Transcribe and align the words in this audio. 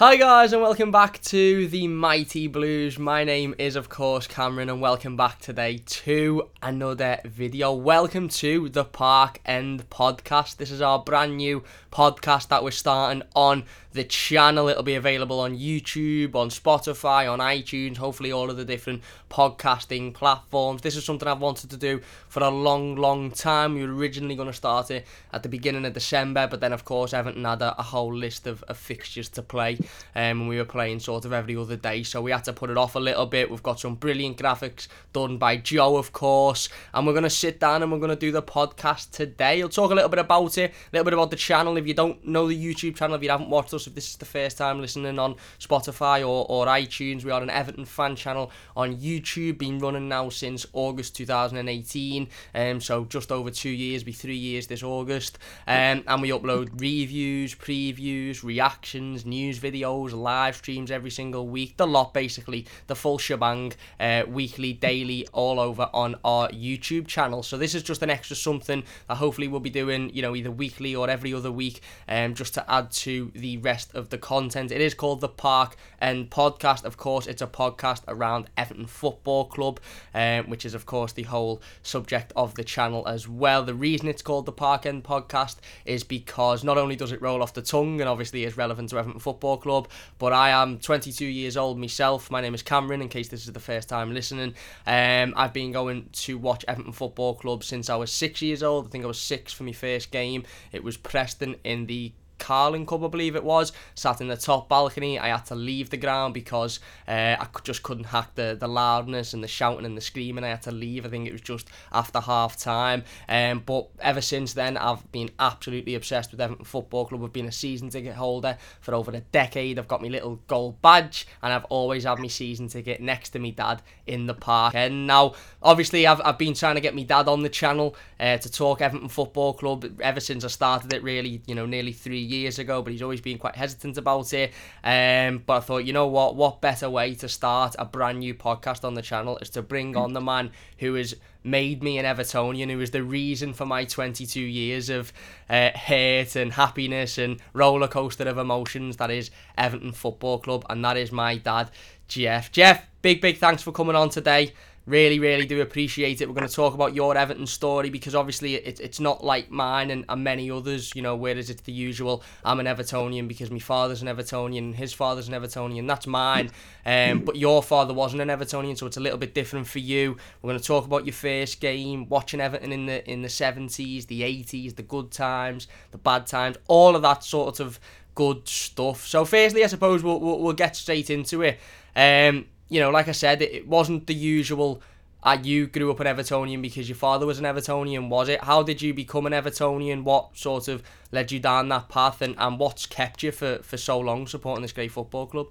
Hi 0.00 0.16
guys 0.16 0.54
and 0.54 0.62
welcome 0.62 0.90
back 0.90 1.20
to 1.24 1.66
the 1.66 1.86
Mighty 1.86 2.46
Blues. 2.46 2.98
My 2.98 3.22
name 3.22 3.54
is 3.58 3.76
of 3.76 3.90
course 3.90 4.26
Cameron 4.26 4.70
and 4.70 4.80
welcome 4.80 5.14
back 5.14 5.40
today 5.40 5.82
to 5.84 6.48
another 6.62 7.20
video. 7.26 7.74
Welcome 7.74 8.30
to 8.30 8.70
the 8.70 8.86
Park 8.86 9.42
End 9.44 9.90
podcast. 9.90 10.56
This 10.56 10.70
is 10.70 10.80
our 10.80 11.00
brand 11.00 11.36
new 11.36 11.64
podcast 11.92 12.48
that 12.48 12.64
we're 12.64 12.70
starting 12.70 13.24
on 13.36 13.66
the 13.92 14.04
channel. 14.04 14.68
It'll 14.68 14.82
be 14.82 14.94
available 14.94 15.40
on 15.40 15.56
YouTube, 15.56 16.34
on 16.34 16.50
Spotify, 16.50 17.30
on 17.30 17.38
iTunes, 17.38 17.96
hopefully 17.96 18.32
all 18.32 18.50
of 18.50 18.56
the 18.56 18.64
different 18.64 19.02
podcasting 19.30 20.14
platforms. 20.14 20.82
This 20.82 20.96
is 20.96 21.04
something 21.04 21.28
I've 21.28 21.40
wanted 21.40 21.70
to 21.70 21.76
do 21.76 22.00
for 22.28 22.42
a 22.42 22.50
long, 22.50 22.96
long 22.96 23.30
time. 23.30 23.74
We 23.74 23.86
were 23.86 23.94
originally 23.94 24.36
going 24.36 24.48
to 24.48 24.54
start 24.54 24.90
it 24.90 25.06
at 25.32 25.42
the 25.42 25.48
beginning 25.48 25.84
of 25.84 25.92
December, 25.92 26.46
but 26.46 26.60
then 26.60 26.72
of 26.72 26.84
course 26.84 27.12
Everton 27.12 27.44
had 27.44 27.62
a, 27.62 27.78
a 27.78 27.82
whole 27.82 28.14
list 28.14 28.46
of, 28.46 28.62
of 28.64 28.76
fixtures 28.76 29.28
to 29.30 29.42
play 29.42 29.78
um, 30.14 30.40
and 30.40 30.48
we 30.48 30.56
were 30.56 30.64
playing 30.64 31.00
sort 31.00 31.24
of 31.24 31.32
every 31.32 31.56
other 31.56 31.76
day, 31.76 32.02
so 32.02 32.20
we 32.22 32.30
had 32.30 32.44
to 32.44 32.52
put 32.52 32.70
it 32.70 32.76
off 32.76 32.94
a 32.94 33.00
little 33.00 33.26
bit. 33.26 33.50
We've 33.50 33.62
got 33.62 33.80
some 33.80 33.94
brilliant 33.94 34.36
graphics 34.36 34.88
done 35.12 35.38
by 35.38 35.56
Joe, 35.56 35.96
of 35.96 36.12
course, 36.12 36.68
and 36.94 37.06
we're 37.06 37.12
going 37.12 37.24
to 37.24 37.30
sit 37.30 37.60
down 37.60 37.82
and 37.82 37.90
we're 37.90 37.98
going 37.98 38.10
to 38.10 38.16
do 38.16 38.32
the 38.32 38.42
podcast 38.42 39.10
today. 39.10 39.62
I'll 39.62 39.68
talk 39.68 39.90
a 39.90 39.94
little 39.94 40.08
bit 40.08 40.18
about 40.18 40.58
it, 40.58 40.70
a 40.70 40.74
little 40.92 41.04
bit 41.04 41.14
about 41.14 41.30
the 41.30 41.36
channel. 41.36 41.76
If 41.76 41.86
you 41.86 41.94
don't 41.94 42.26
know 42.26 42.48
the 42.48 42.74
YouTube 42.74 42.96
channel, 42.96 43.16
if 43.16 43.22
you 43.22 43.30
haven't 43.30 43.50
watched 43.50 43.74
us, 43.74 43.79
if 43.86 43.94
this 43.94 44.10
is 44.10 44.16
the 44.16 44.24
first 44.24 44.58
time 44.58 44.80
listening 44.80 45.18
on 45.18 45.36
Spotify 45.58 46.20
or, 46.20 46.46
or 46.48 46.66
iTunes, 46.66 47.24
we 47.24 47.30
are 47.30 47.42
an 47.42 47.50
Everton 47.50 47.84
fan 47.84 48.16
channel 48.16 48.50
on 48.76 48.96
YouTube, 48.96 49.58
been 49.58 49.78
running 49.78 50.08
now 50.08 50.28
since 50.28 50.66
August 50.72 51.16
2018, 51.16 52.28
um, 52.54 52.80
so 52.80 53.04
just 53.04 53.30
over 53.32 53.50
two 53.50 53.70
years, 53.70 54.04
be 54.04 54.12
three 54.12 54.36
years 54.36 54.66
this 54.66 54.82
August, 54.82 55.38
um, 55.66 56.02
and 56.06 56.22
we 56.22 56.30
upload 56.30 56.80
reviews, 56.80 57.54
previews, 57.54 58.42
reactions, 58.42 59.24
news 59.24 59.58
videos, 59.58 60.12
live 60.12 60.56
streams 60.56 60.90
every 60.90 61.10
single 61.10 61.48
week, 61.48 61.76
the 61.76 61.86
lot 61.86 62.14
basically, 62.14 62.66
the 62.86 62.94
full 62.94 63.18
shebang, 63.18 63.72
uh, 63.98 64.22
weekly, 64.28 64.72
daily, 64.72 65.26
all 65.32 65.60
over 65.60 65.88
on 65.92 66.16
our 66.24 66.48
YouTube 66.48 67.06
channel. 67.06 67.42
So 67.42 67.56
this 67.56 67.74
is 67.74 67.82
just 67.82 68.02
an 68.02 68.10
extra 68.10 68.36
something 68.36 68.82
that 69.08 69.16
hopefully 69.16 69.48
we'll 69.48 69.60
be 69.60 69.70
doing, 69.70 70.10
you 70.14 70.22
know, 70.22 70.34
either 70.34 70.50
weekly 70.50 70.94
or 70.94 71.08
every 71.08 71.34
other 71.34 71.52
week, 71.52 71.80
um, 72.08 72.34
just 72.34 72.54
to 72.54 72.70
add 72.70 72.90
to 72.92 73.30
the 73.34 73.56
rest 73.70 73.94
of 73.94 74.08
the 74.08 74.18
content. 74.18 74.72
It 74.72 74.80
is 74.80 74.94
called 74.94 75.20
the 75.20 75.28
Park 75.28 75.76
End 76.02 76.28
Podcast. 76.28 76.82
Of 76.84 76.96
course, 76.96 77.28
it's 77.28 77.40
a 77.40 77.46
podcast 77.46 78.02
around 78.08 78.50
Everton 78.56 78.86
Football 78.86 79.44
Club, 79.44 79.78
um, 80.12 80.50
which 80.50 80.64
is 80.64 80.74
of 80.74 80.86
course 80.86 81.12
the 81.12 81.22
whole 81.22 81.62
subject 81.84 82.32
of 82.34 82.56
the 82.56 82.64
channel 82.64 83.06
as 83.06 83.28
well. 83.28 83.62
The 83.62 83.72
reason 83.88 84.08
it's 84.08 84.22
called 84.22 84.46
the 84.46 84.50
Park 84.66 84.86
End 84.86 85.04
Podcast 85.04 85.58
is 85.84 86.02
because 86.02 86.64
not 86.64 86.78
only 86.78 86.96
does 86.96 87.12
it 87.12 87.22
roll 87.22 87.44
off 87.44 87.54
the 87.54 87.62
tongue 87.62 88.00
and 88.00 88.10
obviously 88.10 88.42
is 88.42 88.56
relevant 88.56 88.88
to 88.90 88.98
Everton 88.98 89.20
Football 89.20 89.58
Club, 89.58 89.86
but 90.18 90.32
I 90.32 90.48
am 90.48 90.80
22 90.80 91.24
years 91.24 91.56
old 91.56 91.78
myself. 91.78 92.28
My 92.28 92.40
name 92.40 92.54
is 92.54 92.62
Cameron. 92.62 93.02
In 93.02 93.08
case 93.08 93.28
this 93.28 93.46
is 93.46 93.52
the 93.52 93.60
first 93.60 93.88
time 93.88 94.12
listening, 94.12 94.54
um, 94.84 95.32
I've 95.36 95.52
been 95.52 95.70
going 95.70 96.08
to 96.24 96.38
watch 96.38 96.64
Everton 96.66 96.90
Football 96.90 97.36
Club 97.36 97.62
since 97.62 97.88
I 97.88 97.94
was 97.94 98.10
six 98.10 98.42
years 98.42 98.64
old. 98.64 98.88
I 98.88 98.90
think 98.90 99.04
I 99.04 99.06
was 99.06 99.20
six 99.20 99.52
for 99.52 99.62
my 99.62 99.70
first 99.70 100.10
game. 100.10 100.42
It 100.72 100.82
was 100.82 100.96
Preston 100.96 101.54
in 101.62 101.86
the 101.86 102.12
Carling 102.40 102.86
Cup, 102.86 103.04
I 103.04 103.08
believe 103.08 103.36
it 103.36 103.44
was, 103.44 103.72
sat 103.94 104.20
in 104.20 104.28
the 104.28 104.36
top 104.36 104.68
balcony. 104.68 105.18
I 105.18 105.28
had 105.28 105.46
to 105.46 105.54
leave 105.54 105.90
the 105.90 105.96
ground 105.96 106.34
because 106.34 106.80
uh, 107.06 107.36
I 107.38 107.46
just 107.62 107.82
couldn't 107.82 108.04
hack 108.04 108.34
the, 108.34 108.56
the 108.58 108.66
loudness 108.66 109.34
and 109.34 109.44
the 109.44 109.48
shouting 109.48 109.86
and 109.86 109.96
the 109.96 110.00
screaming. 110.00 110.42
I 110.42 110.48
had 110.48 110.62
to 110.62 110.72
leave. 110.72 111.06
I 111.06 111.08
think 111.08 111.28
it 111.28 111.32
was 111.32 111.40
just 111.40 111.68
after 111.92 112.20
half 112.20 112.56
time. 112.56 113.04
Um, 113.28 113.62
but 113.64 113.88
ever 114.00 114.20
since 114.20 114.54
then, 114.54 114.76
I've 114.76 115.10
been 115.12 115.30
absolutely 115.38 115.94
obsessed 115.94 116.32
with 116.32 116.40
Everton 116.40 116.64
Football 116.64 117.06
Club. 117.06 117.22
I've 117.22 117.32
been 117.32 117.46
a 117.46 117.52
season 117.52 117.90
ticket 117.90 118.14
holder 118.14 118.56
for 118.80 118.94
over 118.94 119.12
a 119.12 119.20
decade. 119.20 119.78
I've 119.78 119.88
got 119.88 120.02
my 120.02 120.08
little 120.08 120.40
gold 120.48 120.80
badge, 120.82 121.26
and 121.42 121.52
I've 121.52 121.66
always 121.66 122.04
had 122.04 122.18
my 122.18 122.28
season 122.28 122.68
ticket 122.68 123.00
next 123.00 123.30
to 123.30 123.38
me 123.38 123.52
dad 123.52 123.82
in 124.06 124.26
the 124.26 124.34
park. 124.34 124.74
And 124.74 125.06
now, 125.06 125.34
obviously, 125.62 126.06
I've, 126.06 126.20
I've 126.24 126.38
been 126.38 126.54
trying 126.54 126.76
to 126.76 126.80
get 126.80 126.94
my 126.94 127.02
dad 127.02 127.28
on 127.28 127.42
the 127.42 127.48
channel 127.48 127.94
uh, 128.18 128.38
to 128.38 128.50
talk 128.50 128.80
Everton 128.80 129.08
Football 129.08 129.54
Club 129.54 130.00
ever 130.00 130.20
since 130.20 130.44
I 130.44 130.48
started 130.48 130.92
it, 130.92 131.02
really, 131.02 131.42
you 131.46 131.54
know, 131.54 131.66
nearly 131.66 131.92
three 131.92 132.20
years 132.30 132.58
ago, 132.58 132.82
but 132.82 132.92
he's 132.92 133.02
always 133.02 133.20
been 133.20 133.38
quite 133.38 133.56
hesitant 133.56 133.98
about 133.98 134.32
it. 134.32 134.52
Um, 134.84 135.42
but 135.44 135.56
I 135.58 135.60
thought, 135.60 135.84
you 135.84 135.92
know 135.92 136.06
what, 136.06 136.36
what 136.36 136.60
better 136.60 136.88
way 136.88 137.14
to 137.16 137.28
start 137.28 137.76
a 137.78 137.84
brand 137.84 138.20
new 138.20 138.34
podcast 138.34 138.84
on 138.84 138.94
the 138.94 139.02
channel 139.02 139.38
is 139.38 139.50
to 139.50 139.62
bring 139.62 139.96
on 139.96 140.12
the 140.12 140.20
man 140.20 140.50
who 140.78 140.94
has 140.94 141.14
made 141.42 141.82
me 141.82 141.98
an 141.98 142.04
Evertonian, 142.04 142.70
who 142.70 142.80
is 142.80 142.90
the 142.90 143.02
reason 143.02 143.52
for 143.52 143.66
my 143.66 143.84
22 143.84 144.40
years 144.40 144.90
of 144.90 145.12
uh, 145.48 145.70
hate 145.70 146.36
and 146.36 146.52
happiness 146.52 147.18
and 147.18 147.40
roller 147.52 147.88
coaster 147.88 148.28
of 148.28 148.38
emotions 148.38 148.96
that 148.98 149.10
is 149.10 149.30
Everton 149.56 149.92
Football 149.92 150.38
Club, 150.38 150.64
and 150.68 150.84
that 150.84 150.96
is 150.96 151.10
my 151.12 151.36
dad, 151.36 151.70
Jeff. 152.08 152.52
Jeff, 152.52 152.86
big, 153.02 153.20
big 153.20 153.38
thanks 153.38 153.62
for 153.62 153.72
coming 153.72 153.96
on 153.96 154.10
today. 154.10 154.52
Really, 154.90 155.20
really 155.20 155.46
do 155.46 155.60
appreciate 155.60 156.20
it. 156.20 156.26
We're 156.26 156.34
going 156.34 156.48
to 156.48 156.52
talk 156.52 156.74
about 156.74 156.96
your 156.96 157.16
Everton 157.16 157.46
story 157.46 157.90
because 157.90 158.16
obviously 158.16 158.56
it, 158.56 158.80
it's 158.80 158.98
not 158.98 159.22
like 159.22 159.48
mine 159.48 159.88
and, 159.92 160.04
and 160.08 160.24
many 160.24 160.50
others, 160.50 160.96
you 160.96 161.00
know, 161.00 161.14
whereas 161.14 161.48
it's 161.48 161.62
the 161.62 161.70
usual, 161.70 162.24
I'm 162.44 162.58
an 162.58 162.66
Evertonian 162.66 163.28
because 163.28 163.52
my 163.52 163.60
father's 163.60 164.02
an 164.02 164.08
Evertonian, 164.08 164.74
his 164.74 164.92
father's 164.92 165.28
an 165.28 165.34
Evertonian, 165.34 165.86
that's 165.86 166.08
mine. 166.08 166.50
Um, 166.84 167.20
but 167.20 167.36
your 167.36 167.62
father 167.62 167.94
wasn't 167.94 168.22
an 168.22 168.30
Evertonian, 168.30 168.76
so 168.76 168.86
it's 168.86 168.96
a 168.96 169.00
little 169.00 169.16
bit 169.16 169.32
different 169.32 169.68
for 169.68 169.78
you. 169.78 170.16
We're 170.42 170.48
going 170.48 170.60
to 170.60 170.66
talk 170.66 170.86
about 170.86 171.06
your 171.06 171.12
first 171.12 171.60
game, 171.60 172.08
watching 172.08 172.40
Everton 172.40 172.72
in 172.72 172.86
the 172.86 173.08
in 173.08 173.22
the 173.22 173.28
70s, 173.28 174.08
the 174.08 174.22
80s, 174.22 174.74
the 174.74 174.82
good 174.82 175.12
times, 175.12 175.68
the 175.92 175.98
bad 175.98 176.26
times, 176.26 176.56
all 176.66 176.96
of 176.96 177.02
that 177.02 177.22
sort 177.22 177.60
of 177.60 177.78
good 178.16 178.48
stuff. 178.48 179.06
So, 179.06 179.24
firstly, 179.24 179.62
I 179.62 179.68
suppose 179.68 180.02
we'll, 180.02 180.18
we'll, 180.18 180.40
we'll 180.40 180.52
get 180.52 180.74
straight 180.74 181.10
into 181.10 181.42
it. 181.42 181.60
Um, 181.94 182.46
you 182.70 182.80
know, 182.80 182.90
like 182.90 183.08
I 183.08 183.12
said, 183.12 183.42
it, 183.42 183.52
it 183.52 183.68
wasn't 183.68 184.06
the 184.06 184.14
usual. 184.14 184.80
Uh, 185.22 185.36
you 185.42 185.66
grew 185.66 185.90
up 185.90 186.00
an 186.00 186.06
Evertonian 186.06 186.62
because 186.62 186.88
your 186.88 186.96
father 186.96 187.26
was 187.26 187.38
an 187.38 187.44
Evertonian, 187.44 188.08
was 188.08 188.30
it? 188.30 188.42
How 188.42 188.62
did 188.62 188.80
you 188.80 188.94
become 188.94 189.26
an 189.26 189.34
Evertonian? 189.34 190.02
What 190.02 190.34
sort 190.34 190.66
of 190.68 190.82
led 191.12 191.30
you 191.30 191.38
down 191.38 191.68
that 191.68 191.90
path, 191.90 192.22
and, 192.22 192.34
and 192.38 192.58
what's 192.58 192.86
kept 192.86 193.22
you 193.22 193.30
for, 193.30 193.58
for 193.58 193.76
so 193.76 193.98
long 193.98 194.26
supporting 194.26 194.62
this 194.62 194.72
great 194.72 194.90
football 194.90 195.26
club? 195.26 195.48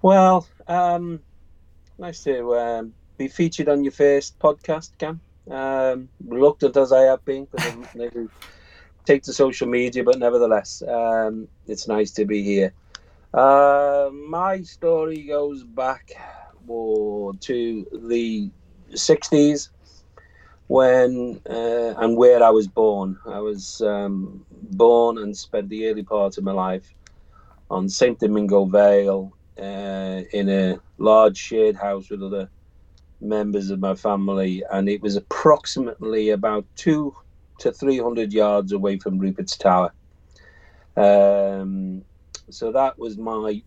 Well, 0.00 0.48
um, 0.66 1.20
nice 1.96 2.24
to 2.24 2.56
um, 2.56 2.94
be 3.18 3.28
featured 3.28 3.68
on 3.68 3.84
your 3.84 3.92
first 3.92 4.36
podcast, 4.40 4.90
Cam. 4.98 5.20
Um, 5.48 6.08
reluctant 6.26 6.76
as 6.76 6.92
I 6.92 7.02
have 7.02 7.24
been, 7.24 7.44
because 7.44 7.66
I 7.68 7.76
never 7.94 8.26
take 9.04 9.22
to 9.24 9.32
social 9.32 9.68
media, 9.68 10.02
but 10.02 10.18
nevertheless, 10.18 10.82
um, 10.88 11.46
it's 11.68 11.86
nice 11.86 12.10
to 12.12 12.24
be 12.24 12.42
here. 12.42 12.72
Uh, 13.34 14.10
my 14.12 14.60
story 14.62 15.22
goes 15.22 15.64
back 15.64 16.12
to 17.40 17.86
the 18.08 18.50
60s 18.92 19.68
when 20.68 21.40
uh, 21.48 21.94
and 21.98 22.16
where 22.16 22.42
I 22.42 22.50
was 22.50 22.68
born. 22.68 23.18
I 23.26 23.40
was 23.40 23.80
um, 23.80 24.44
born 24.50 25.18
and 25.18 25.36
spent 25.36 25.68
the 25.68 25.88
early 25.88 26.02
part 26.02 26.36
of 26.38 26.44
my 26.44 26.52
life 26.52 26.94
on 27.70 27.88
St. 27.88 28.18
Domingo 28.18 28.66
Vale 28.66 29.32
uh, 29.58 30.22
in 30.32 30.48
a 30.48 30.78
large 30.98 31.38
shared 31.38 31.76
house 31.76 32.10
with 32.10 32.22
other 32.22 32.50
members 33.20 33.70
of 33.70 33.80
my 33.80 33.94
family, 33.94 34.62
and 34.70 34.88
it 34.88 35.00
was 35.00 35.16
approximately 35.16 36.30
about 36.30 36.66
two 36.76 37.14
to 37.60 37.72
300 37.72 38.32
yards 38.32 38.72
away 38.72 38.98
from 38.98 39.18
Rupert's 39.18 39.56
Tower. 39.56 39.92
Um, 40.96 42.04
so 42.54 42.72
that 42.72 42.98
was 42.98 43.18
my 43.18 43.62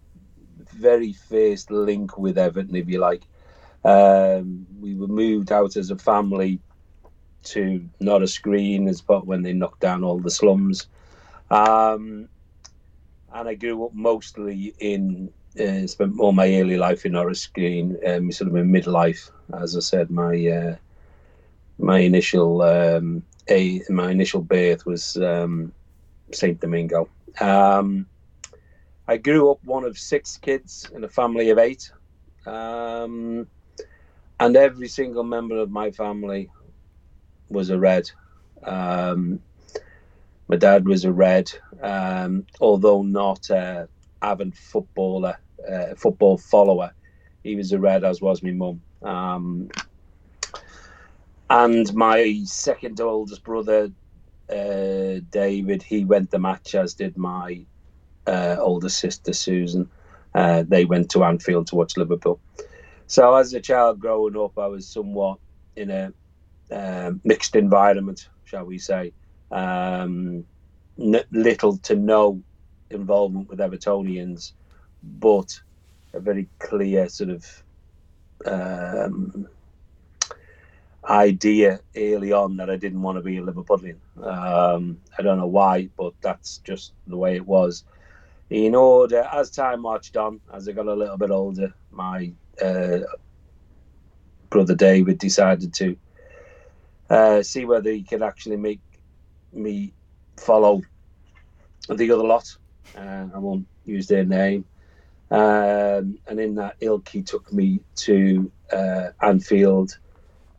very 0.74 1.14
first 1.14 1.72
link 1.72 2.18
with 2.18 2.38
Everton, 2.38 2.76
if 2.76 2.90
you 2.90 3.00
like. 3.00 3.24
Um, 3.84 4.66
we 4.80 4.96
were 4.96 5.08
moved 5.08 5.52
out 5.52 5.76
as 5.76 5.92
a 5.92 5.98
family 5.98 6.60
to 7.44 7.88
Norris 8.00 8.38
Green 8.40 8.88
as 8.88 9.02
but 9.02 9.28
when 9.28 9.44
they 9.44 9.54
knocked 9.54 9.82
down 9.82 10.04
all 10.04 10.20
the 10.20 10.32
slums. 10.32 10.88
Um, 11.52 12.28
and 13.34 13.50
I 13.50 13.54
grew 13.54 13.86
up 13.86 13.94
mostly 13.94 14.74
in, 14.80 15.32
uh, 15.60 15.86
spent 15.88 16.20
all 16.20 16.32
my 16.32 16.56
early 16.56 16.78
life 16.78 17.06
in 17.06 17.12
Norris 17.12 17.46
Green, 17.46 17.98
um, 18.08 18.32
sort 18.32 18.50
of 18.50 18.56
in 18.56 18.72
midlife. 18.72 19.30
As 19.54 19.76
I 19.76 19.82
said, 19.82 20.10
my 20.10 20.48
uh, 20.48 20.76
my 21.78 22.00
initial 22.00 22.62
um, 22.62 23.22
a 23.50 23.82
my 23.90 24.10
initial 24.10 24.42
birth 24.42 24.86
was 24.86 25.18
um, 25.18 25.72
Saint 26.32 26.60
Domingo. 26.60 27.10
Um, 27.40 28.08
I 29.08 29.18
grew 29.18 29.52
up 29.52 29.60
one 29.64 29.84
of 29.84 29.98
six 29.98 30.38
kids 30.38 30.90
in 30.96 31.04
a 31.04 31.10
family 31.10 31.50
of 31.52 31.60
eight. 31.60 31.92
Um, 32.46 33.48
and 34.40 34.56
every 34.58 34.88
single 34.88 35.24
member 35.24 35.58
of 35.58 35.70
my 35.70 35.92
family 35.92 36.50
was 37.50 37.70
a 37.70 37.78
red. 37.78 38.10
Um, 38.64 39.40
my 40.48 40.56
dad 40.56 40.88
was 40.88 41.06
a 41.06 41.12
red, 41.12 41.52
um, 41.82 42.46
although 42.60 43.02
not 43.02 43.50
a 43.50 43.88
avid 44.22 44.56
footballer, 44.56 45.38
uh, 45.70 45.96
football 45.96 46.38
follower. 46.38 46.94
He 47.44 47.56
was 47.56 47.72
a 47.72 47.80
red, 47.80 48.04
as 48.04 48.22
was 48.22 48.42
my 48.44 48.52
mum. 48.52 48.82
Um, 49.04 49.70
and 51.50 51.94
my 51.94 52.42
second 52.46 53.00
oldest 53.00 53.44
brother, 53.44 53.92
uh, 54.50 55.20
David, 55.30 55.84
he 55.84 56.06
went 56.06 56.32
the 56.32 56.40
match, 56.40 56.76
as 56.76 56.96
did 56.96 57.18
my 57.18 57.66
uh, 58.28 58.58
older 58.60 58.90
sister 58.90 59.34
Susan. 59.34 59.90
Uh, 60.34 60.64
they 60.68 60.86
went 60.86 61.10
to 61.12 61.24
Anfield 61.24 61.68
to 61.68 61.76
watch 61.76 61.98
Liverpool. 61.98 62.42
So 63.08 63.36
as 63.36 63.54
a 63.54 63.62
child 63.62 64.00
growing 64.00 64.38
up, 64.38 64.58
I 64.58 64.68
was 64.68 64.90
somewhat 64.90 65.40
in 65.76 65.92
a 65.92 66.14
uh, 66.72 67.12
mixed 67.24 67.56
environment, 67.56 68.30
shall 68.44 68.66
we 68.66 68.78
say. 68.78 69.14
Um, 69.52 70.46
n- 71.00 71.24
little 71.32 71.78
to 71.80 71.96
no 71.96 72.44
involvement 72.90 73.50
with 73.50 73.60
Evertonians, 73.60 74.54
but 75.04 75.50
a 76.14 76.20
very 76.20 76.50
clear 76.60 77.10
sort 77.10 77.30
of 77.32 77.46
um, 78.46 79.48
idea 81.10 81.80
early 81.96 82.32
on 82.32 82.58
that 82.58 82.70
I 82.70 82.78
didn't 82.78 83.02
want 83.02 83.18
to 83.18 83.22
be 83.24 83.38
a 83.38 83.42
Liverpudlian. 83.42 83.98
Um, 84.24 85.00
I 85.18 85.22
don't 85.22 85.38
know 85.40 85.48
why, 85.48 85.90
but 85.98 86.14
that's 86.22 86.60
just 86.60 86.94
the 87.08 87.18
way 87.18 87.36
it 87.36 87.46
was. 87.46 87.84
In 88.50 88.76
order, 88.76 89.28
as 89.34 89.50
time 89.50 89.82
marched 89.82 90.16
on, 90.18 90.40
as 90.54 90.70
I 90.70 90.74
got 90.74 90.88
a 90.88 90.94
little 90.94 91.18
bit 91.18 91.32
older, 91.32 91.74
my 91.92 92.32
uh, 92.62 93.00
brother 94.50 94.76
David 94.76 95.18
decided 95.18 95.74
to 95.76 95.98
uh, 97.10 97.42
see 97.42 97.66
whether 97.66 97.92
he 97.92 98.04
could 98.04 98.22
actually 98.22 98.58
make 98.58 98.82
me 99.52 99.94
follow 100.38 100.82
the 101.90 102.12
other 102.12 102.24
lot. 102.24 102.56
Uh, 102.96 103.28
I 103.34 103.40
won't 103.40 103.68
use 103.84 104.08
their 104.08 104.26
name. 104.26 104.66
Um, 105.32 106.20
and 106.28 106.40
in 106.40 106.56
that 106.56 106.76
ilk, 106.82 107.10
he 107.10 107.24
took 107.24 107.52
me 107.52 107.80
to 107.96 108.52
uh, 108.72 109.10
Anfield, 109.22 109.98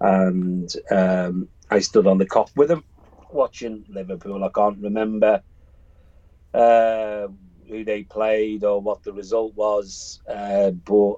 and 0.01 0.73
um, 0.91 1.49
I 1.71 1.79
stood 1.79 2.09
on 2.09 2.19
the 2.19 2.27
Kop 2.27 2.49
with 2.57 2.71
him, 2.71 2.83
watching 3.31 3.85
Liverpool. 3.89 4.43
I 4.43 4.49
can't 4.49 4.79
remember 4.83 5.41
uh, 6.53 7.29
who 7.69 7.85
they 7.85 8.03
played 8.05 8.65
or 8.65 8.81
what 8.81 9.03
the 9.03 9.13
result 9.13 9.55
was, 9.55 10.21
uh, 10.29 10.71
but 10.71 11.15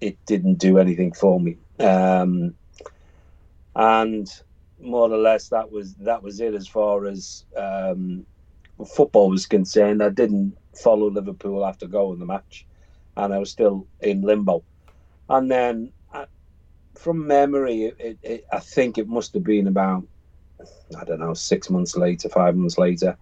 it 0.00 0.18
didn't 0.26 0.54
do 0.54 0.78
anything 0.78 1.12
for 1.12 1.40
me. 1.40 1.56
Um, 1.78 2.54
and 3.74 4.28
more 4.80 5.10
or 5.10 5.18
less, 5.18 5.48
that 5.48 5.70
was 5.70 5.94
that 5.96 6.22
was 6.22 6.40
it 6.40 6.54
as 6.54 6.66
far 6.68 7.06
as 7.06 7.44
um, 7.56 8.26
football 8.86 9.30
was 9.30 9.46
concerned. 9.46 10.02
I 10.02 10.10
didn't 10.10 10.56
follow 10.74 11.10
Liverpool 11.10 11.64
after 11.64 11.86
going 11.86 12.18
the 12.18 12.26
match 12.26 12.66
and 13.16 13.32
I 13.32 13.38
was 13.38 13.50
still 13.50 13.86
in 14.00 14.22
limbo. 14.22 14.62
And 15.28 15.50
then, 15.50 15.92
uh, 16.12 16.26
from 16.94 17.26
memory, 17.26 17.84
it, 17.84 17.96
it, 17.98 18.18
it, 18.22 18.44
I 18.52 18.58
think 18.58 18.98
it 18.98 19.08
must 19.08 19.34
have 19.34 19.44
been 19.44 19.66
about 19.66 20.04
I 20.98 21.04
don't 21.04 21.20
know 21.20 21.34
six 21.34 21.70
months 21.70 21.96
later, 21.96 22.28
five 22.28 22.56
months 22.56 22.78
later. 22.78 23.16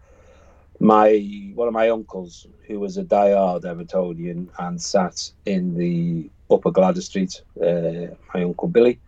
My 0.81 1.53
one 1.55 1.69
of 1.69 1.75
my 1.75 1.91
uncles, 1.91 2.47
who 2.69 2.81
was 2.81 2.99
a 2.99 3.05
diehard 3.05 3.65
Evertonian 3.65 4.49
and 4.59 4.81
sat 4.83 5.31
in 5.47 5.77
the 5.77 6.31
Upper 6.51 6.73
Gwladys 6.73 7.05
Street, 7.05 7.43
uh, 7.63 8.15
my 8.35 8.45
uncle 8.45 8.69
Billy, 8.69 9.01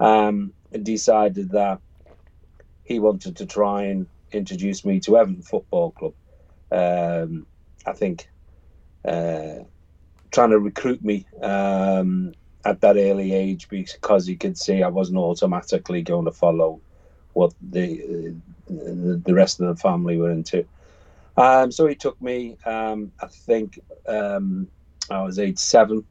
um, 0.00 0.54
decided 0.82 1.50
that 1.52 1.80
he 2.84 2.98
wanted 3.00 3.36
to 3.38 3.46
try 3.46 3.84
and 3.84 4.06
introduce 4.32 4.84
me 4.84 5.00
to 5.00 5.18
Everton 5.18 5.42
Football 5.42 5.92
Club. 5.92 6.14
Um, 6.72 7.46
I 7.86 7.92
think 7.92 8.28
uh, 9.06 9.60
trying 10.32 10.50
to 10.50 10.58
recruit 10.58 11.04
me 11.04 11.26
um, 11.42 12.34
at 12.64 12.80
that 12.82 12.96
early 12.96 13.32
age 13.34 13.68
because 13.70 14.26
he 14.26 14.36
could 14.36 14.58
see 14.58 14.82
I 14.82 14.88
wasn't 14.88 15.18
automatically 15.18 16.02
going 16.02 16.26
to 16.26 16.32
follow 16.32 16.82
what 17.34 17.54
the 17.60 18.36
the, 18.68 19.22
the 19.24 19.34
rest 19.34 19.60
of 19.60 19.68
the 19.68 19.76
family 19.80 20.18
were 20.18 20.30
into. 20.30 20.66
Um, 21.38 21.70
so 21.70 21.86
he 21.86 21.94
took 21.94 22.20
me. 22.20 22.56
Um, 22.66 23.12
I 23.20 23.26
think 23.26 23.80
um, 24.06 24.68
I 25.10 25.22
was 25.22 25.38
age 25.38 25.58
seven. 25.58 26.04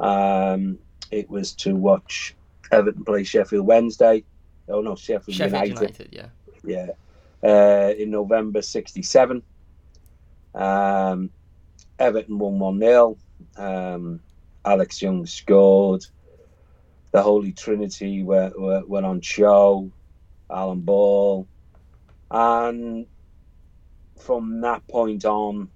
Um, 0.00 0.78
it 1.10 1.28
was 1.28 1.52
to 1.54 1.76
watch 1.76 2.34
Everton 2.72 3.04
play 3.04 3.24
Sheffield 3.24 3.66
Wednesday. 3.66 4.24
Oh 4.68 4.80
no, 4.80 4.96
Sheffield, 4.96 5.36
Sheffield 5.36 5.68
United. 5.68 5.80
United. 5.80 6.08
Yeah. 6.12 6.26
Yeah, 6.64 6.88
uh, 7.42 7.92
in 7.96 8.10
November 8.10 8.62
'67. 8.62 9.42
Um, 10.54 11.30
Everton 11.98 12.38
won 12.38 12.58
one 12.58 12.80
0 12.80 13.16
um, 13.56 14.20
Alex 14.64 15.02
Young 15.02 15.26
scored. 15.26 16.04
The 17.10 17.22
Holy 17.22 17.52
Trinity 17.52 18.22
were, 18.22 18.52
were, 18.56 18.82
were 18.86 19.04
on 19.04 19.20
show. 19.20 19.90
Alan 20.50 20.80
Ball. 20.80 21.46
And 22.30 23.06
from 24.18 24.60
that 24.62 24.86
point 24.88 25.24
on, 25.24 25.68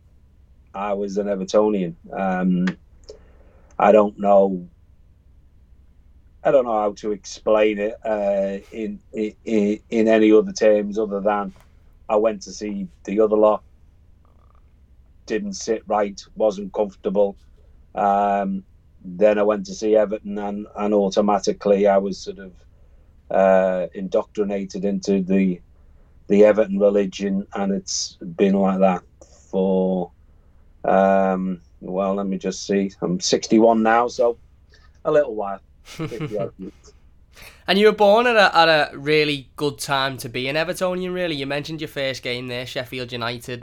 I 0.75 0.93
was 0.95 1.19
an 1.19 1.27
Evertonian. 1.27 1.95
Um, 2.13 2.67
I 3.79 3.93
don't 3.93 4.19
know. 4.19 4.69
I 6.45 6.51
don't 6.51 6.65
know 6.65 6.81
how 6.81 6.93
to 6.95 7.13
explain 7.13 7.79
it 7.79 7.95
uh, 8.05 8.59
in, 8.73 9.01
in 9.13 9.81
in 9.91 10.09
any 10.09 10.33
other 10.33 10.53
terms 10.53 10.99
other 10.99 11.21
than 11.21 11.53
I 12.09 12.17
went 12.17 12.43
to 12.43 12.53
see 12.53 12.89
the 13.05 13.21
other 13.21 13.37
lot. 13.37 13.63
Didn't 15.27 15.55
sit 15.55 15.83
right, 15.87 16.21
wasn't 16.35 16.73
comfortable. 16.73 17.37
Um, 17.95 18.65
then 19.05 19.39
I 19.39 19.43
went 19.43 19.67
to 19.67 19.75
see 19.75 19.97
Everton, 19.97 20.39
and, 20.39 20.67
and 20.77 20.95
automatically 20.95 21.87
I 21.87 21.99
was 21.99 22.19
sort 22.19 22.39
of 22.39 22.53
uh, 23.31 23.87
indoctrinated 23.95 24.85
into 24.85 25.23
the 25.23 25.61
the 26.33 26.47
Everton 26.47 26.79
religion, 26.79 27.47
and 27.53 27.73
it's 27.73 28.17
been 28.37 28.55
like 28.55 28.79
that 28.81 29.03
for 29.51 30.11
um, 30.83 31.61
well, 31.83 32.15
let 32.15 32.27
me 32.27 32.39
just 32.39 32.67
see. 32.67 32.91
I'm 33.03 33.21
61 33.21 33.83
now, 33.83 34.09
so 34.09 34.39
a 35.05 35.13
little 35.13 35.35
while. 35.35 35.61
And 37.69 37.79
you 37.79 37.87
were 37.87 37.93
born 37.93 38.27
at 38.27 38.35
a, 38.35 38.59
at 38.59 38.69
a 38.69 38.99
really 38.99 39.49
good 39.55 39.79
time 39.79 40.17
to 40.19 40.29
be 40.29 40.49
an 40.49 40.57
Evertonian, 40.57 41.15
really. 41.15 41.37
You 41.37 41.47
mentioned 41.47 41.81
your 41.81 41.87
first 41.87 42.25
game 42.25 42.49
there, 42.49 42.67
Sheffield 42.67 43.13
United, 43.13 43.63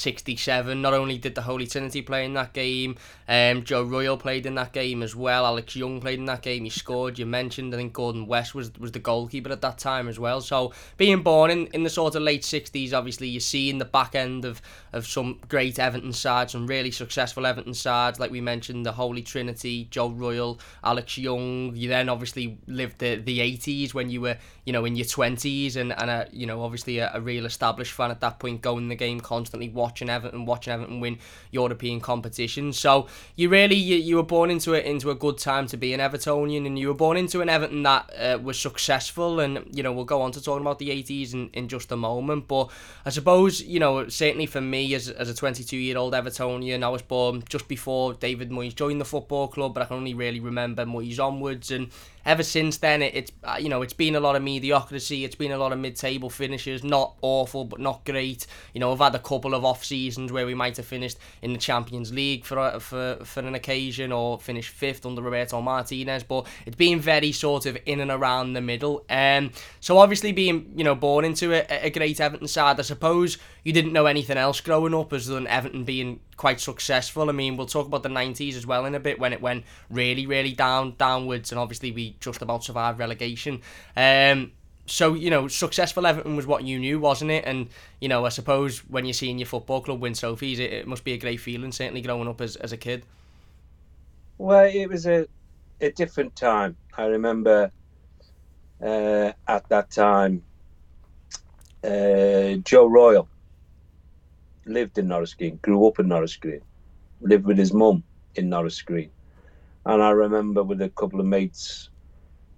1967. 0.00 0.80
Not 0.80 0.94
only 0.94 1.18
did 1.18 1.34
the 1.34 1.42
Holy 1.42 1.66
Trinity 1.66 2.02
play 2.02 2.24
in 2.24 2.34
that 2.34 2.52
game, 2.52 2.96
um, 3.28 3.64
Joe 3.64 3.82
Royle 3.82 4.16
played 4.16 4.46
in 4.46 4.54
that 4.54 4.72
game 4.72 5.02
as 5.02 5.14
well. 5.14 5.46
Alex 5.46 5.76
Young 5.76 6.00
played 6.00 6.18
in 6.18 6.24
that 6.24 6.42
game. 6.42 6.64
He 6.64 6.70
scored. 6.70 7.18
You 7.18 7.26
mentioned, 7.26 7.74
I 7.74 7.76
think 7.76 7.92
Gordon 7.92 8.26
West 8.26 8.54
was 8.54 8.72
was 8.78 8.92
the 8.92 8.98
goalkeeper 8.98 9.50
at 9.52 9.60
that 9.60 9.78
time 9.78 10.08
as 10.08 10.18
well. 10.18 10.40
So 10.40 10.72
being 10.96 11.22
born 11.22 11.50
in, 11.50 11.66
in 11.68 11.82
the 11.82 11.90
sort 11.90 12.14
of 12.14 12.22
late 12.22 12.42
60s, 12.42 12.92
obviously 12.92 13.28
you're 13.28 13.40
seeing 13.40 13.78
the 13.78 13.84
back 13.84 14.14
end 14.14 14.44
of, 14.44 14.62
of 14.92 15.06
some 15.06 15.38
great 15.48 15.78
Everton 15.78 16.12
sides, 16.12 16.52
some 16.52 16.66
really 16.66 16.90
successful 16.90 17.46
Everton 17.46 17.74
sides, 17.74 18.18
like 18.18 18.30
we 18.30 18.40
mentioned, 18.40 18.86
the 18.86 18.92
Holy 18.92 19.22
Trinity, 19.22 19.86
Joe 19.90 20.08
Royle, 20.08 20.58
Alex 20.82 21.18
Young. 21.18 21.76
You 21.76 21.88
then 21.88 22.08
obviously 22.08 22.58
lived 22.66 22.98
the, 22.98 23.16
the 23.16 23.38
80s 23.38 23.94
when 23.94 24.10
you 24.10 24.22
were, 24.22 24.38
you 24.64 24.72
know, 24.72 24.84
in 24.84 24.96
your 24.96 25.06
20s 25.06 25.76
and, 25.76 25.92
and 25.92 26.10
a, 26.10 26.28
you 26.32 26.46
know, 26.46 26.62
obviously 26.62 26.98
a, 26.98 27.10
a 27.14 27.20
real 27.20 27.44
established 27.44 27.92
fan 27.92 28.10
at 28.10 28.20
that 28.20 28.38
point, 28.38 28.62
going 28.62 28.88
the 28.88 28.96
game 28.96 29.20
constantly, 29.20 29.68
watching 29.68 29.89
Everton, 29.98 30.46
watching 30.46 30.72
Everton 30.72 31.00
win 31.00 31.18
European 31.50 32.00
competitions. 32.00 32.78
So 32.78 33.06
you 33.36 33.48
really, 33.48 33.74
you, 33.74 33.96
you 33.96 34.16
were 34.16 34.22
born 34.22 34.50
into 34.50 34.74
it 34.74 34.84
into 34.84 35.10
a 35.10 35.14
good 35.14 35.38
time 35.38 35.66
to 35.68 35.76
be 35.76 35.92
an 35.94 36.00
Evertonian 36.00 36.66
and 36.66 36.78
you 36.78 36.88
were 36.88 36.94
born 36.94 37.16
into 37.16 37.40
an 37.40 37.48
Everton 37.48 37.82
that 37.82 38.10
uh, 38.18 38.38
was 38.42 38.58
successful 38.58 39.40
and, 39.40 39.66
you 39.72 39.82
know, 39.82 39.92
we'll 39.92 40.04
go 40.04 40.22
on 40.22 40.32
to 40.32 40.42
talking 40.42 40.62
about 40.62 40.78
the 40.78 40.90
80s 40.90 41.34
in, 41.34 41.50
in 41.52 41.68
just 41.68 41.90
a 41.92 41.96
moment. 41.96 42.48
But 42.48 42.70
I 43.04 43.10
suppose, 43.10 43.62
you 43.62 43.80
know, 43.80 44.08
certainly 44.08 44.46
for 44.46 44.60
me 44.60 44.94
as, 44.94 45.08
as 45.08 45.28
a 45.28 45.34
22 45.34 45.76
year 45.76 45.98
old 45.98 46.12
Evertonian, 46.12 46.82
I 46.82 46.88
was 46.88 47.02
born 47.02 47.42
just 47.48 47.68
before 47.68 48.14
David 48.14 48.50
Moyes 48.50 48.74
joined 48.74 49.00
the 49.00 49.04
football 49.04 49.48
club, 49.48 49.74
but 49.74 49.82
I 49.82 49.86
can 49.86 49.96
only 49.96 50.14
really 50.14 50.40
remember 50.40 50.84
Moyes 50.84 51.18
onwards 51.18 51.70
and 51.70 51.90
ever 52.24 52.42
since 52.42 52.78
then, 52.78 53.02
it, 53.02 53.14
it's 53.14 53.32
uh, 53.44 53.56
you 53.60 53.68
know 53.68 53.82
it's 53.82 53.92
been 53.92 54.14
a 54.14 54.20
lot 54.20 54.36
of 54.36 54.42
mediocrity. 54.42 55.24
It's 55.24 55.34
been 55.34 55.52
a 55.52 55.58
lot 55.58 55.72
of 55.72 55.78
mid-table 55.78 56.30
finishes, 56.30 56.84
not 56.84 57.14
awful 57.22 57.64
but 57.64 57.80
not 57.80 58.04
great. 58.04 58.46
You 58.74 58.80
know, 58.80 58.92
I've 58.92 58.98
had 58.98 59.14
a 59.14 59.18
couple 59.18 59.54
of 59.54 59.64
off 59.64 59.84
seasons 59.84 60.32
where 60.32 60.46
we 60.46 60.54
might 60.54 60.76
have 60.76 60.86
finished 60.86 61.18
in 61.42 61.52
the 61.52 61.58
Champions 61.58 62.12
League 62.12 62.44
for 62.44 62.58
a, 62.58 62.80
for 62.80 63.18
for 63.24 63.40
an 63.40 63.54
occasion 63.54 64.12
or 64.12 64.38
finished 64.38 64.70
fifth 64.70 65.06
under 65.06 65.22
Roberto 65.22 65.60
Martinez, 65.60 66.22
but 66.22 66.46
it's 66.66 66.76
been 66.76 67.00
very 67.00 67.32
sort 67.32 67.66
of 67.66 67.78
in 67.86 68.00
and 68.00 68.10
around 68.10 68.52
the 68.52 68.60
middle. 68.60 69.04
Um, 69.08 69.52
so 69.80 69.98
obviously 69.98 70.32
being 70.32 70.72
you 70.76 70.84
know 70.84 70.94
born 70.94 71.24
into 71.24 71.52
a, 71.52 71.86
a 71.86 71.90
great 71.90 72.20
Everton 72.20 72.48
side, 72.48 72.78
I 72.78 72.82
suppose 72.82 73.38
you 73.64 73.72
didn't 73.72 73.92
know 73.92 74.06
anything 74.06 74.36
else 74.36 74.60
growing 74.60 74.94
up 74.94 75.12
as 75.12 75.26
than 75.26 75.46
Everton 75.46 75.84
being 75.84 76.20
quite 76.36 76.60
successful. 76.60 77.28
I 77.28 77.32
mean, 77.32 77.56
we'll 77.56 77.66
talk 77.66 77.86
about 77.86 78.02
the 78.02 78.08
90s 78.08 78.54
as 78.56 78.66
well 78.66 78.86
in 78.86 78.94
a 78.94 79.00
bit 79.00 79.18
when 79.18 79.32
it 79.32 79.40
went 79.40 79.64
really, 79.90 80.26
really 80.26 80.52
down 80.52 80.94
downwards, 80.98 81.52
and 81.52 81.58
obviously 81.58 81.92
we 81.92 82.16
just 82.20 82.42
about 82.42 82.64
survived 82.64 82.98
relegation. 82.98 83.60
Um, 83.96 84.52
so 84.86 85.14
you 85.14 85.30
know, 85.30 85.46
successful 85.48 86.06
Everton 86.06 86.36
was 86.36 86.46
what 86.46 86.64
you 86.64 86.78
knew, 86.78 86.98
wasn't 86.98 87.30
it? 87.30 87.44
And 87.46 87.68
you 88.00 88.08
know, 88.08 88.24
I 88.24 88.30
suppose 88.30 88.78
when 88.88 89.04
you're 89.04 89.14
seeing 89.14 89.38
your 89.38 89.46
football 89.46 89.80
club 89.80 90.00
win 90.00 90.14
trophies, 90.14 90.58
it, 90.58 90.72
it 90.72 90.86
must 90.86 91.04
be 91.04 91.12
a 91.12 91.18
great 91.18 91.40
feeling. 91.40 91.72
Certainly, 91.72 92.02
growing 92.02 92.28
up 92.28 92.40
as 92.40 92.56
as 92.56 92.72
a 92.72 92.76
kid. 92.76 93.04
Well, 94.38 94.70
it 94.72 94.88
was 94.88 95.06
a 95.06 95.26
a 95.80 95.90
different 95.90 96.34
time. 96.34 96.76
I 96.96 97.04
remember 97.06 97.70
uh, 98.82 99.32
at 99.46 99.68
that 99.68 99.90
time, 99.90 100.42
uh, 101.84 102.56
Joe 102.64 102.86
Royle 102.86 103.28
lived 104.66 104.98
in 104.98 105.08
Norris 105.08 105.34
Green, 105.34 105.58
grew 105.62 105.86
up 105.86 105.98
in 105.98 106.08
Norris 106.08 106.36
Green, 106.36 106.60
lived 107.20 107.44
with 107.44 107.58
his 107.58 107.72
mum 107.72 108.02
in 108.34 108.48
Norris 108.48 108.80
Green. 108.82 109.10
And 109.86 110.02
I 110.02 110.10
remember 110.10 110.62
with 110.62 110.82
a 110.82 110.90
couple 110.90 111.20
of 111.20 111.26
mates 111.26 111.90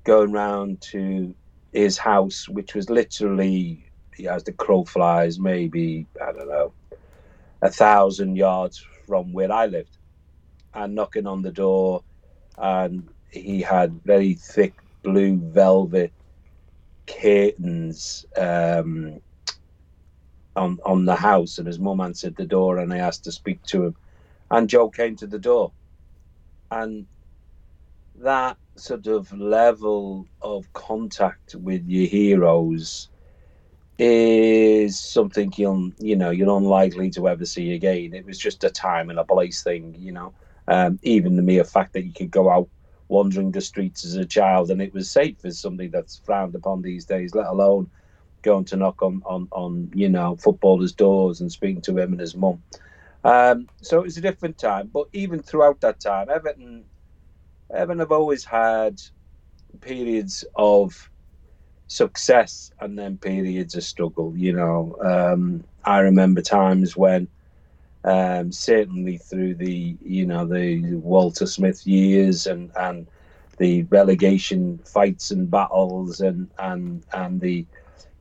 going 0.05 0.33
round 0.33 0.81
to 0.81 1.35
his 1.73 1.97
house, 1.99 2.49
which 2.49 2.75
was 2.75 2.91
literally, 2.91 3.85
as 4.29 4.45
the 4.45 4.53
crow 4.53 4.85
flies, 4.85 5.39
maybe, 5.39 6.07
I 6.21 6.33
don't 6.33 6.49
know, 6.49 6.73
a 7.63 7.71
thousand 7.71 8.37
yards 8.37 8.85
from 9.07 9.33
where 9.33 9.53
I 9.53 9.67
lived, 9.67 9.97
and 10.75 10.95
knocking 10.95 11.27
on 11.27 11.43
the 11.43 11.53
door. 11.53 12.03
And 12.59 13.09
he 13.31 13.63
had 13.63 14.03
very 14.05 14.35
thick 14.35 14.75
blue 15.03 15.37
velvet 15.37 16.13
curtains 17.07 18.27
um, 18.37 19.21
on 20.57 20.79
on 20.85 21.05
the 21.07 21.17
house, 21.17 21.59
and 21.59 21.67
his 21.67 21.81
mum 21.81 22.01
answered 22.01 22.37
the 22.37 22.47
door, 22.47 22.79
and 22.79 22.93
I 22.93 22.99
asked 22.99 23.25
to 23.25 23.33
speak 23.33 23.63
to 23.65 23.87
him, 23.87 23.97
and 24.51 24.69
Joe 24.69 24.91
came 24.91 25.17
to 25.17 25.27
the 25.27 25.39
door, 25.39 25.73
and 26.71 27.07
that 28.17 28.59
sort 28.77 29.07
of 29.09 29.33
level 29.33 30.29
of 30.43 30.73
contact 30.75 31.55
with 31.57 31.87
your 31.89 32.09
heroes 32.09 33.11
is 33.99 35.01
something 35.01 35.53
you'll 35.57 35.93
you 36.01 36.17
know 36.17 36.31
you're 36.31 36.57
unlikely 36.57 37.11
to 37.13 37.29
ever 37.29 37.47
see 37.47 37.75
again. 37.75 38.15
It 38.15 38.27
was 38.27 38.39
just 38.39 38.65
a 38.65 38.71
time 38.71 39.11
and 39.11 39.19
a 39.21 39.25
place 39.25 39.63
thing, 39.65 39.97
you 39.99 40.13
know. 40.13 40.35
Um, 40.69 41.01
even 41.05 41.37
the 41.37 41.43
mere 41.43 41.65
fact 41.65 41.95
that 41.95 42.05
you 42.05 42.13
could 42.13 42.33
go 42.33 42.51
out 42.51 42.69
wandering 43.09 43.53
the 43.53 43.63
streets 43.63 44.05
as 44.05 44.17
a 44.17 44.27
child 44.27 44.71
and 44.73 44.83
it 44.83 44.95
was 44.95 45.11
safe 45.13 45.45
is 45.45 45.61
something 45.61 45.93
that's 45.93 46.23
frowned 46.25 46.57
upon 46.57 46.83
these 46.83 47.07
days, 47.07 47.37
let 47.37 47.47
alone 47.47 47.91
going 48.43 48.65
to 48.67 48.77
knock 48.77 49.03
on, 49.03 49.23
on, 49.25 49.49
on 49.53 49.91
you 49.95 50.09
know, 50.09 50.37
footballers' 50.37 50.93
doors 50.93 51.41
and 51.41 51.51
speaking 51.51 51.83
to 51.83 51.99
him 51.99 52.13
and 52.13 52.21
his 52.21 52.37
mum. 52.37 52.63
Um, 53.25 53.69
so 53.81 54.01
it 54.01 54.05
was 54.05 54.17
a 54.17 54.23
different 54.23 54.59
time. 54.59 54.91
But 54.93 55.09
even 55.13 55.41
throughout 55.41 55.81
that 55.81 56.01
time, 56.01 56.29
Everton, 56.29 56.85
Everton 57.73 58.01
have 58.01 58.13
always 58.13 58.45
had 58.45 59.01
periods 59.81 60.45
of 60.57 61.11
success 61.87 62.73
and 62.81 62.99
then 62.99 63.19
periods 63.19 63.75
of 63.75 63.85
struggle. 63.85 64.33
You 64.37 64.55
know, 64.55 64.97
um, 65.03 65.65
I 65.85 66.01
remember 66.01 66.41
times 66.41 66.97
when, 66.97 67.29
um, 68.05 68.51
certainly 68.51 69.19
through 69.19 69.55
the 69.55 69.97
you 70.05 70.27
know 70.27 70.45
the 70.45 70.97
Walter 70.97 71.47
Smith 71.47 71.87
years 71.87 72.47
and 72.47 72.73
and 72.77 73.07
the 73.59 73.85
relegation 73.85 74.79
fights 74.79 75.31
and 75.31 75.49
battles 75.49 76.21
and 76.21 76.51
and 76.59 77.05
and 77.13 77.41
the 77.41 77.65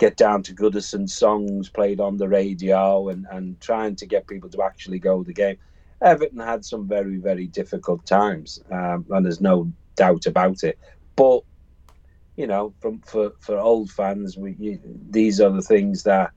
get 0.02 0.18
down 0.18 0.42
to 0.42 0.56
Goodison 0.56 1.08
songs 1.08 1.70
played 1.70 2.00
on 2.00 2.18
the 2.18 2.28
radio 2.28 3.10
and, 3.10 3.28
and 3.30 3.62
trying 3.62 3.96
to 3.98 4.08
get 4.08 4.26
people 4.26 4.50
to 4.50 4.64
actually 4.64 4.98
go 4.98 5.20
to 5.20 5.28
the 5.28 5.32
game. 5.32 5.58
Everton 6.02 6.40
had 6.40 6.66
some 6.66 6.88
very, 6.88 7.18
very 7.18 7.46
difficult 7.46 8.04
times, 8.08 8.60
um, 8.72 9.06
and 9.12 9.24
there's 9.24 9.42
no 9.42 9.72
doubt 9.96 10.26
about 10.26 10.64
it. 10.64 10.80
But, 11.16 11.42
you 12.36 12.48
know, 12.48 12.74
from 12.80 13.02
for, 13.02 13.34
for 13.42 13.60
old 13.60 13.92
fans, 13.92 14.36
we, 14.36 14.56
you, 14.58 14.80
these 15.12 15.40
are 15.40 15.52
the 15.52 15.62
things 15.62 16.02
that 16.02 16.32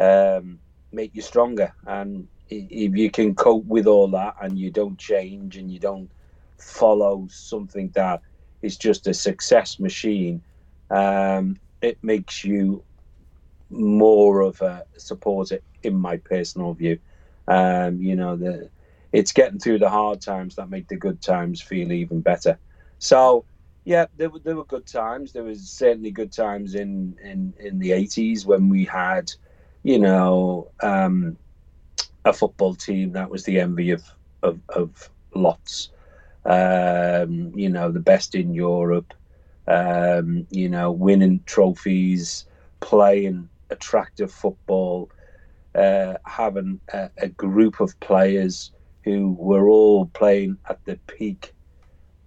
um, 0.00 0.58
make 0.90 1.14
you 1.14 1.20
stronger. 1.20 1.74
And 1.86 2.26
if 2.48 2.96
you 2.96 3.10
can 3.10 3.34
cope 3.34 3.66
with 3.66 3.86
all 3.86 4.08
that 4.12 4.36
and 4.40 4.58
you 4.58 4.70
don't 4.70 4.98
change 4.98 5.58
and 5.58 5.70
you 5.70 5.78
don't 5.78 6.10
follow 6.56 7.28
something 7.30 7.90
that 7.90 8.22
is 8.62 8.78
just 8.78 9.06
a 9.06 9.12
success 9.12 9.78
machine, 9.78 10.40
um, 10.90 11.60
it 11.80 11.98
makes 12.02 12.44
you 12.44 12.82
more 13.70 14.40
of 14.40 14.60
a 14.62 14.84
supporter 14.96 15.60
in 15.82 15.94
my 15.94 16.16
personal 16.16 16.74
view. 16.74 16.98
Um, 17.46 18.00
you 18.00 18.16
know, 18.16 18.36
the 18.36 18.70
it's 19.12 19.32
getting 19.32 19.58
through 19.58 19.78
the 19.78 19.88
hard 19.88 20.20
times 20.20 20.56
that 20.56 20.68
make 20.68 20.88
the 20.88 20.96
good 20.96 21.22
times 21.22 21.62
feel 21.62 21.92
even 21.92 22.20
better. 22.20 22.58
So, 22.98 23.44
yeah, 23.84 24.06
there 24.16 24.28
were 24.28 24.40
there 24.40 24.56
were 24.56 24.64
good 24.64 24.86
times. 24.86 25.32
There 25.32 25.44
was 25.44 25.68
certainly 25.68 26.10
good 26.10 26.32
times 26.32 26.74
in 26.74 27.16
in 27.22 27.54
in 27.58 27.78
the 27.78 27.92
eighties 27.92 28.44
when 28.44 28.68
we 28.68 28.84
had, 28.84 29.32
you 29.82 29.98
know, 29.98 30.70
um, 30.82 31.38
a 32.24 32.32
football 32.32 32.74
team 32.74 33.12
that 33.12 33.30
was 33.30 33.44
the 33.44 33.60
envy 33.60 33.92
of 33.92 34.04
of, 34.42 34.60
of 34.68 35.10
lots. 35.34 35.90
Um, 36.44 37.52
you 37.54 37.68
know, 37.68 37.90
the 37.90 38.00
best 38.00 38.34
in 38.34 38.54
Europe 38.54 39.12
um, 39.68 40.46
you 40.50 40.68
know, 40.68 40.90
winning 40.90 41.40
trophies, 41.44 42.46
playing 42.80 43.48
attractive 43.70 44.32
football, 44.32 45.10
uh, 45.74 46.14
having 46.24 46.80
a, 46.92 47.10
a, 47.18 47.28
group 47.28 47.80
of 47.80 47.98
players 48.00 48.72
who 49.04 49.36
were 49.38 49.68
all 49.68 50.06
playing 50.06 50.56
at 50.70 50.82
the 50.86 50.98
peak 51.06 51.52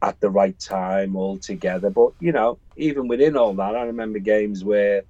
at 0.04 0.20
the 0.20 0.30
right 0.30 0.58
time 0.60 1.16
all 1.16 1.38
together. 1.38 1.90
But, 1.90 2.14
you 2.20 2.32
know, 2.32 2.60
even 2.78 3.08
within 3.08 3.36
all 3.36 3.54
that, 3.56 3.76
I 3.76 3.84
remember 3.84 4.20
games 4.20 4.64
where 4.64 5.02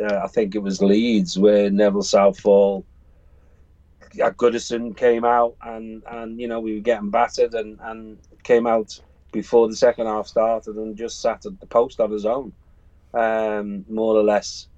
uh, 0.00 0.20
I 0.22 0.28
think 0.28 0.54
it 0.54 0.62
was 0.62 0.80
Leeds 0.80 1.38
where 1.38 1.70
Neville 1.70 2.02
Southall 2.02 2.84
at 4.22 4.36
Goodison 4.36 4.96
came 4.96 5.24
out 5.24 5.56
and, 5.60 6.04
and 6.08 6.40
you 6.40 6.46
know, 6.46 6.60
we 6.60 6.74
were 6.74 6.80
getting 6.80 7.10
battered 7.10 7.54
and, 7.54 7.78
and 7.82 8.18
came 8.44 8.66
out 8.66 9.00
before 9.34 9.68
the 9.68 9.76
second 9.76 10.06
half 10.06 10.28
started 10.28 10.76
and 10.76 10.96
just 10.96 11.20
sat 11.20 11.44
at 11.44 11.58
the 11.60 11.66
post 11.66 12.00
on 12.00 12.10
his 12.10 12.24
own, 12.24 12.52
um, 13.12 13.84
more 13.90 14.14
or 14.14 14.22
less 14.22 14.68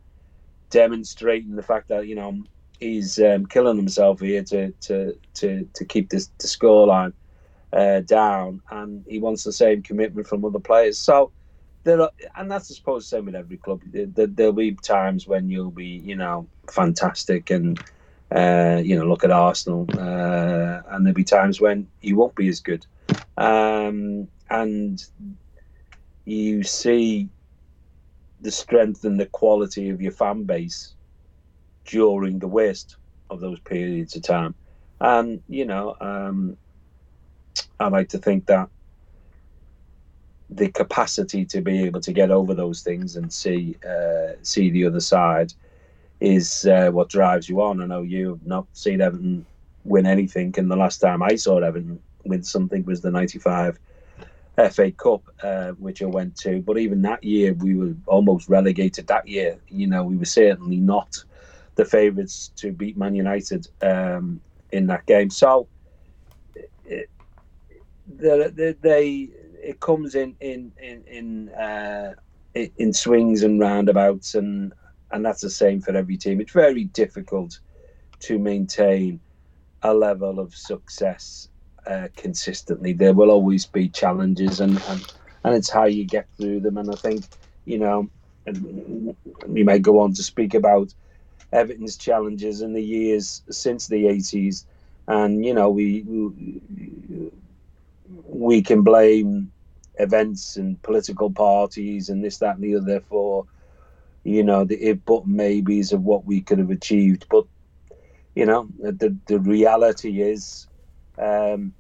demonstrating 0.71 1.55
the 1.55 1.63
fact 1.63 1.89
that 1.89 2.09
you 2.09 2.17
know 2.17 2.43
he's 2.81 3.21
um, 3.21 3.47
killing 3.47 3.77
himself 3.77 4.19
here 4.21 4.43
to 4.43 4.73
to 4.81 5.17
to, 5.35 5.69
to 5.75 5.85
keep 5.85 6.09
this 6.09 6.31
the 6.39 6.49
scoreline 6.49 7.13
uh, 7.73 8.01
down, 8.01 8.61
and 8.71 9.05
he 9.07 9.19
wants 9.21 9.45
the 9.45 9.53
same 9.53 9.83
commitment 9.83 10.27
from 10.27 10.45
other 10.45 10.59
players. 10.59 10.99
So 10.99 11.31
there, 11.85 12.01
are, 12.01 12.11
and 12.35 12.51
that's 12.51 12.71
I 12.73 12.75
suppose 12.75 13.05
the 13.05 13.17
same 13.17 13.27
with 13.27 13.37
every 13.37 13.59
club. 13.59 13.83
There, 13.93 14.27
there'll 14.27 14.53
be 14.55 14.73
times 14.73 15.29
when 15.29 15.51
you'll 15.51 15.71
be 15.71 16.03
you 16.11 16.17
know 16.17 16.49
fantastic 16.69 17.51
and. 17.51 17.79
Uh, 18.29 18.83
you 18.85 18.99
know, 18.99 19.07
look 19.07 19.23
at 19.23 19.31
Arsenal, 19.31 19.87
uh, 19.97 20.83
and 20.89 21.07
there'll 21.07 21.15
be 21.15 21.23
times 21.23 21.61
when 21.61 21.87
you 22.01 22.17
won't 22.17 22.35
be 22.35 22.49
as 22.49 22.59
good. 22.59 22.85
Um, 23.37 24.27
and 24.51 25.03
you 26.25 26.63
see 26.63 27.29
the 28.41 28.51
strength 28.51 29.05
and 29.05 29.19
the 29.19 29.27
quality 29.27 29.91
of 29.91 30.01
your 30.01 30.13
fan 30.13 30.45
base 30.45 30.95
during 31.87 32.39
the 32.39 32.49
worst 32.49 32.97
of 33.31 33.41
those 33.41 33.61
periods 33.61 34.17
of 34.17 34.23
time. 34.23 34.55
And, 35.01 35.43
you 35.49 35.65
know, 35.65 35.97
um, 36.01 36.57
I 37.79 37.89
like 37.89 38.09
to 38.11 38.19
think 38.19 38.47
that 38.47 38.69
the 40.51 40.69
capacity 40.71 41.45
to 41.45 41.61
be 41.61 41.83
able 41.85 42.01
to 42.01 42.13
get 42.13 42.31
over 42.31 42.55
those 42.55 42.83
things 42.83 43.17
and 43.17 43.33
see 43.33 43.77
uh, 43.89 44.33
see 44.43 44.71
the 44.71 44.87
other 44.87 45.01
side 45.01 45.53
is 46.21 46.67
uh, 46.67 46.91
what 46.91 47.09
drives 47.11 47.49
you 47.49 47.61
on. 47.61 47.83
I 47.83 47.87
know 47.87 48.03
you've 48.03 48.47
not 48.47 48.67
seen 48.73 49.01
Everton 49.01 49.45
win 49.85 50.07
anything, 50.07 50.55
and 50.57 50.71
the 50.71 50.77
last 50.77 50.99
time 50.99 51.23
I 51.23 51.35
saw 51.35 51.59
Everton 51.59 52.01
win 52.25 52.43
something 52.43 52.85
was 52.85 53.01
the 53.01 53.11
'95 53.11 53.79
FA 54.71 54.91
Cup, 54.91 55.23
uh, 55.43 55.73
which 55.73 56.03
I 56.03 56.07
went 56.07 56.37
to. 56.39 56.63
But 56.63 56.79
even 56.79 57.03
that 57.03 57.23
year, 57.23 57.55
we 57.55 57.75
were 57.75 57.95
almost 58.07 58.49
relegated. 58.49 59.07
That 59.07 59.29
year, 59.29 59.59
you 59.69 59.87
know, 59.87 60.03
we 60.03 60.17
were 60.17 60.25
certainly 60.25 60.79
not 60.79 61.15
the 61.75 61.85
favourites 61.85 62.53
to 62.57 62.73
beat 62.73 62.97
Man 62.97 63.15
United 63.15 63.67
um, 63.83 64.41
in 64.73 64.87
that 64.87 65.05
game. 65.07 65.31
So 65.31 65.69
it, 66.85 67.11
they, 68.07 68.75
they 68.81 69.29
it 69.63 69.81
comes 69.81 70.15
in 70.15 70.37
in 70.41 70.73
in 70.81 71.05
in, 71.07 71.49
uh, 71.51 72.15
in 72.55 72.93
swings 72.93 73.43
and 73.43 73.61
roundabouts, 73.61 74.35
and 74.35 74.73
and 75.11 75.25
that's 75.25 75.43
the 75.43 75.51
same 75.51 75.81
for 75.83 75.95
every 75.95 76.17
team. 76.17 76.41
It's 76.41 76.53
very 76.53 76.85
difficult 76.85 77.61
to 78.21 78.39
maintain 78.39 79.21
a 79.83 79.93
level 79.93 80.41
of 80.41 80.55
success 80.55 81.49
uh, 81.87 82.09
consistently. 82.17 82.93
There 82.93 83.15
will 83.15 83.31
always 83.31 83.67
be 83.67 83.89
challenges, 83.89 84.61
and, 84.61 84.83
and 84.89 85.05
and 85.45 85.55
it's 85.55 85.71
how 85.71 85.85
you 85.85 86.05
get 86.05 86.29
through 86.37 86.61
them. 86.61 86.79
And 86.79 86.91
I 86.91 86.97
think 86.97 87.27
you 87.65 87.79
know, 87.79 88.11
we 89.47 89.65
may 89.65 89.79
go 89.79 90.01
on 90.01 90.15
to 90.15 90.23
speak 90.23 90.55
about 90.55 90.95
Everton's 91.53 91.97
challenges 91.97 92.63
in 92.63 92.73
the 92.75 92.83
years 92.83 93.43
since 93.51 93.87
the 93.89 94.07
eighties, 94.09 94.67
and 95.09 95.45
you 95.45 95.55
know 95.55 95.71
we 95.71 96.05
we 98.29 98.63
can 98.63 98.83
blame 98.83 99.53
events 99.99 100.57
and 100.57 100.81
political 100.83 101.31
parties 101.31 102.09
and 102.09 102.25
this, 102.25 102.39
that, 102.39 102.57
and 102.57 102.65
the 102.65 102.77
other 102.77 103.01
for 103.01 103.47
you 104.25 104.43
know 104.45 104.65
the 104.65 104.77
if 104.77 104.99
but 105.07 105.27
maybes 105.27 105.93
of 105.93 106.03
what 106.03 106.25
we 106.27 106.41
could 106.43 106.59
have 106.59 106.71
achieved, 106.71 107.27
but 107.31 107.45
you 108.35 108.47
know 108.47 108.69
the 108.81 109.17
the 109.27 109.41
reality 109.41 110.23
is 110.23 110.69
um, 111.19 111.75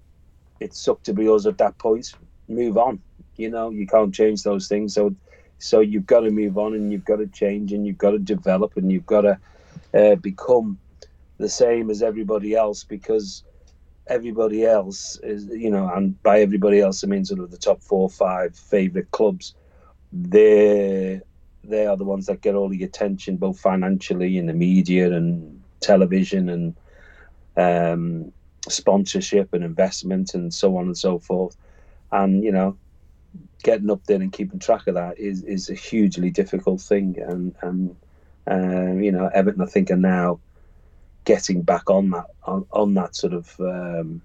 it's 0.60 0.86
up 0.88 1.02
to 1.04 1.12
be 1.12 1.28
us 1.28 1.46
at 1.46 1.58
that 1.58 1.78
point. 1.78 2.12
Move 2.48 2.78
on. 2.78 3.02
You 3.36 3.50
know, 3.50 3.70
you 3.70 3.86
can't 3.86 4.14
change 4.14 4.42
those 4.42 4.68
things. 4.68 4.94
So, 4.94 5.14
so 5.58 5.80
you've 5.80 6.06
got 6.06 6.20
to 6.20 6.30
move 6.30 6.58
on, 6.58 6.74
and 6.74 6.92
you've 6.92 7.04
got 7.04 7.16
to 7.16 7.26
change, 7.26 7.72
and 7.72 7.86
you've 7.86 7.98
got 7.98 8.12
to 8.12 8.18
develop, 8.18 8.76
and 8.76 8.90
you've 8.90 9.06
got 9.06 9.22
to 9.22 9.38
uh, 9.94 10.14
become 10.16 10.78
the 11.38 11.48
same 11.48 11.90
as 11.90 12.02
everybody 12.02 12.54
else 12.54 12.84
because 12.84 13.44
everybody 14.08 14.64
else 14.64 15.18
is, 15.22 15.46
you 15.46 15.70
know, 15.70 15.90
and 15.94 16.20
by 16.22 16.40
everybody 16.40 16.80
else 16.80 17.02
I 17.02 17.08
mean 17.08 17.24
sort 17.24 17.40
of 17.40 17.50
the 17.50 17.58
top 17.58 17.82
four 17.82 18.08
five 18.08 18.56
favourite 18.56 19.10
clubs. 19.10 19.54
They 20.12 21.20
they 21.64 21.86
are 21.86 21.96
the 21.96 22.04
ones 22.04 22.26
that 22.26 22.42
get 22.42 22.54
all 22.54 22.68
the 22.68 22.84
attention, 22.84 23.36
both 23.36 23.58
financially 23.58 24.38
in 24.38 24.46
the 24.46 24.52
media 24.52 25.12
and 25.12 25.62
television 25.80 26.48
and 26.48 26.76
um, 27.56 28.32
sponsorship 28.68 29.52
and 29.52 29.64
investment 29.64 30.34
and 30.34 30.52
so 30.52 30.76
on 30.76 30.86
and 30.86 30.98
so 30.98 31.18
forth. 31.18 31.56
And 32.12 32.44
you 32.44 32.52
know, 32.52 32.76
getting 33.62 33.90
up 33.90 34.04
there 34.04 34.20
and 34.20 34.32
keeping 34.32 34.58
track 34.58 34.86
of 34.86 34.94
that 34.94 35.18
is 35.18 35.42
is 35.42 35.70
a 35.70 35.74
hugely 35.74 36.30
difficult 36.30 36.80
thing. 36.80 37.16
And 37.20 37.54
and 37.62 37.96
um, 38.46 39.02
you 39.02 39.12
know, 39.12 39.30
Everton 39.34 39.62
I 39.62 39.66
think 39.66 39.90
are 39.90 39.96
now 39.96 40.40
getting 41.24 41.62
back 41.62 41.90
on 41.90 42.10
that 42.10 42.26
on, 42.44 42.66
on 42.72 42.94
that 42.94 43.16
sort 43.16 43.32
of 43.34 43.54
um, 43.60 44.22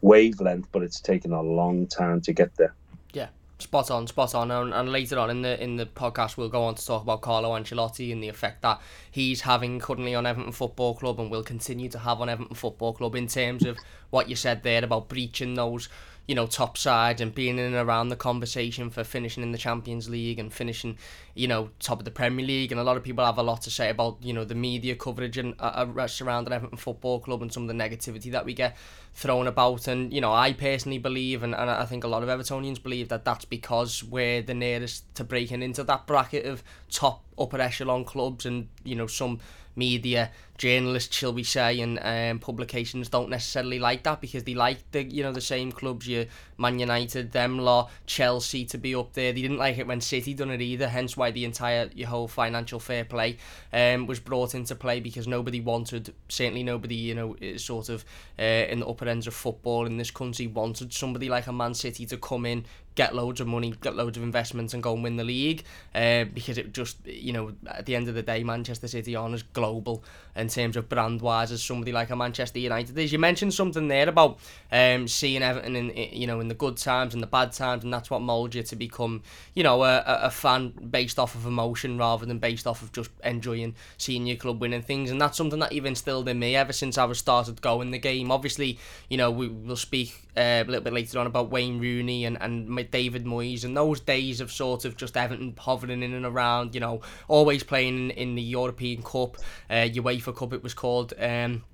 wavelength, 0.00 0.68
but 0.72 0.82
it's 0.82 1.00
taken 1.00 1.32
a 1.32 1.42
long 1.42 1.86
time 1.86 2.20
to 2.22 2.32
get 2.32 2.54
there. 2.56 2.74
Yeah, 3.12 3.28
spot 3.62 3.90
on, 3.90 4.06
spot 4.06 4.34
on. 4.34 4.50
And, 4.50 4.72
and, 4.72 4.92
later 4.92 5.18
on 5.18 5.30
in 5.30 5.42
the 5.42 5.62
in 5.62 5.76
the 5.76 5.86
podcast, 5.86 6.36
we'll 6.36 6.48
go 6.48 6.64
on 6.64 6.74
to 6.74 6.86
talk 6.86 7.02
about 7.02 7.22
Carlo 7.22 7.58
Ancelotti 7.58 8.12
and 8.12 8.22
the 8.22 8.28
effect 8.28 8.62
that 8.62 8.80
he's 9.10 9.42
having 9.42 9.78
currently 9.80 10.14
on 10.14 10.26
Everton 10.26 10.52
Football 10.52 10.94
Club 10.94 11.20
and 11.20 11.30
will 11.30 11.42
continue 11.42 11.88
to 11.88 11.98
have 11.98 12.20
on 12.20 12.28
Everton 12.28 12.54
Football 12.54 12.92
Club 12.92 13.14
in 13.14 13.26
terms 13.26 13.64
of 13.64 13.78
what 14.10 14.28
you 14.28 14.36
said 14.36 14.62
there 14.62 14.84
about 14.84 15.08
breaching 15.08 15.54
those 15.54 15.88
you 16.26 16.36
know, 16.36 16.46
top 16.46 16.78
side 16.78 17.20
and 17.20 17.34
being 17.34 17.58
in 17.58 17.64
and 17.64 17.74
around 17.74 18.08
the 18.08 18.16
conversation 18.16 18.90
for 18.90 19.02
finishing 19.02 19.42
in 19.42 19.50
the 19.50 19.58
Champions 19.58 20.08
League 20.08 20.38
and 20.38 20.52
finishing, 20.52 20.96
you 21.34 21.48
know, 21.48 21.70
top 21.80 21.98
of 21.98 22.04
the 22.04 22.12
Premier 22.12 22.46
League. 22.46 22.70
And 22.70 22.80
a 22.80 22.84
lot 22.84 22.96
of 22.96 23.02
people 23.02 23.24
have 23.24 23.38
a 23.38 23.42
lot 23.42 23.62
to 23.62 23.70
say 23.70 23.90
about, 23.90 24.18
you 24.22 24.32
know, 24.32 24.44
the 24.44 24.54
media 24.54 24.94
coverage 24.94 25.36
and 25.36 25.54
uh, 25.58 25.86
uh 25.96 26.06
surrounding 26.06 26.52
Everton 26.52 26.78
Football 26.78 27.18
Club 27.18 27.42
and 27.42 27.52
some 27.52 27.64
of 27.64 27.68
the 27.68 27.74
negativity 27.74 28.30
that 28.30 28.44
we 28.44 28.54
get 28.54 28.76
thrown 29.14 29.48
about. 29.48 29.88
And, 29.88 30.12
you 30.12 30.20
know, 30.20 30.32
I 30.32 30.52
personally 30.52 30.98
believe, 30.98 31.42
and, 31.42 31.56
and 31.56 31.68
I 31.68 31.84
think 31.86 32.04
a 32.04 32.08
lot 32.08 32.22
of 32.22 32.28
Evertonians 32.28 32.80
believe 32.80 33.08
that 33.08 33.24
that's 33.24 33.44
because 33.44 34.04
we're 34.04 34.42
the 34.42 34.54
nearest 34.54 35.12
to 35.16 35.24
breaking 35.24 35.62
into 35.62 35.82
that 35.84 36.06
bracket 36.06 36.46
of 36.46 36.62
top 36.88 37.24
upper 37.36 37.60
echelon 37.60 38.04
clubs 38.04 38.46
and, 38.46 38.68
you 38.84 38.94
know, 38.94 39.08
some 39.08 39.40
media 39.74 40.30
journalists, 40.58 41.16
shall 41.16 41.32
we 41.32 41.42
say, 41.42 41.80
and 41.80 41.98
um, 42.02 42.38
publications 42.38 43.08
don't 43.08 43.28
necessarily 43.28 43.80
like 43.80 44.04
that 44.04 44.20
because 44.20 44.44
they 44.44 44.54
like 44.54 44.78
the 44.92 45.02
you 45.02 45.22
know 45.22 45.32
the 45.32 45.40
same 45.40 45.72
clubs, 45.72 46.06
your 46.06 46.26
Man 46.56 46.78
United, 46.78 47.32
them 47.32 47.58
lot, 47.58 47.90
Chelsea 48.06 48.64
to 48.66 48.78
be 48.78 48.94
up 48.94 49.12
there. 49.14 49.32
They 49.32 49.42
didn't 49.42 49.58
like 49.58 49.78
it 49.78 49.86
when 49.86 50.00
City 50.00 50.34
done 50.34 50.50
it 50.50 50.60
either. 50.60 50.88
Hence 50.88 51.16
why 51.16 51.32
the 51.32 51.44
entire 51.44 51.90
your 51.94 52.08
whole 52.08 52.28
financial 52.28 52.78
fair 52.78 53.04
play 53.04 53.38
um, 53.72 54.06
was 54.06 54.20
brought 54.20 54.54
into 54.54 54.74
play 54.74 55.00
because 55.00 55.26
nobody 55.26 55.60
wanted, 55.60 56.14
certainly 56.28 56.62
nobody 56.62 56.94
you 56.94 57.14
know 57.14 57.36
is 57.40 57.64
sort 57.64 57.88
of 57.88 58.04
uh, 58.38 58.42
in 58.42 58.80
the 58.80 58.86
upper 58.86 59.08
ends 59.08 59.26
of 59.26 59.34
football 59.34 59.86
in 59.86 59.96
this 59.96 60.10
country 60.10 60.46
wanted 60.46 60.92
somebody 60.92 61.28
like 61.28 61.46
a 61.46 61.52
Man 61.52 61.74
City 61.74 62.06
to 62.06 62.16
come 62.16 62.46
in 62.46 62.64
get 62.94 63.14
loads 63.14 63.40
of 63.40 63.46
money, 63.46 63.74
get 63.80 63.96
loads 63.96 64.16
of 64.16 64.22
investments, 64.22 64.74
and 64.74 64.82
go 64.82 64.94
and 64.94 65.02
win 65.02 65.16
the 65.16 65.24
league. 65.24 65.64
Uh, 65.94 66.24
because 66.24 66.58
it 66.58 66.72
just, 66.72 66.96
you 67.06 67.32
know, 67.32 67.52
at 67.66 67.86
the 67.86 67.96
end 67.96 68.08
of 68.08 68.14
the 68.14 68.22
day, 68.22 68.42
Manchester 68.44 68.88
City 68.88 69.16
on 69.16 69.34
as 69.34 69.42
global 69.42 70.04
in 70.34 70.48
terms 70.48 70.76
of 70.76 70.88
brand 70.88 71.20
wise 71.20 71.52
as 71.52 71.62
somebody 71.62 71.92
like 71.92 72.10
a 72.10 72.16
Manchester 72.16 72.58
United 72.58 72.96
is. 72.98 73.12
You 73.12 73.18
mentioned 73.18 73.54
something 73.54 73.88
there 73.88 74.08
about 74.08 74.38
um, 74.70 75.06
seeing 75.08 75.42
Everton 75.42 75.76
in, 75.76 75.92
you 76.12 76.26
know, 76.26 76.40
in 76.40 76.48
the 76.48 76.54
good 76.54 76.76
times 76.76 77.14
and 77.14 77.22
the 77.22 77.26
bad 77.26 77.52
times, 77.52 77.84
and 77.84 77.92
that's 77.92 78.10
what 78.10 78.22
moulds 78.22 78.54
you 78.54 78.62
to 78.62 78.76
become, 78.76 79.22
you 79.54 79.62
know, 79.62 79.82
a, 79.84 80.02
a 80.06 80.30
fan 80.30 80.70
based 80.90 81.18
off 81.18 81.34
of 81.34 81.46
emotion 81.46 81.98
rather 81.98 82.26
than 82.26 82.38
based 82.38 82.66
off 82.66 82.82
of 82.82 82.92
just 82.92 83.10
enjoying 83.24 83.74
seeing 83.98 84.26
your 84.26 84.36
club 84.36 84.60
winning 84.60 84.82
things. 84.82 85.10
And 85.10 85.20
that's 85.20 85.36
something 85.36 85.58
that 85.60 85.72
you've 85.72 85.86
instilled 85.86 86.28
in 86.28 86.38
me 86.38 86.56
ever 86.56 86.72
since 86.72 86.96
I 86.98 87.04
was 87.04 87.18
started 87.18 87.60
going 87.60 87.90
the 87.90 87.98
game. 87.98 88.30
Obviously, 88.30 88.78
you 89.08 89.16
know, 89.16 89.30
we 89.30 89.48
will 89.48 89.76
speak 89.76 90.28
uh, 90.36 90.40
a 90.40 90.64
little 90.64 90.82
bit 90.82 90.92
later 90.92 91.18
on 91.18 91.26
about 91.26 91.50
Wayne 91.50 91.78
Rooney 91.78 92.24
and, 92.24 92.40
and 92.40 92.90
David 92.90 93.24
Moyes 93.24 93.64
and 93.64 93.76
those 93.76 94.00
days 94.00 94.40
of 94.40 94.50
sort 94.50 94.84
of 94.84 94.96
just 94.96 95.16
Everton 95.16 95.54
hovering 95.58 96.02
in 96.02 96.14
and 96.14 96.24
around, 96.24 96.74
you 96.74 96.80
know, 96.80 97.00
always 97.28 97.62
playing 97.62 98.10
in, 98.10 98.10
in 98.10 98.34
the 98.34 98.42
European 98.42 99.02
Cup, 99.02 99.36
uh, 99.68 99.84
UEFA 99.84 100.34
Cup 100.34 100.52
it 100.52 100.62
was 100.62 100.74
called. 100.74 101.12
Um, 101.18 101.64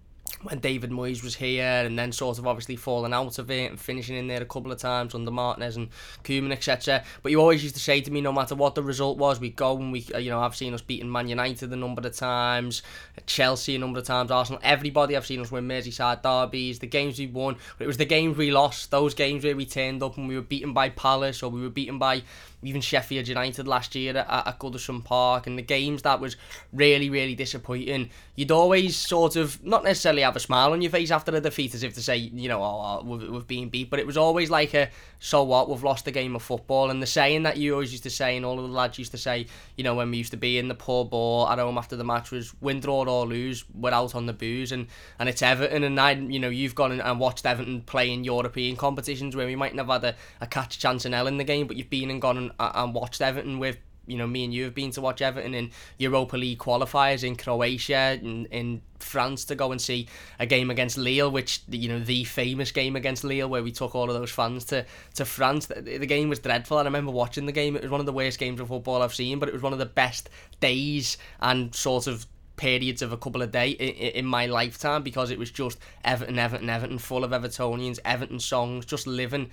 when 0.42 0.60
David 0.60 0.90
Moyes 0.90 1.22
was 1.22 1.34
here 1.36 1.64
and 1.64 1.98
then 1.98 2.12
sort 2.12 2.38
of 2.38 2.46
obviously 2.46 2.76
falling 2.76 3.12
out 3.12 3.38
of 3.38 3.50
it 3.50 3.70
and 3.70 3.80
finishing 3.80 4.16
in 4.16 4.28
there 4.28 4.40
a 4.42 4.46
couple 4.46 4.70
of 4.70 4.78
times 4.78 5.14
under 5.14 5.30
Martinez 5.30 5.76
and 5.76 5.88
Koeman 6.22 6.52
etc. 6.52 7.02
But 7.22 7.32
you 7.32 7.40
always 7.40 7.62
used 7.62 7.74
to 7.74 7.80
say 7.80 8.00
to 8.00 8.10
me 8.10 8.20
no 8.20 8.32
matter 8.32 8.54
what 8.54 8.74
the 8.74 8.82
result 8.82 9.18
was 9.18 9.40
we 9.40 9.50
go 9.50 9.76
and 9.76 9.92
we 9.92 10.06
you 10.18 10.30
know 10.30 10.40
I've 10.40 10.56
seen 10.56 10.74
us 10.74 10.82
beating 10.82 11.10
Man 11.10 11.28
United 11.28 11.72
a 11.72 11.76
number 11.76 12.06
of 12.06 12.14
times 12.14 12.82
Chelsea 13.26 13.74
a 13.74 13.78
number 13.78 13.98
of 13.98 14.06
times 14.06 14.30
Arsenal 14.30 14.60
everybody 14.62 15.16
I've 15.16 15.26
seen 15.26 15.40
us 15.40 15.50
win 15.50 15.66
Merseyside 15.66 16.22
derbies 16.22 16.78
the 16.78 16.86
games 16.86 17.18
we 17.18 17.26
won 17.26 17.56
but 17.76 17.84
it 17.84 17.88
was 17.88 17.96
the 17.96 18.04
games 18.04 18.36
we 18.36 18.50
lost 18.50 18.90
those 18.90 19.14
games 19.14 19.44
where 19.44 19.56
we 19.56 19.66
turned 19.66 20.02
up 20.02 20.16
and 20.16 20.28
we 20.28 20.36
were 20.36 20.42
beaten 20.42 20.72
by 20.72 20.88
Palace 20.88 21.42
or 21.42 21.50
we 21.50 21.60
were 21.60 21.70
beaten 21.70 21.98
by 21.98 22.22
even 22.62 22.80
Sheffield 22.80 23.28
United 23.28 23.68
last 23.68 23.94
year 23.94 24.16
at, 24.16 24.46
at 24.46 24.58
Goodison 24.58 25.04
Park, 25.04 25.46
and 25.46 25.56
the 25.56 25.62
games 25.62 26.02
that 26.02 26.20
was 26.20 26.36
really, 26.72 27.08
really 27.10 27.34
disappointing. 27.34 28.10
You'd 28.34 28.50
always 28.50 28.96
sort 28.96 29.36
of 29.36 29.64
not 29.64 29.84
necessarily 29.84 30.22
have 30.22 30.36
a 30.36 30.40
smile 30.40 30.72
on 30.72 30.82
your 30.82 30.90
face 30.90 31.10
after 31.10 31.34
a 31.34 31.40
defeat, 31.40 31.74
as 31.74 31.82
if 31.82 31.94
to 31.94 32.02
say, 32.02 32.16
you 32.16 32.48
know, 32.48 32.62
oh, 32.62 33.00
oh 33.00 33.04
we've, 33.04 33.28
we've 33.28 33.46
been 33.46 33.68
beat, 33.68 33.90
but 33.90 33.98
it 33.98 34.06
was 34.06 34.16
always 34.16 34.50
like 34.50 34.74
a, 34.74 34.88
so 35.20 35.42
what, 35.42 35.68
we've 35.68 35.82
lost 35.82 36.04
the 36.04 36.10
game 36.10 36.34
of 36.34 36.42
football. 36.42 36.90
And 36.90 37.02
the 37.02 37.06
saying 37.06 37.44
that 37.44 37.56
you 37.56 37.74
always 37.74 37.92
used 37.92 38.04
to 38.04 38.10
say, 38.10 38.36
and 38.36 38.44
all 38.44 38.58
of 38.58 38.68
the 38.68 38.74
lads 38.74 38.98
used 38.98 39.12
to 39.12 39.18
say, 39.18 39.46
you 39.76 39.84
know, 39.84 39.94
when 39.94 40.10
we 40.10 40.18
used 40.18 40.30
to 40.32 40.36
be 40.36 40.58
in 40.58 40.68
the 40.68 40.74
pub 40.74 41.14
or 41.14 41.50
at 41.50 41.58
home 41.58 41.78
after 41.78 41.96
the 41.96 42.04
match 42.04 42.30
was 42.30 42.52
win, 42.60 42.80
draw 42.80 43.04
or 43.04 43.26
lose, 43.26 43.64
we're 43.74 43.90
out 43.90 44.14
on 44.14 44.26
the 44.26 44.32
booze. 44.32 44.72
And, 44.72 44.86
and 45.18 45.28
it's 45.28 45.42
Everton, 45.42 45.84
and 45.84 45.98
I, 46.00 46.12
you 46.12 46.38
know, 46.38 46.48
you've 46.48 46.74
gone 46.74 47.00
and 47.00 47.20
watched 47.20 47.46
Everton 47.46 47.82
play 47.82 48.12
in 48.12 48.24
European 48.24 48.76
competitions 48.76 49.36
where 49.36 49.46
we 49.46 49.56
might 49.56 49.74
not 49.74 49.86
have 49.88 50.02
had 50.02 50.14
a, 50.14 50.16
a 50.40 50.46
catch 50.46 50.78
chance 50.78 51.04
in 51.04 51.14
L 51.14 51.26
in 51.26 51.36
the 51.36 51.44
game, 51.44 51.66
but 51.66 51.76
you've 51.76 51.90
been 51.90 52.10
and 52.10 52.20
gone 52.20 52.36
and 52.36 52.47
and 52.58 52.94
watched 52.94 53.20
Everton 53.20 53.58
with 53.58 53.78
you 54.08 54.16
know 54.16 54.26
me 54.26 54.44
and 54.44 54.52
you 54.52 54.64
have 54.64 54.74
been 54.74 54.90
to 54.90 55.00
watch 55.00 55.22
Everton 55.22 55.54
in 55.54 55.70
Europa 55.98 56.36
League 56.36 56.58
qualifiers 56.58 57.22
in 57.22 57.36
Croatia 57.36 58.18
and 58.20 58.46
in 58.46 58.80
France 58.98 59.44
to 59.44 59.54
go 59.54 59.70
and 59.70 59.80
see 59.80 60.08
a 60.40 60.46
game 60.46 60.70
against 60.70 60.96
Lille 60.98 61.30
which 61.30 61.62
you 61.68 61.88
know 61.88 62.00
the 62.00 62.24
famous 62.24 62.72
game 62.72 62.96
against 62.96 63.22
Lille 63.22 63.48
where 63.48 63.62
we 63.62 63.70
took 63.70 63.94
all 63.94 64.10
of 64.10 64.18
those 64.18 64.30
fans 64.30 64.64
to 64.66 64.84
to 65.14 65.24
France. 65.24 65.66
The, 65.66 65.98
the 65.98 66.06
game 66.06 66.28
was 66.28 66.38
dreadful. 66.38 66.78
I 66.78 66.84
remember 66.84 67.12
watching 67.12 67.46
the 67.46 67.52
game. 67.52 67.76
It 67.76 67.82
was 67.82 67.90
one 67.90 68.00
of 68.00 68.06
the 68.06 68.12
worst 68.12 68.38
games 68.38 68.60
of 68.60 68.68
football 68.68 69.02
I've 69.02 69.14
seen 69.14 69.38
but 69.38 69.48
it 69.48 69.52
was 69.52 69.62
one 69.62 69.72
of 69.72 69.78
the 69.78 69.86
best 69.86 70.30
days 70.60 71.18
and 71.40 71.74
sort 71.74 72.06
of 72.06 72.26
periods 72.56 73.02
of 73.02 73.12
a 73.12 73.16
couple 73.16 73.40
of 73.40 73.52
days 73.52 73.76
in, 73.78 73.88
in 73.88 74.26
my 74.26 74.46
lifetime 74.46 75.02
because 75.02 75.30
it 75.30 75.38
was 75.38 75.50
just 75.50 75.78
Everton 76.04 76.38
Everton 76.38 76.68
Everton 76.68 76.98
full 76.98 77.24
of 77.24 77.30
Evertonians 77.30 77.98
Everton 78.04 78.40
songs 78.40 78.84
just 78.84 79.06
living 79.06 79.50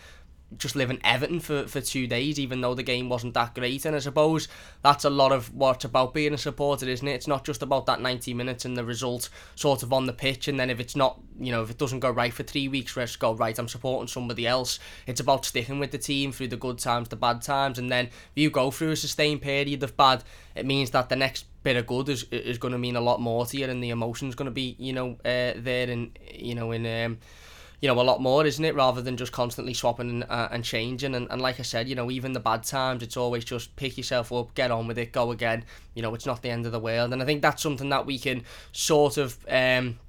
just 0.58 0.76
live 0.76 0.90
in 0.90 1.00
Everton 1.04 1.40
for, 1.40 1.68
for 1.68 1.82
two 1.82 2.08
days, 2.08 2.40
even 2.40 2.62
though 2.62 2.76
the 2.76 2.84
game 2.84 3.10
wasn't 3.10 3.34
that 3.34 3.56
great. 3.56 3.86
And 3.86 3.96
I 3.96 4.00
suppose 4.00 4.48
that's 4.84 5.04
a 5.04 5.10
lot 5.10 5.32
of 5.32 5.54
what's 5.54 5.86
about 5.86 6.14
being 6.14 6.34
a 6.34 6.38
supporter, 6.38 6.88
isn't 6.88 7.08
it? 7.08 7.14
It's 7.14 7.28
not 7.28 7.44
just 7.44 7.62
about 7.62 7.86
that 7.88 8.02
90 8.02 8.34
minutes 8.34 8.64
and 8.64 8.78
the 8.78 8.86
result 8.86 9.30
sort 9.56 9.84
of 9.84 9.92
on 9.92 10.06
the 10.06 10.14
pitch. 10.14 10.48
And 10.48 10.60
then 10.60 10.70
if 10.70 10.80
it's 10.80 10.96
not, 10.96 11.20
you 11.40 11.52
know, 11.52 11.64
if 11.64 11.72
it 11.72 11.78
doesn't 11.78 12.00
go 12.00 12.10
right 12.10 12.34
for 12.34 12.44
three 12.44 12.68
weeks, 12.68 12.96
let's 12.96 13.16
go, 13.16 13.34
right, 13.34 13.58
I'm 13.58 13.68
supporting 13.68 14.08
somebody 14.08 14.48
else. 14.48 14.80
It's 15.08 15.20
about 15.20 15.46
sticking 15.46 15.80
with 15.80 15.92
the 15.92 15.98
team 15.98 16.32
through 16.32 16.50
the 16.50 16.58
good 16.58 16.80
times, 16.80 17.10
the 17.10 17.16
bad 17.16 17.42
times. 17.42 17.80
And 17.80 17.92
then 17.92 18.06
if 18.06 18.14
you 18.36 18.50
go 18.50 18.72
through 18.72 18.92
a 18.92 18.96
sustained 18.96 19.42
period 19.42 19.84
of 19.84 19.98
bad, 19.98 20.24
it 20.56 20.66
means 20.66 20.92
that 20.92 21.10
the 21.10 21.16
next 21.16 21.46
bit 21.64 21.76
of 21.76 21.88
good 21.88 22.08
is 22.10 22.26
is 22.32 22.60
going 22.60 22.72
to 22.72 22.78
mean 22.78 22.96
a 22.96 23.02
lot 23.02 23.20
more 23.20 23.44
to 23.44 23.58
you 23.58 23.66
and 23.66 23.84
the 23.84 23.90
emotion's 23.90 24.36
going 24.36 24.46
to 24.46 24.52
be, 24.52 24.76
you 24.78 24.94
know, 24.94 25.18
uh, 25.26 25.54
there 25.58 25.90
and, 25.90 26.18
you 26.32 26.56
know, 26.56 26.72
in. 26.72 26.86
Um, 26.86 27.18
you 27.82 27.88
know, 27.88 28.00
a 28.00 28.04
lot 28.04 28.22
more, 28.22 28.46
isn't 28.46 28.64
it? 28.64 28.76
Rather 28.76 29.02
than 29.02 29.18
just 29.18 29.32
constantly 29.32 29.74
swapping 29.74 30.10
and, 30.10 30.24
uh, 30.30 30.48
and 30.52 30.64
changing. 30.64 31.16
And, 31.16 31.28
and 31.30 31.42
like 31.42 31.60
I 31.60 31.64
said, 31.64 31.88
you 31.88 31.96
know, 31.96 32.10
even 32.12 32.34
the 32.34 32.40
bad 32.40 32.64
times, 32.64 33.04
it's 33.04 33.18
always 33.18 33.46
just 33.46 33.76
pick 33.76 33.98
yourself 33.98 34.32
up, 34.32 34.54
get 34.56 34.72
on 34.72 34.88
with 34.88 34.98
it, 34.98 35.12
go 35.12 35.32
again. 35.32 35.66
You 35.94 36.02
know, 36.02 36.14
it's 36.14 36.26
not 36.26 36.42
the 36.42 36.50
end 36.50 36.66
of 36.66 36.72
the 36.72 36.80
world. 36.80 37.14
And 37.14 37.22
I 37.22 37.26
think 37.26 37.42
that's 37.42 37.62
something 37.62 37.90
that 37.90 38.06
we 38.06 38.18
can 38.20 38.44
sort 38.72 39.18
of 39.18 39.38
um, 39.50 40.00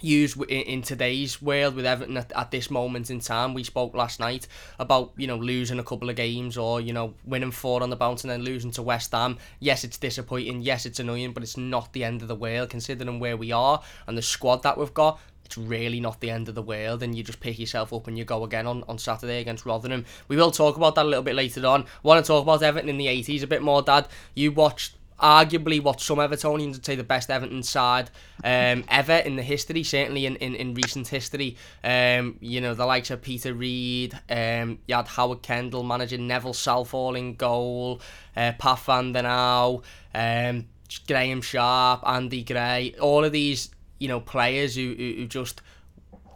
use 0.00 0.36
in, 0.48 0.82
today's 0.82 1.42
world 1.42 1.74
with 1.74 1.86
Everton 1.86 2.16
at, 2.16 2.32
at 2.32 2.50
this 2.50 2.70
moment 2.70 3.10
in 3.10 3.20
time. 3.20 3.54
We 3.54 3.64
spoke 3.64 3.94
last 3.94 4.20
night 4.20 4.46
about, 4.78 5.12
you 5.16 5.26
know, 5.26 5.36
losing 5.36 5.78
a 5.78 5.84
couple 5.84 6.08
of 6.08 6.16
games 6.16 6.56
or, 6.56 6.80
you 6.80 6.92
know, 6.92 7.14
winning 7.24 7.50
four 7.50 7.82
on 7.82 7.90
the 7.90 7.96
bounce 7.96 8.24
and 8.24 8.30
then 8.30 8.42
losing 8.42 8.70
to 8.72 8.82
West 8.82 9.12
Ham. 9.12 9.38
Yes, 9.60 9.84
it's 9.84 9.98
disappointing. 9.98 10.62
Yes, 10.62 10.86
it's 10.86 11.00
annoying, 11.00 11.32
but 11.32 11.42
it's 11.42 11.56
not 11.56 11.92
the 11.92 12.04
end 12.04 12.22
of 12.22 12.28
the 12.28 12.34
world 12.34 12.70
considering 12.70 13.20
where 13.20 13.36
we 13.36 13.52
are 13.52 13.82
and 14.06 14.16
the 14.16 14.22
squad 14.22 14.62
that 14.62 14.78
we've 14.78 14.94
got 14.94 15.18
it's 15.48 15.56
really 15.56 15.98
not 15.98 16.20
the 16.20 16.30
end 16.30 16.50
of 16.50 16.54
the 16.54 16.62
world 16.62 17.02
and 17.02 17.16
you 17.16 17.22
just 17.22 17.40
pick 17.40 17.58
yourself 17.58 17.90
up 17.94 18.06
and 18.06 18.18
you 18.18 18.24
go 18.24 18.44
again 18.44 18.66
on, 18.66 18.84
on 18.86 18.98
Saturday 18.98 19.40
against 19.40 19.64
Rotherham. 19.64 20.04
We 20.28 20.36
will 20.36 20.50
talk 20.50 20.76
about 20.76 20.94
that 20.96 21.06
a 21.06 21.08
little 21.08 21.22
bit 21.22 21.34
later 21.34 21.66
on. 21.66 21.86
want 22.02 22.22
to 22.22 22.28
talk 22.28 22.42
about 22.42 22.62
Everton 22.62 22.90
in 22.90 22.98
the 22.98 23.06
80s 23.06 23.42
a 23.42 23.46
bit 23.46 23.62
more, 23.62 23.80
Dad. 23.80 24.08
You 24.34 24.52
watched 24.52 24.94
arguably 25.18 25.82
what 25.82 26.02
some 26.02 26.18
Evertonians 26.18 26.72
would 26.72 26.84
say 26.84 26.96
the 26.96 27.02
best 27.02 27.30
Everton 27.30 27.62
side 27.62 28.10
um, 28.44 28.84
ever 28.88 29.14
in 29.14 29.36
the 29.36 29.42
history, 29.42 29.82
certainly 29.82 30.26
in, 30.26 30.36
in, 30.36 30.54
in 30.54 30.74
recent 30.74 31.08
history. 31.08 31.56
Um, 31.82 32.36
you 32.40 32.60
know, 32.60 32.74
the 32.74 32.84
likes 32.84 33.10
of 33.10 33.22
Peter 33.22 33.54
Reid, 33.54 34.18
um, 34.28 34.78
you 34.86 34.94
had 34.94 35.08
Howard 35.08 35.40
Kendall 35.40 35.82
managing 35.82 36.26
Neville 36.26 36.52
Southall 36.52 37.14
in 37.14 37.36
goal, 37.36 38.02
uh, 38.36 38.52
Pat 38.58 38.80
van 38.80 39.12
den 39.12 39.24
Hauwe, 39.24 39.82
um, 40.14 40.66
Graeme 41.06 41.40
Sharp, 41.40 42.06
Andy 42.06 42.44
Gray, 42.44 42.94
all 43.00 43.24
of 43.24 43.32
these 43.32 43.70
you 43.98 44.08
know, 44.08 44.20
players 44.20 44.74
who, 44.74 44.94
who, 44.96 45.14
who 45.16 45.26
just 45.26 45.62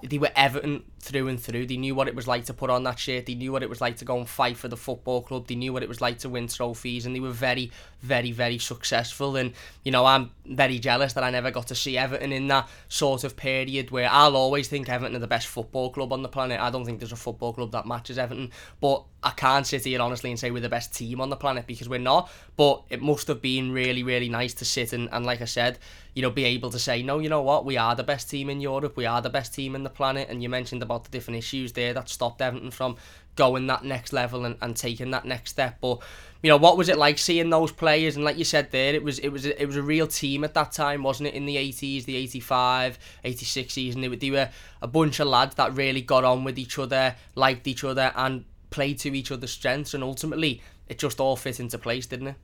they 0.02 0.18
were 0.18 0.30
Everton 0.34 0.82
through 1.02 1.26
and 1.26 1.38
through. 1.38 1.66
They 1.66 1.76
knew 1.76 1.96
what 1.96 2.06
it 2.06 2.14
was 2.14 2.28
like 2.28 2.44
to 2.44 2.54
put 2.54 2.70
on 2.70 2.84
that 2.84 2.98
shirt. 2.98 3.26
They 3.26 3.34
knew 3.34 3.50
what 3.50 3.64
it 3.64 3.68
was 3.68 3.80
like 3.80 3.96
to 3.96 4.04
go 4.04 4.18
and 4.18 4.28
fight 4.28 4.56
for 4.56 4.68
the 4.68 4.76
football 4.76 5.20
club. 5.20 5.48
They 5.48 5.56
knew 5.56 5.72
what 5.72 5.82
it 5.82 5.88
was 5.88 6.00
like 6.00 6.18
to 6.20 6.28
win 6.28 6.46
trophies, 6.46 7.04
and 7.04 7.14
they 7.14 7.20
were 7.20 7.30
very, 7.30 7.72
very, 8.00 8.30
very 8.30 8.58
successful. 8.58 9.36
And 9.36 9.52
you 9.82 9.90
know, 9.90 10.06
I'm 10.06 10.30
very 10.46 10.78
jealous 10.78 11.12
that 11.14 11.24
I 11.24 11.30
never 11.30 11.50
got 11.50 11.66
to 11.68 11.74
see 11.74 11.98
Everton 11.98 12.32
in 12.32 12.46
that 12.48 12.68
sort 12.88 13.24
of 13.24 13.36
period 13.36 13.90
where 13.90 14.08
I'll 14.10 14.36
always 14.36 14.68
think 14.68 14.88
Everton 14.88 15.16
are 15.16 15.18
the 15.18 15.26
best 15.26 15.48
football 15.48 15.90
club 15.90 16.12
on 16.12 16.22
the 16.22 16.28
planet. 16.28 16.60
I 16.60 16.70
don't 16.70 16.84
think 16.84 17.00
there's 17.00 17.12
a 17.12 17.16
football 17.16 17.52
club 17.52 17.72
that 17.72 17.84
matches 17.84 18.16
Everton, 18.16 18.50
but 18.80 19.04
I 19.24 19.30
can't 19.30 19.66
sit 19.66 19.84
here 19.84 20.00
honestly 20.00 20.30
and 20.30 20.38
say 20.38 20.50
we're 20.50 20.60
the 20.60 20.68
best 20.68 20.94
team 20.94 21.20
on 21.20 21.30
the 21.30 21.36
planet 21.36 21.66
because 21.66 21.88
we're 21.88 21.98
not. 21.98 22.30
But 22.56 22.82
it 22.90 23.02
must 23.02 23.28
have 23.28 23.42
been 23.42 23.72
really, 23.72 24.02
really 24.02 24.28
nice 24.28 24.54
to 24.54 24.64
sit 24.64 24.92
and, 24.92 25.08
and 25.12 25.26
like 25.26 25.40
I 25.40 25.46
said, 25.46 25.78
you 26.14 26.22
know, 26.22 26.30
be 26.30 26.44
able 26.44 26.70
to 26.70 26.78
say, 26.78 27.02
no, 27.02 27.20
you 27.20 27.28
know 27.28 27.40
what, 27.40 27.64
we 27.64 27.76
are 27.76 27.94
the 27.94 28.02
best 28.02 28.28
team 28.28 28.50
in 28.50 28.60
Europe, 28.60 28.96
we 28.96 29.06
are 29.06 29.22
the 29.22 29.30
best 29.30 29.54
team 29.54 29.74
in 29.74 29.82
the 29.82 29.90
planet. 29.90 30.28
And 30.28 30.42
you 30.42 30.48
mentioned 30.48 30.82
the 30.98 31.10
different 31.10 31.38
issues 31.38 31.72
there 31.72 31.92
that 31.94 32.08
stopped 32.08 32.40
Everton 32.40 32.70
from 32.70 32.96
going 33.34 33.66
that 33.66 33.84
next 33.84 34.12
level 34.12 34.44
and, 34.44 34.56
and 34.60 34.76
taking 34.76 35.10
that 35.10 35.24
next 35.24 35.50
step. 35.50 35.78
But 35.80 36.00
you 36.42 36.48
know, 36.48 36.56
what 36.56 36.76
was 36.76 36.88
it 36.88 36.98
like 36.98 37.18
seeing 37.18 37.50
those 37.50 37.70
players? 37.70 38.16
And 38.16 38.24
like 38.24 38.36
you 38.36 38.44
said 38.44 38.70
there, 38.72 38.94
it 38.94 39.02
was 39.02 39.18
it 39.20 39.28
was 39.28 39.46
it 39.46 39.66
was 39.66 39.76
a 39.76 39.82
real 39.82 40.06
team 40.06 40.44
at 40.44 40.54
that 40.54 40.72
time, 40.72 41.02
wasn't 41.02 41.28
it? 41.28 41.34
In 41.34 41.46
the 41.46 41.56
eighties, 41.56 42.04
the 42.04 42.16
85, 42.16 42.98
86 43.24 43.72
season, 43.72 44.00
they 44.00 44.08
were, 44.08 44.16
they 44.16 44.30
were 44.30 44.50
a 44.80 44.88
bunch 44.88 45.20
of 45.20 45.28
lads 45.28 45.54
that 45.54 45.74
really 45.74 46.02
got 46.02 46.24
on 46.24 46.44
with 46.44 46.58
each 46.58 46.78
other, 46.78 47.14
liked 47.34 47.66
each 47.66 47.84
other, 47.84 48.12
and 48.16 48.44
played 48.70 48.98
to 49.00 49.14
each 49.14 49.30
other's 49.30 49.52
strengths. 49.52 49.94
And 49.94 50.02
ultimately, 50.02 50.62
it 50.88 50.98
just 50.98 51.20
all 51.20 51.36
fit 51.36 51.60
into 51.60 51.78
place, 51.78 52.06
didn't 52.06 52.28
it? 52.28 52.36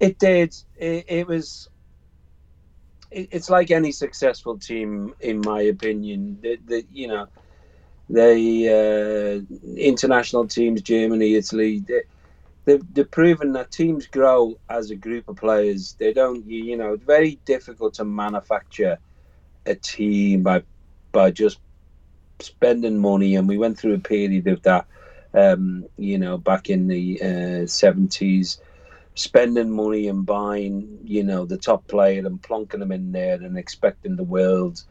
It 0.00 0.18
did. 0.18 0.54
It, 0.76 1.06
it 1.08 1.26
was 1.26 1.68
it's 3.16 3.50
like 3.50 3.70
any 3.70 3.92
successful 3.92 4.58
team, 4.58 5.14
in 5.20 5.40
my 5.40 5.62
opinion. 5.62 6.38
That, 6.42 6.84
you 6.92 7.08
know, 7.08 7.26
the 8.08 9.44
uh, 9.48 9.54
international 9.76 10.46
teams, 10.46 10.82
Germany, 10.82 11.34
Italy, 11.34 11.80
they, 11.80 12.02
they've, 12.64 12.94
they've 12.94 13.10
proven 13.10 13.52
that 13.52 13.70
teams 13.70 14.06
grow 14.06 14.58
as 14.68 14.90
a 14.90 14.96
group 14.96 15.28
of 15.28 15.36
players. 15.36 15.96
They 15.98 16.12
don't, 16.12 16.44
you, 16.46 16.62
you 16.62 16.76
know, 16.76 16.92
it's 16.92 17.04
very 17.04 17.40
difficult 17.44 17.94
to 17.94 18.04
manufacture 18.04 18.98
a 19.64 19.74
team 19.74 20.42
by 20.42 20.62
by 21.12 21.30
just 21.30 21.58
spending 22.40 22.98
money. 22.98 23.36
And 23.36 23.48
we 23.48 23.56
went 23.56 23.78
through 23.78 23.94
a 23.94 23.98
period 23.98 24.46
of 24.46 24.62
that, 24.62 24.86
um, 25.32 25.86
you 25.96 26.18
know, 26.18 26.36
back 26.36 26.68
in 26.68 26.86
the 26.86 27.66
seventies. 27.66 28.60
Uh, 28.60 28.65
spending 29.16 29.70
money 29.70 30.08
and 30.08 30.26
buying, 30.26 30.98
you 31.02 31.24
know, 31.24 31.46
the 31.46 31.56
top 31.56 31.86
player 31.88 32.24
and 32.24 32.40
plonking 32.40 32.78
them 32.78 32.92
in 32.92 33.12
there 33.12 33.34
and 33.34 33.58
expecting 33.58 34.14
the 34.14 34.22
world 34.22 34.82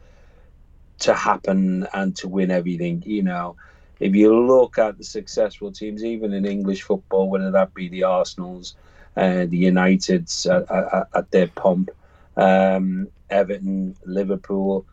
to 0.98 1.14
happen 1.14 1.86
and 1.94 2.16
to 2.16 2.28
win 2.28 2.50
everything. 2.50 3.02
You 3.06 3.22
know, 3.22 3.56
if 4.00 4.14
you 4.14 4.36
look 4.36 4.78
at 4.78 4.98
the 4.98 5.04
successful 5.04 5.70
teams, 5.70 6.04
even 6.04 6.32
in 6.32 6.44
English 6.44 6.82
football, 6.82 7.30
whether 7.30 7.52
that 7.52 7.72
be 7.72 7.88
the 7.88 8.02
Arsenals, 8.02 8.74
uh, 9.16 9.46
the 9.46 9.64
Uniteds 9.64 10.52
at, 10.52 10.70
at, 10.70 11.08
at 11.14 11.30
their 11.30 11.46
pump, 11.46 11.90
um, 12.36 13.08
Everton, 13.30 13.96
Liverpool, 14.04 14.86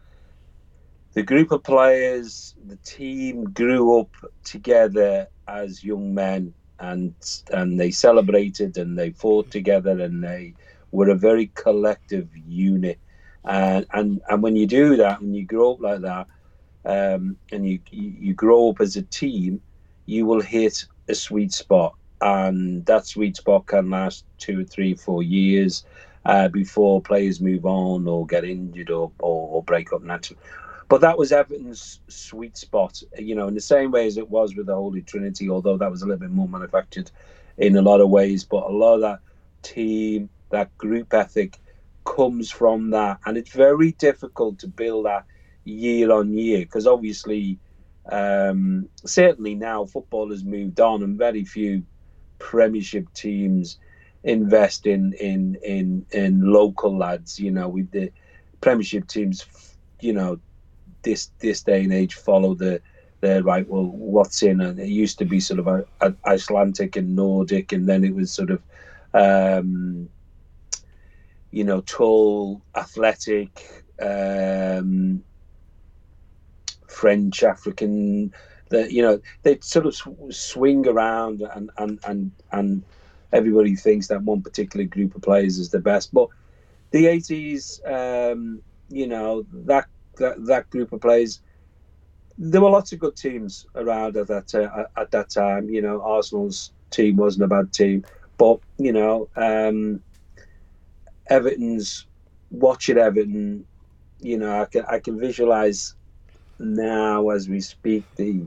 the 1.13 1.24
group 1.24 1.52
of 1.52 1.63
players, 1.63 2.54
the 2.67 2.78
team 2.78 3.46
grew 3.46 4.00
up 4.00 4.15
together 4.43 5.28
as 5.48 5.84
young 5.84 6.13
men 6.13 6.54
and 6.84 7.13
and 7.52 7.80
they 7.80 7.91
celebrated 7.91 8.78
and 8.78 8.98
they 8.98 9.12
fought 9.12 9.50
together 9.52 10.00
and 10.02 10.24
they 10.24 10.54
were 10.91 11.10
a 11.10 11.15
very 11.15 11.52
collective 11.56 12.30
unit. 12.48 13.00
And 13.46 13.86
and 13.93 14.22
and 14.30 14.43
when 14.43 14.56
you 14.56 14.67
do 14.67 14.98
that, 14.98 15.22
when 15.22 15.34
you 15.34 15.46
grow 15.46 15.74
up 15.74 15.82
like 15.82 16.02
that, 16.02 16.28
um, 16.86 17.38
and 17.52 17.67
you, 17.67 17.80
you 17.91 18.34
grow 18.34 18.69
up 18.69 18.82
as 18.82 18.96
a 18.96 19.04
team, 19.04 19.62
you 20.06 20.26
will 20.26 20.41
hit 20.41 20.86
a 21.08 21.15
sweet 21.15 21.54
spot, 21.54 21.96
and 22.22 22.86
that 22.86 23.08
sweet 23.08 23.38
spot 23.38 23.65
can 23.65 23.89
last 23.89 24.26
two, 24.38 24.65
three, 24.65 24.93
four 24.93 25.24
years 25.24 25.86
uh, 26.26 26.48
before 26.50 27.02
players 27.02 27.41
move 27.41 27.65
on 27.65 28.08
or 28.08 28.26
get 28.26 28.43
injured 28.43 28.89
or, 28.89 29.12
or, 29.19 29.56
or 29.56 29.63
break 29.63 29.91
up 29.93 30.04
naturally. 30.04 30.41
But 30.93 31.01
that 31.01 31.17
was 31.17 31.32
Everton's 31.32 32.01
sweet 32.08 32.56
spot, 32.56 33.01
you 33.17 33.34
know, 33.34 33.47
in 33.47 33.56
the 33.56 33.62
same 33.62 33.89
way 33.89 34.06
as 34.06 34.17
it 34.17 34.29
was 34.29 34.56
with 34.56 34.67
the 34.67 34.75
Holy 34.75 35.01
Trinity, 35.01 35.49
although 35.49 35.75
that 35.75 35.89
was 35.89 36.03
a 36.03 36.06
little 36.06 36.19
bit 36.19 36.29
more 36.29 36.47
manufactured 36.47 37.10
in 37.58 37.75
a 37.75 37.82
lot 37.82 37.99
of 37.99 38.12
ways. 38.12 38.43
But 38.43 38.65
a 38.65 38.69
lot 38.69 38.93
of 38.93 39.01
that 39.01 39.19
team, 39.63 40.29
that 40.51 40.77
group 40.77 41.12
ethic 41.12 41.58
comes 42.06 42.51
from 42.51 42.91
that. 42.91 43.17
And 43.25 43.39
it's 43.39 43.53
very 43.53 43.93
difficult 43.93 44.60
to 44.60 44.67
build 44.67 45.08
that 45.08 45.25
year 45.63 46.12
on 46.12 46.32
year 46.32 46.60
because 46.60 46.86
obviously, 46.86 47.58
um, 48.12 48.88
certainly 49.03 49.56
now 49.56 49.86
football 49.86 50.29
has 50.29 50.43
moved 50.43 50.79
on 50.79 51.01
and 51.01 51.17
very 51.17 51.43
few 51.43 51.84
Premiership 52.38 53.12
teams 53.15 53.79
invest 54.23 54.86
in 54.86 55.13
in 55.13 55.58
in 55.63 56.06
in 56.12 56.41
local 56.53 56.95
lads. 56.95 57.39
You 57.39 57.49
know, 57.49 57.67
with 57.67 57.89
the 57.89 58.12
Premiership 58.62 59.08
teams, 59.08 59.43
you 59.99 60.13
know, 60.13 60.39
this 61.04 61.32
this 61.39 61.62
day 61.62 61.84
and 61.84 61.94
age 61.94 62.16
follow 62.16 62.54
the 62.54 62.82
the 63.22 63.44
right 63.44 63.68
well 63.70 63.86
what's 63.86 64.44
in 64.44 64.60
and 64.62 64.80
it 64.80 64.89
used 64.89 65.18
to 65.18 65.26
be 65.26 65.39
sort 65.39 65.60
of 65.60 65.68
a, 65.68 65.86
a 66.02 66.13
Icelandic 66.26 66.96
and 66.96 67.16
Nordic 67.16 67.72
and 67.72 67.88
then 67.88 68.04
it 68.04 68.13
was 68.13 68.32
sort 68.32 68.50
of 68.50 68.62
um, 69.13 70.10
you 71.52 71.63
know 71.63 71.82
tall 71.82 72.62
athletic 72.76 73.86
um, 74.02 75.24
French 76.88 77.44
African 77.44 78.34
that 78.70 78.92
you 78.92 79.02
know 79.02 79.22
they 79.44 79.58
sort 79.62 79.86
of 79.86 79.96
swing 80.34 80.88
around 80.88 81.42
and 81.56 81.70
and 81.78 82.00
and 82.06 82.32
and 82.52 82.84
everybody 83.32 83.76
thinks 83.76 84.08
that 84.08 84.22
one 84.24 84.42
particular 84.42 84.86
group 84.86 85.16
of 85.16 85.22
players 85.22 85.58
is 85.58 85.70
the 85.70 85.80
best 85.80 86.13
but 86.13 86.28
the 86.92 87.06
80s 87.06 87.80
um, 87.89 88.62
you 88.89 89.08
know 89.08 89.46
that 89.54 89.88
that, 90.17 90.45
that 90.45 90.69
group 90.69 90.91
of 90.91 91.02
players. 91.02 91.41
There 92.38 92.62
were 92.62 92.69
lots 92.69 92.91
of 92.93 92.99
good 92.99 93.15
teams 93.15 93.67
around 93.76 94.17
at 94.17 94.28
that 94.28 94.56
uh, 94.56 94.86
at 94.99 95.12
that 95.12 95.30
time. 95.30 95.69
You 95.69 95.82
know, 95.82 96.02
Arsenal's 96.02 96.71
team 96.89 97.15
wasn't 97.17 97.43
a 97.43 97.47
bad 97.47 97.71
team, 97.73 98.04
but 98.38 98.60
you 98.78 98.91
know, 98.91 99.30
um, 99.36 100.02
Everton's 101.30 102.08
watching 102.49 102.97
Everton. 102.97 103.65
You 104.19 104.38
know, 104.38 104.62
I 104.62 104.65
can 104.65 104.84
I 104.86 104.99
can 104.99 105.19
visualize 105.19 105.95
now 106.60 107.30
as 107.30 107.49
we 107.49 107.62
speak 107.62 108.04
the 108.15 108.41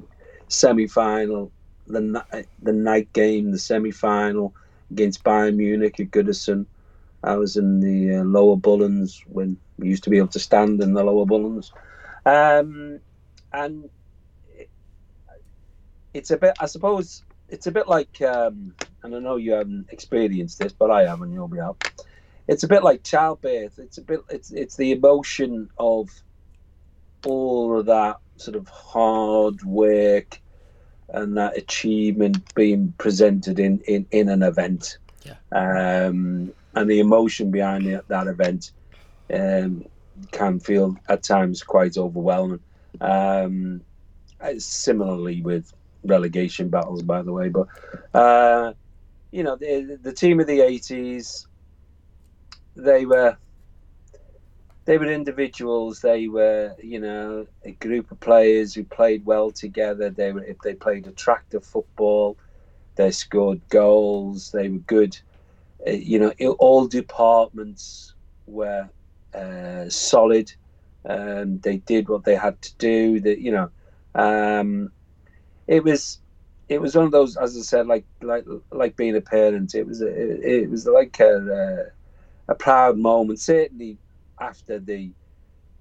semi-final, 0.49 1.53
the 1.87 2.45
the 2.63 2.73
night 2.73 3.13
game, 3.13 3.53
the 3.53 3.59
semi-final 3.59 4.55
against 4.91 5.25
Bayern 5.25 5.57
Munich 5.57 6.01
at 6.01 6.11
Goodison. 6.11 6.67
I 7.23 7.37
was 7.37 7.57
in 7.57 7.81
the 7.81 8.17
uh, 8.17 8.25
lower 8.25 8.57
Bullens 8.57 9.21
when 9.27 9.59
we 9.79 9.89
used 9.89 10.05
to 10.05 10.11
be 10.11 10.19
able 10.19 10.29
to 10.29 10.39
stand 10.39 10.83
in 10.83 10.95
the 10.95 11.05
lower 11.05 11.27
Bullens. 11.27 11.73
Um, 12.25 13.01
and 13.53 13.89
it, 14.57 14.69
it's 16.15 16.31
a 16.31 16.37
bit, 16.37 16.55
I 16.61 16.67
suppose, 16.67 17.23
it's 17.49 17.67
a 17.67 17.73
bit 17.73 17.89
like, 17.89 18.21
um, 18.23 18.75
and 19.03 19.15
I 19.15 19.19
know 19.19 19.37
you 19.37 19.53
haven't 19.53 19.87
experienced 19.91 20.59
this, 20.59 20.73
but 20.73 20.91
I 20.91 21.07
have, 21.07 21.23
and 21.23 21.33
you'll 21.33 21.49
be 21.49 21.61
out. 21.61 21.91
It's 22.49 22.63
a 22.63 22.69
bit 22.69 22.83
like 22.83 23.03
childbirth. 23.03 23.79
It's 23.79 23.99
a 23.99 24.03
bit, 24.03 24.21
it's 24.31 24.53
it's 24.53 24.77
the 24.77 24.93
emotion 24.93 25.69
of 25.79 26.11
all 27.25 27.79
of 27.79 27.87
that 27.87 28.19
sort 28.37 28.57
of 28.57 28.69
hard 28.69 29.63
work 29.65 30.41
and 31.09 31.37
that 31.37 31.57
achievement 31.57 32.55
being 32.55 32.95
presented 32.99 33.59
in 33.59 33.81
in, 33.89 34.07
in 34.11 34.29
an 34.29 34.43
event. 34.43 34.99
Yeah. 35.25 35.35
Um, 35.51 36.53
and 36.75 36.91
the 36.91 37.01
emotion 37.01 37.51
behind 37.51 37.87
that 38.09 38.27
event 38.27 38.71
um, 39.33 39.85
can 40.33 40.61
feel 40.61 40.97
at 41.09 41.23
times 41.23 41.63
quite 41.63 41.97
overwhelming. 41.97 42.61
Um, 43.01 43.83
similarly 44.59 45.43
with 45.43 45.73
relegation 46.05 46.69
battles, 46.69 47.03
by 47.03 47.23
the 47.23 47.33
way, 47.33 47.49
but 47.49 47.67
uh, 48.15 48.73
you 49.31 49.43
know 49.43 49.57
the, 49.57 49.99
the 50.03 50.13
team 50.13 50.41
of 50.41 50.47
the 50.47 50.61
'80s, 50.61 51.47
they 52.77 53.05
were 53.05 53.37
they 54.85 54.99
were 54.99 55.13
individuals. 55.13 56.01
They 56.01 56.29
were, 56.29 56.75
you 56.83 57.01
know, 57.01 57.47
a 57.65 57.73
group 57.73 58.11
of 58.13 58.21
players 58.21 58.73
who 58.75 58.85
played 58.85 59.27
well 59.27 59.51
together. 59.51 60.11
They 60.11 60.33
were, 60.33 60.45
if 60.45 60.59
they 60.61 60.75
played 60.75 61.07
attractive 61.07 61.65
football, 61.65 62.39
they 62.95 63.11
scored 63.11 63.61
goals. 63.69 64.51
They 64.53 64.69
were 64.69 64.79
good 64.79 65.19
uh, 65.87 65.91
you 65.91 66.19
know, 66.19 66.33
all 66.59 66.87
departments 66.87 68.15
were 68.47 68.89
uh, 69.37 69.89
solid. 69.89 70.53
Um, 71.09 71.61
they 71.61 71.77
did 71.79 72.09
what 72.09 72.25
they 72.25 72.35
had 72.35 72.61
to 72.63 72.75
do. 72.79 73.21
That 73.21 73.39
you 73.39 73.53
know, 73.53 73.71
um, 74.15 74.91
it 75.67 75.85
was 75.85 76.19
it 76.69 76.81
was 76.81 76.97
one 76.97 77.05
of 77.05 77.13
those, 77.13 77.37
as 77.37 77.57
I 77.57 77.61
said, 77.61 77.87
like 77.87 78.05
like 78.23 78.45
like 78.73 78.97
being 78.97 79.17
a 79.17 79.21
parent. 79.21 79.75
It 79.75 79.87
was 79.87 80.03
a, 80.03 80.09
it, 80.09 80.71
was 80.71 80.87
like 80.87 81.21
a, 81.21 81.93
a 82.49 82.55
proud 82.55 82.99
moment. 82.99 83.41
Certainly, 83.41 83.99
after 84.41 84.79
the 84.79 85.11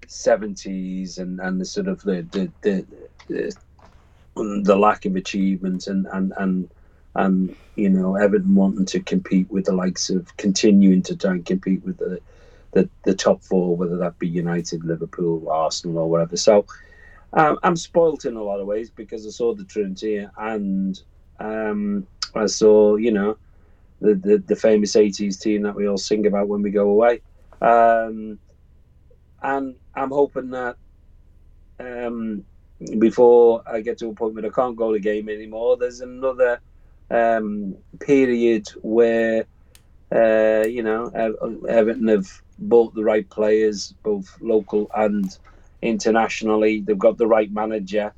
seventies 0.07 1.17
and, 1.17 1.39
and 1.39 1.59
the 1.59 1.65
sort 1.65 1.87
of 1.87 2.01
the 2.03 2.25
the, 2.31 2.51
the 2.61 2.85
the, 3.27 4.61
the 4.63 4.75
lack 4.75 5.05
of 5.05 5.15
achievement 5.15 5.87
and, 5.87 6.05
and 6.13 6.33
and 6.37 6.69
and 7.15 7.55
you 7.75 7.89
know 7.89 8.15
Everton 8.15 8.53
wanting 8.53 8.85
to 8.85 8.99
compete 8.99 9.49
with 9.49 9.65
the 9.65 9.73
likes 9.73 10.09
of 10.09 10.35
continuing 10.37 11.01
to 11.03 11.15
try 11.15 11.31
and 11.31 11.45
compete 11.45 11.83
with 11.83 11.97
the 11.97 12.19
the, 12.75 12.89
the 13.05 13.15
top 13.15 13.41
four, 13.41 13.75
whether 13.75 13.95
that 13.95 14.19
be 14.19 14.27
United, 14.27 14.83
Liverpool, 14.83 15.49
Arsenal, 15.49 15.99
or 15.99 16.09
whatever. 16.09 16.35
So 16.35 16.65
um, 17.31 17.57
I'm 17.63 17.77
spoilt 17.77 18.25
in 18.25 18.35
a 18.35 18.43
lot 18.43 18.59
of 18.59 18.67
ways 18.67 18.89
because 18.89 19.25
I 19.25 19.29
saw 19.29 19.55
the 19.55 19.63
Trinity 19.63 20.27
and 20.37 21.01
um, 21.39 22.05
I 22.35 22.45
saw 22.47 22.97
you 22.97 23.11
know 23.11 23.37
the, 24.01 24.15
the, 24.15 24.37
the 24.45 24.55
famous 24.57 24.93
80s 24.93 25.39
team 25.39 25.63
that 25.63 25.73
we 25.73 25.87
all 25.87 25.97
sing 25.97 26.27
about 26.27 26.49
when 26.49 26.61
we 26.61 26.69
go 26.69 26.89
away. 26.89 27.21
Um, 27.61 28.37
and 29.41 29.75
I'm 29.95 30.11
hoping 30.11 30.49
that 30.49 30.75
um, 31.79 32.43
before 32.99 33.63
I 33.65 33.79
get 33.79 33.97
to 33.99 34.09
a 34.09 34.13
point 34.13 34.35
where 34.35 34.45
I 34.45 34.49
can't 34.49 34.75
go 34.75 34.91
to 34.91 34.99
the 34.99 35.03
game 35.03 35.29
anymore, 35.29 35.77
there's 35.77 36.01
another 36.01 36.59
um, 37.09 37.77
period 37.99 38.67
where, 38.81 39.45
uh, 40.11 40.67
you 40.67 40.83
know, 40.83 41.07
Everton 41.69 42.09
have 42.09 42.41
bought 42.57 42.93
the 42.95 43.03
right 43.03 43.29
players, 43.29 43.93
both 44.03 44.37
local 44.41 44.89
and 44.95 45.37
internationally. 45.81 46.81
They've 46.81 46.97
got 46.97 47.17
the 47.17 47.27
right 47.27 47.51
manager, 47.51 48.13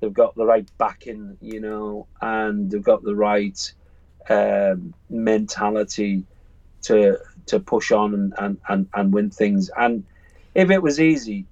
they've 0.00 0.12
got 0.12 0.34
the 0.34 0.44
right 0.44 0.68
backing, 0.78 1.36
you 1.40 1.60
know, 1.60 2.06
and 2.20 2.70
they've 2.70 2.82
got 2.82 3.02
the 3.02 3.14
right 3.14 3.72
um, 4.28 4.94
mentality 5.08 6.24
to 6.82 7.18
to 7.46 7.58
push 7.58 7.92
on 7.92 8.14
and, 8.14 8.34
and, 8.38 8.58
and, 8.68 8.86
and 8.94 9.12
win 9.12 9.30
things. 9.30 9.70
And 9.76 10.04
if 10.54 10.70
it 10.70 10.82
was 10.82 11.00
easy, 11.00 11.46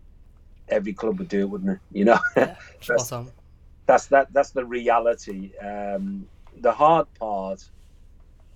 every 0.69 0.93
club 0.93 1.19
would 1.19 1.29
do 1.29 1.41
it, 1.41 1.49
wouldn't 1.49 1.71
it? 1.71 1.79
You 1.91 2.05
know, 2.05 2.19
Yeah, 2.37 2.57
that's, 2.87 3.13
on. 3.13 3.31
that's 3.87 4.07
that 4.07 4.33
that's 4.33 4.51
the 4.51 4.65
reality. 4.65 5.57
Um, 5.59 6.27
the 6.61 6.73
hard 6.73 7.07
part 7.19 7.65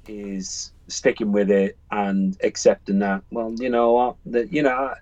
is 0.06 0.72
sticking 0.90 1.33
with 1.33 1.50
it 1.50 1.79
and 1.90 2.37
accepting 2.42 3.00
that. 3.00 3.24
Well, 3.31 3.55
you 3.59 3.70
know 3.70 3.92
what? 3.92 4.16
That 4.26 4.53
you 4.53 4.62
know, 4.62 4.94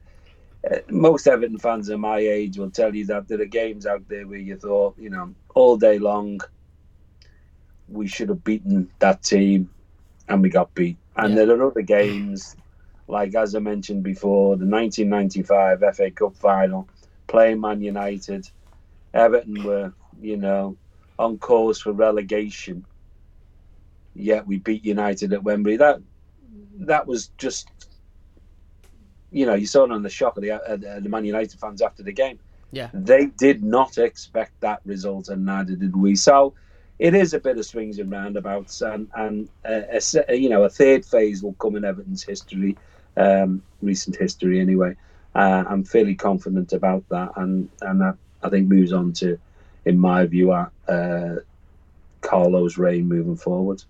uh, 0.70 0.76
most 0.90 1.26
Everton 1.28 1.58
fans 1.58 1.88
of 1.88 2.00
my 2.00 2.18
age 2.18 2.58
will 2.58 2.70
tell 2.70 2.94
you 2.94 3.06
that 3.06 3.28
there 3.28 3.40
are 3.42 3.46
games 3.46 3.86
out 3.86 4.08
there 4.08 4.26
where 4.26 4.38
you 4.38 4.56
thought, 4.56 4.96
you 4.98 5.10
know, 5.10 5.34
all 5.54 5.76
day 5.76 5.98
long, 5.98 6.40
we 7.88 8.06
should 8.08 8.30
have 8.30 8.44
beaten 8.44 8.90
that 9.00 9.22
team, 9.22 9.70
and 10.28 10.42
we 10.42 10.50
got 10.50 10.74
beat. 10.74 10.98
And 11.16 11.32
Yeah. 11.32 11.36
there 11.36 11.50
are 11.50 11.70
other 11.70 11.82
games, 11.82 12.56
like 13.08 13.34
as 13.34 13.54
I 13.54 13.60
mentioned 13.60 14.04
before, 14.04 14.56
the 14.56 14.66
1995 14.66 15.82
FA 15.82 16.10
Cup 16.10 16.36
final, 16.36 16.88
playing 17.28 17.60
Man 17.60 17.82
United. 17.82 18.46
Everton 19.14 19.62
were, 19.62 19.94
you 20.20 20.38
know, 20.38 20.78
on 21.18 21.38
course 21.38 21.80
for 21.80 21.92
relegation. 21.92 22.87
Yet 24.18 24.46
we 24.46 24.58
beat 24.58 24.84
United 24.84 25.32
at 25.32 25.42
Wembley. 25.42 25.76
That 25.76 26.00
that 26.80 27.06
was 27.06 27.28
just, 27.38 27.70
you 29.30 29.46
know, 29.46 29.54
you 29.54 29.66
saw 29.66 29.84
it 29.84 29.92
on 29.92 30.02
the 30.02 30.10
shock 30.10 30.36
of 30.36 30.42
the 30.42 30.52
uh, 30.52 30.76
the 31.00 31.08
Man 31.08 31.24
United 31.24 31.58
fans 31.58 31.82
after 31.82 32.02
the 32.02 32.12
game. 32.12 32.38
Yeah. 32.70 32.90
they 32.92 33.26
did 33.26 33.62
not 33.62 33.96
expect 33.96 34.60
that 34.60 34.80
result, 34.84 35.28
and 35.28 35.46
neither 35.46 35.74
did 35.74 35.96
we. 35.96 36.16
So 36.16 36.52
it 36.98 37.14
is 37.14 37.32
a 37.32 37.40
bit 37.40 37.56
of 37.56 37.64
swings 37.64 37.98
and 37.98 38.10
roundabouts, 38.10 38.82
and 38.82 39.08
and 39.14 39.48
uh, 39.64 39.82
a, 40.28 40.34
you 40.34 40.48
know 40.48 40.64
a 40.64 40.70
third 40.70 41.04
phase 41.04 41.42
will 41.42 41.54
come 41.54 41.76
in 41.76 41.84
Everton's 41.84 42.22
history, 42.22 42.76
um, 43.16 43.62
recent 43.80 44.16
history 44.16 44.60
anyway. 44.60 44.96
Uh, 45.34 45.64
I'm 45.68 45.84
fairly 45.84 46.14
confident 46.14 46.72
about 46.72 47.08
that, 47.10 47.30
and 47.36 47.68
and 47.82 48.00
that 48.00 48.16
I 48.42 48.48
think 48.48 48.68
moves 48.68 48.92
on 48.92 49.12
to, 49.14 49.38
in 49.84 49.98
my 49.98 50.26
view, 50.26 50.52
uh, 50.52 50.68
uh, 50.88 51.36
Carlo's 52.20 52.78
reign 52.78 53.08
moving 53.08 53.36
forward. 53.36 53.82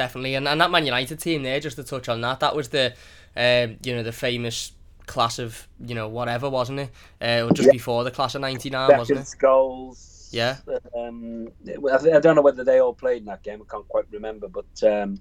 Definitely. 0.00 0.34
And, 0.34 0.48
and 0.48 0.58
that 0.62 0.70
Man 0.70 0.86
United 0.86 1.20
team 1.20 1.42
there, 1.42 1.60
just 1.60 1.76
to 1.76 1.84
touch 1.84 2.08
on 2.08 2.22
that, 2.22 2.40
that 2.40 2.56
was 2.56 2.70
the, 2.70 2.94
um, 3.36 3.76
you 3.84 3.94
know, 3.94 4.02
the 4.02 4.12
famous 4.12 4.72
class 5.04 5.38
of, 5.38 5.68
you 5.78 5.94
know, 5.94 6.08
whatever, 6.08 6.48
wasn't 6.48 6.80
it? 6.80 6.90
Uh, 7.20 7.46
or 7.46 7.52
just 7.52 7.66
Yeah. 7.66 7.72
before 7.72 8.02
the 8.02 8.10
class 8.10 8.34
of 8.34 8.40
99, 8.40 8.96
wasn't 8.96 9.20
it? 9.20 9.34
goals. 9.38 10.30
Yeah. 10.32 10.56
Um, 10.96 11.48
I, 11.68 12.16
I 12.16 12.18
don't 12.18 12.34
know 12.34 12.40
whether 12.40 12.64
they 12.64 12.78
all 12.80 12.94
played 12.94 13.18
in 13.18 13.26
that 13.26 13.42
game. 13.42 13.60
I 13.60 13.70
can't 13.70 13.86
quite 13.88 14.06
remember, 14.10 14.48
but 14.48 14.82
um, 14.82 15.20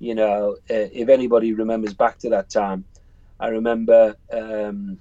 you 0.00 0.16
know, 0.16 0.56
uh, 0.68 0.88
if 0.92 1.08
anybody 1.08 1.52
remembers 1.52 1.94
back 1.94 2.18
to 2.18 2.30
that 2.30 2.50
time, 2.50 2.84
I 3.38 3.46
remember 3.46 4.16
um, 4.32 4.98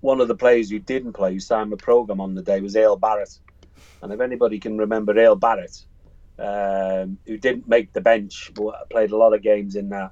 one 0.00 0.20
of 0.20 0.26
the 0.26 0.34
players 0.34 0.70
who 0.70 0.80
didn't 0.80 1.12
play, 1.12 1.34
who 1.34 1.38
signed 1.38 1.70
the 1.70 1.76
program 1.76 2.20
on 2.20 2.34
the 2.34 2.42
day, 2.42 2.60
was 2.60 2.74
Earl 2.74 2.96
Barrett. 2.96 3.38
And 4.02 4.12
if 4.12 4.20
anybody 4.20 4.58
can 4.58 4.76
remember 4.76 5.16
Earl 5.16 5.36
Barrett, 5.36 5.84
um, 6.38 7.16
who 7.26 7.36
didn't 7.36 7.68
make 7.68 7.92
the 7.92 8.00
bench 8.00 8.50
but 8.54 8.90
played 8.90 9.12
a 9.12 9.16
lot 9.16 9.34
of 9.34 9.42
games 9.42 9.76
in 9.76 9.88
that 9.90 10.10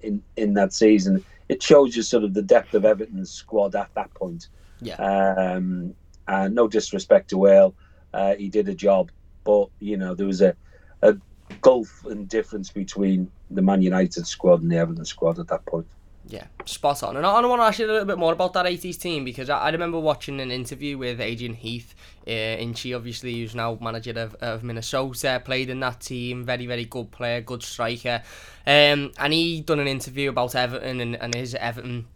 in 0.00 0.22
in 0.36 0.54
that 0.54 0.72
season, 0.72 1.24
it 1.48 1.62
shows 1.62 1.96
you 1.96 2.02
sort 2.02 2.24
of 2.24 2.34
the 2.34 2.42
depth 2.42 2.74
of 2.74 2.84
Everton's 2.84 3.30
squad 3.30 3.74
at 3.74 3.94
that 3.94 4.12
point. 4.14 4.48
Yeah. 4.80 4.96
Um, 4.96 5.94
and 6.28 6.54
no 6.54 6.68
disrespect 6.68 7.30
to 7.30 7.46
Earl, 7.46 7.74
uh, 8.12 8.34
he 8.34 8.48
did 8.48 8.68
a 8.68 8.74
job, 8.74 9.10
but 9.44 9.68
you 9.78 9.96
know 9.96 10.14
there 10.14 10.26
was 10.26 10.42
a, 10.42 10.54
a 11.02 11.16
gulf 11.60 12.04
and 12.04 12.28
difference 12.28 12.70
between 12.70 13.30
the 13.50 13.62
Man 13.62 13.80
United 13.80 14.26
squad 14.26 14.60
and 14.62 14.70
the 14.70 14.76
Everton 14.76 15.04
squad 15.04 15.38
at 15.38 15.48
that 15.48 15.64
point. 15.66 15.86
Yeah, 16.28 16.46
spot 16.64 17.04
on. 17.04 17.16
And 17.16 17.24
I, 17.24 17.34
I 17.34 17.46
want 17.46 17.60
to 17.60 17.64
ask 17.66 17.78
you 17.78 17.86
a 17.86 17.92
little 17.92 18.04
bit 18.04 18.18
more 18.18 18.32
about 18.32 18.52
that 18.54 18.66
80s 18.66 18.98
team 18.98 19.24
because 19.24 19.48
I, 19.48 19.58
I 19.58 19.70
remember 19.70 20.00
watching 20.00 20.40
an 20.40 20.50
interview 20.50 20.98
with 20.98 21.20
Adrian 21.20 21.54
Heath, 21.54 21.94
uh, 22.26 22.74
she 22.74 22.94
obviously, 22.94 23.34
who's 23.34 23.54
now 23.54 23.78
manager 23.80 24.12
of, 24.16 24.34
of 24.36 24.64
Minnesota, 24.64 25.40
played 25.44 25.70
in 25.70 25.78
that 25.80 26.00
team, 26.00 26.44
very, 26.44 26.66
very 26.66 26.84
good 26.84 27.12
player, 27.12 27.40
good 27.40 27.62
striker. 27.62 28.22
Um, 28.66 29.12
and 29.18 29.32
he 29.32 29.60
done 29.60 29.78
an 29.78 29.86
interview 29.86 30.30
about 30.30 30.56
Everton 30.56 31.00
and, 31.00 31.14
and 31.14 31.32
his 31.32 31.54
Everton 31.54 32.06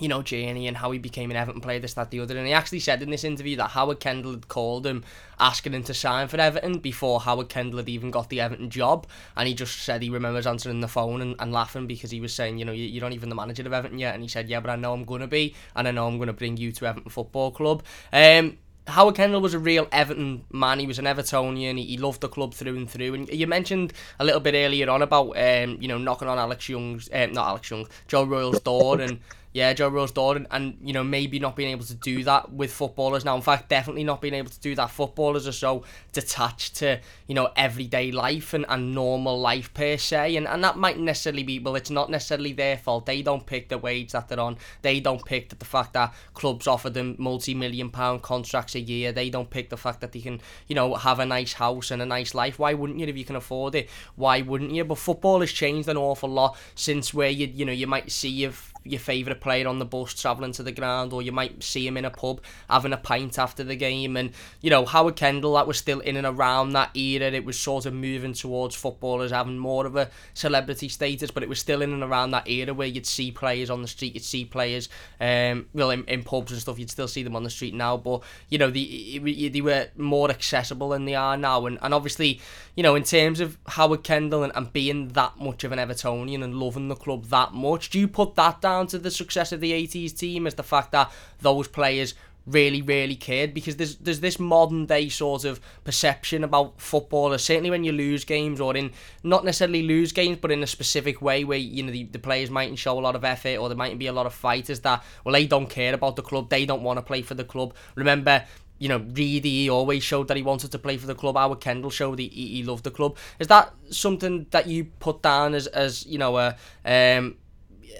you 0.00 0.08
know, 0.08 0.22
journey 0.22 0.66
and 0.66 0.76
how 0.76 0.90
he 0.90 0.98
became 0.98 1.30
an 1.30 1.36
Everton 1.36 1.60
player, 1.60 1.78
this, 1.78 1.94
that, 1.94 2.10
the 2.10 2.20
other. 2.20 2.36
And 2.36 2.46
he 2.46 2.52
actually 2.52 2.80
said 2.80 3.02
in 3.02 3.10
this 3.10 3.24
interview 3.24 3.56
that 3.56 3.70
Howard 3.70 4.00
Kendall 4.00 4.32
had 4.32 4.48
called 4.48 4.86
him 4.86 5.04
asking 5.38 5.74
him 5.74 5.82
to 5.84 5.94
sign 5.94 6.28
for 6.28 6.38
Everton 6.38 6.78
before 6.78 7.20
Howard 7.20 7.48
Kendall 7.48 7.78
had 7.78 7.88
even 7.88 8.10
got 8.10 8.28
the 8.30 8.40
Everton 8.40 8.70
job. 8.70 9.06
And 9.36 9.46
he 9.46 9.54
just 9.54 9.82
said 9.82 10.02
he 10.02 10.10
remembers 10.10 10.46
answering 10.46 10.80
the 10.80 10.88
phone 10.88 11.20
and, 11.20 11.36
and 11.38 11.52
laughing 11.52 11.86
because 11.86 12.10
he 12.10 12.20
was 12.20 12.32
saying, 12.32 12.58
you 12.58 12.64
know, 12.64 12.72
you, 12.72 12.84
you're 12.84 13.02
not 13.02 13.12
even 13.12 13.28
the 13.28 13.34
manager 13.34 13.62
of 13.64 13.72
Everton 13.72 13.98
yet. 13.98 14.14
And 14.14 14.22
he 14.22 14.28
said, 14.28 14.48
yeah, 14.48 14.60
but 14.60 14.70
I 14.70 14.76
know 14.76 14.92
I'm 14.92 15.04
going 15.04 15.20
to 15.20 15.26
be. 15.26 15.54
And 15.76 15.86
I 15.86 15.90
know 15.90 16.06
I'm 16.06 16.16
going 16.16 16.28
to 16.28 16.32
bring 16.32 16.56
you 16.56 16.72
to 16.72 16.86
Everton 16.86 17.10
Football 17.10 17.52
Club. 17.52 17.82
Um, 18.12 18.58
Howard 18.90 19.14
Kendall 19.14 19.40
was 19.40 19.54
a 19.54 19.58
real 19.58 19.88
Everton 19.92 20.44
man. 20.52 20.80
He 20.80 20.86
was 20.86 20.98
an 20.98 21.04
Evertonian. 21.04 21.78
He, 21.78 21.84
he 21.84 21.96
loved 21.96 22.20
the 22.20 22.28
club 22.28 22.54
through 22.54 22.76
and 22.76 22.90
through. 22.90 23.14
And 23.14 23.28
you 23.28 23.46
mentioned 23.46 23.92
a 24.18 24.24
little 24.24 24.40
bit 24.40 24.54
earlier 24.54 24.90
on 24.90 25.02
about 25.02 25.36
um, 25.36 25.78
you 25.80 25.88
know 25.88 25.98
knocking 25.98 26.28
on 26.28 26.38
Alex 26.38 26.68
Young's 26.68 27.08
um, 27.12 27.32
not 27.32 27.48
Alex 27.48 27.70
Young, 27.70 27.86
Joe 28.08 28.24
Royle's 28.24 28.60
door 28.60 29.00
and 29.00 29.20
yeah, 29.52 29.72
Joe 29.72 29.88
Royle's 29.88 30.12
door 30.12 30.38
and, 30.50 30.76
you 30.82 30.92
know 30.92 31.02
maybe 31.02 31.40
not 31.40 31.56
being 31.56 31.70
able 31.70 31.84
to 31.84 31.94
do 31.94 32.22
that 32.24 32.52
with 32.52 32.72
footballers 32.72 33.24
now. 33.24 33.34
In 33.34 33.42
fact, 33.42 33.68
definitely 33.68 34.04
not 34.04 34.20
being 34.20 34.34
able 34.34 34.50
to 34.50 34.60
do 34.60 34.74
that. 34.76 34.90
Footballers 34.90 35.48
are 35.48 35.52
so 35.52 35.84
detached 36.12 36.76
to 36.76 37.00
you 37.26 37.34
know 37.34 37.50
everyday 37.56 38.12
life 38.12 38.54
and, 38.54 38.64
and 38.68 38.94
normal 38.94 39.40
life 39.40 39.74
per 39.74 39.96
se, 39.96 40.36
and 40.36 40.46
and 40.46 40.62
that 40.62 40.76
might 40.76 40.98
necessarily 40.98 41.42
be 41.42 41.58
well, 41.58 41.74
it's 41.74 41.90
not 41.90 42.10
necessarily 42.10 42.52
their 42.52 42.76
fault. 42.76 43.06
They 43.06 43.22
don't 43.22 43.44
pick 43.44 43.68
the 43.68 43.78
wage 43.78 44.12
that 44.12 44.28
they're 44.28 44.38
on. 44.38 44.56
They 44.82 45.00
don't 45.00 45.24
pick 45.24 45.48
the 45.48 45.64
fact 45.64 45.94
that 45.94 46.14
clubs 46.34 46.68
offer 46.68 46.90
them 46.90 47.16
multi-million 47.18 47.90
pound 47.90 48.22
contracts 48.22 48.76
a 48.76 48.80
year. 48.80 49.10
They 49.10 49.30
don't 49.30 49.50
pick 49.50 49.70
the 49.70 49.76
fact 49.76 50.00
that 50.02 50.12
they 50.12 50.20
can 50.20 50.40
you 50.68 50.76
know 50.76 50.94
have 50.94 51.18
a 51.18 51.26
nice 51.26 51.54
house 51.54 51.90
and 51.90 52.00
a 52.00 52.06
nice 52.06 52.34
life. 52.34 52.58
Why 52.60 52.74
wouldn't 52.74 53.00
you 53.00 53.06
if 53.06 53.16
you 53.16 53.24
can 53.24 53.36
afford 53.36 53.74
it? 53.74 53.90
Why 54.14 54.42
wouldn't 54.42 54.70
you? 54.70 54.84
But 54.84 54.98
football 54.98 55.40
has 55.40 55.50
changed 55.50 55.88
an 55.88 55.96
awful 55.96 56.28
lot 56.28 56.56
since 56.76 57.12
where 57.12 57.30
you 57.30 57.48
you 57.48 57.64
know 57.64 57.72
you 57.72 57.88
might 57.88 58.12
see 58.12 58.28
your 58.28 58.52
your 58.84 59.00
favourite 59.00 59.40
player 59.40 59.68
on 59.68 59.78
the 59.78 59.84
bus 59.84 60.14
travelling 60.14 60.52
to 60.52 60.62
the 60.62 60.72
ground, 60.72 61.12
or 61.12 61.22
you 61.22 61.32
might 61.32 61.62
see 61.62 61.86
him 61.86 61.96
in 61.96 62.04
a 62.04 62.10
pub 62.10 62.40
having 62.68 62.92
a 62.92 62.96
pint 62.96 63.38
after 63.38 63.62
the 63.62 63.76
game. 63.76 64.16
And, 64.16 64.30
you 64.60 64.70
know, 64.70 64.84
Howard 64.84 65.16
Kendall, 65.16 65.54
that 65.54 65.66
was 65.66 65.78
still 65.78 66.00
in 66.00 66.16
and 66.16 66.26
around 66.26 66.70
that 66.70 66.96
era. 66.96 67.30
It 67.30 67.44
was 67.44 67.58
sort 67.58 67.86
of 67.86 67.92
moving 67.92 68.32
towards 68.32 68.74
footballers 68.74 69.30
having 69.30 69.58
more 69.58 69.86
of 69.86 69.96
a 69.96 70.10
celebrity 70.34 70.88
status, 70.88 71.30
but 71.30 71.42
it 71.42 71.48
was 71.48 71.58
still 71.58 71.82
in 71.82 71.92
and 71.92 72.02
around 72.02 72.30
that 72.30 72.48
era 72.48 72.72
where 72.72 72.88
you'd 72.88 73.06
see 73.06 73.30
players 73.30 73.70
on 73.70 73.82
the 73.82 73.88
street, 73.88 74.14
you'd 74.14 74.24
see 74.24 74.44
players, 74.44 74.88
um, 75.20 75.66
well, 75.74 75.90
in, 75.90 76.04
in 76.04 76.22
pubs 76.22 76.52
and 76.52 76.60
stuff, 76.60 76.78
you'd 76.78 76.90
still 76.90 77.08
see 77.08 77.22
them 77.22 77.36
on 77.36 77.44
the 77.44 77.50
street 77.50 77.74
now, 77.74 77.96
but, 77.96 78.22
you 78.48 78.58
know, 78.58 78.70
the, 78.70 79.18
they 79.48 79.60
were 79.60 79.88
more 79.96 80.30
accessible 80.30 80.90
than 80.90 81.04
they 81.04 81.14
are 81.14 81.36
now. 81.36 81.66
And, 81.66 81.78
and 81.82 81.92
obviously, 81.92 82.40
you 82.76 82.82
know, 82.82 82.94
in 82.94 83.02
terms 83.02 83.40
of 83.40 83.58
Howard 83.66 84.04
Kendall 84.04 84.42
and, 84.42 84.52
and 84.56 84.72
being 84.72 85.08
that 85.08 85.38
much 85.38 85.64
of 85.64 85.72
an 85.72 85.78
Evertonian 85.78 86.42
and 86.42 86.54
loving 86.54 86.88
the 86.88 86.94
club 86.94 87.26
that 87.26 87.52
much, 87.52 87.90
do 87.90 87.98
you 87.98 88.08
put 88.08 88.36
that 88.36 88.60
down 88.60 88.69
to 88.88 88.98
the 88.98 89.10
success 89.10 89.52
of 89.52 89.60
the 89.60 89.72
80s 89.72 90.16
team 90.16 90.46
is 90.46 90.54
the 90.54 90.62
fact 90.62 90.92
that 90.92 91.10
those 91.40 91.68
players 91.68 92.14
really, 92.46 92.82
really 92.82 93.16
cared 93.16 93.54
because 93.54 93.76
there's 93.76 93.96
there's 93.96 94.20
this 94.20 94.38
modern 94.38 94.86
day 94.86 95.08
sort 95.08 95.44
of 95.44 95.60
perception 95.84 96.44
about 96.44 96.80
footballers. 96.80 97.44
Certainly 97.44 97.70
when 97.70 97.84
you 97.84 97.92
lose 97.92 98.24
games 98.24 98.60
or 98.60 98.76
in 98.76 98.92
not 99.22 99.44
necessarily 99.44 99.82
lose 99.82 100.12
games, 100.12 100.38
but 100.40 100.50
in 100.50 100.62
a 100.62 100.66
specific 100.66 101.20
way 101.22 101.44
where 101.44 101.58
you 101.58 101.82
know 101.82 101.92
the, 101.92 102.04
the 102.04 102.18
players 102.18 102.50
mightn't 102.50 102.78
show 102.78 102.98
a 102.98 103.00
lot 103.00 103.16
of 103.16 103.24
effort 103.24 103.58
or 103.58 103.68
there 103.68 103.76
mightn't 103.76 103.98
be 103.98 104.06
a 104.06 104.12
lot 104.12 104.26
of 104.26 104.34
fighters 104.34 104.80
that 104.80 105.04
well 105.24 105.32
they 105.32 105.46
don't 105.46 105.68
care 105.68 105.94
about 105.94 106.16
the 106.16 106.22
club, 106.22 106.48
they 106.50 106.66
don't 106.66 106.82
want 106.82 106.98
to 106.98 107.02
play 107.02 107.22
for 107.22 107.34
the 107.34 107.44
club. 107.44 107.74
Remember 107.94 108.44
you 108.80 108.88
know, 108.88 108.96
Reidy 108.96 109.68
always 109.68 110.02
showed 110.02 110.26
that 110.28 110.38
he 110.38 110.42
wanted 110.42 110.72
to 110.72 110.78
play 110.78 110.96
for 110.96 111.06
the 111.06 111.14
club. 111.14 111.36
Howard 111.36 111.60
Kendall 111.60 111.90
showed 111.90 112.18
he, 112.18 112.28
he 112.28 112.62
loved 112.62 112.82
the 112.82 112.90
club. 112.90 113.18
Is 113.38 113.46
that 113.48 113.74
something 113.90 114.46
that 114.52 114.68
you 114.68 114.86
put 115.00 115.20
down 115.20 115.52
as, 115.54 115.66
as 115.66 116.06
you 116.06 116.16
know, 116.16 116.38
a 116.38 116.56
um, 116.86 117.36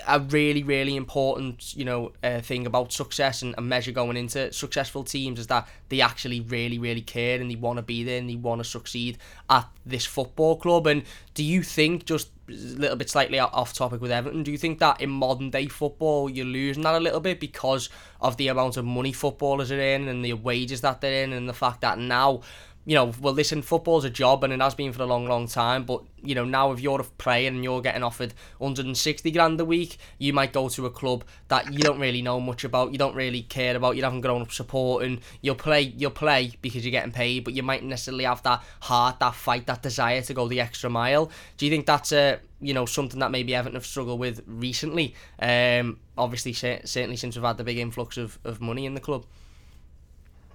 a 0.07 0.21
really, 0.21 0.63
really 0.63 0.97
important, 0.97 1.75
you 1.77 1.85
know, 1.85 2.13
uh, 2.23 2.41
thing 2.41 2.67
about 2.67 2.93
success 2.93 3.43
and 3.43 3.55
a 3.59 3.61
measure 3.61 3.93
going 3.93 4.17
into 4.17 4.53
successful 4.53 5.05
teams 5.05 5.39
is 5.39 5.47
that 5.49 5.69
they 5.89 6.01
actually 6.01 6.41
really, 6.41 6.79
really 6.79 7.01
care 7.01 7.41
and 7.41 7.51
they 7.51 7.57
want 7.57 7.77
to 7.77 7.83
be 7.83 8.03
there 8.05 8.19
and 8.19 8.29
they 8.29 8.37
want 8.37 8.61
to 8.61 8.65
succeed 8.65 9.19
at 9.49 9.69
this 9.85 10.07
football 10.07 10.57
club. 10.57 10.87
And 10.87 11.03
do 11.35 11.43
you 11.43 11.63
think, 11.63 12.07
just 12.07 12.31
a 12.49 12.53
little 12.53 12.97
bit 12.97 13.11
slightly 13.11 13.39
off 13.39 13.73
topic 13.73 14.01
with 14.01 14.11
Everton, 14.11 14.43
do 14.43 14.51
you 14.51 14.59
think 14.59 14.79
that 14.81 15.01
in 15.01 15.11
modern 15.11 15.51
day 15.51 15.67
football 15.67 16.29
you're 16.29 16.47
losing 16.47 16.83
that 16.83 16.95
a 16.95 17.01
little 17.01 17.21
bit 17.21 17.39
because 17.39 17.89
of 18.21 18.37
the 18.37 18.49
amount 18.49 18.77
of 18.77 18.85
money 18.85 19.13
footballers 19.13 19.71
are 19.71 19.81
in 19.81 20.09
and 20.09 20.25
the 20.25 20.33
wages 20.33 20.81
that 20.81 21.01
they're 21.01 21.25
in 21.25 21.33
and 21.33 21.49
the 21.49 21.55
fact 21.55 21.81
that 21.81 21.99
now 21.99 22.41
you 22.87 22.95
know, 22.95 23.13
well, 23.21 23.35
listen, 23.35 23.61
football's 23.61 24.05
a 24.05 24.11
job 24.11 24.43
and 24.43 24.53
it 24.53 24.61
has 24.61 24.75
been 24.75 24.93
for 24.93 25.03
a 25.03 25.07
long, 25.07 25.27
long 25.27 25.47
time. 25.47 25.85
But, 25.85 26.03
you 26.23 26.35
know, 26.35 26.45
now 26.45 26.73
if 26.73 26.81
you're 26.81 27.03
player 27.19 27.49
and 27.49 27.63
you're 27.63 27.83
getting 27.83 28.03
offered 28.03 28.33
160 28.59 29.31
grand 29.31 29.61
a 29.61 29.65
week, 29.65 29.99
you 30.19 30.33
might 30.33 30.53
go 30.53 30.69
to 30.71 30.87
a 30.87 30.91
club 30.91 31.25
that 31.49 31.73
you 31.73 31.81
don't 31.81 32.01
really 32.01 32.23
know 32.23 32.41
much 32.41 32.65
about, 32.65 32.93
you 32.93 32.99
don't 32.99 33.15
really 33.15 33.43
care 33.43 33.77
about, 33.77 33.97
you 33.97 34.03
haven't 34.03 34.23
grown 34.23 34.41
up 34.41 34.51
supporting. 34.51 35.21
You'll 35.43 35.57
play, 35.57 35.83
you'll 35.83 36.11
play 36.11 36.53
because 36.63 36.85
you're 36.85 36.91
getting 36.91 37.13
paid, 37.13 37.45
but 37.45 37.53
you 37.55 37.63
might 37.63 37.85
necessarily 37.85 38.25
have 38.25 38.43
that 38.45 38.65
heart, 38.81 39.21
that 39.21 39.35
fight, 39.35 39.67
that 39.67 39.83
desire 39.83 40.23
to 40.23 40.35
go 40.35 40.49
the 40.49 40.61
extra 40.61 40.89
mile. 40.89 41.31
Do 41.59 41.67
you 41.67 41.71
think 41.71 41.85
that's 41.85 42.13
a, 42.13 42.41
you 42.63 42.73
know, 42.73 42.87
something 42.87 43.21
that 43.21 43.31
maybe 43.31 43.55
Everton 43.55 43.75
have 43.75 43.87
struggled 43.87 44.21
with 44.21 44.43
recently? 44.47 45.15
Um, 45.39 45.99
obviously, 46.17 46.55
certainly 46.55 47.17
since 47.17 47.37
we've 47.37 47.45
had 47.45 47.59
the 47.59 47.65
big 47.65 47.79
influx 47.79 48.17
of, 48.17 48.39
of 48.43 48.63
money 48.63 48.87
in 48.87 48.95
the 48.95 49.01
club. 49.01 49.27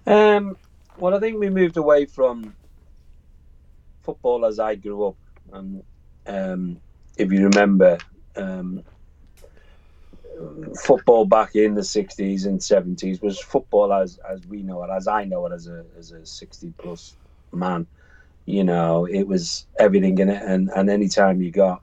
Um, 0.07 0.57
well, 0.97 1.15
I 1.15 1.19
think 1.19 1.39
we 1.39 1.49
moved 1.49 1.77
away 1.77 2.05
from 2.05 2.55
football 4.01 4.45
as 4.45 4.59
I 4.59 4.75
grew 4.75 5.07
up, 5.07 5.17
and 5.53 5.83
um, 6.27 6.79
if 7.17 7.31
you 7.31 7.45
remember, 7.45 7.97
um, 8.35 8.83
football 10.83 11.25
back 11.25 11.55
in 11.55 11.73
the 11.73 11.81
'60s 11.81 12.45
and 12.45 12.59
'70s 12.59 13.21
was 13.21 13.39
football 13.39 13.93
as 13.93 14.19
as 14.29 14.45
we 14.47 14.63
know 14.63 14.83
it, 14.83 14.89
as 14.89 15.07
I 15.07 15.25
know 15.25 15.45
it, 15.47 15.53
as 15.53 15.67
a 15.67 15.85
as 15.97 16.11
a 16.11 16.25
60 16.25 16.73
plus 16.77 17.15
man. 17.51 17.87
You 18.45 18.63
know, 18.63 19.05
it 19.05 19.23
was 19.23 19.65
everything 19.79 20.17
in 20.19 20.29
it, 20.29 20.41
and 20.43 20.69
and 20.75 20.89
anytime 20.89 21.41
you 21.41 21.51
got 21.51 21.81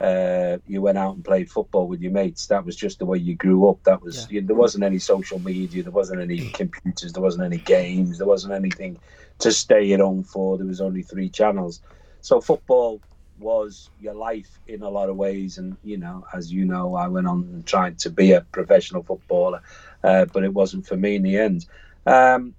uh, 0.00 0.58
you 0.66 0.82
went 0.82 0.98
out 0.98 1.14
and 1.14 1.24
played 1.24 1.50
football 1.50 1.86
with 1.88 2.00
your 2.00 2.12
mates. 2.12 2.46
That 2.48 2.64
was 2.64 2.76
just 2.76 2.98
the 2.98 3.06
way 3.06 3.18
you 3.18 3.34
grew 3.34 3.68
up. 3.68 3.82
That 3.84 4.02
was 4.02 4.26
yeah. 4.30 4.40
you, 4.40 4.46
there 4.46 4.56
wasn't 4.56 4.84
any 4.84 4.98
social 4.98 5.38
media, 5.38 5.82
there 5.82 5.92
wasn't 5.92 6.20
any 6.20 6.50
computers, 6.54 7.12
there 7.12 7.22
wasn't 7.22 7.44
any 7.44 7.58
games, 7.58 8.18
there 8.18 8.26
wasn't 8.26 8.52
anything 8.52 8.98
to 9.38 9.52
stay 9.52 9.92
at 9.92 10.00
home 10.00 10.22
for. 10.22 10.58
There 10.58 10.66
was 10.66 10.80
only 10.80 11.02
three 11.02 11.28
channels, 11.28 11.80
so 12.20 12.40
football 12.40 13.00
was 13.38 13.90
your 14.00 14.14
life 14.14 14.58
in 14.66 14.82
a 14.82 14.88
lot 14.88 15.08
of 15.08 15.16
ways. 15.16 15.58
And 15.58 15.76
you 15.82 15.96
know, 15.96 16.26
as 16.34 16.52
you 16.52 16.64
know, 16.64 16.94
I 16.94 17.08
went 17.08 17.26
on 17.26 17.62
trying 17.66 17.96
to 17.96 18.10
be 18.10 18.32
a 18.32 18.42
professional 18.42 19.02
footballer, 19.02 19.62
uh, 20.04 20.26
but 20.26 20.44
it 20.44 20.52
wasn't 20.52 20.86
for 20.86 20.96
me 20.96 21.16
in 21.16 21.22
the 21.22 21.38
end. 21.38 21.66
Um, 22.06 22.54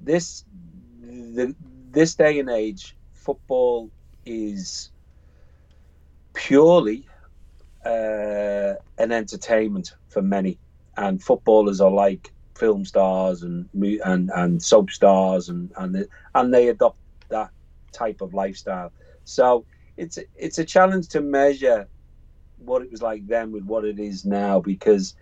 this 0.00 0.44
the, 1.02 1.54
this 1.90 2.14
day 2.14 2.38
and 2.38 2.48
age, 2.48 2.94
football 3.12 3.90
is 4.24 4.90
purely 6.36 7.06
uh, 7.84 8.74
an 8.98 9.12
entertainment 9.12 9.94
for 10.08 10.22
many, 10.22 10.60
and 10.96 11.22
footballers 11.22 11.80
are 11.80 11.90
like 11.90 12.32
film 12.56 12.84
stars 12.84 13.42
and 13.42 13.68
and 14.04 14.30
and 14.34 14.62
soap 14.62 14.90
stars, 14.90 15.48
and 15.48 15.72
and 15.78 16.06
and 16.34 16.54
they 16.54 16.68
adopt 16.68 17.00
that 17.30 17.50
type 17.92 18.20
of 18.20 18.34
lifestyle. 18.34 18.92
So 19.24 19.66
it's 19.96 20.18
it's 20.36 20.58
a 20.58 20.64
challenge 20.64 21.08
to 21.08 21.20
measure 21.20 21.88
what 22.58 22.82
it 22.82 22.90
was 22.90 23.02
like 23.02 23.26
then 23.26 23.52
with 23.52 23.64
what 23.64 23.84
it 23.84 23.98
is 23.98 24.24
now 24.24 24.60
because 24.60 25.14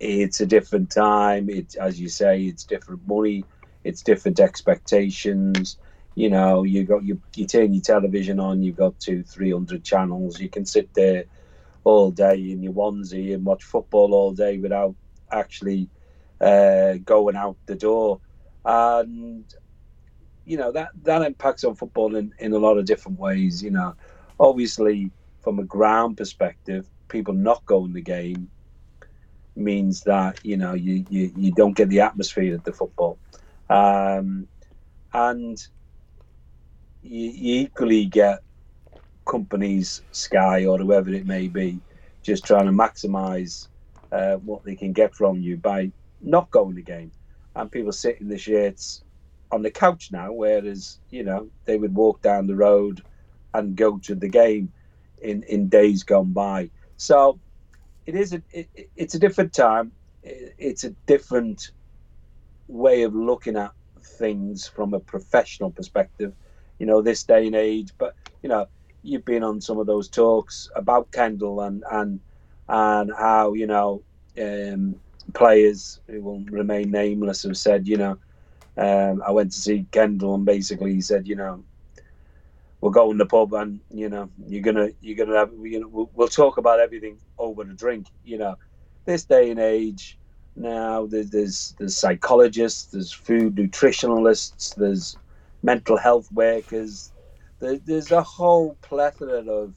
it's 0.00 0.40
a 0.40 0.46
different 0.46 0.90
time. 0.90 1.48
It's 1.50 1.74
as 1.76 2.00
you 2.00 2.08
say, 2.08 2.42
it's 2.44 2.64
different 2.64 3.02
money, 3.06 3.46
it's 3.84 4.02
different 4.02 4.40
expectations 4.40 5.78
you 6.16 6.30
know, 6.30 6.64
you 6.64 6.84
got 6.84 7.04
you 7.04 7.20
you 7.36 7.46
turn 7.46 7.74
your 7.74 7.82
television 7.82 8.40
on, 8.40 8.62
you've 8.62 8.76
got 8.76 8.98
two, 8.98 9.22
three 9.22 9.52
hundred 9.52 9.84
channels. 9.84 10.40
You 10.40 10.48
can 10.48 10.64
sit 10.64 10.92
there 10.94 11.26
all 11.84 12.10
day 12.10 12.50
in 12.50 12.62
your 12.62 12.72
onesie 12.72 13.34
and 13.34 13.44
watch 13.44 13.62
football 13.62 14.14
all 14.14 14.32
day 14.32 14.58
without 14.58 14.96
actually 15.30 15.88
uh, 16.40 16.94
going 17.04 17.36
out 17.36 17.58
the 17.66 17.76
door. 17.76 18.20
And 18.64 19.44
you 20.46 20.56
know 20.56 20.72
that 20.72 20.88
that 21.02 21.22
impacts 21.22 21.64
on 21.64 21.74
football 21.74 22.16
in, 22.16 22.32
in 22.38 22.54
a 22.54 22.58
lot 22.58 22.78
of 22.78 22.86
different 22.86 23.20
ways. 23.20 23.62
You 23.62 23.72
know, 23.72 23.94
obviously 24.40 25.10
from 25.42 25.58
a 25.58 25.64
ground 25.64 26.16
perspective, 26.16 26.88
people 27.08 27.34
not 27.34 27.64
going 27.66 27.92
the 27.92 28.00
game 28.00 28.50
means 29.54 30.02
that 30.04 30.42
you 30.42 30.56
know 30.56 30.72
you, 30.72 31.04
you, 31.10 31.30
you 31.36 31.52
don't 31.52 31.76
get 31.76 31.90
the 31.90 32.00
atmosphere 32.00 32.54
of 32.54 32.64
the 32.64 32.72
football. 32.72 33.18
Um, 33.68 34.48
and 35.12 35.58
you, 37.06 37.30
you 37.30 37.62
equally 37.62 38.06
get 38.06 38.40
companies, 39.28 40.02
Sky 40.12 40.66
or 40.66 40.78
whoever 40.78 41.10
it 41.10 41.26
may 41.26 41.48
be, 41.48 41.82
just 42.24 42.46
trying 42.46 42.66
to 42.66 42.72
maximise 42.72 43.68
uh, 44.12 44.36
what 44.36 44.64
they 44.64 44.76
can 44.76 44.92
get 44.92 45.14
from 45.14 45.40
you 45.40 45.56
by 45.58 45.92
not 46.20 46.50
going 46.50 46.74
the 46.76 46.82
game. 46.82 47.12
And 47.54 47.72
people 47.72 47.92
sit 47.92 48.20
in 48.20 48.28
the 48.28 48.38
shirts 48.38 49.02
on 49.52 49.62
the 49.62 49.70
couch 49.70 50.08
now, 50.12 50.32
whereas 50.32 51.00
you 51.10 51.24
know 51.24 51.50
they 51.66 51.78
would 51.78 51.94
walk 51.94 52.22
down 52.22 52.46
the 52.46 52.56
road 52.56 53.02
and 53.54 53.76
go 53.76 53.98
to 54.04 54.14
the 54.14 54.28
game 54.28 54.72
in 55.22 55.44
in 55.44 55.68
days 55.68 56.04
gone 56.04 56.32
by. 56.32 56.70
So 56.96 57.40
it 58.06 58.14
is 58.16 58.34
a 58.34 58.42
it, 58.52 58.68
it's 58.96 59.14
a 59.14 59.20
different 59.20 59.54
time. 59.54 59.92
It's 60.22 60.84
a 60.84 60.96
different 61.06 61.62
way 62.68 63.02
of 63.04 63.14
looking 63.14 63.56
at 63.56 63.72
things 64.18 64.66
from 64.68 64.94
a 64.94 65.00
professional 65.00 65.72
perspective 65.72 66.34
you 66.78 66.86
know, 66.86 67.02
this 67.02 67.24
day 67.24 67.46
and 67.46 67.56
age. 67.56 67.92
But 67.98 68.14
you 68.42 68.48
know, 68.48 68.66
you've 69.02 69.24
been 69.24 69.42
on 69.42 69.60
some 69.60 69.78
of 69.78 69.86
those 69.86 70.08
talks 70.08 70.68
about 70.74 71.12
Kendall 71.12 71.60
and 71.60 71.82
and 71.90 72.20
and 72.68 73.12
how 73.16 73.54
you 73.54 73.66
know 73.66 74.02
um, 74.40 74.96
players 75.34 76.00
who 76.08 76.22
will 76.22 76.40
remain 76.50 76.90
nameless 76.90 77.42
have 77.42 77.56
said, 77.56 77.88
you 77.88 77.96
know, 77.96 78.18
um, 78.76 79.22
I 79.26 79.30
went 79.30 79.52
to 79.52 79.58
see 79.60 79.86
Kendall 79.90 80.34
and 80.34 80.44
basically 80.44 80.92
he 80.94 81.00
said, 81.00 81.26
you 81.26 81.36
know, 81.36 81.64
we'll 82.80 82.92
go 82.92 83.10
in 83.10 83.18
the 83.18 83.26
pub 83.26 83.52
and 83.54 83.80
you 83.90 84.08
know 84.08 84.30
you're 84.46 84.62
gonna 84.62 84.88
you're 85.00 85.16
gonna 85.16 85.38
have 85.38 85.50
you 85.62 85.80
know 85.80 85.88
we'll, 85.88 86.10
we'll 86.14 86.28
talk 86.28 86.58
about 86.58 86.80
everything 86.80 87.18
over 87.38 87.64
the 87.64 87.74
drink. 87.74 88.06
You 88.24 88.38
know, 88.38 88.56
this 89.04 89.24
day 89.24 89.50
and 89.50 89.60
age 89.60 90.18
now 90.56 91.06
there's 91.06 91.30
there's, 91.30 91.74
there's 91.78 91.96
psychologists, 91.96 92.86
there's 92.86 93.12
food 93.12 93.56
nutritionalists, 93.56 94.74
there's 94.74 95.18
mental 95.66 95.98
health 95.98 96.30
workers. 96.32 97.12
There, 97.58 97.78
there's 97.84 98.12
a 98.12 98.22
whole 98.22 98.76
plethora 98.80 99.40
of 99.50 99.74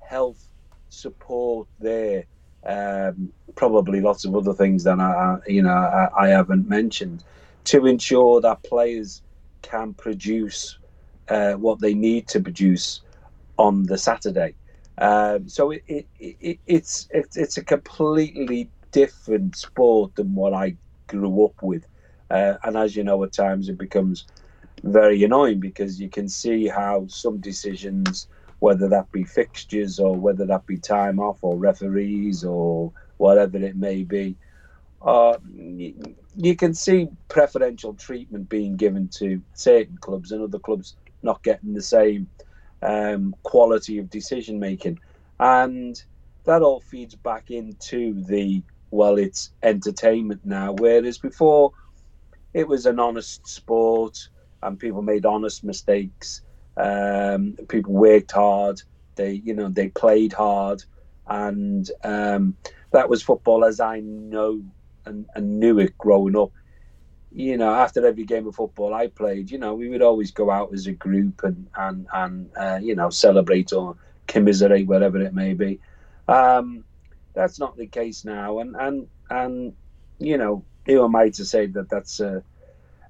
health 0.00 0.48
support 0.88 1.68
there. 1.78 2.24
Um, 2.64 3.32
probably 3.54 4.00
lots 4.00 4.24
of 4.24 4.34
other 4.34 4.54
things 4.54 4.82
that 4.84 4.98
I, 4.98 5.36
you 5.46 5.62
know, 5.62 5.70
I, 5.70 6.08
I, 6.24 6.28
haven't 6.28 6.68
mentioned 6.68 7.22
to 7.64 7.86
ensure 7.86 8.40
that 8.40 8.64
players 8.64 9.22
can 9.62 9.94
produce 9.94 10.78
uh, 11.28 11.52
what 11.52 11.80
they 11.80 11.94
need 11.94 12.26
to 12.28 12.40
produce 12.40 13.02
on 13.56 13.84
the 13.84 13.96
Saturday. 13.96 14.54
Um, 14.98 15.48
so 15.48 15.70
it, 15.70 15.84
it, 15.86 16.06
it, 16.18 16.58
it's, 16.66 17.08
it's 17.12 17.36
it's 17.36 17.56
a 17.56 17.62
completely 17.62 18.68
different 18.90 19.54
sport 19.54 20.16
than 20.16 20.34
what 20.34 20.52
I 20.52 20.74
grew 21.06 21.44
up 21.44 21.62
with, 21.62 21.86
uh, 22.30 22.54
and 22.64 22.76
as 22.76 22.96
you 22.96 23.04
know, 23.04 23.22
at 23.22 23.32
times 23.32 23.68
it 23.68 23.78
becomes 23.78 24.24
very 24.82 25.22
annoying 25.24 25.60
because 25.60 26.00
you 26.00 26.08
can 26.08 26.28
see 26.28 26.66
how 26.66 27.06
some 27.08 27.38
decisions, 27.38 28.28
whether 28.60 28.88
that 28.88 29.10
be 29.12 29.24
fixtures 29.24 29.98
or 29.98 30.16
whether 30.16 30.46
that 30.46 30.66
be 30.66 30.76
time 30.76 31.18
off 31.18 31.38
or 31.42 31.56
referees 31.56 32.44
or 32.44 32.92
whatever 33.16 33.58
it 33.58 33.76
may 33.76 34.02
be, 34.02 34.36
uh, 35.02 35.36
you, 35.54 36.56
can 36.56 36.74
see 36.74 37.08
preferential 37.28 37.94
treatment 37.94 38.48
being 38.48 38.76
given 38.76 39.08
to 39.08 39.40
certain 39.54 39.96
clubs 39.98 40.32
and 40.32 40.42
other 40.42 40.58
clubs 40.58 40.96
not 41.22 41.42
getting 41.42 41.74
the 41.74 41.82
same 41.82 42.28
um, 42.82 43.34
quality 43.42 43.98
of 43.98 44.10
decision 44.10 44.58
making. 44.58 44.98
And 45.38 46.02
that 46.44 46.62
all 46.62 46.80
feeds 46.80 47.14
back 47.14 47.50
into 47.50 48.24
the 48.24 48.62
well, 48.90 49.18
it's 49.18 49.50
entertainment 49.62 50.40
now. 50.44 50.72
Whereas 50.72 51.18
before, 51.18 51.72
it 52.54 52.66
was 52.66 52.86
an 52.86 52.98
honest 52.98 53.46
sport, 53.46 54.28
and 54.66 54.78
people 54.78 55.02
made 55.02 55.24
honest 55.24 55.64
mistakes. 55.64 56.42
Um, 56.76 57.56
people 57.68 57.92
worked 57.92 58.32
hard. 58.32 58.82
They, 59.14 59.32
you 59.32 59.54
know, 59.54 59.68
they 59.68 59.88
played 59.88 60.32
hard, 60.32 60.84
and 61.26 61.90
um, 62.04 62.56
that 62.90 63.08
was 63.08 63.22
football 63.22 63.64
as 63.64 63.80
I 63.80 64.00
know 64.00 64.62
and, 65.06 65.26
and 65.34 65.58
knew 65.60 65.78
it 65.78 65.96
growing 65.96 66.36
up. 66.36 66.52
You 67.32 67.56
know, 67.56 67.72
after 67.72 68.06
every 68.06 68.24
game 68.24 68.46
of 68.46 68.56
football 68.56 68.94
I 68.94 69.08
played, 69.08 69.50
you 69.50 69.58
know, 69.58 69.74
we 69.74 69.88
would 69.88 70.02
always 70.02 70.30
go 70.30 70.50
out 70.50 70.72
as 70.72 70.86
a 70.86 70.92
group 70.92 71.42
and 71.44 71.66
and 71.76 72.06
and 72.12 72.50
uh, 72.56 72.78
you 72.82 72.94
know 72.94 73.10
celebrate 73.10 73.72
or 73.72 73.96
commiserate, 74.26 74.86
whatever 74.86 75.20
it 75.20 75.34
may 75.34 75.54
be. 75.54 75.80
Um, 76.28 76.84
that's 77.34 77.58
not 77.58 77.76
the 77.76 77.86
case 77.86 78.24
now, 78.24 78.58
and 78.58 78.76
and 78.76 79.06
and 79.30 79.74
you 80.18 80.38
know, 80.38 80.64
who 80.86 81.04
am 81.04 81.16
I 81.16 81.30
to 81.30 81.44
say 81.44 81.66
that 81.66 81.88
that's 81.88 82.20
a 82.20 82.42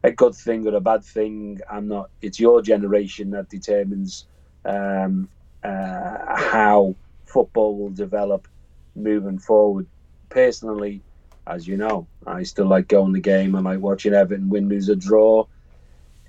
a 0.07 0.13
good 0.13 0.35
thing 0.35 0.67
or 0.67 0.75
a 0.75 0.81
bad 0.81 1.05
thing? 1.05 1.59
I'm 1.71 1.89
not. 1.89 2.11
It's 2.23 2.39
your 2.41 2.63
generation 2.63 3.31
that 3.31 3.49
determines 3.49 4.27
um, 4.65 5.29
uh, 5.65 6.37
how 6.37 6.97
football 7.25 7.77
will 7.77 7.91
develop 7.91 8.47
moving 8.95 9.39
forward. 9.39 9.89
Personally, 10.29 11.03
as 11.47 11.67
you 11.67 11.77
know, 11.77 12.09
I 12.27 12.45
still 12.45 12.67
like 12.67 12.89
going 12.89 13.13
the 13.13 13.21
game. 13.21 13.57
I 13.57 13.61
like 13.61 13.81
watching 13.81 14.15
Everton 14.15 14.49
win, 14.49 14.69
lose, 14.69 14.89
or 14.89 14.95
draw. 14.95 15.45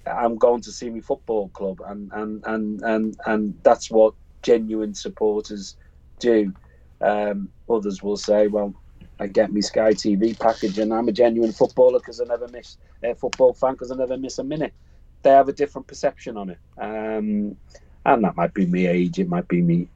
I'm 0.08 0.38
going 0.38 0.62
to 0.62 0.72
see 0.72 0.90
my 0.90 1.02
football 1.02 1.50
club, 1.50 1.80
and 1.86 2.12
and 2.14 2.44
and 2.46 2.82
and 2.82 3.16
and 3.26 3.56
that's 3.64 3.92
what 3.92 4.16
genuine 4.42 4.96
supporters 4.96 5.76
do. 6.20 6.54
Um, 7.02 7.50
others 7.70 8.02
will 8.02 8.18
say, 8.18 8.48
"Well, 8.48 8.74
I 9.20 9.28
get 9.28 9.52
me 9.52 9.62
Sky 9.62 9.94
TV 9.94 10.40
package, 10.40 10.80
and 10.80 10.94
I'm 10.94 11.10
a 11.10 11.12
genuine 11.12 11.52
footballer 11.52 12.00
because 12.00 12.22
I 12.22 12.26
never 12.26 12.48
miss 12.48 12.78
a 13.04 13.16
football 13.16 13.54
fan 13.54 13.74
because 13.74 13.92
I 13.92 13.96
never 13.96 14.18
miss 14.18 14.40
a 14.40 14.44
minute." 14.44 14.74
They 15.24 15.32
have 15.32 15.50
a 15.50 15.54
different 15.54 15.88
perception 15.88 16.38
on 16.38 16.50
it, 16.52 16.60
um, 16.78 17.58
and 18.06 18.24
that 18.24 18.36
might 18.36 18.54
be 18.54 18.66
me 18.66 18.88
age. 18.88 19.20
It 19.20 19.28
might 19.28 19.48
be 19.48 19.62
me. 19.62 19.88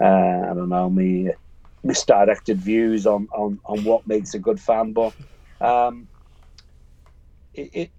Uh, 0.00 0.46
I 0.50 0.54
don't 0.54 0.68
know 0.68 0.88
me 0.88 1.30
misdirected 1.82 2.58
views 2.58 3.06
on, 3.06 3.28
on, 3.32 3.58
on 3.64 3.84
what 3.84 4.06
makes 4.06 4.34
a 4.34 4.38
good 4.38 4.60
fan, 4.60 4.92
but 4.92 5.14
um, 5.60 6.08
it, 7.54 7.70
it, 7.72 7.90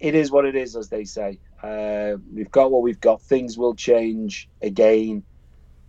it 0.00 0.14
is 0.14 0.30
what 0.30 0.44
it 0.44 0.56
is, 0.56 0.76
as 0.76 0.88
they 0.88 1.04
say. 1.04 1.38
Uh, 1.62 2.16
we've 2.34 2.50
got 2.50 2.70
what 2.70 2.82
we've 2.82 3.00
got. 3.00 3.22
Things 3.22 3.56
will 3.56 3.74
change 3.74 4.48
again. 4.60 5.22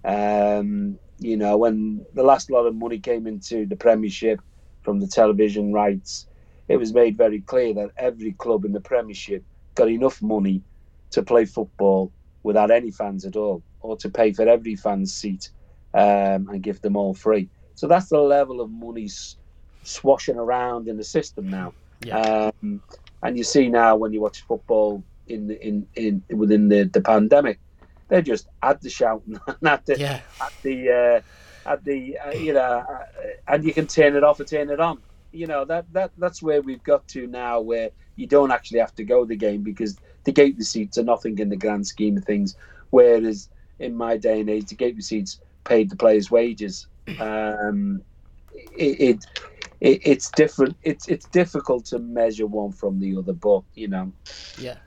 Um, 0.05 0.99
you 1.19 1.37
know, 1.37 1.57
when 1.57 2.05
the 2.13 2.23
last 2.23 2.51
lot 2.51 2.65
of 2.65 2.75
money 2.75 2.99
came 2.99 3.25
into 3.25 3.65
the 3.65 3.75
Premiership 3.75 4.41
from 4.81 4.99
the 4.99 5.07
television 5.07 5.71
rights, 5.73 6.27
it 6.67 6.77
was 6.77 6.93
made 6.93 7.17
very 7.17 7.41
clear 7.41 7.73
that 7.73 7.91
every 7.97 8.33
club 8.33 8.65
in 8.65 8.71
the 8.71 8.79
Premiership 8.79 9.43
got 9.75 9.89
enough 9.89 10.21
money 10.21 10.61
to 11.11 11.21
play 11.21 11.45
football 11.45 12.11
without 12.43 12.71
any 12.71 12.91
fans 12.91 13.25
at 13.25 13.35
all, 13.35 13.61
or 13.81 13.95
to 13.97 14.09
pay 14.09 14.33
for 14.33 14.47
every 14.47 14.75
fan's 14.75 15.13
seat 15.13 15.49
um, 15.93 16.49
and 16.49 16.61
give 16.61 16.81
them 16.81 16.95
all 16.95 17.13
free. 17.13 17.49
So 17.75 17.87
that's 17.87 18.09
the 18.09 18.19
level 18.19 18.61
of 18.61 18.69
money 18.69 19.09
swashing 19.83 20.37
around 20.37 20.87
in 20.87 20.97
the 20.97 21.03
system 21.03 21.49
now. 21.49 21.73
Yeah. 22.03 22.51
Um, 22.61 22.81
and 23.21 23.37
you 23.37 23.43
see 23.43 23.69
now 23.69 23.95
when 23.95 24.13
you 24.13 24.21
watch 24.21 24.41
football 24.41 25.03
in 25.27 25.51
in, 25.51 25.87
in 25.95 26.23
within 26.37 26.67
the, 26.69 26.83
the 26.83 27.01
pandemic, 27.01 27.59
they're 28.09 28.21
just 28.21 28.47
at 28.61 28.81
the 28.81 28.89
shouting 28.89 29.39
at 29.65 29.85
the 29.85 29.97
yeah. 29.97 30.21
at 30.41 30.53
the 30.61 30.89
uh, 30.89 31.69
at 31.69 31.83
the 31.83 32.17
uh, 32.17 32.31
you 32.31 32.53
know, 32.53 32.59
uh, 32.89 33.05
and 33.47 33.63
you 33.63 33.73
can 33.73 33.87
turn 33.87 34.15
it 34.15 34.23
off 34.23 34.39
or 34.39 34.43
turn 34.43 34.69
it 34.69 34.79
on. 34.79 35.01
You 35.33 35.47
know 35.47 35.65
that 35.65 35.91
that 35.93 36.11
that's 36.17 36.41
where 36.41 36.61
we've 36.61 36.83
got 36.83 37.07
to 37.09 37.27
now, 37.27 37.59
where 37.59 37.89
you 38.15 38.27
don't 38.27 38.51
actually 38.51 38.79
have 38.79 38.95
to 38.95 39.03
go 39.03 39.25
the 39.25 39.35
game 39.35 39.63
because 39.63 39.97
the 40.23 40.31
gate 40.31 40.55
receipts 40.57 40.97
are 40.97 41.03
nothing 41.03 41.39
in 41.39 41.49
the 41.49 41.57
grand 41.57 41.87
scheme 41.87 42.17
of 42.17 42.23
things. 42.23 42.55
Whereas 42.91 43.49
in 43.79 43.95
my 43.95 44.17
day 44.17 44.39
and 44.39 44.49
age, 44.49 44.67
the 44.67 44.75
gate 44.75 44.95
receipts 44.95 45.39
paid 45.63 45.89
the 45.89 45.95
players' 45.95 46.29
wages. 46.29 46.87
Um, 47.19 48.01
it, 48.77 48.99
it, 48.99 49.25
it, 49.81 50.01
it's 50.05 50.29
different. 50.31 50.77
It's 50.83 51.07
it's 51.07 51.25
difficult 51.27 51.85
to 51.87 51.99
measure 51.99 52.47
one 52.47 52.71
from 52.71 52.99
the 52.99 53.17
other, 53.17 53.33
but 53.33 53.63
you 53.73 53.87
know, 53.87 54.13
yeah, 54.59 54.77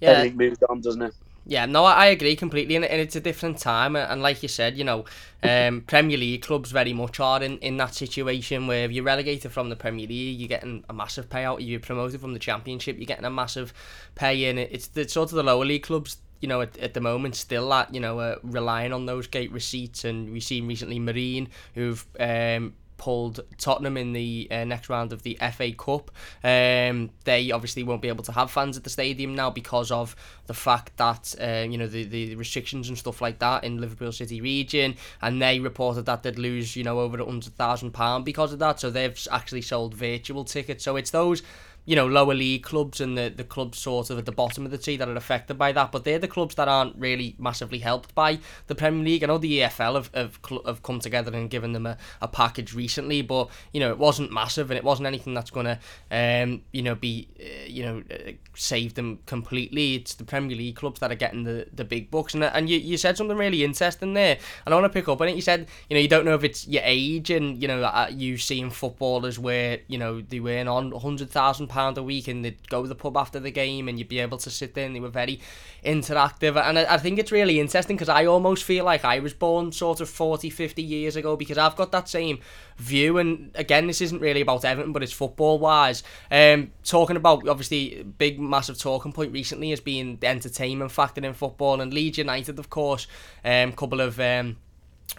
yeah, 0.00 0.10
everything 0.10 0.36
moved 0.36 0.62
on, 0.68 0.80
doesn't 0.80 1.02
it? 1.02 1.14
Yeah, 1.48 1.64
no, 1.66 1.84
I 1.84 2.06
agree 2.06 2.34
completely, 2.34 2.74
and 2.74 2.84
it's 2.84 3.14
a 3.14 3.20
different 3.20 3.58
time. 3.58 3.94
And 3.94 4.20
like 4.20 4.42
you 4.42 4.48
said, 4.48 4.76
you 4.76 4.82
know, 4.82 5.04
um, 5.44 5.80
Premier 5.86 6.18
League 6.18 6.42
clubs 6.42 6.72
very 6.72 6.92
much 6.92 7.20
are 7.20 7.40
in, 7.40 7.58
in 7.58 7.76
that 7.76 7.94
situation 7.94 8.66
where 8.66 8.84
if 8.84 8.90
you're 8.90 9.04
relegated 9.04 9.52
from 9.52 9.68
the 9.68 9.76
Premier 9.76 10.08
League, 10.08 10.40
you're 10.40 10.48
getting 10.48 10.84
a 10.88 10.92
massive 10.92 11.28
payout. 11.28 11.60
If 11.60 11.68
you're 11.68 11.78
promoted 11.78 12.20
from 12.20 12.32
the 12.32 12.40
Championship, 12.40 12.96
you're 12.96 13.06
getting 13.06 13.24
a 13.24 13.30
massive 13.30 13.72
pay. 14.16 14.46
in. 14.46 14.58
it's 14.58 14.88
the 14.88 15.08
sort 15.08 15.30
of 15.30 15.36
the 15.36 15.44
lower 15.44 15.64
league 15.64 15.84
clubs 15.84 16.16
you 16.40 16.48
know, 16.48 16.60
at, 16.60 16.76
at 16.78 16.94
the 16.94 17.00
moment, 17.00 17.34
still 17.34 17.72
at, 17.72 17.94
you 17.94 18.00
know, 18.00 18.18
uh, 18.18 18.36
relying 18.42 18.92
on 18.92 19.06
those 19.06 19.26
gate 19.26 19.50
receipts. 19.52 20.04
And 20.04 20.32
we've 20.32 20.42
seen 20.42 20.66
recently 20.66 20.98
Marine, 20.98 21.48
who've 21.74 22.04
um, 22.20 22.74
pulled 22.96 23.40
Tottenham 23.58 23.96
in 23.96 24.12
the 24.12 24.48
uh, 24.50 24.64
next 24.64 24.88
round 24.88 25.12
of 25.12 25.22
the 25.22 25.38
FA 25.52 25.72
Cup. 25.72 26.10
Um, 26.42 27.10
they 27.24 27.50
obviously 27.50 27.82
won't 27.82 28.02
be 28.02 28.08
able 28.08 28.24
to 28.24 28.32
have 28.32 28.50
fans 28.50 28.76
at 28.76 28.84
the 28.84 28.90
stadium 28.90 29.34
now 29.34 29.50
because 29.50 29.90
of 29.90 30.16
the 30.46 30.54
fact 30.54 30.96
that 30.96 31.34
uh, 31.40 31.66
you 31.68 31.78
know 31.78 31.86
the, 31.86 32.04
the 32.04 32.34
restrictions 32.36 32.88
and 32.88 32.98
stuff 32.98 33.20
like 33.20 33.38
that 33.38 33.64
in 33.64 33.80
Liverpool 33.80 34.12
City 34.12 34.40
region, 34.40 34.96
and 35.22 35.40
they 35.40 35.60
reported 35.60 36.06
that 36.06 36.22
they'd 36.22 36.38
lose 36.38 36.76
you 36.76 36.84
know 36.84 37.00
over 37.00 37.18
a 37.18 37.24
hundred 37.24 37.54
thousand 37.56 37.92
pound 37.92 38.24
because 38.24 38.52
of 38.52 38.58
that. 38.58 38.80
So 38.80 38.90
they've 38.90 39.26
actually 39.30 39.62
sold 39.62 39.94
virtual 39.94 40.44
tickets. 40.44 40.84
So 40.84 40.96
it's 40.96 41.10
those 41.10 41.42
you 41.86 41.94
know, 41.94 42.06
lower 42.06 42.34
league 42.34 42.64
clubs 42.64 43.00
and 43.00 43.16
the, 43.16 43.32
the 43.34 43.44
clubs 43.44 43.78
sort 43.78 44.10
of 44.10 44.18
at 44.18 44.26
the 44.26 44.32
bottom 44.32 44.64
of 44.64 44.72
the 44.72 44.78
tree 44.78 44.96
that 44.96 45.08
are 45.08 45.16
affected 45.16 45.56
by 45.56 45.70
that, 45.72 45.92
but 45.92 46.04
they're 46.04 46.18
the 46.18 46.28
clubs 46.28 46.56
that 46.56 46.66
aren't 46.66 46.96
really 46.96 47.36
massively 47.38 47.78
helped 47.78 48.12
by 48.14 48.38
the 48.66 48.74
Premier 48.74 49.04
League. 49.04 49.22
I 49.22 49.28
know 49.28 49.38
the 49.38 49.60
EFL 49.60 49.94
have, 49.94 50.10
have, 50.12 50.40
have 50.66 50.82
come 50.82 50.98
together 50.98 51.32
and 51.32 51.48
given 51.48 51.72
them 51.72 51.86
a, 51.86 51.96
a 52.20 52.26
package 52.26 52.74
recently, 52.74 53.22
but, 53.22 53.48
you 53.72 53.78
know, 53.78 53.90
it 53.90 53.98
wasn't 53.98 54.32
massive 54.32 54.70
and 54.70 54.76
it 54.76 54.82
wasn't 54.82 55.06
anything 55.06 55.32
that's 55.32 55.50
going 55.50 55.66
to, 55.66 55.78
um, 56.10 56.62
you 56.72 56.82
know, 56.82 56.96
be, 56.96 57.28
uh, 57.40 57.66
you 57.66 57.84
know, 57.84 58.02
uh, 58.10 58.32
save 58.54 58.94
them 58.94 59.20
completely. 59.26 59.94
It's 59.94 60.14
the 60.14 60.24
Premier 60.24 60.56
League 60.56 60.76
clubs 60.76 60.98
that 61.00 61.12
are 61.12 61.16
getting 61.16 61.44
the, 61.44 61.68
the 61.72 61.84
big 61.84 62.10
bucks. 62.10 62.34
And, 62.34 62.42
and 62.42 62.68
you, 62.68 62.78
you 62.78 62.96
said 62.96 63.16
something 63.16 63.36
really 63.36 63.62
interesting 63.62 64.14
there, 64.14 64.38
and 64.64 64.74
I 64.74 64.76
want 64.76 64.92
to 64.92 64.98
pick 64.98 65.08
up 65.08 65.20
on 65.20 65.28
it. 65.28 65.36
You 65.36 65.42
said, 65.42 65.68
you 65.88 65.94
know, 65.94 66.00
you 66.00 66.08
don't 66.08 66.24
know 66.24 66.34
if 66.34 66.42
it's 66.42 66.66
your 66.66 66.82
age 66.84 67.30
and, 67.30 67.62
you 67.62 67.68
know, 67.68 67.84
uh, 67.84 68.08
you 68.10 68.38
seeing 68.38 68.70
footballers 68.70 69.38
where, 69.38 69.78
you 69.86 69.98
know, 69.98 70.20
they 70.20 70.40
were 70.40 70.58
on 70.58 70.90
£100,000 70.90 71.75
pound 71.76 71.98
a 71.98 72.02
week 72.02 72.26
and 72.26 72.42
they'd 72.42 72.68
go 72.70 72.82
to 72.82 72.88
the 72.88 72.94
pub 72.94 73.16
after 73.16 73.38
the 73.38 73.50
game 73.50 73.86
and 73.86 73.98
you'd 73.98 74.08
be 74.08 74.18
able 74.18 74.38
to 74.38 74.50
sit 74.50 74.72
there 74.74 74.86
and 74.86 74.96
they 74.96 75.00
were 75.00 75.16
very 75.22 75.40
interactive. 75.84 76.56
And 76.56 76.78
I, 76.78 76.94
I 76.94 76.96
think 76.96 77.18
it's 77.18 77.30
really 77.30 77.60
interesting 77.60 77.96
because 77.96 78.08
I 78.08 78.24
almost 78.24 78.64
feel 78.64 78.84
like 78.84 79.04
I 79.04 79.18
was 79.18 79.34
born 79.34 79.72
sort 79.72 80.00
of 80.00 80.08
40 80.08 80.48
50 80.48 80.82
years 80.82 81.16
ago 81.16 81.36
because 81.36 81.58
I've 81.58 81.76
got 81.76 81.92
that 81.92 82.08
same 82.08 82.38
view. 82.78 83.18
And 83.18 83.50
again 83.54 83.86
this 83.86 84.00
isn't 84.00 84.20
really 84.20 84.40
about 84.40 84.64
Everton 84.64 84.92
but 84.92 85.02
it's 85.02 85.12
football 85.12 85.58
wise 85.58 86.02
um 86.30 86.70
talking 86.82 87.16
about 87.16 87.46
obviously 87.48 88.02
big 88.02 88.40
massive 88.40 88.78
talking 88.78 89.12
point 89.12 89.32
recently 89.32 89.70
has 89.70 89.80
been 89.80 90.16
the 90.20 90.28
entertainment 90.28 90.90
factor 90.92 91.24
in 91.24 91.34
football 91.34 91.80
and 91.80 91.92
Leeds 91.92 92.18
United 92.18 92.58
of 92.58 92.70
course. 92.70 93.06
Um 93.44 93.72
couple 93.72 94.00
of 94.00 94.18
um 94.18 94.56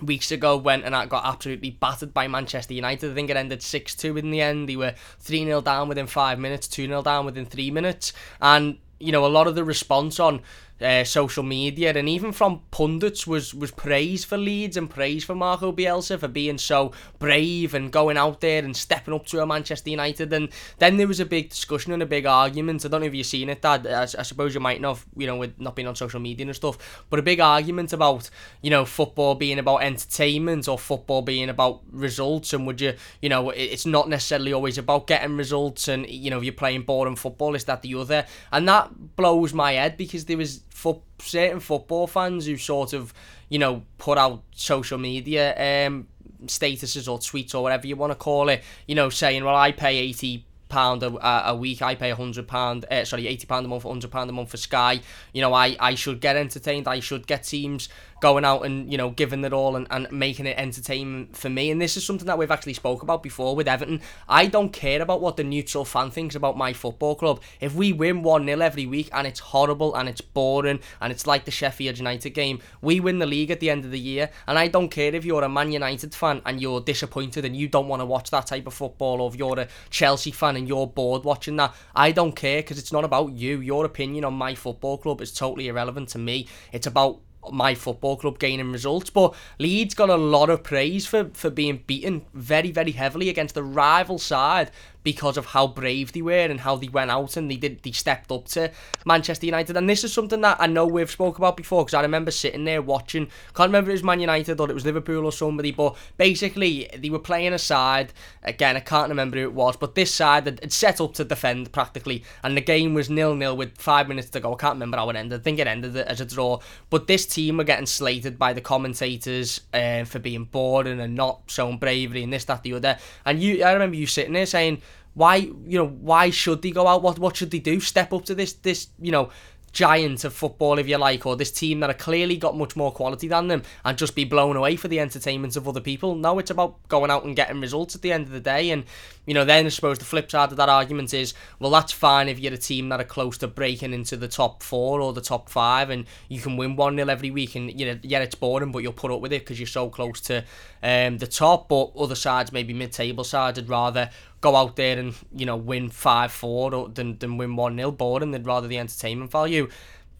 weeks 0.01 0.31
ago 0.31 0.57
went 0.57 0.85
and 0.85 1.09
got 1.09 1.25
absolutely 1.25 1.71
battered 1.71 2.13
by 2.13 2.27
Manchester 2.27 2.73
United. 2.73 3.11
I 3.11 3.13
think 3.13 3.29
it 3.29 3.37
ended 3.37 3.61
6 3.61 3.95
2 3.95 4.17
in 4.17 4.31
the 4.31 4.41
end. 4.41 4.69
They 4.69 4.75
were 4.75 4.93
3 5.19 5.45
0 5.45 5.61
down 5.61 5.87
within 5.87 6.07
five 6.07 6.39
minutes, 6.39 6.67
2 6.67 6.87
0 6.87 7.01
down 7.01 7.25
within 7.25 7.45
three 7.45 7.71
minutes. 7.71 8.13
And, 8.41 8.77
you 8.99 9.11
know, 9.11 9.25
a 9.25 9.27
lot 9.27 9.47
of 9.47 9.55
the 9.55 9.63
response 9.63 10.19
on 10.19 10.41
uh, 10.81 11.03
social 11.03 11.43
media 11.43 11.91
and 11.95 12.07
even 12.07 12.31
from 12.31 12.61
pundits 12.71 13.25
was 13.25 13.53
was 13.53 13.71
praise 13.71 14.23
for 14.23 14.37
Leeds 14.37 14.77
and 14.77 14.89
praise 14.89 15.23
for 15.23 15.35
Marco 15.35 15.71
Bielsa 15.71 16.19
for 16.19 16.27
being 16.27 16.57
so 16.57 16.91
brave 17.19 17.73
and 17.73 17.91
going 17.91 18.17
out 18.17 18.41
there 18.41 18.63
and 18.63 18.75
stepping 18.77 19.13
up 19.13 19.25
to 19.27 19.41
a 19.41 19.45
Manchester 19.45 19.89
United. 19.89 20.31
And 20.33 20.49
then 20.77 20.97
there 20.97 21.07
was 21.07 21.19
a 21.19 21.25
big 21.25 21.49
discussion 21.49 21.93
and 21.93 22.03
a 22.03 22.05
big 22.05 22.25
argument. 22.25 22.85
I 22.85 22.89
don't 22.89 23.01
know 23.01 23.07
if 23.07 23.15
you've 23.15 23.25
seen 23.25 23.49
it 23.49 23.61
Dad. 23.61 23.87
I, 23.87 24.03
I 24.03 24.23
suppose 24.23 24.53
you 24.53 24.59
might 24.59 24.81
not 24.81 25.03
you 25.15 25.25
know 25.25 25.37
with 25.37 25.59
not 25.59 25.75
being 25.75 25.87
on 25.87 25.95
social 25.95 26.19
media 26.19 26.45
and 26.45 26.55
stuff. 26.55 27.05
But 27.09 27.19
a 27.19 27.23
big 27.23 27.39
argument 27.39 27.93
about 27.93 28.29
you 28.61 28.69
know 28.69 28.85
football 28.85 29.35
being 29.35 29.59
about 29.59 29.77
entertainment 29.77 30.67
or 30.67 30.77
football 30.77 31.21
being 31.23 31.49
about 31.49 31.81
results. 31.91 32.53
And 32.53 32.67
would 32.67 32.81
you 32.81 32.93
you 33.21 33.29
know 33.29 33.49
it's 33.49 33.85
not 33.85 34.09
necessarily 34.09 34.53
always 34.53 34.77
about 34.77 35.07
getting 35.07 35.37
results 35.37 35.87
and 35.87 36.07
you 36.07 36.29
know 36.29 36.37
if 36.37 36.43
you're 36.43 36.53
playing 36.53 36.83
boring 36.83 37.15
football 37.15 37.55
is 37.55 37.63
that 37.65 37.81
the 37.81 37.95
other? 37.95 38.25
And 38.51 38.67
that 38.69 39.15
blows 39.15 39.53
my 39.53 39.73
head 39.73 39.97
because 39.97 40.25
there 40.25 40.37
was 40.37 40.61
for 40.77 41.01
certain 41.17 41.59
football 41.59 42.05
fans 42.05 42.45
who 42.45 42.55
sort 42.55 42.93
of, 42.93 43.11
you 43.49 43.57
know, 43.57 43.81
put 43.97 44.15
out 44.15 44.43
social 44.51 44.99
media 44.99 45.87
um, 45.87 46.07
statuses 46.45 47.11
or 47.11 47.17
tweets 47.17 47.55
or 47.55 47.63
whatever 47.63 47.87
you 47.87 47.95
want 47.95 48.11
to 48.11 48.15
call 48.15 48.47
it, 48.47 48.63
you 48.85 48.93
know, 48.93 49.09
saying, 49.09 49.43
well, 49.43 49.55
I 49.55 49.71
pay 49.71 49.97
80 49.97 50.45
pound 50.69 51.01
a, 51.01 51.49
a 51.49 51.55
week 51.55 51.81
I 51.81 51.95
pay 51.95 52.11
a 52.11 52.15
hundred 52.15 52.45
pound 52.45 52.85
uh, 52.91 53.05
sorry 53.05 53.25
80 53.25 53.47
pound 53.47 53.65
a 53.65 53.69
month 53.69 53.83
hundred 53.83 54.11
pound 54.11 54.29
a 54.29 54.33
month 54.33 54.49
for 54.49 54.57
Sky. 54.57 54.99
You 55.33 55.41
know 55.41 55.53
I 55.53 55.77
I 55.79 55.95
should 55.95 56.19
get 56.19 56.35
entertained 56.35 56.87
I 56.87 56.99
should 56.99 57.25
get 57.25 57.43
teams 57.43 57.87
going 58.19 58.45
out 58.45 58.65
and 58.65 58.91
you 58.91 58.97
know 58.97 59.09
giving 59.11 59.43
it 59.43 59.53
all 59.53 59.75
and, 59.75 59.87
and 59.91 60.07
making 60.11 60.45
it 60.45 60.57
entertainment 60.57 61.35
for 61.35 61.49
me. 61.49 61.71
And 61.71 61.81
this 61.81 61.97
is 61.97 62.05
something 62.05 62.27
that 62.27 62.37
we've 62.37 62.51
actually 62.51 62.73
spoke 62.73 63.03
about 63.03 63.23
before 63.23 63.55
with 63.55 63.67
Everton. 63.67 64.01
I 64.27 64.47
don't 64.47 64.73
care 64.73 65.01
about 65.01 65.21
what 65.21 65.37
the 65.37 65.43
neutral 65.43 65.85
fan 65.85 66.11
thinks 66.11 66.35
about 66.35 66.57
my 66.57 66.73
football 66.73 67.15
club. 67.15 67.41
If 67.59 67.75
we 67.75 67.93
win 67.93 68.23
one 68.23 68.45
0 68.45 68.59
every 68.61 68.85
week 68.85 69.09
and 69.13 69.27
it's 69.27 69.39
horrible 69.39 69.95
and 69.95 70.09
it's 70.09 70.21
boring 70.21 70.79
and 71.01 71.11
it's 71.11 71.27
like 71.27 71.45
the 71.45 71.51
Sheffield 71.51 71.97
United 71.97 72.31
game, 72.31 72.59
we 72.81 72.99
win 72.99 73.19
the 73.19 73.25
league 73.25 73.51
at 73.51 73.59
the 73.59 73.69
end 73.69 73.85
of 73.85 73.91
the 73.91 73.99
year. 73.99 74.29
And 74.47 74.57
I 74.57 74.67
don't 74.67 74.89
care 74.89 75.13
if 75.13 75.25
you're 75.25 75.43
a 75.43 75.49
Man 75.49 75.71
United 75.71 76.13
fan 76.15 76.41
and 76.45 76.61
you're 76.61 76.81
disappointed 76.81 77.45
and 77.45 77.55
you 77.55 77.67
don't 77.67 77.87
want 77.87 78.01
to 78.01 78.05
watch 78.05 78.29
that 78.31 78.47
type 78.47 78.67
of 78.67 78.73
football, 78.73 79.21
or 79.21 79.29
if 79.29 79.35
you're 79.35 79.59
a 79.59 79.67
Chelsea 79.89 80.31
fan 80.31 80.55
and 80.55 80.67
you're 80.67 80.87
bored 80.87 81.23
watching 81.23 81.55
that. 81.57 81.73
I 81.95 82.11
don't 82.11 82.35
care 82.35 82.61
because 82.61 82.79
it's 82.79 82.91
not 82.91 83.03
about 83.03 83.33
you. 83.33 83.59
Your 83.59 83.85
opinion 83.85 84.25
on 84.25 84.33
my 84.33 84.55
football 84.55 84.97
club 84.97 85.21
is 85.21 85.31
totally 85.31 85.67
irrelevant 85.67 86.09
to 86.09 86.17
me. 86.17 86.47
It's 86.71 86.87
about 86.87 87.19
my 87.51 87.75
football 87.75 88.17
club 88.17 88.39
gaining 88.39 88.71
results. 88.71 89.09
But 89.09 89.35
Leeds 89.59 89.93
got 89.93 90.09
a 90.09 90.15
lot 90.15 90.49
of 90.49 90.63
praise 90.63 91.05
for, 91.05 91.29
for 91.33 91.49
being 91.49 91.83
beaten 91.87 92.25
very, 92.33 92.71
very 92.71 92.91
heavily 92.91 93.29
against 93.29 93.55
the 93.55 93.63
rival 93.63 94.17
side 94.17 94.71
because 95.07 95.37
of 95.37 95.45
how 95.45 95.65
brave 95.65 96.11
they 96.11 96.21
were 96.21 96.33
and 96.33 96.59
how 96.59 96.75
they 96.75 96.89
went 96.89 97.09
out 97.09 97.37
and 97.37 97.49
they 97.49 97.55
did 97.55 97.81
they 97.81 97.93
stepped 97.93 98.29
up 98.29 98.45
to 98.45 98.69
Manchester 99.05 99.45
United. 99.45 99.77
And 99.77 99.89
this 99.89 100.03
is 100.03 100.11
something 100.11 100.41
that 100.41 100.57
I 100.59 100.67
know 100.67 100.85
we've 100.85 101.09
spoke 101.09 101.37
about 101.37 101.55
before 101.55 101.85
because 101.85 101.93
I 101.93 102.01
remember 102.01 102.29
sitting 102.29 102.65
there 102.65 102.81
watching. 102.81 103.27
Can't 103.55 103.69
remember 103.69 103.89
if 103.89 103.93
it 103.93 103.99
was 103.99 104.03
Man 104.03 104.19
United 104.19 104.59
or 104.59 104.69
it 104.69 104.73
was 104.73 104.83
Liverpool 104.83 105.23
or 105.23 105.31
somebody, 105.31 105.71
but 105.71 105.95
basically 106.17 106.89
they 106.93 107.09
were 107.09 107.19
playing 107.19 107.53
a 107.53 107.57
side. 107.57 108.11
Again, 108.43 108.75
I 108.75 108.81
can't 108.81 109.07
remember 109.07 109.37
who 109.37 109.43
it 109.43 109.53
was, 109.53 109.77
but 109.77 109.95
this 109.95 110.13
side 110.13 110.45
had 110.45 110.73
set 110.73 110.99
up 110.99 111.13
to 111.13 111.23
defend 111.23 111.71
practically, 111.71 112.25
and 112.43 112.57
the 112.57 112.61
game 112.61 112.93
was 112.93 113.09
nil 113.09 113.33
nil 113.33 113.55
with 113.55 113.77
five 113.77 114.09
minutes 114.09 114.29
to 114.31 114.41
go. 114.41 114.55
I 114.55 114.57
can't 114.57 114.75
remember 114.75 114.97
how 114.97 115.09
it 115.09 115.15
ended. 115.15 115.39
I 115.39 115.41
think 115.41 115.59
it 115.59 115.67
ended 115.67 115.95
as 115.95 116.19
a 116.19 116.25
draw. 116.25 116.59
But 116.89 117.07
this 117.07 117.25
team 117.25 117.55
were 117.55 117.63
getting 117.63 117.85
slated 117.85 118.37
by 118.37 118.51
the 118.51 118.59
commentators 118.59 119.61
uh, 119.73 120.03
for 120.03 120.19
being 120.19 120.43
boring 120.43 120.99
and 120.99 121.15
not 121.15 121.43
showing 121.47 121.77
bravery 121.77 122.23
and 122.23 122.33
this, 122.33 122.43
that, 122.43 122.63
the 122.63 122.73
other. 122.73 122.97
And 123.25 123.41
you, 123.41 123.63
I 123.63 123.71
remember 123.71 123.95
you 123.95 124.05
sitting 124.05 124.33
there 124.33 124.45
saying 124.45 124.81
why, 125.17 125.37
you 125.37 125.79
know, 125.79 125.87
why 125.87 126.29
should 126.29 126.61
they 126.61 126.69
go 126.69 126.85
out? 126.85 127.01
What 127.01 127.17
what 127.17 127.35
should 127.35 127.49
they 127.49 127.57
do? 127.57 127.79
Step 127.79 128.13
up 128.13 128.25
to 128.25 128.35
this 128.35 128.53
this, 128.53 128.89
you 128.99 129.11
know, 129.11 129.31
giant 129.71 130.23
of 130.23 130.33
football, 130.33 130.79
if 130.79 130.87
you 130.87 130.97
like, 130.97 131.25
or 131.25 131.35
this 131.35 131.51
team 131.51 131.79
that 131.79 131.89
have 131.89 131.99
clearly 131.99 132.37
got 132.37 132.57
much 132.57 132.75
more 132.75 132.91
quality 132.91 133.27
than 133.27 133.47
them 133.47 133.61
and 133.85 133.97
just 133.97 134.15
be 134.15 134.23
blown 134.23 134.55
away 134.55 134.75
for 134.75 134.87
the 134.87 134.99
entertainment 134.99 135.55
of 135.55 135.67
other 135.67 135.81
people. 135.81 136.15
No, 136.15 136.39
it's 136.39 136.49
about 136.49 136.87
going 136.87 137.11
out 137.11 137.25
and 137.25 137.35
getting 137.35 137.61
results 137.61 137.95
at 137.95 138.01
the 138.01 138.11
end 138.11 138.25
of 138.25 138.31
the 138.31 138.39
day. 138.39 138.71
And, 138.71 138.85
you 139.25 139.33
know, 139.33 139.45
then 139.45 139.65
I 139.65 139.69
suppose 139.69 139.99
the 139.99 140.05
flip 140.05 140.31
side 140.31 140.51
of 140.51 140.57
that 140.57 140.69
argument 140.69 141.13
is, 141.13 141.33
well, 141.59 141.69
that's 141.69 141.91
fine 141.91 142.27
if 142.27 142.39
you're 142.39 142.53
a 142.53 142.57
team 142.57 142.89
that 142.89 142.99
are 142.99 143.05
close 143.05 143.37
to 143.39 143.47
breaking 143.47 143.93
into 143.93 144.17
the 144.17 144.27
top 144.27 144.63
four 144.63 145.01
or 145.01 145.13
the 145.13 145.21
top 145.21 145.49
five 145.49 145.89
and 145.89 146.05
you 146.27 146.41
can 146.41 146.57
win 146.57 146.75
1 146.75 146.95
nil 146.95 147.09
every 147.09 147.29
week. 147.29 147.55
And, 147.55 147.79
you 147.79 147.85
know, 147.85 147.99
yeah, 148.01 148.19
it's 148.19 148.35
boring, 148.35 148.71
but 148.71 148.79
you'll 148.79 148.93
put 148.93 149.11
up 149.11 149.21
with 149.21 149.33
it 149.33 149.41
because 149.41 149.59
you're 149.59 149.67
so 149.67 149.89
close 149.89 150.21
to 150.21 150.43
um, 150.81 151.19
the 151.19 151.27
top. 151.27 151.69
But 151.69 151.91
other 151.95 152.15
sides, 152.15 152.51
maybe 152.51 152.73
mid 152.73 152.93
table 152.93 153.23
sides, 153.23 153.59
would 153.59 153.69
rather 153.69 154.09
go 154.51 154.55
out 154.55 154.75
there 154.75 154.97
and 154.97 155.13
you 155.33 155.45
know 155.45 155.57
win 155.57 155.89
five 155.89 156.31
four 156.31 156.89
than 156.89 157.17
than 157.19 157.37
win 157.37 157.55
one 157.55 157.77
0 157.77 157.91
boring. 157.91 158.31
They'd 158.31 158.45
rather 158.45 158.67
the 158.67 158.77
entertainment 158.77 159.31
value. 159.31 159.69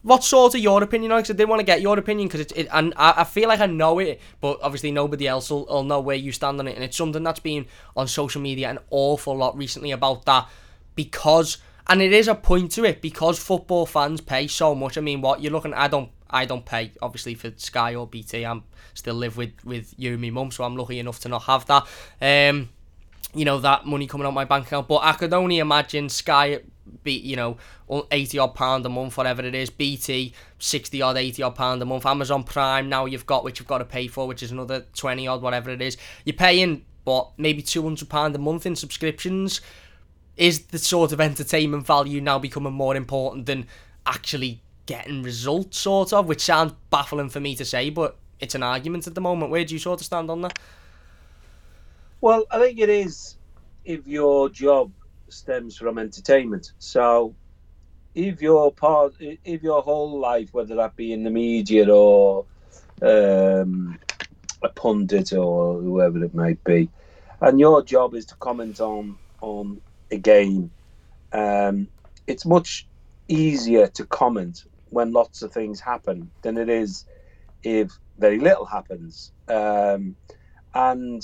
What 0.02 0.22
sort 0.22 0.54
of 0.54 0.60
your 0.60 0.82
opinion? 0.82 1.10
Because 1.10 1.30
I 1.30 1.34
did 1.34 1.48
want 1.48 1.60
to 1.60 1.64
get 1.64 1.80
your 1.80 1.98
opinion 1.98 2.28
because 2.28 2.40
it's 2.40 2.52
it, 2.52 2.68
and 2.72 2.94
I, 2.96 3.14
I 3.18 3.24
feel 3.24 3.48
like 3.48 3.60
I 3.60 3.66
know 3.66 3.98
it, 3.98 4.20
but 4.40 4.58
obviously 4.62 4.92
nobody 4.92 5.26
else 5.26 5.50
will, 5.50 5.66
will 5.66 5.82
know 5.82 6.00
where 6.00 6.16
you 6.16 6.30
stand 6.32 6.60
on 6.60 6.68
it, 6.68 6.76
and 6.76 6.84
it's 6.84 6.96
something 6.96 7.22
that's 7.22 7.40
been 7.40 7.66
on 7.96 8.06
social 8.06 8.40
media 8.40 8.70
an 8.70 8.78
awful 8.90 9.36
lot 9.36 9.56
recently 9.56 9.90
about 9.90 10.24
that 10.26 10.48
because 10.94 11.58
and 11.88 12.02
it 12.02 12.12
is 12.12 12.28
a 12.28 12.34
point 12.34 12.70
to 12.72 12.84
it 12.84 13.00
because 13.00 13.38
football 13.38 13.86
fans 13.86 14.20
pay 14.20 14.46
so 14.46 14.74
much. 14.74 14.98
I 14.98 15.00
mean, 15.00 15.22
what 15.22 15.42
you're 15.42 15.52
looking, 15.52 15.72
I 15.72 15.88
don't, 15.88 16.10
I 16.28 16.44
don't 16.44 16.64
pay 16.64 16.92
obviously 17.00 17.34
for 17.34 17.50
Sky 17.56 17.94
or 17.94 18.06
BT. 18.06 18.44
I'm 18.44 18.62
still 18.92 19.14
live 19.14 19.36
with 19.36 19.64
with 19.64 19.94
you 19.96 20.12
and 20.12 20.22
my 20.22 20.30
mum, 20.30 20.50
so 20.50 20.64
I'm 20.64 20.76
lucky 20.76 20.98
enough 20.98 21.18
to 21.20 21.28
not 21.28 21.44
have 21.44 21.64
that. 21.66 21.86
Um, 22.20 22.68
you 23.34 23.44
know 23.44 23.58
that 23.58 23.86
money 23.86 24.06
coming 24.06 24.26
out 24.26 24.34
my 24.34 24.44
bank 24.44 24.66
account. 24.66 24.88
But 24.88 25.02
I 25.02 25.12
could 25.12 25.32
only 25.32 25.58
imagine 25.58 26.08
Sky 26.08 26.60
be 27.02 27.12
you 27.12 27.36
know 27.36 27.56
80 28.10 28.38
odd 28.38 28.54
pound 28.54 28.86
a 28.86 28.88
month 28.88 29.16
whatever 29.16 29.42
it 29.42 29.54
is. 29.54 29.70
Bt 29.70 30.32
60 30.58 31.02
odd 31.02 31.16
80 31.16 31.42
odd 31.42 31.54
pound 31.54 31.82
a 31.82 31.84
month. 31.84 32.06
Amazon 32.06 32.44
prime 32.44 32.88
now 32.88 33.04
you've 33.04 33.26
got 33.26 33.44
which 33.44 33.58
you've 33.58 33.68
got 33.68 33.78
to 33.78 33.84
pay 33.84 34.08
for 34.08 34.26
which 34.26 34.42
is 34.42 34.50
another 34.50 34.84
20 34.94 35.26
odd 35.26 35.42
whatever 35.42 35.70
it 35.70 35.82
is. 35.82 35.96
You're 36.24 36.34
paying 36.34 36.84
what 37.04 37.30
maybe 37.38 37.62
200 37.62 38.08
pound 38.08 38.34
a 38.34 38.38
month 38.38 38.66
in 38.66 38.76
subscriptions. 38.76 39.60
Is 40.36 40.66
the 40.66 40.78
sort 40.78 41.12
of 41.12 41.20
entertainment 41.20 41.84
value 41.84 42.20
now 42.20 42.38
becoming 42.38 42.72
more 42.72 42.94
important 42.94 43.46
than 43.46 43.66
actually 44.06 44.62
getting 44.86 45.22
results 45.22 45.78
sort 45.78 46.12
of? 46.12 46.28
Which 46.28 46.42
sounds 46.42 46.74
baffling 46.90 47.28
for 47.28 47.40
me 47.40 47.56
to 47.56 47.64
say 47.64 47.90
but 47.90 48.16
it's 48.40 48.54
an 48.54 48.62
argument 48.62 49.06
at 49.06 49.14
the 49.14 49.20
moment. 49.20 49.50
Where 49.50 49.64
do 49.64 49.74
you 49.74 49.80
sort 49.80 50.00
of 50.00 50.06
stand 50.06 50.30
on 50.30 50.42
that 50.42 50.58
well, 52.20 52.44
I 52.50 52.58
think 52.58 52.78
it 52.78 52.88
is 52.88 53.36
if 53.84 54.06
your 54.06 54.48
job 54.48 54.92
stems 55.28 55.76
from 55.76 55.98
entertainment. 55.98 56.72
So, 56.78 57.34
if 58.14 58.42
your 58.42 58.72
part, 58.72 59.14
if 59.20 59.62
your 59.62 59.82
whole 59.82 60.18
life, 60.18 60.48
whether 60.52 60.74
that 60.76 60.96
be 60.96 61.12
in 61.12 61.22
the 61.22 61.30
media 61.30 61.88
or 61.92 62.46
um, 63.02 63.98
a 64.62 64.68
pundit 64.68 65.32
or 65.32 65.80
whoever 65.80 66.24
it 66.24 66.34
might 66.34 66.62
be, 66.64 66.90
and 67.40 67.60
your 67.60 67.82
job 67.82 68.14
is 68.14 68.26
to 68.26 68.34
comment 68.36 68.80
on 68.80 69.16
on 69.40 69.80
a 70.10 70.18
game, 70.18 70.70
um, 71.32 71.88
it's 72.26 72.44
much 72.44 72.88
easier 73.28 73.86
to 73.86 74.06
comment 74.06 74.64
when 74.90 75.12
lots 75.12 75.42
of 75.42 75.52
things 75.52 75.80
happen 75.80 76.30
than 76.42 76.58
it 76.58 76.68
is 76.68 77.04
if 77.62 77.92
very 78.18 78.38
little 78.38 78.64
happens. 78.64 79.32
Um, 79.46 80.16
and 80.74 81.22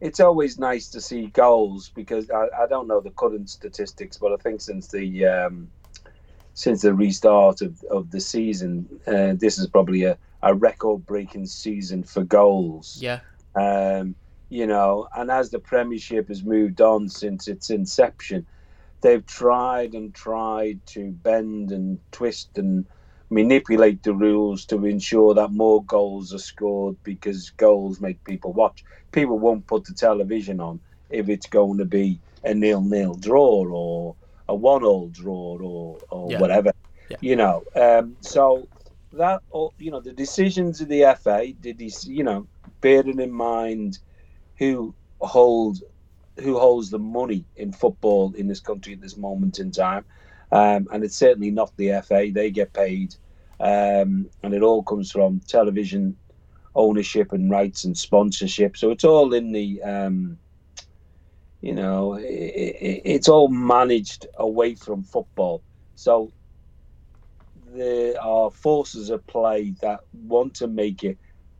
it's 0.00 0.20
always 0.20 0.58
nice 0.58 0.88
to 0.88 1.00
see 1.00 1.26
goals 1.28 1.90
because 1.94 2.30
I, 2.30 2.48
I 2.62 2.66
don't 2.66 2.86
know 2.86 3.00
the 3.00 3.10
current 3.10 3.48
statistics, 3.48 4.16
but 4.16 4.32
I 4.32 4.36
think 4.36 4.60
since 4.60 4.88
the 4.88 5.26
um, 5.26 5.68
since 6.54 6.82
the 6.82 6.94
restart 6.94 7.60
of, 7.62 7.82
of 7.84 8.10
the 8.10 8.20
season, 8.20 8.88
uh, 9.06 9.34
this 9.34 9.58
is 9.58 9.66
probably 9.66 10.04
a, 10.04 10.18
a 10.42 10.54
record 10.54 11.06
breaking 11.06 11.46
season 11.46 12.02
for 12.02 12.24
goals. 12.24 12.98
Yeah. 13.00 13.20
Um, 13.54 14.14
you 14.48 14.66
know, 14.66 15.08
and 15.14 15.30
as 15.30 15.50
the 15.50 15.58
Premiership 15.58 16.28
has 16.28 16.44
moved 16.44 16.80
on 16.80 17.08
since 17.08 17.48
its 17.48 17.70
inception, 17.70 18.46
they've 19.00 19.26
tried 19.26 19.94
and 19.94 20.14
tried 20.14 20.84
to 20.86 21.10
bend 21.10 21.72
and 21.72 21.98
twist 22.12 22.56
and 22.56 22.86
manipulate 23.28 24.02
the 24.02 24.14
rules 24.14 24.64
to 24.66 24.86
ensure 24.86 25.34
that 25.34 25.50
more 25.50 25.82
goals 25.84 26.32
are 26.32 26.38
scored 26.38 26.96
because 27.02 27.50
goals 27.50 28.00
make 28.00 28.22
people 28.24 28.52
watch. 28.52 28.84
People 29.16 29.38
won't 29.38 29.66
put 29.66 29.84
the 29.84 29.94
television 29.94 30.60
on 30.60 30.78
if 31.10 31.28
it's 31.28 31.46
going 31.46 31.78
to 31.78 31.84
be 31.84 32.20
a 32.44 32.52
nil-nil 32.52 33.14
draw 33.14 33.64
or 33.66 34.14
a 34.48 34.54
one-all 34.54 35.08
draw 35.08 35.58
or 35.58 35.98
or 36.10 36.30
yeah. 36.30 36.38
whatever. 36.38 36.72
Yeah. 37.08 37.16
You 37.20 37.36
know, 37.36 37.64
um, 37.74 38.16
so 38.20 38.68
that 39.14 39.40
you 39.78 39.90
know 39.90 40.00
the 40.00 40.12
decisions 40.12 40.80
of 40.82 40.88
the 40.88 41.16
FA 41.18 41.52
did 41.60 41.78
these 41.78 42.06
you 42.06 42.24
know 42.24 42.46
bearing 42.82 43.20
in 43.20 43.32
mind 43.32 43.98
who 44.58 44.94
hold 45.20 45.78
who 46.38 46.58
holds 46.58 46.90
the 46.90 46.98
money 46.98 47.44
in 47.56 47.72
football 47.72 48.34
in 48.36 48.46
this 48.46 48.60
country 48.60 48.92
at 48.92 49.00
this 49.00 49.16
moment 49.16 49.58
in 49.58 49.70
time 49.70 50.04
um, 50.52 50.86
and 50.92 51.04
it's 51.04 51.16
certainly 51.16 51.50
not 51.50 51.76
the 51.76 52.00
FA. 52.06 52.28
They 52.32 52.50
get 52.50 52.72
paid, 52.72 53.14
um, 53.58 54.28
and 54.42 54.54
it 54.54 54.62
all 54.62 54.82
comes 54.82 55.10
from 55.10 55.40
television 55.40 56.16
ownership 56.76 57.32
and 57.32 57.50
rights 57.50 57.84
and 57.84 57.98
sponsorship. 57.98 58.76
So 58.76 58.92
it's 58.92 59.04
all 59.04 59.34
in 59.34 59.52
the, 59.52 59.82
um, 59.82 60.38
you 61.62 61.74
know, 61.74 62.14
it, 62.14 62.24
it, 62.24 63.02
it's 63.04 63.28
all 63.28 63.48
managed 63.48 64.26
away 64.38 64.76
from 64.76 65.04
football. 65.04 65.64
So 65.96 66.32
there 67.74 68.20
are 68.22 68.50
forces 68.50 69.10
at 69.10 69.26
play 69.26 69.74
that 69.82 70.00
want 70.12 70.54
to 70.56 70.68
make 70.68 71.04
it 71.04 71.18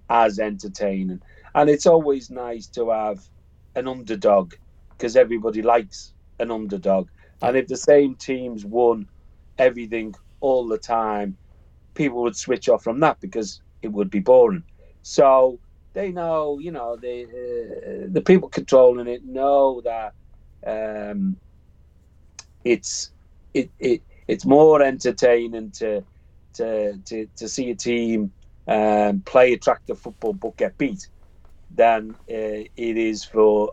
as 0.09 0.39
entertaining, 0.39 1.21
and 1.55 1.71
it's 1.71 1.87
always 1.87 2.31
nice 2.31 2.69
to 2.69 2.91
have 2.91 3.19
an 3.75 3.89
underdog 3.89 4.53
because 4.91 5.17
everybody 5.17 5.63
likes 5.63 6.15
an 6.39 6.51
underdog. 6.51 7.09
And 7.43 7.57
if 7.57 7.67
the 7.67 7.77
same 7.77 8.17
teams 8.17 8.65
won 8.65 9.09
everything 9.59 10.15
all 10.41 10.69
the 10.69 10.79
time, 10.79 11.39
people 11.95 12.23
would 12.23 12.37
switch 12.37 12.69
off 12.69 12.85
from 12.85 13.01
that 13.01 13.19
because 13.21 13.61
it 13.83 13.89
would 13.89 14.11
be 14.11 14.21
boring. 14.21 14.65
So 15.09 15.61
they 15.95 16.11
know, 16.11 16.59
you 16.59 16.73
know, 16.73 16.97
the 16.97 17.23
uh, 17.23 18.07
the 18.11 18.21
people 18.23 18.49
controlling 18.49 19.07
it 19.07 19.25
know 19.25 19.81
that 19.83 20.15
um, 20.67 21.37
it's 22.65 23.13
it, 23.55 23.71
it 23.79 24.03
it's 24.27 24.45
more 24.45 24.83
entertaining 24.83 25.71
to 25.79 26.05
to 26.55 26.99
to, 27.07 27.29
to 27.37 27.49
see 27.49 27.71
a 27.71 27.77
team 27.77 28.33
um, 28.67 29.23
play 29.25 29.53
attractive 29.53 30.01
football 30.01 30.33
but 30.33 30.57
get 30.57 30.77
beat 30.77 31.09
than 31.73 32.17
uh, 32.29 32.67
it 32.77 32.97
is 32.97 33.25
for 33.25 33.71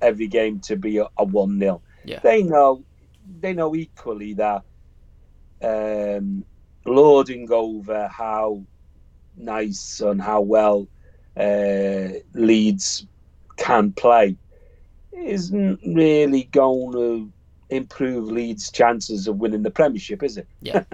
every 0.00 0.26
game 0.26 0.60
to 0.62 0.74
be 0.74 0.98
a, 0.98 1.06
a 1.16 1.24
one 1.24 1.60
0 1.60 1.80
yeah. 2.04 2.18
They 2.24 2.42
know 2.42 2.84
they 3.38 3.52
know 3.52 3.76
equally 3.76 4.34
that 4.34 4.64
um, 5.62 6.44
lording 6.84 7.46
over 7.52 8.08
how 8.08 8.64
nice 9.36 10.00
on 10.00 10.18
how 10.18 10.40
well 10.40 10.86
uh, 11.36 12.08
Leeds 12.34 13.06
can 13.56 13.92
play 13.92 14.36
isn't 15.12 15.80
really 15.86 16.44
going 16.44 16.92
to 16.92 17.32
improve 17.70 18.30
Leeds' 18.30 18.70
chances 18.70 19.26
of 19.26 19.36
winning 19.36 19.62
the 19.62 19.70
Premiership, 19.70 20.22
is 20.22 20.36
it? 20.36 20.46
Yeah. 20.60 20.84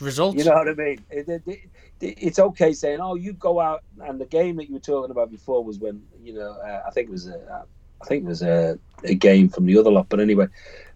Results. 0.00 0.38
you 0.38 0.44
know 0.44 0.54
what 0.54 0.68
I 0.68 0.74
mean? 0.74 1.04
It, 1.10 1.28
it, 1.28 1.42
it, 1.46 1.58
it's 2.00 2.38
okay 2.38 2.72
saying, 2.72 3.00
"Oh, 3.00 3.16
you 3.16 3.34
go 3.34 3.60
out," 3.60 3.82
and 4.02 4.18
the 4.18 4.24
game 4.24 4.56
that 4.56 4.68
you 4.68 4.74
were 4.74 4.80
talking 4.80 5.10
about 5.10 5.30
before 5.30 5.62
was 5.62 5.78
when 5.78 6.02
you 6.22 6.32
know 6.32 6.52
uh, 6.52 6.82
I 6.86 6.90
think 6.90 7.08
it 7.08 7.10
was 7.10 7.26
a, 7.26 7.66
I 8.00 8.04
think 8.06 8.24
it 8.24 8.28
was 8.28 8.40
a, 8.40 8.78
a 9.04 9.14
game 9.14 9.50
from 9.50 9.66
the 9.66 9.76
other 9.76 9.90
lot, 9.90 10.08
but 10.08 10.20
anyway, 10.20 10.46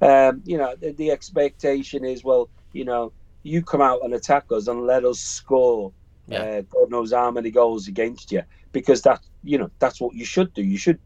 um, 0.00 0.42
you 0.46 0.56
know 0.56 0.74
the, 0.80 0.92
the 0.92 1.10
expectation 1.10 2.04
is 2.04 2.24
well, 2.24 2.48
you 2.72 2.84
know, 2.84 3.12
you 3.42 3.62
come 3.62 3.82
out 3.82 4.04
and 4.04 4.14
attack 4.14 4.44
us 4.50 4.68
and 4.68 4.86
let 4.86 5.04
us 5.04 5.20
score. 5.20 5.92
Yeah. 6.26 6.42
Uh, 6.42 6.62
God 6.62 6.90
knows 6.90 7.12
how 7.12 7.30
many 7.30 7.50
goals 7.50 7.88
against 7.88 8.32
you 8.32 8.42
because 8.72 9.02
that 9.02 9.20
you 9.42 9.58
know 9.58 9.70
that's 9.78 10.00
what 10.00 10.14
you 10.14 10.24
should 10.24 10.52
do. 10.54 10.62
You 10.62 10.78
should 10.78 10.98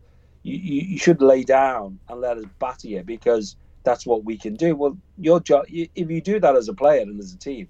you, 0.43 0.57
you, 0.57 0.99
should 0.99 1.21
lay 1.21 1.43
down 1.43 1.99
and 2.09 2.21
let 2.21 2.39
us 2.39 2.45
batter 2.61 2.87
you 2.89 3.03
because 3.03 3.57
that's 3.83 4.07
what 4.07 4.25
we 4.25 4.37
can 4.37 4.55
do. 4.55 4.77
Well, 4.77 4.97
your 5.17 5.41
job 5.41 5.65
if 5.69 6.11
you 6.11 6.21
do 6.21 6.39
that 6.41 6.57
as 6.57 6.69
a 6.69 6.75
player 6.75 7.03
and 7.03 7.19
as 7.21 7.33
a 7.33 7.39
team, 7.39 7.69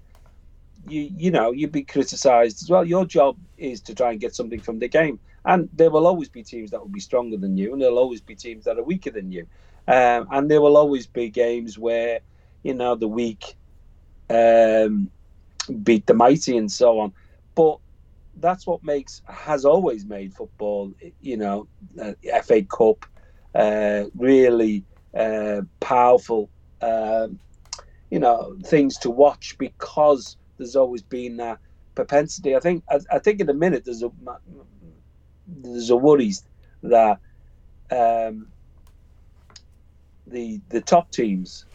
you 0.87 1.09
you 1.15 1.31
know 1.31 1.51
you'd 1.51 1.71
be 1.71 1.83
criticised 1.83 2.61
as 2.61 2.69
well. 2.69 2.85
Your 2.85 3.05
job 3.05 3.37
is 3.57 3.81
to 3.81 3.95
try 3.95 4.11
and 4.11 4.19
get 4.19 4.35
something 4.35 4.59
from 4.59 4.79
the 4.79 4.87
game, 4.87 5.19
and 5.45 5.69
there 5.73 5.89
will 5.89 6.07
always 6.07 6.29
be 6.29 6.43
teams 6.43 6.71
that 6.71 6.79
will 6.79 6.87
be 6.87 6.99
stronger 6.99 7.37
than 7.37 7.57
you, 7.57 7.73
and 7.73 7.81
there'll 7.81 7.97
always 7.97 8.21
be 8.21 8.35
teams 8.35 8.65
that 8.65 8.77
are 8.77 8.83
weaker 8.83 9.11
than 9.11 9.31
you, 9.31 9.47
um, 9.87 10.27
and 10.31 10.51
there 10.51 10.61
will 10.61 10.77
always 10.77 11.07
be 11.07 11.29
games 11.29 11.79
where 11.79 12.19
you 12.63 12.73
know 12.75 12.95
the 12.95 13.07
weak 13.07 13.55
um, 14.29 15.09
beat 15.83 16.05
the 16.05 16.13
mighty 16.13 16.57
and 16.57 16.71
so 16.71 16.99
on. 16.99 17.13
But 17.59 17.79
that's 18.37 18.65
what 18.65 18.85
makes 18.85 19.21
has 19.27 19.65
always 19.65 20.05
made 20.05 20.33
football, 20.33 20.93
you 21.19 21.35
know, 21.35 21.67
uh, 22.01 22.13
FA 22.41 22.63
Cup, 22.63 23.05
uh, 23.53 24.05
really 24.15 24.85
uh, 25.13 25.63
powerful, 25.81 26.49
um, 26.79 27.37
you 28.09 28.19
know, 28.19 28.55
things 28.65 28.97
to 28.99 29.09
watch 29.09 29.57
because 29.59 30.37
there's 30.57 30.77
always 30.77 31.03
been 31.03 31.35
that 31.35 31.59
propensity. 31.95 32.55
I 32.55 32.61
think 32.61 32.85
I, 32.89 33.01
I 33.11 33.19
think 33.19 33.41
in 33.41 33.49
a 33.49 33.53
minute 33.53 33.83
there's 33.83 34.03
a 34.03 34.11
there's 35.45 35.89
a 35.89 35.97
worries 35.97 36.45
that 36.83 37.19
um, 37.91 38.53
the 40.27 40.61
the 40.69 40.79
top 40.79 41.11
teams 41.11 41.65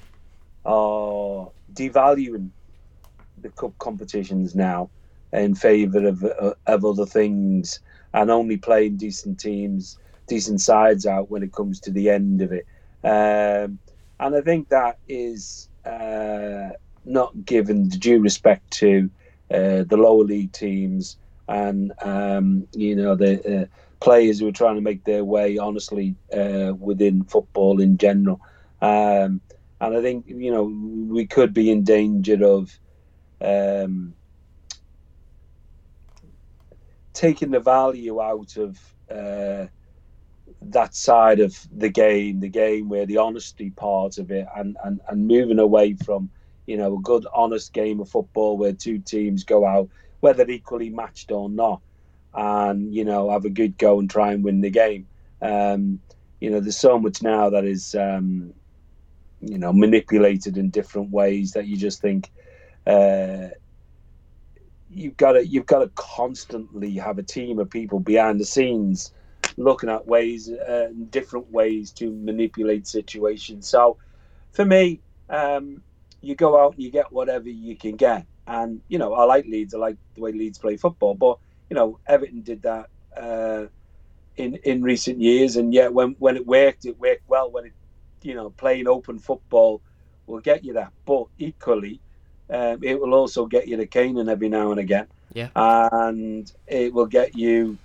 are 0.65 1.51
devaluing 1.75 2.53
the 3.37 3.51
cup 3.51 3.77
competitions 3.79 4.55
now 4.55 4.91
in 5.35 5.55
favour 5.55 6.07
of 6.07 6.25
of 6.25 6.85
other 6.85 7.07
things 7.07 7.81
and 8.13 8.31
only 8.31 8.57
playing 8.57 8.97
decent 8.97 9.41
teams, 9.41 9.99
decent 10.29 10.61
sides 10.61 11.05
out 11.05 11.31
when 11.31 11.43
it 11.43 11.53
comes 11.53 11.81
to 11.81 11.91
the 11.91 12.09
end 12.09 12.41
of 12.41 12.53
it. 12.53 12.67
Um, 13.03 13.79
and 14.21 14.37
I 14.37 14.41
think 14.41 14.69
that 14.69 14.99
is 15.09 15.69
uh, 15.85 16.71
not 17.05 17.45
given 17.45 17.89
the 17.89 17.99
due 17.99 18.21
respect 18.21 18.71
to 18.73 19.11
uh, 19.51 19.85
the 19.85 19.97
lower 19.97 20.25
league 20.25 20.53
teams 20.53 21.17
and 21.49 21.93
um, 22.03 22.67
you 22.73 22.97
know 22.97 23.15
the 23.15 23.63
uh, 23.63 23.67
players 24.01 24.39
who 24.39 24.49
are 24.49 24.53
trying 24.53 24.77
to 24.77 24.81
make 24.81 25.05
their 25.05 25.25
way 25.25 25.59
honestly 25.59 26.15
uh, 26.33 26.73
within 26.79 27.25
football 27.25 27.81
in 27.81 27.99
general. 27.99 28.41
Um, 28.81 29.41
and 29.81 29.97
I 29.97 30.01
think 30.01 30.25
you 30.29 30.53
know 30.53 30.65
we 31.13 31.27
could 31.27 31.53
be 31.53 31.71
in 31.71 31.85
danger 31.85 32.43
of 32.45 32.79
um, 33.41 34.15
taking 37.15 37.51
the 37.51 37.61
value 37.61 38.21
out 38.21 38.57
of 38.57 38.79
uh, 39.11 39.67
that 40.61 40.95
side 40.95 41.41
of 41.41 41.57
the 41.75 41.89
game, 41.89 42.41
the 42.41 42.49
game 42.49 42.89
where 42.89 43.07
the 43.07 43.17
honesty 43.17 43.71
part 43.71 44.19
of 44.19 44.31
it, 44.31 44.47
and, 44.57 44.77
and, 44.85 45.01
and 45.09 45.27
moving 45.27 45.59
away 45.59 45.95
from 45.95 46.31
you 46.67 46.77
know 46.77 46.97
a 46.97 47.01
good 47.01 47.27
honest 47.35 47.73
game 47.73 48.01
of 48.01 48.09
football 48.09 48.59
where 48.59 48.73
two 48.73 48.99
teams 48.99 49.45
go 49.45 49.67
out, 49.67 49.89
whether 50.21 50.49
equally 50.49 50.91
matched 50.91 51.31
or 51.31 51.49
not, 51.49 51.81
and 52.35 52.95
you 52.95 53.05
know 53.05 53.31
have 53.31 53.45
a 53.45 53.51
good 53.51 53.79
go 53.79 53.99
and 54.01 54.11
try 54.11 54.33
and 54.33 54.45
win 54.45 54.61
the 54.61 54.71
game. 54.71 55.07
Um, 55.41 56.01
you 56.41 56.51
know, 56.51 56.61
there's 56.61 56.77
so 56.77 56.99
much 56.99 57.23
now 57.23 57.51
that 57.51 57.65
is 57.65 57.95
um, 57.95 58.53
you 59.41 59.59
know 59.59 59.73
manipulated 59.73 60.57
in 60.57 60.71
different 60.71 61.11
ways 61.11 61.53
that 61.53 61.67
you 61.67 61.77
just 61.77 62.01
think. 62.01 62.31
Uh, 62.87 63.49
you've 64.95 65.17
got 65.17 65.33
to 65.33 65.47
you've 65.47 65.67
got 65.67 65.81
to 65.81 65.91
constantly 65.95 66.93
have 66.95 67.19
a 67.19 67.23
team 67.23 67.59
of 67.59 67.71
people 67.71 68.01
behind 68.01 68.41
the 68.41 68.45
scenes 68.45 69.13
looking 69.57 69.91
at 69.91 70.07
ways 70.07 70.51
uh, 70.51 70.89
different 71.11 71.51
ways 71.51 71.93
to 71.93 72.11
manipulate 72.11 72.87
situations. 72.87 73.69
So 73.69 73.99
for 74.53 74.65
me 74.65 75.01
um, 75.29 75.83
you 76.21 76.35
go 76.35 76.61
out 76.63 76.75
and 76.75 76.83
you 76.83 76.91
get 76.91 77.13
whatever 77.13 77.49
you 77.49 77.77
can 77.77 77.97
get. 77.97 78.27
And 78.47 78.81
you 78.89 78.99
know 78.99 79.15
I 79.15 79.25
like 79.25 79.47
Leeds 79.47 79.75
I 79.75 79.79
like 79.79 79.97
the 80.15 80.21
way 80.23 80.33
Leeds 80.33 80.59
play 80.59 80.77
football 80.77 81.15
but 81.15 81.39
you 81.71 81.75
know 81.77 81.99
Everton 82.07 82.43
did 82.43 82.63
that 82.63 82.89
uh, 83.17 83.67
in 84.37 84.57
in 84.65 84.83
recent 84.83 85.21
years. 85.21 85.57
And 85.57 85.73
yet 85.73 85.93
when 85.93 86.17
when 86.19 86.37
it 86.37 86.47
worked 86.47 86.85
it 86.85 86.99
worked 86.99 87.29
well. 87.29 87.51
When 87.51 87.67
it 87.67 87.73
you 88.23 88.35
know 88.35 88.51
playing 88.51 88.89
open 88.89 89.19
football 89.19 89.83
will 90.27 90.41
get 90.41 90.65
you 90.65 90.75
that. 90.75 90.93
But 91.07 91.27
equally 91.39 92.01
um, 92.51 92.83
it 92.83 93.01
will 93.01 93.15
also 93.15 93.47
get 93.47 93.69
you 93.69 93.77
to 93.77 93.87
Canaan 93.87 94.29
every 94.29 94.49
now 94.49 94.71
and 94.71 94.81
again. 94.81 95.07
Yeah. 95.33 95.49
And 95.55 96.51
it 96.67 96.93
will 96.93 97.07
get 97.07 97.37
you 97.37 97.79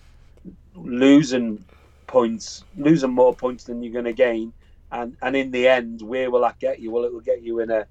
losing 0.75 1.63
points, 2.07 2.63
losing 2.77 3.11
more 3.11 3.33
points 3.33 3.65
than 3.65 3.81
you're 3.81 3.93
going 3.93 4.05
to 4.05 4.13
gain. 4.13 4.53
And 4.91 5.15
and 5.21 5.35
in 5.35 5.51
the 5.51 5.67
end, 5.67 6.01
where 6.01 6.31
will 6.31 6.41
that 6.41 6.59
get 6.59 6.79
you? 6.79 6.91
Well, 6.91 7.03
it 7.05 7.13
will 7.13 7.19
get 7.21 7.41
you 7.41 7.59
in 7.59 7.69
a 7.69 7.85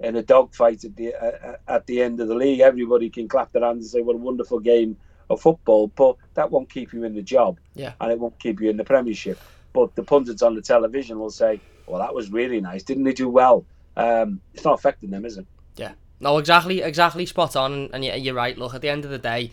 in 0.00 0.16
a 0.16 0.22
dogfight 0.22 0.84
at 0.84 0.96
the 0.96 1.14
uh, 1.14 1.56
at 1.68 1.86
the 1.86 2.02
end 2.02 2.20
of 2.20 2.28
the 2.28 2.34
league. 2.34 2.60
Everybody 2.60 3.10
can 3.10 3.28
clap 3.28 3.52
their 3.52 3.64
hands 3.64 3.84
and 3.84 3.90
say, 3.90 4.00
"What 4.00 4.14
a 4.14 4.18
wonderful 4.18 4.58
game 4.58 4.96
of 5.28 5.40
football," 5.40 5.88
but 5.88 6.16
that 6.34 6.50
won't 6.50 6.70
keep 6.70 6.92
you 6.92 7.04
in 7.04 7.14
the 7.14 7.22
job. 7.22 7.58
Yeah. 7.74 7.92
And 8.00 8.10
it 8.10 8.18
won't 8.18 8.38
keep 8.38 8.60
you 8.60 8.70
in 8.70 8.76
the 8.76 8.84
Premiership. 8.84 9.38
But 9.74 9.94
the 9.94 10.02
pundits 10.02 10.42
on 10.42 10.54
the 10.54 10.62
television 10.62 11.18
will 11.18 11.30
say, 11.30 11.60
"Well, 11.86 12.00
that 12.00 12.14
was 12.14 12.30
really 12.30 12.60
nice. 12.60 12.82
Didn't 12.82 13.04
they 13.04 13.12
do 13.12 13.28
well?" 13.28 13.64
Um, 13.96 14.40
it's 14.54 14.64
not 14.64 14.74
affecting 14.74 15.10
them, 15.10 15.24
is 15.26 15.36
it? 15.36 15.46
Yeah. 15.76 15.92
No, 16.20 16.38
exactly, 16.38 16.82
exactly 16.82 17.26
spot 17.26 17.56
on. 17.56 17.90
And 17.92 18.04
you're 18.04 18.34
right. 18.34 18.56
Look, 18.58 18.74
at 18.74 18.82
the 18.82 18.88
end 18.88 19.04
of 19.04 19.10
the 19.10 19.18
day, 19.18 19.52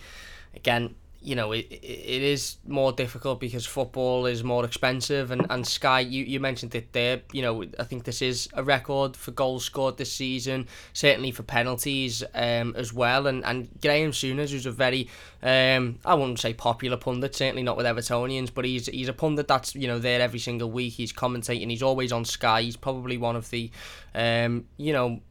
again, 0.56 0.96
you 1.22 1.36
know, 1.36 1.54
it, 1.54 1.66
it 1.72 2.22
is 2.22 2.58
more 2.68 2.92
difficult 2.92 3.40
because 3.40 3.66
football 3.66 4.28
is 4.28 4.44
more 4.44 4.64
expensive. 4.64 5.32
And, 5.32 5.48
and 5.50 5.66
Sky, 5.66 6.02
you, 6.02 6.24
you 6.24 6.40
mentioned 6.40 6.76
it 6.76 6.94
there. 6.94 7.22
You 7.32 7.42
know, 7.42 7.64
I 7.80 7.84
think 7.84 8.04
this 8.04 8.22
is 8.22 8.48
a 8.54 8.64
record 8.64 9.18
for 9.18 9.32
goals 9.32 9.66
scored 9.66 9.98
this 9.98 10.12
season, 10.12 10.68
certainly 10.94 11.32
for 11.32 11.42
penalties 11.42 12.24
um, 12.36 12.76
as 12.78 12.94
well. 12.94 13.26
And, 13.26 13.44
and 13.44 13.68
Graham 13.82 14.12
Souness, 14.12 14.52
who's 14.52 14.68
a 14.68 14.72
very, 14.72 15.10
um, 15.42 15.98
I 16.06 16.14
wouldn't 16.14 16.40
say 16.40 16.54
popular 16.54 16.98
pundit, 16.98 17.34
certainly 17.34 17.64
not 17.64 17.76
with 17.76 17.88
Evertonians, 17.88 18.54
but 18.54 18.64
he's 18.64 18.86
he's 18.86 19.08
a 19.08 19.14
pundit 19.14 19.48
that's, 19.48 19.74
you 19.74 19.88
know, 19.88 19.98
there 19.98 20.22
every 20.22 20.40
single 20.40 20.70
week. 20.70 20.94
He's 20.94 21.12
commentating, 21.12 21.72
he's 21.72 21.82
always 21.82 22.12
on 22.12 22.24
Sky. 22.26 22.62
He's 22.62 22.78
probably 22.78 23.18
one 23.18 23.36
of 23.36 23.50
the, 23.50 23.72
um, 24.14 24.66
you 24.78 24.94
know, 24.94 25.22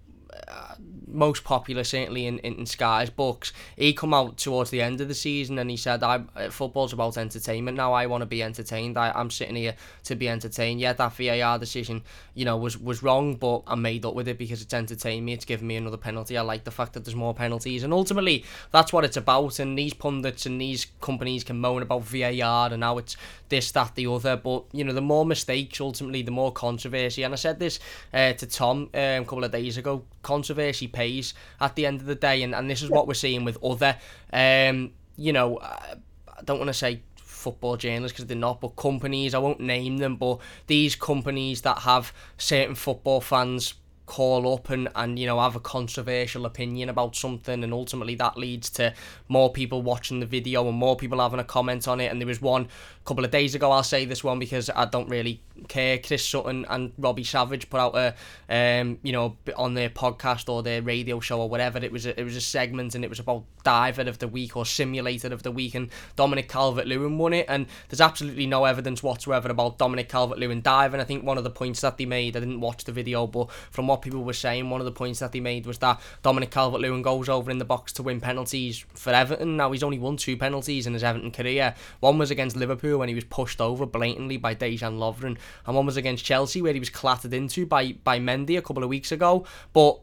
uh, 0.48 0.74
most 1.06 1.44
popular 1.44 1.84
certainly 1.84 2.26
in, 2.26 2.38
in, 2.40 2.54
in 2.56 2.66
Sky's 2.66 3.08
books. 3.08 3.52
He 3.76 3.92
come 3.92 4.12
out 4.12 4.36
towards 4.36 4.70
the 4.70 4.82
end 4.82 5.00
of 5.00 5.08
the 5.08 5.14
season 5.14 5.58
and 5.58 5.70
he 5.70 5.76
said 5.76 6.02
I 6.02 6.24
uh, 6.34 6.50
football's 6.50 6.92
about 6.92 7.16
entertainment 7.16 7.76
now. 7.76 7.92
I 7.92 8.06
want 8.06 8.22
to 8.22 8.26
be 8.26 8.42
entertained. 8.42 8.98
I, 8.98 9.12
I'm 9.12 9.30
sitting 9.30 9.56
here 9.56 9.76
to 10.04 10.16
be 10.16 10.28
entertained. 10.28 10.80
Yeah 10.80 10.92
that 10.94 11.12
VAR 11.14 11.58
decision 11.58 12.02
you 12.34 12.44
know 12.44 12.56
was 12.56 12.76
was 12.76 13.02
wrong 13.02 13.36
but 13.36 13.62
I'm 13.66 13.82
made 13.82 14.04
up 14.04 14.14
with 14.14 14.28
it 14.28 14.38
because 14.38 14.60
it's 14.60 14.74
entertained 14.74 15.24
me. 15.24 15.32
It's 15.32 15.44
given 15.44 15.66
me 15.66 15.76
another 15.76 15.96
penalty. 15.96 16.36
I 16.36 16.42
like 16.42 16.64
the 16.64 16.70
fact 16.70 16.94
that 16.94 17.04
there's 17.04 17.14
more 17.14 17.34
penalties. 17.34 17.84
And 17.84 17.92
ultimately 17.92 18.44
that's 18.72 18.92
what 18.92 19.04
it's 19.04 19.16
about. 19.16 19.58
And 19.60 19.78
these 19.78 19.94
pundits 19.94 20.46
and 20.46 20.60
these 20.60 20.86
companies 21.00 21.44
can 21.44 21.60
moan 21.60 21.82
about 21.82 22.02
VAR 22.02 22.72
and 22.72 22.80
now 22.80 22.98
it's 22.98 23.16
this 23.48 23.70
that 23.72 23.94
the 23.94 24.08
other. 24.08 24.36
But 24.36 24.64
you 24.72 24.82
know 24.82 24.92
the 24.92 25.00
more 25.00 25.24
mistakes 25.24 25.80
ultimately 25.80 26.22
the 26.22 26.32
more 26.32 26.50
controversy. 26.52 27.22
And 27.22 27.32
I 27.32 27.36
said 27.36 27.60
this 27.60 27.78
uh, 28.12 28.32
to 28.32 28.46
Tom 28.46 28.90
um, 28.94 29.00
a 29.00 29.24
couple 29.24 29.44
of 29.44 29.52
days 29.52 29.76
ago 29.76 30.04
controversy 30.24 30.88
pays 30.88 31.34
at 31.60 31.76
the 31.76 31.86
end 31.86 32.00
of 32.00 32.06
the 32.06 32.16
day, 32.16 32.42
and, 32.42 32.54
and 32.54 32.68
this 32.68 32.82
is 32.82 32.90
what 32.90 33.06
we're 33.06 33.14
seeing 33.14 33.44
with 33.44 33.62
other, 33.62 33.96
um, 34.32 34.90
you 35.16 35.32
know, 35.32 35.58
I 35.60 36.42
don't 36.44 36.58
want 36.58 36.68
to 36.68 36.74
say 36.74 37.02
football 37.16 37.76
journalists 37.76 38.16
because 38.16 38.26
they're 38.26 38.36
not, 38.36 38.60
but 38.60 38.70
companies, 38.70 39.34
I 39.34 39.38
won't 39.38 39.60
name 39.60 39.98
them, 39.98 40.16
but 40.16 40.40
these 40.66 40.96
companies 40.96 41.60
that 41.62 41.78
have 41.80 42.12
certain 42.38 42.74
football 42.74 43.20
fans 43.20 43.74
call 44.06 44.52
up 44.52 44.68
and, 44.68 44.88
and 44.96 45.18
you 45.18 45.26
know 45.26 45.40
have 45.40 45.56
a 45.56 45.60
controversial 45.60 46.44
opinion 46.44 46.90
about 46.90 47.16
something 47.16 47.64
and 47.64 47.72
ultimately 47.72 48.14
that 48.14 48.36
leads 48.36 48.68
to 48.68 48.92
more 49.28 49.50
people 49.50 49.80
watching 49.80 50.20
the 50.20 50.26
video 50.26 50.68
and 50.68 50.76
more 50.76 50.94
people 50.94 51.20
having 51.20 51.40
a 51.40 51.44
comment 51.44 51.88
on 51.88 52.00
it 52.00 52.10
and 52.10 52.20
there 52.20 52.26
was 52.26 52.42
one 52.42 52.68
couple 53.04 53.24
of 53.24 53.30
days 53.30 53.54
ago 53.54 53.70
I'll 53.70 53.82
say 53.82 54.04
this 54.04 54.24
one 54.24 54.38
because 54.38 54.70
I 54.70 54.86
don't 54.86 55.08
really 55.08 55.42
care 55.68 55.98
Chris 55.98 56.26
Sutton 56.26 56.64
and 56.68 56.92
Robbie 56.98 57.24
Savage 57.24 57.68
put 57.68 57.78
out 57.78 57.94
a 57.96 58.14
um 58.48 58.98
you 59.02 59.12
know 59.12 59.36
on 59.56 59.74
their 59.74 59.90
podcast 59.90 60.48
or 60.48 60.62
their 60.62 60.82
radio 60.82 61.20
show 61.20 61.40
or 61.40 61.48
whatever 61.48 61.78
it 61.78 61.92
was 61.92 62.06
a, 62.06 62.18
it 62.18 62.24
was 62.24 62.36
a 62.36 62.40
segment 62.40 62.94
and 62.94 63.04
it 63.04 63.10
was 63.10 63.18
about 63.18 63.44
diver 63.62 64.02
of 64.02 64.18
the 64.18 64.28
week 64.28 64.56
or 64.56 64.64
simulator 64.64 65.32
of 65.32 65.42
the 65.42 65.50
week 65.50 65.74
and 65.74 65.90
Dominic 66.16 66.48
Calvert-Lewin 66.48 67.18
won 67.18 67.32
it 67.32 67.46
and 67.48 67.66
there's 67.88 68.00
absolutely 68.00 68.46
no 68.46 68.64
evidence 68.64 69.02
whatsoever 69.02 69.50
about 69.50 69.78
Dominic 69.78 70.08
Calvert-Lewin 70.08 70.62
diving 70.62 71.00
I 71.00 71.04
think 71.04 71.24
one 71.24 71.38
of 71.38 71.44
the 71.44 71.50
points 71.50 71.80
that 71.82 71.98
they 71.98 72.06
made 72.06 72.36
I 72.36 72.40
didn't 72.40 72.60
watch 72.60 72.84
the 72.84 72.92
video 72.92 73.26
but 73.26 73.50
from 73.70 73.86
what 73.86 74.02
people 74.02 74.22
were 74.22 74.32
saying, 74.32 74.70
one 74.70 74.80
of 74.80 74.84
the 74.84 74.92
points 74.92 75.18
that 75.18 75.32
they 75.32 75.40
made 75.40 75.66
was 75.66 75.78
that 75.78 76.00
Dominic 76.22 76.50
Calvert 76.50 76.80
Lewin 76.80 77.02
goes 77.02 77.28
over 77.28 77.50
in 77.50 77.58
the 77.58 77.64
box 77.64 77.92
to 77.94 78.02
win 78.02 78.20
penalties 78.20 78.84
for 78.94 79.10
Everton. 79.10 79.56
Now, 79.56 79.72
he's 79.72 79.82
only 79.82 79.98
won 79.98 80.16
two 80.16 80.36
penalties 80.36 80.86
in 80.86 80.92
his 80.92 81.04
Everton 81.04 81.30
career. 81.30 81.74
One 82.00 82.18
was 82.18 82.30
against 82.30 82.56
Liverpool 82.56 82.93
when 82.98 83.08
he 83.08 83.14
was 83.14 83.24
pushed 83.24 83.60
over 83.60 83.86
blatantly 83.86 84.36
by 84.36 84.54
Dejan 84.54 84.98
Lovren, 84.98 85.36
and 85.66 85.76
one 85.76 85.86
was 85.86 85.96
against 85.96 86.24
Chelsea 86.24 86.62
where 86.62 86.72
he 86.72 86.80
was 86.80 86.90
clattered 86.90 87.34
into 87.34 87.66
by, 87.66 87.92
by 88.04 88.18
Mendy 88.18 88.56
a 88.58 88.62
couple 88.62 88.82
of 88.82 88.88
weeks 88.88 89.12
ago. 89.12 89.44
But 89.72 90.00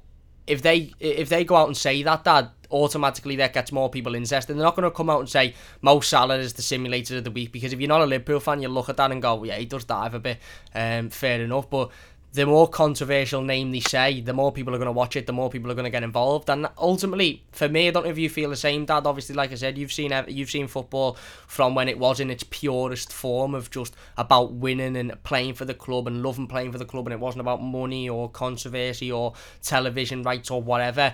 if 0.47 0.61
they 0.61 0.91
if 0.99 1.29
they 1.29 1.45
go 1.45 1.55
out 1.55 1.67
and 1.67 1.77
say 1.77 2.01
that, 2.03 2.23
Dad, 2.23 2.49
automatically 2.71 3.35
that 3.37 3.53
gets 3.53 3.71
more 3.71 3.89
people 3.89 4.15
interested. 4.15 4.53
They're 4.53 4.63
not 4.63 4.75
going 4.75 4.89
to 4.89 4.95
come 4.95 5.09
out 5.09 5.19
and 5.19 5.29
say 5.29 5.53
Mo 5.81 5.99
Salah 5.99 6.37
is 6.37 6.53
the 6.53 6.61
simulator 6.61 7.17
of 7.17 7.23
the 7.23 7.31
week 7.31 7.51
because 7.51 7.73
if 7.73 7.79
you're 7.79 7.87
not 7.87 8.01
a 8.01 8.05
Liverpool 8.05 8.39
fan, 8.39 8.61
you 8.61 8.67
look 8.67 8.89
at 8.89 8.97
that 8.97 9.11
and 9.11 9.21
go, 9.21 9.43
yeah, 9.43 9.57
he 9.57 9.65
does 9.65 9.83
dive 9.83 10.13
a 10.13 10.19
bit. 10.19 10.39
Um, 10.73 11.09
fair 11.09 11.41
enough, 11.41 11.69
but 11.69 11.91
the 12.33 12.45
more 12.45 12.67
controversial 12.67 13.41
name 13.41 13.71
they 13.71 13.81
say, 13.81 14.21
the 14.21 14.33
more 14.33 14.51
people 14.51 14.73
are 14.73 14.77
going 14.77 14.85
to 14.85 14.93
watch 14.93 15.17
it, 15.17 15.25
the 15.25 15.33
more 15.33 15.49
people 15.49 15.69
are 15.69 15.73
going 15.75 15.85
to 15.85 15.91
get 15.91 16.03
involved. 16.03 16.49
And 16.49 16.67
ultimately, 16.77 17.43
for 17.51 17.67
me, 17.67 17.89
I 17.89 17.91
don't 17.91 18.05
know 18.05 18.09
if 18.09 18.17
you 18.17 18.29
feel 18.29 18.49
the 18.49 18.55
same, 18.55 18.85
Dad. 18.85 19.05
Obviously, 19.05 19.35
like 19.35 19.51
I 19.51 19.55
said, 19.55 19.77
you've 19.77 19.91
seen 19.91 20.13
you've 20.27 20.49
seen 20.49 20.67
football 20.67 21.17
from 21.47 21.75
when 21.75 21.89
it 21.89 21.99
was 21.99 22.19
in 22.21 22.31
its 22.31 22.43
purest 22.43 23.11
form 23.11 23.53
of 23.53 23.69
just 23.69 23.95
about 24.17 24.53
winning 24.53 24.95
and 24.95 25.21
playing 25.23 25.55
for 25.55 25.65
the 25.65 25.73
club 25.73 26.07
and 26.07 26.23
loving 26.23 26.47
playing 26.47 26.71
for 26.71 26.77
the 26.77 26.85
club, 26.85 27.05
and 27.07 27.13
it 27.13 27.19
wasn't 27.19 27.41
about 27.41 27.61
money 27.61 28.07
or 28.07 28.29
controversy 28.29 29.11
or 29.11 29.33
television 29.61 30.23
rights 30.23 30.49
or 30.49 30.61
whatever 30.61 31.13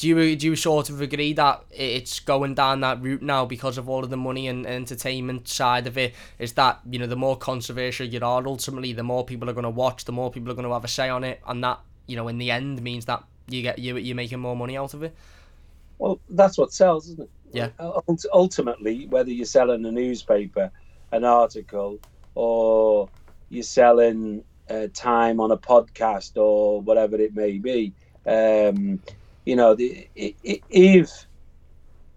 do 0.00 0.08
you 0.08 0.34
do 0.34 0.46
you 0.46 0.56
sort 0.56 0.88
of 0.88 1.02
agree 1.02 1.34
that 1.34 1.62
it's 1.70 2.20
going 2.20 2.54
down 2.54 2.80
that 2.80 3.02
route 3.02 3.20
now 3.20 3.44
because 3.44 3.76
of 3.76 3.86
all 3.86 4.02
of 4.02 4.08
the 4.08 4.16
money 4.16 4.48
and 4.48 4.66
entertainment 4.66 5.46
side 5.46 5.86
of 5.86 5.98
it? 5.98 6.14
Is 6.38 6.54
that 6.54 6.80
you 6.90 6.98
know 6.98 7.06
the 7.06 7.16
more 7.16 7.36
controversial 7.36 8.06
you 8.06 8.18
are, 8.22 8.46
ultimately 8.46 8.94
the 8.94 9.02
more 9.02 9.26
people 9.26 9.50
are 9.50 9.52
going 9.52 9.64
to 9.64 9.70
watch, 9.70 10.06
the 10.06 10.12
more 10.12 10.30
people 10.30 10.50
are 10.50 10.54
going 10.54 10.66
to 10.66 10.72
have 10.72 10.84
a 10.84 10.88
say 10.88 11.10
on 11.10 11.22
it, 11.22 11.42
and 11.46 11.62
that 11.64 11.80
you 12.06 12.16
know 12.16 12.28
in 12.28 12.38
the 12.38 12.50
end 12.50 12.80
means 12.80 13.04
that 13.04 13.22
you 13.48 13.60
get 13.60 13.78
you 13.78 13.98
you're 13.98 14.16
making 14.16 14.40
more 14.40 14.56
money 14.56 14.74
out 14.74 14.94
of 14.94 15.02
it. 15.02 15.14
Well, 15.98 16.18
that's 16.30 16.56
what 16.56 16.72
sells, 16.72 17.06
isn't 17.08 17.20
it? 17.20 17.30
Yeah. 17.52 17.68
Ultimately, 18.32 19.06
whether 19.06 19.30
you're 19.30 19.44
selling 19.44 19.84
a 19.84 19.92
newspaper, 19.92 20.70
an 21.12 21.24
article, 21.24 21.98
or 22.34 23.10
you're 23.50 23.62
selling 23.62 24.44
uh, 24.70 24.86
time 24.94 25.40
on 25.40 25.50
a 25.50 25.58
podcast 25.58 26.38
or 26.38 26.80
whatever 26.80 27.16
it 27.16 27.34
may 27.34 27.58
be. 27.58 27.92
Um, 28.24 29.00
you 29.50 29.56
know, 29.56 29.74
the, 29.74 30.08
if 30.14 31.26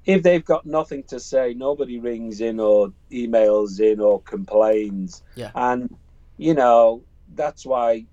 if 0.05 0.21
they've 0.21 0.45
got 0.45 0.67
nothing 0.67 1.03
to 1.07 1.19
say, 1.19 1.55
nobody 1.55 1.97
rings 1.99 2.41
in 2.41 2.59
or 2.59 2.93
emails 3.11 3.79
in 3.79 3.99
or 3.99 4.21
complains. 4.21 5.23
Yeah. 5.33 5.49
And 5.55 5.89
you 6.37 6.53
know, 6.53 7.01
that's 7.33 7.65
why 7.65 8.05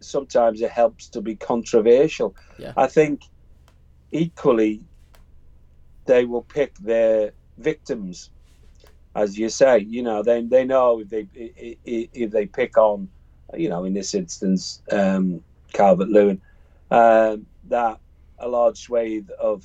sometimes 0.00 0.60
it 0.60 0.70
helps 0.70 1.08
to 1.08 1.20
be 1.20 1.34
controversial. 1.34 2.36
Yeah. 2.60 2.74
I 2.76 2.86
think 2.86 3.22
equally 4.12 4.82
they 6.06 6.24
will 6.24 6.42
pick 6.42 6.76
their 6.78 7.32
victims 7.58 8.30
as 9.16 9.36
you 9.36 9.48
say 9.48 9.78
you 9.80 10.00
know 10.00 10.22
they 10.22 10.40
they 10.42 10.64
know 10.64 11.00
if 11.00 11.08
they 11.08 11.26
if 11.34 12.30
they 12.30 12.46
pick 12.46 12.78
on 12.78 13.08
you 13.54 13.68
know 13.68 13.84
in 13.84 13.92
this 13.92 14.14
instance 14.14 14.80
um 14.92 15.42
Calvert 15.72 16.08
Lewin 16.08 16.40
um, 16.90 17.44
that 17.64 17.98
a 18.40 18.48
large 18.48 18.78
swathe 18.80 19.28
of 19.40 19.64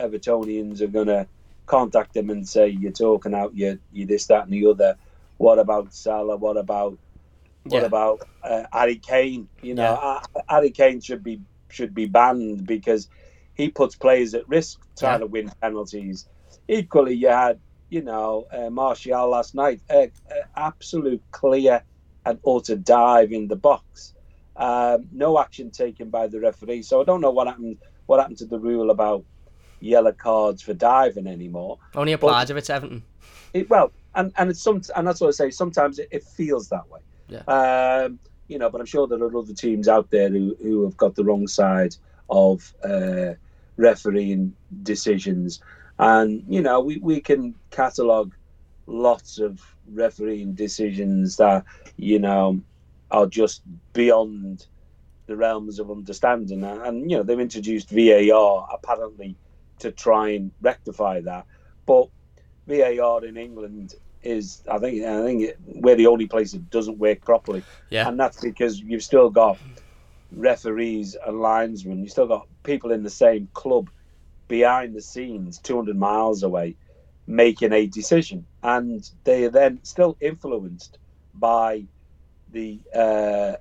Evertonians 0.00 0.80
are 0.82 0.88
going 0.88 1.08
to 1.08 1.28
contact 1.66 2.14
them 2.14 2.30
and 2.30 2.48
say, 2.48 2.68
"You're 2.68 2.92
talking 2.92 3.34
out, 3.34 3.54
you 3.56 3.80
you 3.92 4.06
this, 4.06 4.26
that, 4.28 4.44
and 4.44 4.52
the 4.52 4.66
other." 4.66 4.98
What 5.38 5.58
about 5.60 5.94
Salah? 5.94 6.36
What 6.38 6.56
about 6.58 6.98
what 7.64 7.82
Yeah. 7.82 7.84
about 7.84 8.20
uh, 8.44 8.64
Harry 8.72 8.96
Kane? 8.98 9.48
You 9.62 9.74
know, 9.74 9.92
Yeah. 9.92 9.98
uh, 10.02 10.20
Harry 10.48 10.70
Kane 10.70 11.00
should 11.00 11.24
be 11.24 11.42
should 11.70 11.94
be 11.94 12.06
banned 12.06 12.66
because 12.66 13.08
he 13.54 13.70
puts 13.70 13.96
players 13.96 14.34
at 14.34 14.48
risk 14.48 14.80
trying 14.98 15.20
Yeah. 15.20 15.20
to 15.20 15.26
win 15.26 15.52
penalties. 15.62 16.28
Equally, 16.68 17.14
you 17.14 17.28
had 17.28 17.60
you 17.90 18.02
know 18.02 18.46
uh, 18.52 18.70
Martial 18.70 19.28
last 19.30 19.54
night, 19.54 19.82
uh, 19.90 20.08
uh, 20.30 20.34
absolute 20.56 21.22
clear 21.32 21.84
and 22.26 22.40
utter 22.46 22.76
dive 22.76 23.32
in 23.32 23.48
the 23.48 23.56
box. 23.56 24.14
Um, 24.56 25.08
no 25.12 25.40
action 25.40 25.70
taken 25.72 26.10
by 26.10 26.28
the 26.28 26.40
referee. 26.40 26.82
So 26.82 27.00
I 27.00 27.04
don't 27.04 27.22
know 27.22 27.30
what 27.32 27.48
happened. 27.48 27.78
What 28.06 28.20
happened 28.20 28.38
to 28.38 28.46
the 28.46 28.58
rule 28.58 28.90
about 28.90 29.24
yellow 29.80 30.12
cards 30.12 30.62
for 30.62 30.74
diving 30.74 31.26
anymore? 31.26 31.78
Only 31.94 32.12
applies 32.12 32.50
if 32.50 32.56
it's 32.56 32.70
Everton. 32.70 33.02
It, 33.52 33.70
well, 33.70 33.92
and 34.14 34.32
and 34.36 34.50
it's 34.50 34.60
some, 34.60 34.82
and 34.96 35.06
that's 35.06 35.20
what 35.20 35.28
I 35.28 35.32
say. 35.32 35.50
Sometimes 35.50 35.98
it, 35.98 36.08
it 36.10 36.24
feels 36.24 36.68
that 36.68 36.88
way. 36.90 37.00
Yeah. 37.28 37.42
Um, 37.46 38.18
you 38.48 38.58
know, 38.58 38.68
but 38.68 38.80
I'm 38.80 38.86
sure 38.86 39.06
there 39.06 39.22
are 39.22 39.36
other 39.36 39.54
teams 39.54 39.88
out 39.88 40.10
there 40.10 40.28
who, 40.28 40.56
who 40.62 40.84
have 40.84 40.96
got 40.96 41.14
the 41.14 41.24
wrong 41.24 41.46
side 41.46 41.96
of 42.28 42.74
uh, 42.84 43.34
refereeing 43.76 44.54
decisions, 44.82 45.60
and 45.98 46.42
you 46.48 46.60
know, 46.60 46.80
we, 46.80 46.98
we 46.98 47.20
can 47.20 47.54
catalogue 47.70 48.34
lots 48.86 49.38
of 49.38 49.62
refereeing 49.92 50.52
decisions 50.52 51.36
that 51.36 51.64
you 51.96 52.18
know 52.18 52.60
are 53.10 53.26
just 53.26 53.62
beyond 53.92 54.66
the 55.26 55.36
realms 55.36 55.78
of 55.78 55.90
understanding. 55.90 56.62
And, 56.64 57.10
you 57.10 57.16
know, 57.16 57.22
they've 57.22 57.38
introduced 57.40 57.90
VAR 57.90 58.66
apparently 58.72 59.36
to 59.80 59.90
try 59.90 60.30
and 60.30 60.52
rectify 60.60 61.20
that, 61.22 61.46
but 61.86 62.08
VAR 62.66 63.24
in 63.24 63.36
England 63.36 63.94
is, 64.22 64.62
I 64.70 64.78
think, 64.78 65.04
I 65.04 65.22
think 65.22 65.42
it, 65.42 65.58
we're 65.66 65.96
the 65.96 66.06
only 66.06 66.26
place 66.26 66.52
that 66.52 66.70
doesn't 66.70 66.98
work 66.98 67.20
properly, 67.24 67.62
Yeah. 67.90 68.08
and 68.08 68.18
that's 68.18 68.40
because 68.40 68.80
you've 68.80 69.02
still 69.02 69.30
got 69.30 69.58
referees 70.30 71.16
and 71.26 71.40
linesmen. 71.40 72.00
You've 72.00 72.10
still 72.10 72.26
got 72.26 72.46
people 72.62 72.92
in 72.92 73.02
the 73.02 73.10
same 73.10 73.48
club 73.52 73.90
behind 74.48 74.94
the 74.94 75.02
scenes, 75.02 75.58
200 75.58 75.96
miles 75.96 76.42
away, 76.42 76.76
making 77.26 77.72
a 77.72 77.86
decision, 77.86 78.46
and 78.62 79.08
they 79.24 79.44
are 79.44 79.50
then 79.50 79.80
still 79.82 80.16
influenced 80.20 80.98
by 81.34 81.84
the 82.50 82.80
uh, 82.94 83.56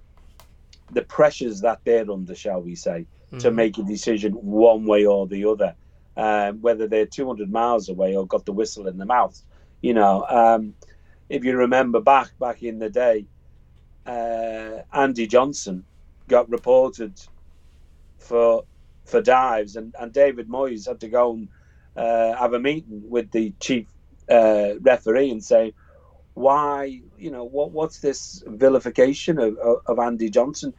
the 0.91 1.03
pressures 1.03 1.61
that 1.61 1.81
they're 1.85 2.09
under, 2.11 2.35
shall 2.35 2.61
we 2.61 2.75
say, 2.75 3.07
to 3.39 3.51
Mhm. 3.51 3.55
make 3.55 3.77
a 3.77 3.83
decision 3.83 4.33
one 4.33 4.85
way 4.85 5.05
or 5.05 5.27
the 5.27 5.45
other, 5.45 5.75
um, 6.17 6.61
whether 6.61 6.87
they're 6.87 7.05
200 7.07 7.51
miles 7.51 7.89
away 7.89 8.15
or 8.15 8.27
got 8.27 8.45
the 8.45 8.53
whistle 8.53 8.87
in 8.87 8.97
the 8.97 9.05
mouth. 9.05 9.41
You 9.81 9.93
know, 9.95 10.25
um, 10.29 10.75
if 11.29 11.43
you 11.45 11.57
remember 11.57 12.01
back 12.01 12.31
back 12.39 12.63
in 12.63 12.79
the 12.79 12.89
day, 12.89 13.27
uh, 14.05 14.81
Andy 14.93 15.27
Johnson 15.27 15.85
got 16.29 16.49
reported 16.49 17.19
for 18.19 18.63
for 19.05 19.21
dives, 19.21 19.75
and, 19.77 19.95
and 19.99 20.13
David 20.13 20.49
Moyes 20.49 20.87
had 20.87 21.01
to 21.01 21.09
go 21.09 21.33
and 21.33 21.49
uh, 21.95 22.35
have 22.37 22.53
a 22.53 22.59
meeting 22.59 23.03
with 23.09 23.31
the 23.31 23.53
chief 23.61 23.87
uh, 24.29 24.73
referee 24.81 25.31
and 25.31 25.43
say, 25.43 25.73
why, 26.33 27.01
you 27.17 27.31
know, 27.31 27.43
what 27.43 27.71
what's 27.71 27.99
this 27.99 28.43
vilification 28.47 29.39
of, 29.39 29.55
of, 29.87 29.99
Andy 29.99 30.29
Johnson? 30.29 30.73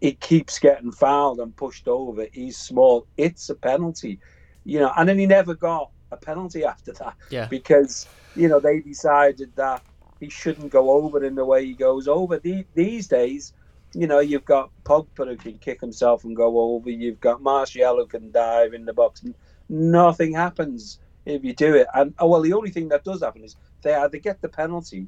He 0.00 0.12
keeps 0.12 0.58
getting 0.58 0.92
fouled 0.92 1.40
and 1.40 1.56
pushed 1.56 1.88
over. 1.88 2.26
He's 2.32 2.58
small. 2.58 3.06
It's 3.16 3.48
a 3.48 3.54
penalty, 3.54 4.20
you 4.64 4.80
know. 4.80 4.92
And 4.96 5.08
then 5.08 5.18
he 5.18 5.26
never 5.26 5.54
got 5.54 5.90
a 6.10 6.16
penalty 6.16 6.64
after 6.72 6.92
that 6.94 7.16
Yeah. 7.30 7.46
because 7.46 8.08
you 8.34 8.48
know 8.48 8.60
they 8.60 8.80
decided 8.80 9.52
that 9.56 9.82
he 10.20 10.28
shouldn't 10.28 10.72
go 10.72 10.90
over 10.90 11.22
in 11.24 11.34
the 11.34 11.44
way 11.44 11.64
he 11.64 11.74
goes 11.74 12.08
over. 12.08 12.38
The, 12.38 12.66
these 12.74 13.06
days, 13.06 13.52
you 13.94 14.06
know, 14.06 14.20
you've 14.20 14.44
got 14.44 14.70
Pogba 14.84 15.26
who 15.26 15.36
can 15.36 15.58
kick 15.58 15.80
himself 15.80 16.24
and 16.24 16.34
go 16.34 16.58
over. 16.58 16.90
You've 16.90 17.20
got 17.20 17.42
Martial 17.42 17.96
who 17.96 18.06
can 18.06 18.30
dive 18.30 18.72
in 18.74 18.84
the 18.84 18.92
box. 18.92 19.22
And 19.22 19.34
nothing 19.68 20.32
happens 20.34 20.98
if 21.24 21.44
you 21.44 21.54
do 21.54 21.74
it. 21.74 21.86
And 21.94 22.14
oh, 22.18 22.28
well, 22.28 22.42
the 22.42 22.52
only 22.52 22.70
thing 22.70 22.88
that 22.88 23.04
does 23.04 23.22
happen 23.22 23.44
is 23.44 23.56
they 23.86 23.94
either 23.94 24.18
get 24.18 24.40
the 24.40 24.48
penalty 24.48 25.06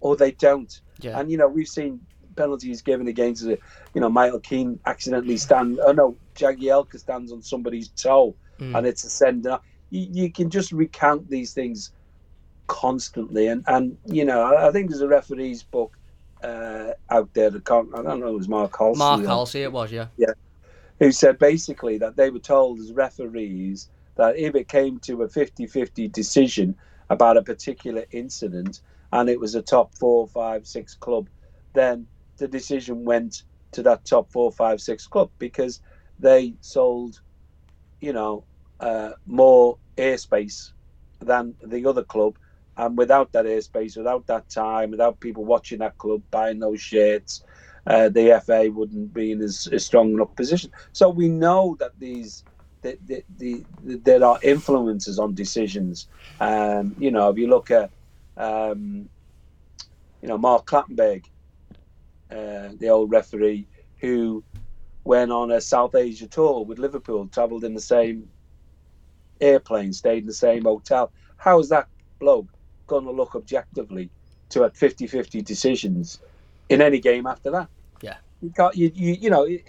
or 0.00 0.16
they 0.16 0.30
don't. 0.32 0.80
Yeah. 1.00 1.18
And 1.18 1.30
you 1.30 1.36
know, 1.36 1.48
we've 1.48 1.68
seen 1.68 2.00
penalties 2.36 2.80
given 2.82 3.08
against. 3.08 3.44
You 3.44 3.58
know, 3.94 4.08
Michael 4.08 4.40
Keane 4.40 4.78
accidentally 4.86 5.36
stand. 5.36 5.80
Oh 5.84 5.92
no, 5.92 6.16
Jagielka 6.36 6.98
stands 6.98 7.32
on 7.32 7.42
somebody's 7.42 7.88
toe, 7.88 8.34
Mm. 8.60 8.76
and 8.76 8.86
it's 8.86 9.04
a 9.04 9.10
send. 9.10 9.46
You, 9.90 10.08
you 10.12 10.30
can 10.30 10.50
just 10.50 10.70
recount 10.70 11.28
these 11.28 11.52
things 11.54 11.92
constantly, 12.66 13.48
and 13.48 13.64
and 13.66 13.96
you 14.06 14.24
know, 14.24 14.54
I, 14.56 14.70
think 14.70 14.90
there's 14.90 15.00
a 15.00 15.08
referee's 15.08 15.62
book 15.62 15.96
uh, 16.44 16.92
out 17.08 17.32
there. 17.34 17.48
I, 17.48 17.58
can't, 17.64 17.88
I 17.94 18.02
don't 18.02 18.20
know. 18.20 18.28
It 18.28 18.36
was 18.36 18.48
Mark 18.48 18.76
Halsey. 18.78 18.98
Mark 18.98 19.24
Halsey, 19.24 19.62
it 19.62 19.72
was, 19.72 19.90
yeah. 19.90 20.06
yeah. 20.16 20.32
who 20.98 21.10
said 21.10 21.38
basically 21.38 21.98
that 21.98 22.16
they 22.16 22.30
were 22.30 22.38
told 22.38 22.78
as 22.80 22.92
referees 22.92 23.88
that 24.16 24.38
if 24.38 24.54
it 24.54 24.68
came 24.68 24.98
to 25.00 25.22
a 25.22 25.28
50-50 25.28 26.12
decision 26.12 26.76
about 27.10 27.38
a 27.38 27.42
particular 27.42 28.06
incident 28.12 28.82
and 29.12 29.30
it 29.30 29.40
was 29.40 29.56
a 29.56 29.62
top 29.62 29.92
four, 30.00 30.28
five, 30.28 30.66
six 30.66 30.96
club, 30.96 31.28
then 31.74 32.08
the 32.38 32.48
decision 32.48 33.04
went 33.04 33.44
to 33.72 33.82
that 33.84 34.06
top 34.06 34.32
four, 34.32 34.52
five, 34.52 34.80
six 34.80 35.06
club 35.08 35.30
because 35.38 35.80
they 36.18 36.54
sold, 36.62 37.20
you 38.00 38.12
know, 38.12 38.46
uh, 38.80 39.12
more 39.26 39.78
airspace 39.98 40.72
than 41.20 41.54
the 41.66 41.86
other 41.86 42.04
club. 42.04 42.36
And 42.76 42.98
without 42.98 43.32
that 43.32 43.46
airspace, 43.46 43.96
without 43.96 44.26
that 44.28 44.48
time, 44.50 44.92
without 44.92 45.20
people 45.20 45.44
watching 45.44 45.80
that 45.80 45.98
club, 45.98 46.22
buying 46.30 46.60
those 46.60 46.80
shirts, 46.82 47.42
uh, 47.86 48.08
the 48.10 48.42
FA 48.46 48.70
wouldn't 48.72 49.14
be 49.14 49.32
in 49.32 49.42
as, 49.42 49.68
as 49.72 49.86
strong 49.86 50.12
enough 50.12 50.34
position. 50.36 50.70
So 50.92 51.10
we 51.10 51.28
know 51.28 51.76
that 51.80 51.92
these 51.98 52.44
the, 52.82 53.22
the, 53.38 53.64
there 53.82 54.24
are 54.24 54.38
influences 54.42 55.18
on 55.18 55.34
decisions. 55.34 56.08
Um, 56.40 56.94
you 56.98 57.10
know, 57.10 57.30
if 57.30 57.38
you 57.38 57.48
look 57.48 57.70
at 57.70 57.90
um, 58.36 59.08
you 60.22 60.28
know 60.28 60.38
Mark 60.38 60.66
Clattenburg, 60.66 61.24
uh, 62.30 62.70
the 62.78 62.88
old 62.88 63.10
referee 63.10 63.66
who 63.98 64.42
went 65.04 65.32
on 65.32 65.50
a 65.50 65.60
South 65.60 65.94
Asia 65.94 66.26
tour 66.26 66.64
with 66.64 66.78
Liverpool, 66.78 67.26
travelled 67.28 67.64
in 67.64 67.74
the 67.74 67.80
same 67.80 68.28
airplane, 69.40 69.92
stayed 69.92 70.18
in 70.18 70.26
the 70.26 70.32
same 70.32 70.64
hotel. 70.64 71.10
How 71.36 71.58
is 71.58 71.68
that 71.70 71.88
bloke 72.18 72.48
going 72.86 73.04
to 73.04 73.10
look 73.10 73.34
objectively 73.34 74.10
to 74.50 74.64
at 74.64 74.74
50-50 74.74 75.44
decisions 75.44 76.18
in 76.68 76.82
any 76.82 76.98
game 76.98 77.26
after 77.26 77.50
that? 77.50 77.68
You 78.40 78.50
can't. 78.50 78.76
You 78.76 78.90
you, 78.94 79.12
you 79.20 79.30
know 79.30 79.44
you, 79.44 79.60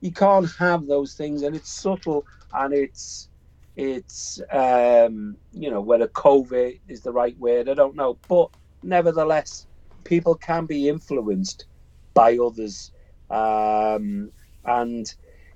you 0.00 0.12
can't 0.12 0.50
have 0.58 0.86
those 0.86 1.14
things, 1.14 1.42
and 1.42 1.56
it's 1.56 1.72
subtle 1.72 2.24
and 2.52 2.74
it's 2.74 3.28
it's 3.76 4.40
um, 4.52 5.36
you 5.52 5.70
know 5.70 5.80
whether 5.80 6.08
COVID 6.08 6.80
is 6.88 7.02
the 7.02 7.12
right 7.12 7.38
word. 7.38 7.68
I 7.68 7.74
don't 7.74 7.96
know, 7.96 8.18
but 8.28 8.50
nevertheless, 8.82 9.66
people 10.04 10.34
can 10.34 10.66
be 10.66 10.88
influenced 10.88 11.66
by 12.14 12.36
others, 12.38 12.92
um, 13.30 14.32
and 14.64 15.14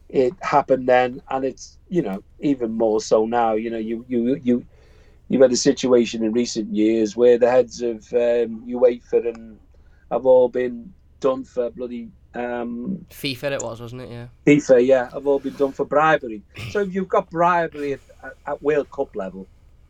it 0.08 0.34
happened 0.42 0.88
then, 0.88 1.22
and 1.30 1.44
it's 1.44 1.78
you 1.88 2.02
know 2.02 2.22
even 2.40 2.72
more 2.72 3.00
so 3.00 3.26
now. 3.26 3.54
You 3.54 3.70
know, 3.70 3.78
you 3.78 4.04
you 4.08 4.36
you 4.42 4.66
you've 5.28 5.42
had 5.42 5.52
a 5.52 5.56
situation 5.56 6.24
in 6.24 6.32
recent 6.32 6.72
years 6.74 7.16
where 7.16 7.38
the 7.38 7.50
heads 7.50 7.82
of 7.82 7.96
um, 8.12 8.64
UEFA 8.68 9.28
and 9.34 9.58
have 10.10 10.26
all 10.26 10.48
been 10.48 10.92
done 11.20 11.44
for 11.44 11.70
bloody 11.70 12.10
um, 12.34 13.04
FIFA 13.10 13.52
it 13.52 13.62
was, 13.62 13.80
wasn't 13.80 14.02
it? 14.02 14.10
Yeah. 14.10 14.26
FIFA, 14.46 14.86
yeah, 14.86 15.10
have 15.10 15.26
all 15.26 15.38
been 15.38 15.54
done 15.54 15.72
for 15.72 15.84
bribery. 15.84 16.42
So 16.70 16.80
if 16.80 16.94
you've 16.94 17.08
got 17.08 17.30
bribery 17.30 17.94
at, 17.94 18.00
at, 18.46 18.62
World 18.62 18.90
Cup 18.90 19.14
level, 19.14 19.46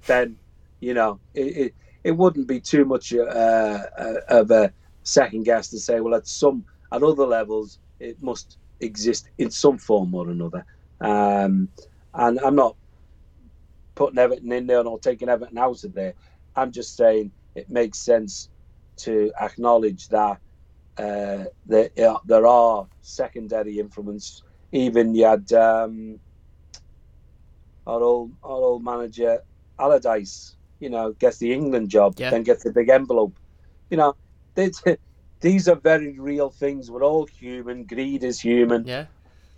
then 0.07 0.37
you 0.81 0.95
know 0.95 1.21
it, 1.35 1.57
it, 1.57 1.75
it 2.03 2.11
wouldn't 2.13 2.49
be 2.49 2.61
too 2.61 2.85
much 2.85 3.15
uh, 3.15 3.19
uh, 3.19 4.15
of 4.29 4.51
a 4.51 4.73
second 5.05 5.45
guess 5.45 5.69
to 5.71 5.79
say, 5.79 6.01
well, 6.01 6.15
at 6.15 6.27
some 6.27 6.65
at 6.91 7.03
other 7.03 7.27
levels, 7.27 7.79
it 8.01 8.21
must 8.23 8.59
exist 8.81 9.29
in 9.39 9.51
some 9.51 9.79
form 9.79 10.15
or 10.15 10.29
another. 10.29 10.65
Um, 11.01 11.69
and 12.15 12.41
I'm 12.41 12.57
not 12.57 12.77
putting 13.95 14.19
Everton 14.19 14.51
in 14.53 14.67
there 14.67 14.87
or 14.87 14.99
taking 14.99 15.29
Everton 15.29 15.59
out 15.59 15.85
of 15.85 15.95
there. 15.95 16.15
I'm 16.57 16.73
just 16.73 16.97
saying 16.97 17.31
it 17.55 17.71
makes 17.71 17.99
sense 17.99 18.49
to 18.97 19.33
acknowledge 19.41 20.09
that 20.09 20.39
uh, 20.99 21.45
there, 21.67 21.91
there 22.27 22.47
are 22.47 22.87
secondary 23.01 23.79
influence. 23.79 24.43
Even 24.73 25.15
you 25.15 25.25
had 25.25 25.53
um, 25.53 26.21
our 27.87 28.03
old 28.03 28.33
our 28.43 28.51
old 28.57 28.85
manager 28.85 29.41
Allardyce, 29.79 30.57
you 30.81 30.91
know, 30.91 31.13
gets 31.13 31.39
the 31.39 31.53
England 31.53 31.89
job, 31.91 32.15
Yeah. 32.19 32.31
then 32.31 32.43
gets 32.43 32.63
the 32.65 32.73
big 32.73 32.89
envelope. 32.89 33.37
You 33.91 33.97
know, 33.97 34.15
these, 34.55 34.83
these 35.41 35.69
are 35.69 35.77
very 35.77 36.19
real 36.19 36.51
things. 36.51 36.91
We're 36.91 37.05
all 37.05 37.27
human. 37.27 37.85
Greed 37.85 38.25
is 38.25 38.41
human. 38.41 38.87
Yeah. 38.87 39.07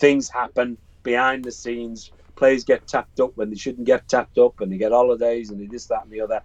Things 0.00 0.30
happen 0.30 0.78
behind 1.02 1.44
the 1.44 1.52
scenes. 1.52 2.12
Players 2.36 2.64
get 2.64 2.86
tapped 2.88 3.20
up 3.20 3.32
when 3.36 3.50
they 3.50 3.56
shouldn't 3.56 3.86
get 3.86 4.08
tapped 4.08 4.38
up, 4.38 4.60
and 4.60 4.72
they 4.72 4.78
get 4.78 4.90
holidays, 4.92 5.50
and 5.50 5.60
they 5.60 5.66
this, 5.66 5.86
that, 5.86 6.02
and 6.02 6.10
the 6.10 6.20
other. 6.20 6.40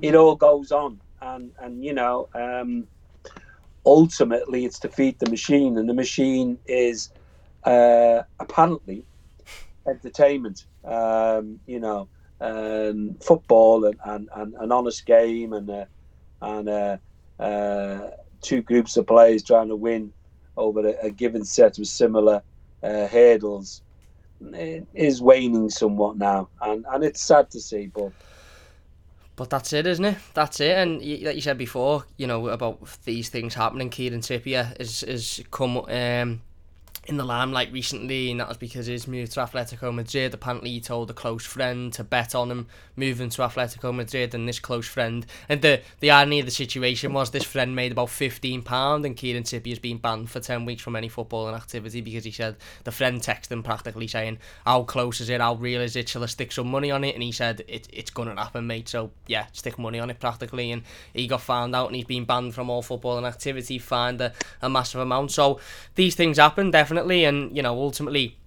It 0.00 0.14
all 0.14 0.36
goes 0.36 0.70
on, 0.70 1.00
and 1.20 1.52
and 1.58 1.82
you 1.84 1.92
know, 1.92 2.28
um, 2.34 2.86
ultimately, 3.86 4.64
it's 4.64 4.78
to 4.80 4.88
feed 4.88 5.18
the 5.18 5.30
machine, 5.30 5.78
and 5.78 5.88
the 5.88 5.94
machine 5.94 6.58
is 6.66 7.10
uh, 7.64 8.22
apparently 8.40 9.04
entertainment. 9.86 10.66
Um, 10.84 11.60
you 11.66 11.80
know, 11.80 12.08
um, 12.40 13.16
football 13.22 13.84
and, 13.86 13.98
and, 14.04 14.28
and 14.36 14.54
an 14.54 14.72
honest 14.72 15.06
game, 15.06 15.52
and 15.52 15.70
uh, 15.70 15.84
and 16.42 16.68
uh, 16.68 16.96
uh, 17.38 18.10
two 18.42 18.62
groups 18.62 18.96
of 18.96 19.06
players 19.06 19.42
trying 19.42 19.68
to 19.68 19.76
win 19.76 20.12
over 20.56 20.86
a, 20.86 21.06
a 21.06 21.10
given 21.10 21.44
set 21.44 21.78
of 21.78 21.86
similar 21.86 22.42
uh, 22.82 23.06
hurdles 23.06 23.82
it 24.52 24.86
is 24.94 25.22
waning 25.22 25.70
somewhat 25.70 26.16
now, 26.16 26.48
and 26.60 26.84
and 26.90 27.04
it's 27.04 27.22
sad 27.22 27.50
to 27.50 27.60
see, 27.60 27.90
but 27.94 28.12
But 29.36 29.50
that's 29.50 29.72
it, 29.72 29.86
isn't 29.86 30.04
it? 30.04 30.16
That's 30.32 30.60
it. 30.60 30.76
And 30.76 31.00
y- 31.00 31.20
like 31.22 31.34
you 31.34 31.40
said 31.42 31.58
before, 31.58 32.04
you 32.16 32.26
know 32.26 32.48
about 32.48 32.78
these 33.04 33.28
things 33.28 33.54
happening. 33.54 33.90
Kieran 33.90 34.20
Trippier 34.20 34.76
is 34.80 35.02
is 35.02 35.42
come 35.50 35.78
um, 35.78 36.42
in 37.06 37.16
the 37.18 37.24
limelight 37.24 37.70
recently, 37.72 38.30
and 38.30 38.40
that 38.40 38.48
was 38.48 38.56
because 38.56 38.86
his 38.86 39.06
move 39.06 39.28
to 39.30 39.40
Atletico 39.40 39.94
Madrid. 39.94 40.32
Apparently, 40.32 40.70
he 40.70 40.80
told 40.80 41.10
a 41.10 41.14
close 41.14 41.44
friend 41.44 41.92
to 41.92 42.02
bet 42.02 42.34
on 42.34 42.50
him 42.50 42.66
moving 42.96 43.28
to 43.30 43.42
Atletico 43.42 43.94
Madrid, 43.94 44.34
and 44.34 44.48
this 44.48 44.58
close 44.58 44.86
friend. 44.86 45.26
And 45.48 45.60
the 45.60 45.82
the 46.00 46.10
irony 46.10 46.40
of 46.40 46.46
the 46.46 46.52
situation 46.52 47.12
was 47.12 47.30
this 47.30 47.44
friend 47.44 47.76
made 47.76 47.92
about 47.92 48.10
fifteen 48.10 48.62
pound, 48.62 49.04
and 49.04 49.16
Kieran 49.16 49.42
Trippier's 49.42 49.78
been 49.78 49.98
banned 49.98 50.30
for 50.30 50.40
ten 50.40 50.64
weeks 50.64 50.82
from 50.82 50.96
any 50.96 51.10
footballing 51.10 51.54
activity 51.54 52.00
because 52.00 52.24
he 52.24 52.30
said 52.30 52.56
the 52.84 52.92
friend 52.92 53.20
texted 53.20 53.52
him 53.52 53.62
practically 53.62 54.06
saying, 54.06 54.38
"How 54.64 54.84
close 54.84 55.20
is 55.20 55.28
it? 55.28 55.40
How 55.40 55.54
real 55.54 55.82
is 55.82 55.96
it? 55.96 56.08
Shall 56.08 56.22
I 56.22 56.26
stick 56.26 56.52
some 56.52 56.70
money 56.70 56.90
on 56.90 57.04
it?" 57.04 57.14
And 57.14 57.22
he 57.22 57.32
said, 57.32 57.64
"It 57.68 57.86
it's 57.92 58.10
gonna 58.10 58.34
happen, 58.34 58.66
mate. 58.66 58.88
So 58.88 59.10
yeah, 59.26 59.46
stick 59.52 59.78
money 59.78 60.00
on 60.00 60.10
it 60.10 60.20
practically." 60.20 60.72
And 60.72 60.82
he 61.12 61.26
got 61.26 61.42
found 61.42 61.76
out, 61.76 61.88
and 61.88 61.96
he's 61.96 62.06
been 62.06 62.24
banned 62.24 62.54
from 62.54 62.70
all 62.70 62.82
footballing 62.82 63.28
activity, 63.28 63.78
fined 63.78 64.20
a, 64.20 64.32
a 64.62 64.70
massive 64.70 65.00
amount. 65.00 65.32
So 65.32 65.60
these 65.96 66.14
things 66.14 66.38
happen 66.38 66.70
definitely, 66.70 66.93
and 66.98 67.56
you 67.56 67.62
know 67.62 67.74
ultimately 67.74 68.38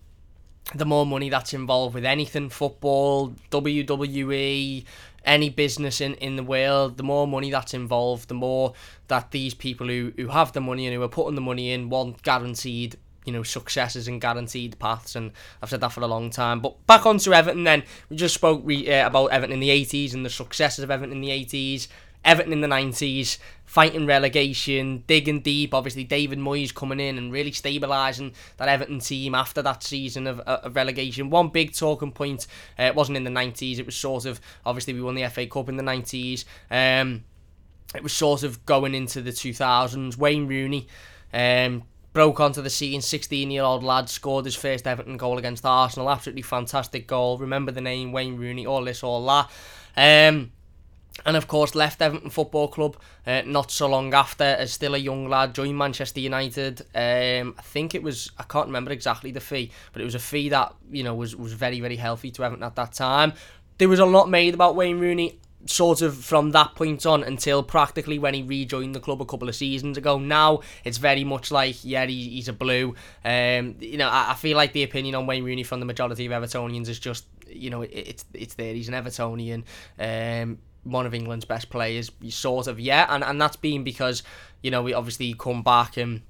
the 0.76 0.86
more 0.86 1.06
money 1.06 1.30
that's 1.30 1.54
involved 1.54 1.96
with 1.96 2.06
anything 2.06 2.50
football 2.50 3.34
WWE 3.52 4.84
any 5.24 5.50
business 5.50 6.02
in, 6.02 6.14
in 6.16 6.36
the 6.36 6.44
world 6.44 6.98
the 6.98 7.04
more 7.04 7.28
money 7.28 7.52
that's 7.52 7.74
involved 7.74 8.28
the 8.28 8.34
more 8.34 8.74
that 9.08 9.32
these 9.32 9.54
people 9.54 9.88
who, 9.88 10.12
who 10.18 10.28
have 10.28 10.52
the 10.54 10.62
money 10.62 10.86
and 10.86 10.96
who 10.96 11.02
are 11.02 11.08
putting 11.08 11.36
the 11.36 11.42
money 11.42 11.72
in 11.72 11.90
want 11.90 12.22
guaranteed 12.24 12.98
you 13.28 13.34
know 13.34 13.44
successes 13.44 14.08
and 14.08 14.22
guaranteed 14.22 14.80
paths 14.80 15.16
and 15.16 15.32
I've 15.62 15.70
said 15.70 15.82
that 15.82 15.92
for 15.92 16.02
a 16.02 16.08
long 16.08 16.30
time. 16.30 16.62
But 16.62 16.88
back 16.88 17.06
on 17.06 17.18
to 17.20 17.34
Everton 17.34 17.66
then. 17.66 17.84
We 18.10 18.16
just 18.16 18.34
spoke 18.34 18.62
re- 18.64 18.90
uh, 18.90 19.06
about 19.06 19.28
Everton 19.28 19.54
in 19.54 19.60
the 19.60 19.70
80s 19.70 20.14
and 20.14 20.26
the 20.26 20.30
successes 20.30 20.84
of 20.84 20.90
Everton 20.90 21.12
in 21.12 21.22
the 21.22 21.30
80s 21.30 21.90
Everton 22.28 22.52
in 22.52 22.60
the 22.60 22.68
90s, 22.68 23.38
fighting 23.64 24.06
relegation, 24.06 25.06
digging 25.08 25.40
deep. 25.40 25.74
Obviously, 25.74 26.04
David 26.04 26.40
Moyes 26.40 26.76
coming 26.76 27.00
in 27.00 27.18
and 27.18 27.32
really 27.32 27.52
stabilising 27.52 28.34
that 28.58 28.68
Everton 28.68 29.00
team 29.00 29.34
after 29.34 29.62
that 29.62 29.82
season 29.82 30.28
of, 30.28 30.42
of 30.42 30.76
relegation. 30.76 31.30
One 31.30 31.48
big 31.48 31.74
talking 31.74 32.12
point, 32.12 32.46
uh, 32.78 32.84
it 32.84 32.96
wasn't 32.96 33.16
in 33.16 33.24
the 33.24 33.32
90s, 33.32 33.80
it 33.80 33.86
was 33.86 33.96
sort 33.96 34.26
of, 34.26 34.42
obviously, 34.66 34.94
we 34.94 35.02
won 35.02 35.16
the 35.16 35.26
FA 35.30 35.48
Cup 35.48 35.70
in 35.70 35.78
the 35.78 35.84
90s. 35.84 36.44
Um, 36.70 37.24
it 37.96 38.04
was 38.04 38.12
sort 38.12 38.44
of 38.44 38.66
going 38.66 38.94
into 38.94 39.22
the 39.22 39.32
2000s. 39.32 40.18
Wayne 40.18 40.48
Rooney 40.48 40.88
um, 41.32 41.84
broke 42.12 42.42
onto 42.42 42.62
the 42.62 42.70
scene. 42.70 43.02
16 43.02 43.50
year 43.50 43.64
old 43.64 43.84
lad 43.84 44.10
scored 44.10 44.44
his 44.44 44.56
first 44.56 44.86
Everton 44.86 45.16
goal 45.16 45.38
against 45.38 45.66
Arsenal. 45.66 46.10
Absolutely 46.10 46.42
fantastic 46.42 47.08
goal. 47.08 47.38
Remember 47.38 47.72
the 47.72 47.80
name 47.80 48.12
Wayne 48.12 48.36
Rooney, 48.36 48.66
all 48.66 48.84
this, 48.84 49.02
all 49.02 49.26
that. 49.26 49.50
Um, 49.96 50.52
and 51.26 51.38
of 51.38 51.48
course 51.48 51.76
left 51.76 52.02
Everton 52.02 52.30
Football 52.30 52.68
Club 52.68 52.98
uh, 53.26 53.42
not 53.46 53.72
so 53.72 53.88
long 53.88 54.14
after 54.14 54.44
as 54.44 54.72
still 54.72 54.96
a 54.96 54.98
young 54.98 55.30
lad 55.30 55.54
joined 55.54 55.78
Manchester 55.78 56.20
United 56.20 56.82
um, 56.96 57.56
I 57.58 57.62
think 57.62 57.96
it 57.96 58.04
was 58.04 58.32
I 58.38 58.44
can't 58.44 58.68
remember 58.68 58.92
exactly 58.92 59.32
the 59.32 59.40
fee 59.40 59.72
but 59.94 60.02
it 60.02 60.06
was 60.06 60.16
a 60.16 60.20
fee 60.20 60.50
that 60.50 60.74
you 60.92 61.04
know 61.04 61.16
was, 61.16 61.36
was 61.36 61.54
very 61.54 61.80
very 61.80 61.96
healthy 61.96 62.32
to 62.32 62.44
Everton 62.44 62.64
at 62.64 62.76
that 62.76 62.94
time 62.94 63.34
there 63.78 63.90
was 63.90 64.00
a 64.00 64.06
lot 64.06 64.30
made 64.30 64.54
about 64.54 64.76
Wayne 64.76 65.00
Rooney 65.00 65.40
sort 65.66 66.02
of 66.02 66.16
from 66.16 66.52
that 66.52 66.76
point 66.76 67.06
on 67.06 67.24
until 67.24 67.64
practically 67.64 68.20
when 68.20 68.34
he 68.34 68.42
rejoined 68.42 68.96
the 68.96 69.00
club 69.00 69.22
a 69.22 69.26
couple 69.26 69.50
of 69.50 69.56
seasons 69.56 69.98
ago. 69.98 70.18
Now 70.18 70.62
it's 70.84 70.98
very 70.98 71.24
much 71.24 71.52
like, 71.52 71.84
yeah, 71.84 72.06
he, 72.06 72.30
he's 72.30 72.48
a 72.48 72.54
blue. 72.54 72.96
Um, 73.24 73.76
you 73.80 73.98
know, 73.98 74.08
I, 74.08 74.32
I 74.32 74.34
feel 74.36 74.58
like 74.58 74.74
the 74.74 74.84
opinion 74.84 75.16
on 75.16 75.28
Wayne 75.28 75.44
Rooney 75.44 75.64
from 75.64 75.80
the 75.80 75.86
majority 75.86 76.26
of 76.26 76.32
Evertonians 76.32 76.88
is 76.88 77.00
just, 77.00 77.26
you 77.48 77.70
know, 77.70 77.82
it, 77.82 77.92
it's 77.94 78.26
it's 78.34 78.54
there. 78.56 78.74
He's 78.74 78.88
an 78.88 78.94
Evertonian. 78.94 79.64
Um, 80.00 80.60
one 80.84 81.06
of 81.06 81.14
England's 81.14 81.46
best 81.46 81.70
players, 81.70 82.12
sort 82.30 82.68
of, 82.68 82.80
yeah, 82.80 83.06
and 83.10 83.24
and 83.24 83.42
that's 83.42 83.56
been 83.56 83.84
because 83.84 84.24
you 84.62 84.72
know 84.72 84.82
we 84.82 84.94
obviously 84.94 85.34
come 85.34 85.64
back 85.64 85.98
and 85.98 86.22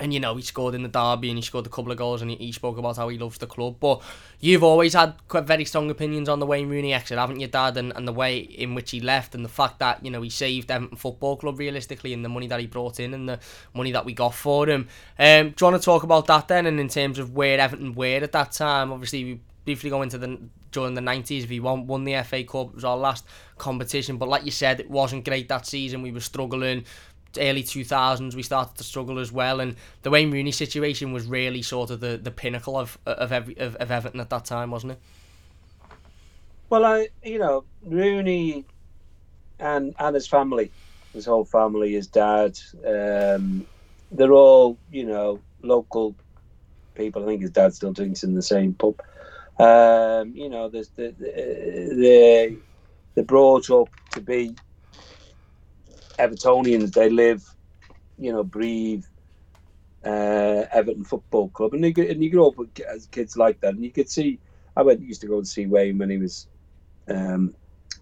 and 0.00 0.12
you 0.12 0.20
know 0.20 0.34
he 0.34 0.42
scored 0.42 0.74
in 0.74 0.82
the 0.82 0.88
derby 0.88 1.28
and 1.28 1.38
he 1.38 1.42
scored 1.42 1.66
a 1.66 1.70
couple 1.70 1.92
of 1.92 1.98
goals 1.98 2.22
and 2.22 2.30
he, 2.30 2.36
he 2.36 2.52
spoke 2.52 2.78
about 2.78 2.96
how 2.96 3.08
he 3.08 3.18
loves 3.18 3.38
the 3.38 3.46
club. 3.46 3.76
But 3.78 4.02
you've 4.40 4.62
always 4.62 4.94
had 4.94 5.14
quite 5.28 5.44
very 5.44 5.64
strong 5.64 5.90
opinions 5.90 6.28
on 6.28 6.40
the 6.40 6.46
Wayne 6.46 6.68
Rooney 6.68 6.92
exit, 6.92 7.18
haven't 7.18 7.40
you, 7.40 7.46
Dad? 7.46 7.76
And, 7.76 7.92
and 7.94 8.08
the 8.08 8.12
way 8.12 8.38
in 8.38 8.74
which 8.74 8.90
he 8.90 9.00
left 9.00 9.34
and 9.34 9.44
the 9.44 9.50
fact 9.50 9.78
that 9.80 10.04
you 10.04 10.10
know 10.10 10.22
he 10.22 10.30
saved 10.30 10.70
Everton 10.70 10.96
Football 10.96 11.36
Club 11.36 11.58
realistically 11.58 12.12
and 12.12 12.24
the 12.24 12.28
money 12.28 12.46
that 12.46 12.60
he 12.60 12.66
brought 12.66 13.00
in 13.00 13.14
and 13.14 13.28
the 13.28 13.38
money 13.74 13.92
that 13.92 14.04
we 14.04 14.12
got 14.12 14.34
for 14.34 14.68
him. 14.68 14.88
Um, 15.18 15.50
do 15.50 15.54
you 15.60 15.70
want 15.70 15.80
to 15.80 15.84
talk 15.84 16.02
about 16.02 16.26
that 16.26 16.48
then? 16.48 16.66
And 16.66 16.80
in 16.80 16.88
terms 16.88 17.18
of 17.18 17.32
where 17.32 17.60
Everton 17.60 17.94
were 17.94 18.20
at 18.22 18.32
that 18.32 18.52
time, 18.52 18.92
obviously 18.92 19.24
we 19.24 19.40
briefly 19.64 19.90
go 19.90 20.02
into 20.02 20.18
the 20.18 20.38
during 20.72 20.94
the 20.94 21.00
90s. 21.00 21.48
We 21.48 21.60
won, 21.60 21.86
won 21.86 22.04
the 22.04 22.22
FA 22.22 22.44
Cup. 22.44 22.70
It 22.70 22.74
was 22.76 22.84
our 22.84 22.96
last 22.96 23.24
competition. 23.58 24.16
But 24.16 24.28
like 24.28 24.44
you 24.44 24.50
said, 24.50 24.80
it 24.80 24.90
wasn't 24.90 25.24
great 25.24 25.48
that 25.48 25.66
season. 25.66 26.02
We 26.02 26.10
were 26.10 26.20
struggling 26.20 26.84
early 27.38 27.62
2000s 27.62 28.34
we 28.34 28.42
started 28.42 28.76
to 28.76 28.84
struggle 28.84 29.18
as 29.18 29.32
well 29.32 29.60
and 29.60 29.76
the 30.02 30.10
Wayne 30.10 30.30
Rooney 30.30 30.50
situation 30.50 31.12
was 31.12 31.26
really 31.26 31.62
sort 31.62 31.90
of 31.90 32.00
the, 32.00 32.18
the 32.18 32.30
pinnacle 32.30 32.76
of 32.76 32.98
of, 33.06 33.32
every, 33.32 33.56
of, 33.56 33.74
of 33.76 33.90
Everton 33.90 34.20
at 34.20 34.30
that 34.30 34.44
time 34.44 34.70
wasn't 34.70 34.92
it 34.92 34.98
well 36.68 36.84
I 36.84 37.08
you 37.22 37.38
know 37.38 37.64
Rooney 37.84 38.64
and 39.58 39.94
and 39.98 40.14
his 40.14 40.26
family 40.26 40.70
his 41.12 41.24
whole 41.24 41.44
family 41.44 41.92
his 41.92 42.06
dad 42.06 42.58
um, 42.86 43.66
they're 44.10 44.32
all 44.32 44.76
you 44.90 45.04
know 45.04 45.40
local 45.62 46.14
people 46.94 47.22
I 47.22 47.26
think 47.26 47.42
his 47.42 47.50
dad 47.50 47.74
still 47.74 47.92
drinks 47.92 48.24
in 48.24 48.34
the 48.34 48.42
same 48.42 48.74
pub 48.74 49.00
um, 49.62 50.32
you 50.34 50.48
know 50.48 50.68
there's 50.68 50.90
the, 50.96 51.14
the, 51.18 52.58
they're 53.14 53.24
brought 53.24 53.70
up 53.70 53.90
to 54.10 54.20
be 54.20 54.54
Evertonians, 56.18 56.92
they 56.92 57.10
live, 57.10 57.42
you 58.18 58.32
know, 58.32 58.44
breathe 58.44 59.04
uh, 60.04 60.64
Everton 60.72 61.04
Football 61.04 61.48
Club, 61.50 61.74
and 61.74 61.84
you 61.84 62.04
and 62.08 62.22
you 62.22 62.30
grow 62.30 62.48
up 62.48 62.54
as 62.92 63.06
kids 63.06 63.36
like 63.36 63.60
that, 63.60 63.74
and 63.74 63.84
you 63.84 63.90
could 63.90 64.10
see. 64.10 64.40
I 64.76 64.82
went 64.82 65.02
used 65.02 65.20
to 65.20 65.26
go 65.26 65.36
and 65.36 65.46
see 65.46 65.66
Wayne 65.66 65.98
when 65.98 66.10
he 66.10 66.16
was 66.16 66.48
um, 67.08 67.54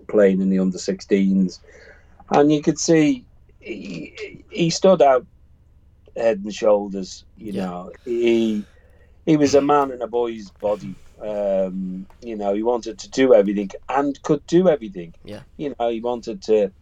playing 0.09 0.41
in 0.41 0.51
the 0.51 0.61
under 0.61 0.79
16s, 0.79 1.61
and 2.31 2.53
you 2.53 2.63
could 2.63 2.79
see 2.79 3.27
he, 3.59 4.45
he 4.51 4.71
stood 4.71 5.03
out 5.03 5.27
head 6.17 6.41
and 6.45 6.55
shoulders. 6.55 7.25
You 7.37 7.53
yeah. 7.55 7.67
know, 7.67 7.93
he 8.05 8.67
he 9.27 9.37
was 9.37 9.55
a 9.55 9.61
man 9.61 9.91
in 9.91 10.03
a 10.03 10.07
boy's 10.09 10.51
body. 10.61 10.97
Um, 11.23 12.07
you 12.21 12.37
know, 12.37 12.55
he 12.55 12.63
wanted 12.63 12.99
to 13.01 13.11
do 13.11 13.35
everything 13.35 13.71
and 13.89 14.21
could 14.23 14.47
do 14.47 14.69
everything. 14.69 15.15
Yeah. 15.25 15.43
You 15.57 15.75
know, 15.79 15.91
he 15.91 16.01
wanted 16.01 16.43
to 16.45 16.73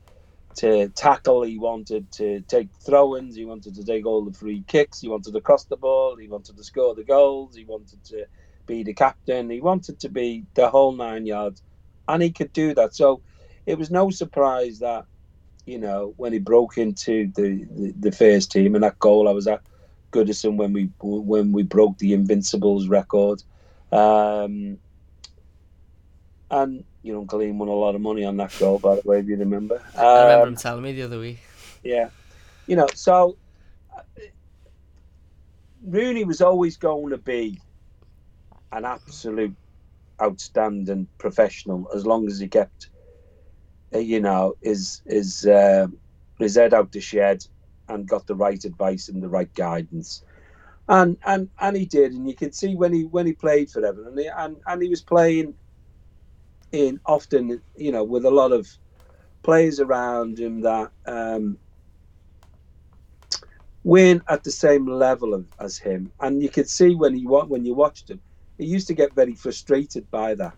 to 0.56 0.88
tackle. 0.90 1.42
He 1.42 1.58
wanted 1.58 2.10
to 2.12 2.40
take 2.42 2.70
throw-ins. 2.84 3.36
He 3.36 3.44
wanted 3.44 3.74
to 3.76 3.84
take 3.84 4.06
all 4.06 4.24
the 4.24 4.32
free 4.32 4.64
kicks. 4.66 5.00
He 5.00 5.08
wanted 5.08 5.32
to 5.34 5.40
cross 5.40 5.64
the 5.66 5.76
ball. 5.76 6.16
He 6.16 6.28
wanted 6.28 6.56
to 6.56 6.64
score 6.64 6.94
the 6.94 7.04
goals. 7.04 7.56
He 7.56 7.64
wanted 7.64 8.04
to 8.06 8.26
be 8.66 8.82
the 8.82 8.94
captain. 8.94 9.50
He 9.50 9.60
wanted 9.60 10.00
to 10.00 10.08
be 10.08 10.44
the 10.54 10.68
whole 10.68 10.92
nine 10.92 11.26
yards, 11.26 11.62
and 12.08 12.22
he 12.22 12.32
could 12.32 12.52
do 12.52 12.74
that. 12.74 12.94
So 12.94 13.22
it 13.66 13.78
was 13.78 13.90
no 13.90 14.10
surprise 14.10 14.80
that 14.80 15.04
you 15.66 15.78
know 15.78 16.14
when 16.16 16.32
he 16.32 16.38
broke 16.38 16.78
into 16.78 17.30
the, 17.36 17.66
the, 17.70 17.94
the 17.98 18.12
first 18.12 18.50
team 18.50 18.74
and 18.74 18.84
that 18.84 18.98
goal 18.98 19.28
I 19.28 19.32
was 19.32 19.46
at 19.46 19.62
Goodison 20.12 20.56
when 20.56 20.72
we 20.72 20.90
when 21.00 21.52
we 21.52 21.62
broke 21.62 21.98
the 21.98 22.14
Invincibles 22.14 22.88
record. 22.88 23.42
Um, 23.90 24.78
and 26.50 26.84
your 27.02 27.18
uncle 27.18 27.42
Ian 27.42 27.58
won 27.58 27.68
a 27.68 27.72
lot 27.72 27.94
of 27.94 28.00
money 28.00 28.24
on 28.24 28.36
that 28.38 28.56
goal, 28.58 28.78
by 28.78 28.96
the 28.96 29.02
way, 29.04 29.20
if 29.20 29.26
you 29.26 29.36
remember. 29.36 29.76
Um, 29.94 30.06
I 30.06 30.22
remember 30.22 30.46
him 30.46 30.52
um, 30.54 30.56
telling 30.56 30.82
me 30.82 30.92
the 30.92 31.02
other 31.02 31.18
week. 31.18 31.38
Yeah, 31.82 32.10
you 32.66 32.76
know, 32.76 32.88
so 32.94 33.36
Rooney 35.84 36.24
was 36.24 36.40
always 36.40 36.76
going 36.76 37.10
to 37.10 37.18
be 37.18 37.60
an 38.72 38.84
absolute 38.84 39.56
outstanding 40.20 41.08
professional 41.18 41.88
as 41.94 42.04
long 42.04 42.26
as 42.26 42.38
he 42.38 42.48
kept, 42.48 42.90
uh, 43.94 43.98
you 43.98 44.20
know, 44.20 44.54
his 44.62 45.00
his 45.06 45.46
uh, 45.46 45.86
his 46.38 46.56
head 46.56 46.74
out 46.74 46.92
the 46.92 47.00
shed 47.00 47.42
and 47.88 48.08
got 48.08 48.26
the 48.26 48.34
right 48.34 48.62
advice 48.64 49.08
and 49.08 49.22
the 49.22 49.28
right 49.28 49.52
guidance. 49.54 50.22
And 50.88 51.18
and 51.26 51.50
and 51.60 51.76
he 51.76 51.86
did, 51.86 52.12
and 52.12 52.28
you 52.28 52.36
can 52.36 52.52
see 52.52 52.76
when 52.76 52.92
he 52.94 53.04
when 53.04 53.26
he 53.26 53.34
played 53.34 53.70
for 53.70 53.84
Everton, 53.84 54.08
and 54.12 54.20
he, 54.20 54.28
and, 54.28 54.56
and 54.66 54.82
he 54.82 54.88
was 54.88 55.02
playing 55.02 55.54
in 56.72 57.00
often, 57.06 57.62
you 57.76 57.92
know, 57.92 58.04
with 58.04 58.24
a 58.24 58.30
lot 58.30 58.52
of 58.52 58.68
players 59.42 59.80
around 59.80 60.38
him 60.38 60.62
that 60.62 60.92
um, 61.06 61.58
weren't 63.84 64.22
at 64.28 64.44
the 64.44 64.50
same 64.50 64.86
level 64.86 65.34
of, 65.34 65.46
as 65.60 65.78
him, 65.78 66.12
and 66.20 66.42
you 66.42 66.50
could 66.50 66.68
see 66.68 66.94
when 66.94 67.14
he 67.14 67.24
when 67.26 67.64
you 67.64 67.74
watched 67.74 68.10
him, 68.10 68.20
he 68.58 68.66
used 68.66 68.88
to 68.88 68.94
get 68.94 69.14
very 69.14 69.34
frustrated 69.34 70.10
by 70.10 70.34
that. 70.36 70.56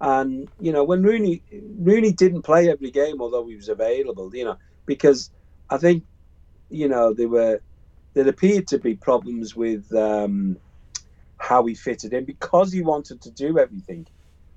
And 0.00 0.48
you 0.58 0.72
know, 0.72 0.84
when 0.84 1.02
Rooney 1.02 1.42
Rooney 1.78 2.12
didn't 2.12 2.42
play 2.42 2.70
every 2.70 2.90
game, 2.90 3.20
although 3.20 3.46
he 3.48 3.56
was 3.56 3.68
available, 3.68 4.34
you 4.34 4.44
know, 4.44 4.58
because 4.86 5.30
I 5.70 5.78
think 5.78 6.04
you 6.70 6.88
know 6.88 7.14
there 7.14 7.28
were 7.28 7.60
there 8.14 8.28
appeared 8.28 8.66
to 8.68 8.78
be 8.78 8.94
problems 8.94 9.54
with 9.54 9.92
um, 9.94 10.56
how 11.38 11.64
he 11.66 11.74
fitted 11.74 12.12
in 12.12 12.24
because 12.24 12.72
he 12.72 12.82
wanted 12.82 13.20
to 13.22 13.30
do 13.30 13.58
everything 13.58 14.06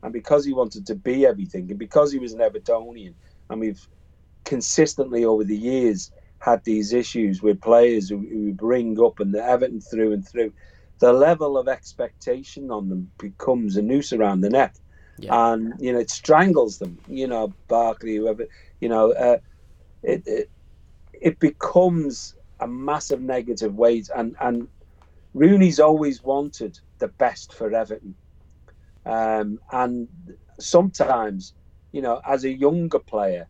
and 0.03 0.11
because 0.11 0.45
he 0.45 0.53
wanted 0.53 0.85
to 0.87 0.95
be 0.95 1.25
everything, 1.25 1.69
and 1.69 1.79
because 1.79 2.11
he 2.11 2.19
was 2.19 2.33
an 2.33 2.39
Evertonian, 2.39 3.13
and 3.49 3.59
we've 3.59 3.87
consistently 4.43 5.23
over 5.23 5.43
the 5.43 5.57
years 5.57 6.11
had 6.39 6.61
these 6.65 6.91
issues 6.91 7.41
with 7.41 7.61
players 7.61 8.09
who, 8.09 8.17
who 8.17 8.51
bring 8.51 9.01
up 9.01 9.21
and 9.21 9.33
the 9.33 9.43
Everton 9.43 9.79
through 9.79 10.11
and 10.11 10.27
through, 10.27 10.51
the 10.99 11.13
level 11.13 11.57
of 11.57 11.69
expectation 11.69 12.69
on 12.69 12.89
them 12.89 13.09
becomes 13.17 13.77
a 13.77 13.81
noose 13.81 14.11
around 14.11 14.41
the 14.41 14.49
neck, 14.49 14.75
yeah. 15.17 15.53
and 15.53 15.73
you 15.79 15.93
know 15.93 15.99
it 15.99 16.09
strangles 16.09 16.79
them. 16.79 16.97
You 17.07 17.27
know, 17.27 17.53
Barkley, 17.69 18.17
whoever, 18.17 18.45
you 18.81 18.89
know, 18.89 19.13
uh, 19.13 19.37
it, 20.03 20.23
it 20.27 20.49
it 21.13 21.39
becomes 21.39 22.35
a 22.59 22.67
massive 22.67 23.21
negative 23.21 23.75
weight, 23.75 24.09
and 24.15 24.35
and 24.41 24.67
Rooney's 25.33 25.79
always 25.79 26.23
wanted 26.23 26.79
the 26.99 27.09
best 27.09 27.53
for 27.53 27.73
Everton 27.73 28.15
um, 29.05 29.59
and 29.71 30.07
sometimes, 30.59 31.53
you 31.91 32.01
know, 32.01 32.21
as 32.27 32.43
a 32.45 32.51
younger 32.51 32.99
player, 32.99 33.49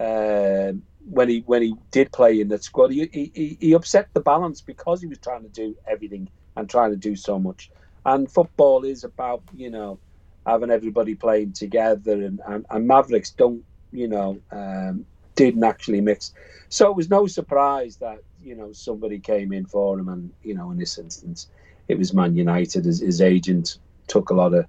uh, 0.00 0.72
when 1.08 1.28
he 1.28 1.42
when 1.46 1.62
he 1.62 1.76
did 1.92 2.12
play 2.12 2.40
in 2.40 2.48
that 2.48 2.64
squad, 2.64 2.92
he, 2.92 3.08
he, 3.12 3.58
he 3.60 3.72
upset 3.74 4.08
the 4.14 4.20
balance 4.20 4.62
because 4.62 5.00
he 5.00 5.08
was 5.08 5.18
trying 5.20 5.44
to 5.44 5.50
do 5.50 5.76
everything 5.88 6.28
and 6.56 6.68
trying 6.70 6.90
to 6.92 6.98
do 6.98 7.16
so 7.16 7.38
much. 7.38 7.70
And 8.06 8.30
football 8.30 8.84
is 8.84 9.04
about 9.04 9.44
you 9.54 9.70
know 9.70 10.00
having 10.46 10.70
everybody 10.70 11.14
playing 11.14 11.54
together, 11.54 12.12
and, 12.14 12.40
and, 12.48 12.66
and 12.70 12.88
Mavericks 12.88 13.32
don't 13.32 13.64
you 13.92 14.08
know 14.08 14.40
um, 14.52 15.06
didn't 15.36 15.64
actually 15.64 16.00
mix. 16.02 16.32
So 16.70 16.90
it 16.90 16.96
was 16.96 17.10
no 17.10 17.26
surprise 17.28 17.98
that 17.98 18.20
you 18.46 18.54
know 18.54 18.72
somebody 18.72 19.18
came 19.18 19.52
in 19.52 19.66
for 19.66 19.98
him, 19.98 20.08
and 20.08 20.30
you 20.42 20.54
know 20.54 20.70
in 20.70 20.78
this 20.78 20.98
instance 20.98 21.48
it 21.88 21.98
was 21.98 22.14
Man 22.14 22.36
United. 22.36 22.84
His, 22.84 23.00
his 23.00 23.20
agent 23.20 23.78
took 24.06 24.30
a 24.30 24.34
lot 24.34 24.54
of 24.54 24.66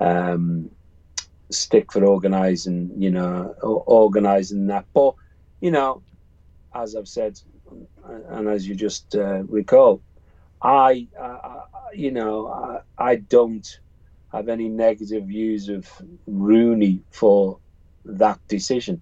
um, 0.00 0.70
stick 1.50 1.92
for 1.92 2.04
organising, 2.04 2.90
you 2.96 3.10
know, 3.10 3.54
organising 3.62 4.66
that. 4.68 4.86
But 4.94 5.14
you 5.60 5.70
know, 5.70 6.02
as 6.74 6.94
I've 6.94 7.08
said, 7.08 7.40
and 8.28 8.48
as 8.48 8.66
you 8.66 8.74
just 8.74 9.14
uh, 9.14 9.42
recall, 9.44 10.00
I, 10.62 11.06
uh, 11.18 11.62
you 11.92 12.10
know, 12.10 12.48
I, 12.48 12.80
I, 13.10 13.16
don't 13.16 13.80
have 14.32 14.48
any 14.48 14.68
negative 14.68 15.24
views 15.24 15.68
of 15.68 15.88
Rooney 16.26 17.00
for 17.10 17.58
that 18.04 18.38
decision. 18.48 19.00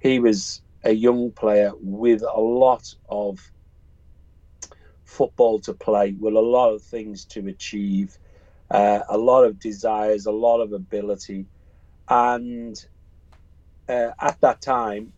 He 0.00 0.18
was 0.18 0.60
a 0.84 0.92
young 0.92 1.30
player 1.30 1.72
with 1.80 2.22
a 2.22 2.40
lot 2.40 2.94
of 3.08 3.40
football 5.06 5.60
to 5.60 5.74
play, 5.74 6.16
with 6.20 6.34
a 6.34 6.40
lot 6.40 6.72
of 6.74 6.82
things 6.84 7.26
to 7.26 7.48
achieve 7.48 8.18
uh, 8.70 9.00
a 9.08 9.18
lot 9.18 9.44
of 9.44 9.60
desires, 9.60 10.26
a 10.26 10.32
lot 10.32 10.60
of 10.60 10.72
ability, 10.72 11.46
and 12.08 12.76
uh, 13.88 14.10
at 14.20 14.40
that 14.42 14.60
time, 14.62 15.12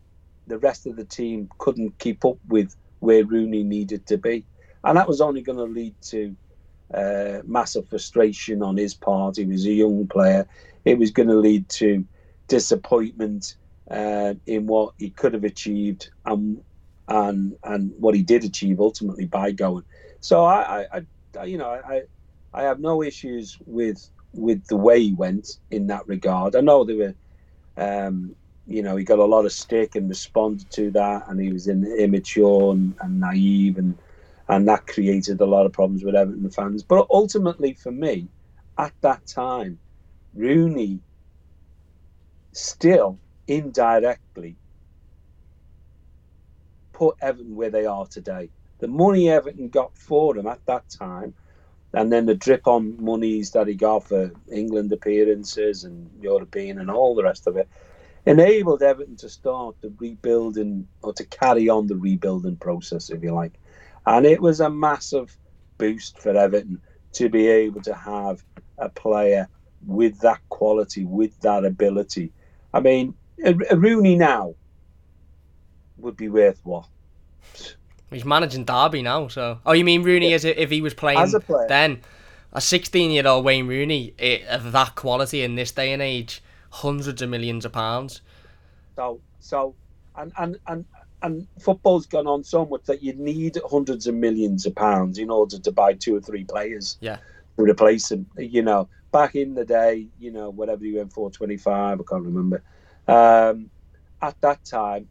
the 0.47 0.59
rest 0.59 0.86
of 0.86 0.97
the 0.97 1.05
team 1.05 1.49
couldn't 1.59 1.99
keep 1.99 2.24
up 2.24 2.39
with 2.49 2.76
where 3.01 3.24
Rooney 3.24 3.64
needed 3.64 4.07
to 4.07 4.18
be, 4.18 4.47
and 4.84 4.99
that 4.99 5.09
was 5.09 5.20
only 5.20 5.43
going 5.43 5.59
to 5.59 5.64
lead 5.64 5.97
to 6.11 6.36
uh, 6.95 7.41
massive 7.47 7.89
frustration 7.89 8.62
on 8.62 8.76
his 8.76 8.95
part. 8.95 9.36
He 9.36 9.45
was 9.47 9.66
a 9.66 9.72
young 9.72 10.09
player. 10.09 10.49
It 10.84 10.99
was 10.99 11.11
going 11.11 11.28
to 11.28 11.36
lead 11.36 11.68
to 11.70 12.07
disappointment 12.49 13.57
uh, 13.91 14.34
in 14.47 14.66
what 14.66 14.95
he 14.99 15.11
could 15.11 15.34
have 15.34 15.45
achieved 15.45 16.11
and 16.26 16.62
and 17.09 17.56
and 17.64 17.92
what 17.98 18.14
he 18.14 18.22
did 18.22 18.44
achieve 18.44 18.80
ultimately 18.80 19.26
by 19.26 19.52
going. 19.52 19.84
So 20.20 20.44
I, 20.44 20.86
I, 20.92 21.02
I 21.38 21.44
you 21.44 21.59
know, 21.59 21.70
I 21.70 22.02
I 22.52 22.62
have 22.64 22.80
no 22.80 23.02
issues 23.02 23.56
with 23.66 24.11
with 24.34 24.66
the 24.68 24.76
way 24.76 25.00
he 25.00 25.14
went 25.14 25.48
in 25.70 25.88
that 25.88 26.06
regard. 26.09 26.56
I 26.56 26.61
know 26.61 26.84
there 26.84 26.96
were 26.96 27.14
um, 27.76 28.36
you 28.66 28.82
know, 28.82 28.96
he 28.96 29.04
got 29.04 29.18
a 29.18 29.24
lot 29.24 29.46
of 29.46 29.52
stick 29.52 29.96
and 29.96 30.09
responded 30.09 30.70
to 30.72 30.90
that, 30.92 31.24
and 31.28 31.40
he 31.40 31.52
was 31.52 31.68
in, 31.68 31.84
immature 31.98 32.72
and, 32.72 32.94
and 33.00 33.20
naive, 33.20 33.78
and 33.78 33.98
and 34.48 34.68
that 34.68 34.86
created 34.86 35.40
a 35.40 35.46
lot 35.46 35.66
of 35.66 35.72
problems 35.72 36.04
with 36.04 36.14
Everton 36.14 36.50
fans. 36.50 36.82
But 36.82 37.06
ultimately, 37.11 37.74
for 37.74 37.92
me, 37.92 38.28
at 38.78 38.94
that 39.02 39.26
time, 39.26 39.80
Rooney 40.34 41.00
still 42.52 43.20
indirectly 43.46 44.56
put 46.99 47.16
Everton 47.22 47.55
where 47.55 47.70
they 47.70 47.86
are 47.86 48.07
today. 48.07 48.51
The 48.80 48.88
money 48.88 49.30
Everton 49.30 49.68
got 49.68 49.96
for 49.96 50.36
him 50.36 50.49
at 50.49 50.64
that 50.66 50.88
time, 50.88 51.32
and 51.92 52.12
then 52.12 52.26
the 52.26 52.34
drip 52.34 52.66
on 52.66 53.03
monies 53.03 53.53
that 53.53 53.68
he 53.68 53.74
got 53.74 54.09
for 54.09 54.32
England 54.53 54.92
appearances 54.92 55.84
and 55.84 56.11
European 56.20 56.78
and 56.78 56.90
all 56.90 57.14
the 57.14 57.22
rest 57.22 57.46
of 57.46 57.57
it, 57.57 57.68
enabled 58.26 58.82
Everton 58.82 59.16
to 59.16 59.28
start 59.28 59.76
the 59.80 59.92
rebuilding 59.99 60.88
or 61.03 61.12
to 61.14 61.24
carry 61.24 61.68
on 61.68 61.86
the 61.86 61.96
rebuilding 61.96 62.57
process, 62.57 63.11
if 63.11 63.22
you 63.22 63.32
like. 63.32 63.55
And 64.05 64.26
it 64.26 64.42
was 64.42 64.61
a 64.61 64.68
massive 64.68 65.36
boost 65.78 66.18
for 66.18 66.36
Everton 66.36 66.80
to 67.12 67.28
be 67.28 67.46
able 67.46 67.80
to 67.82 67.94
have 67.94 68.42
a 68.76 68.88
player 68.88 69.49
with 69.86 70.18
that 70.20 70.40
quality, 70.49 71.05
with 71.05 71.38
that 71.40 71.64
ability. 71.64 72.32
I 72.74 72.80
mean, 72.80 73.14
Rooney 73.72 74.16
now 74.16 74.57
would 75.99 76.16
be 76.16 76.28
worth 76.28 76.61
what? 76.64 76.86
He's 78.11 78.24
managing 78.24 78.64
Derby 78.64 79.03
now, 79.03 79.28
so. 79.28 79.59
Oh, 79.66 79.72
you 79.72 79.84
mean 79.84 80.03
Rooney 80.03 80.30
yeah. 80.30 80.36
as 80.36 80.44
if 80.44 80.70
he 80.70 80.80
was 80.80 80.94
playing 80.94 81.18
as 81.18 81.34
a 81.34 81.40
player. 81.40 81.66
then? 81.68 82.01
A 82.53 82.61
16 82.61 83.11
year 83.11 83.26
old 83.26 83.44
Wayne 83.44 83.66
Rooney 83.66 84.14
it, 84.16 84.46
of 84.46 84.72
that 84.72 84.94
quality 84.94 85.42
in 85.42 85.55
this 85.55 85.70
day 85.70 85.92
and 85.92 86.01
age, 86.01 86.42
hundreds 86.70 87.20
of 87.20 87.28
millions 87.28 87.66
of 87.66 87.72
pounds. 87.72 88.22
So, 88.96 89.20
so, 89.40 89.74
and 90.16 90.32
and 90.38 90.59
and 90.66 90.84
and 91.22 91.46
football's 91.61 92.07
gone 92.07 92.26
on 92.26 92.44
so 92.44 92.64
much 92.64 92.84
that 92.84 93.03
you 93.03 93.12
need 93.14 93.59
hundreds 93.68 94.07
of 94.07 94.14
millions 94.14 94.64
of 94.64 94.74
pounds 94.74 95.18
in 95.18 95.30
order 95.30 95.59
to 95.59 95.72
buy 95.72 95.92
two 95.92 96.16
or 96.16 96.20
three 96.20 96.44
players. 96.44 96.96
Yeah. 97.01 97.18
To 97.57 97.64
replace 97.64 98.09
them, 98.09 98.26
you 98.38 98.62
know. 98.62 98.88
Back 99.11 99.34
in 99.34 99.55
the 99.55 99.64
day, 99.64 100.07
you 100.18 100.30
know, 100.30 100.51
whatever 100.51 100.84
you 100.84 100.96
went 100.96 101.12
for, 101.12 101.30
twenty 101.30 101.57
five, 101.57 102.01
I 102.01 102.05
can't 102.09 102.24
remember. 102.24 102.62
Um, 103.07 103.70
at 104.22 104.40
that 104.42 104.64
time, 104.64 105.09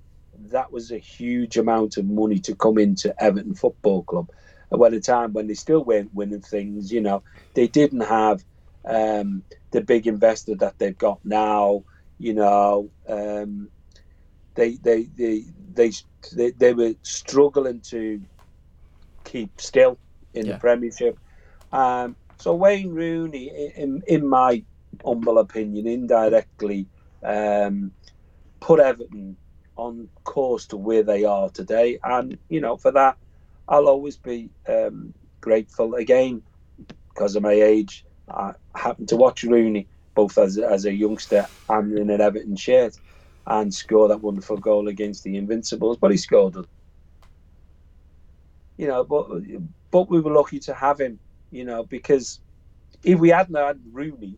that 0.50 0.72
was 0.72 0.92
a 0.92 0.98
huge 0.98 1.58
amount 1.58 1.98
of 1.98 2.06
money 2.06 2.40
to 2.40 2.56
come 2.56 2.78
into 2.78 3.14
Everton 3.22 3.54
Football 3.54 4.04
Club. 4.04 4.30
And 4.72 4.82
at 4.84 4.94
a 4.94 5.00
time 5.00 5.34
when 5.34 5.48
they 5.48 5.54
still 5.54 5.84
weren't 5.84 6.14
winning 6.14 6.42
things, 6.42 6.92
you 6.92 7.02
know, 7.02 7.24
they 7.54 7.68
didn't 7.68 8.02
have 8.02 8.44
um, 8.86 9.44
the 9.72 9.82
big 9.82 10.08
investor 10.08 10.56
that 10.56 10.78
they've 10.78 10.98
got 10.98 11.20
now. 11.24 11.84
You 12.20 12.34
know, 12.34 12.90
um, 13.08 13.70
they, 14.56 14.76
they, 14.76 15.04
they 15.04 15.44
they 15.74 15.92
they 16.34 16.52
they 16.52 16.74
were 16.74 16.96
struggling 17.04 17.82
to 17.82 18.22
keep 19.24 19.62
still 19.62 20.00
in 20.34 20.46
yeah. 20.46 20.54
the 20.54 20.60
Premiership. 20.60 21.20
Um, 21.72 22.16
so 22.38 22.56
Wayne 22.56 22.94
Rooney, 22.94 23.72
in, 23.76 24.04
in 24.08 24.28
my 24.28 24.64
humble 25.04 25.38
opinion, 25.40 25.88
indirectly 25.88 26.88
um, 27.24 27.92
put 28.60 28.80
Everton 28.80 29.38
on 29.78 30.10
course 30.24 30.68
to 30.68 30.78
where 30.78 31.04
they 31.04 31.24
are 31.24 31.50
today. 31.50 32.00
And, 32.04 32.38
you 32.50 32.62
know, 32.62 32.78
for 32.78 32.92
that, 32.92 33.18
I'll 33.68 33.88
always 33.88 34.18
be 34.18 34.50
um, 34.68 35.14
grateful 35.42 35.96
again 35.96 36.44
because 37.14 37.36
of 37.36 37.44
my 37.44 37.54
age. 37.54 38.04
I 38.30 38.54
happened 38.76 39.10
to 39.10 39.16
watch 39.18 39.44
Rooney 39.44 39.88
both 40.16 40.38
as, 40.38 40.58
as 40.58 40.86
a 40.86 40.94
youngster 40.94 41.48
and 41.70 41.98
in 41.98 42.10
an 42.10 42.22
Everton 42.22 42.56
shirt 42.56 42.98
and 43.46 43.74
score 43.74 44.08
that 44.10 44.22
wonderful 44.22 44.58
goal 44.58 44.88
against 44.88 45.24
the 45.24 45.38
Invincibles. 45.38 45.98
But 45.98 46.12
he 46.12 46.18
scored 46.18 46.56
it. 46.58 46.66
You 48.78 48.88
know, 48.88 49.04
but 49.04 49.28
but 49.92 50.10
we 50.10 50.20
were 50.20 50.34
lucky 50.34 50.60
to 50.60 50.74
have 50.74 51.00
him, 51.00 51.20
you 51.52 51.66
know, 51.66 51.84
because 51.84 52.40
if 53.04 53.20
we 53.20 53.30
hadn't 53.30 53.56
had 53.56 53.80
Rooney, 53.92 54.38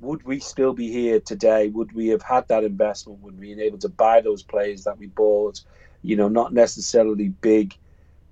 would 0.00 0.24
we 0.24 0.40
still 0.40 0.72
be 0.72 0.90
here 0.90 1.20
today? 1.20 1.68
Would 1.68 1.92
we 1.92 2.08
have 2.08 2.22
had 2.22 2.48
that 2.48 2.64
investment? 2.64 3.20
Would 3.20 3.38
we 3.38 3.54
been 3.54 3.60
able 3.60 3.78
to 3.78 3.88
buy 3.88 4.20
those 4.20 4.42
players 4.42 4.84
that 4.84 4.98
we 4.98 5.06
bought? 5.06 5.60
You 6.02 6.16
know, 6.16 6.28
not 6.28 6.52
necessarily 6.52 7.28
big, 7.28 7.74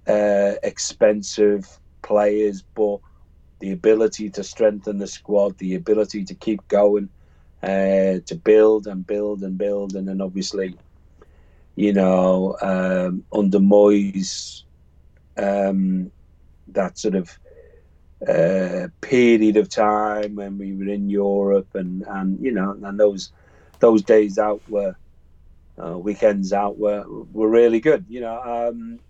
uh, 0.07 0.55
expensive 0.63 1.67
players, 2.03 2.63
but 2.75 2.99
the 3.61 3.73
ability 3.73 4.29
to 4.31 4.43
strengthen 4.43 4.99
the 4.99 5.07
squad, 5.07 5.57
the 5.59 5.77
ability 5.77 6.25
to 6.25 6.35
keep 6.35 6.67
going, 6.69 7.09
uh, 7.63 8.19
to 8.27 8.41
build 8.43 8.87
and 8.87 9.07
build 9.07 9.43
and 9.43 9.57
build, 9.57 9.95
and 9.95 10.09
then 10.09 10.21
obviously, 10.21 10.77
you 11.77 11.93
know, 11.93 12.57
um, 12.61 13.25
under 13.33 13.61
Moyes, 13.61 14.65
um, 15.37 16.11
that 16.69 16.99
sort 16.99 17.15
of 17.15 17.39
uh, 18.29 18.89
period 19.01 19.57
of 19.57 19.69
time 19.69 20.37
when 20.37 20.59
we 20.59 20.75
were 20.75 20.89
in 20.93 21.09
Europe, 21.09 21.69
and 21.75 22.05
and 22.09 22.39
you 22.41 22.53
know, 22.53 22.77
and 22.83 22.99
those 22.99 23.33
those 23.81 24.03
days 24.03 24.39
out 24.39 24.63
were 24.69 24.97
uh, 25.83 25.99
weekends 25.99 26.53
out 26.53 26.79
were 26.79 27.05
were 27.33 27.49
really 27.49 27.81
good. 27.81 28.07
You 28.09 28.21
know, 28.23 28.41
um, 28.43 29.01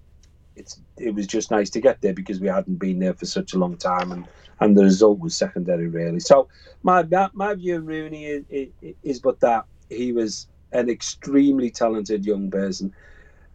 it's 0.57 0.81
it 0.99 1.15
was 1.15 1.27
just 1.27 1.51
nice 1.51 1.71
to 1.71 1.81
get 1.81 2.01
there 2.01 2.15
because 2.15 2.41
we 2.41 2.49
hadn't 2.49 2.79
been 2.79 3.01
there 3.01 3.15
for 3.15 3.27
such 3.27 3.55
a 3.55 3.59
long 3.59 3.77
time, 3.77 4.13
and 4.13 4.29
and 4.61 4.77
the 4.77 4.85
result 4.85 5.21
was 5.21 5.37
secondary 5.37 5.89
really. 5.89 6.21
So 6.21 6.49
my 6.83 7.05
my 7.35 7.55
view 7.55 7.77
of 7.77 7.87
Rooney 7.87 8.27
is, 8.27 8.45
is, 8.51 8.95
is 9.03 9.21
but 9.21 9.41
that 9.41 9.65
he 9.89 10.13
was 10.13 10.49
an 10.73 10.89
extremely 10.89 11.71
talented 11.71 12.25
young 12.25 12.51
person. 12.51 12.95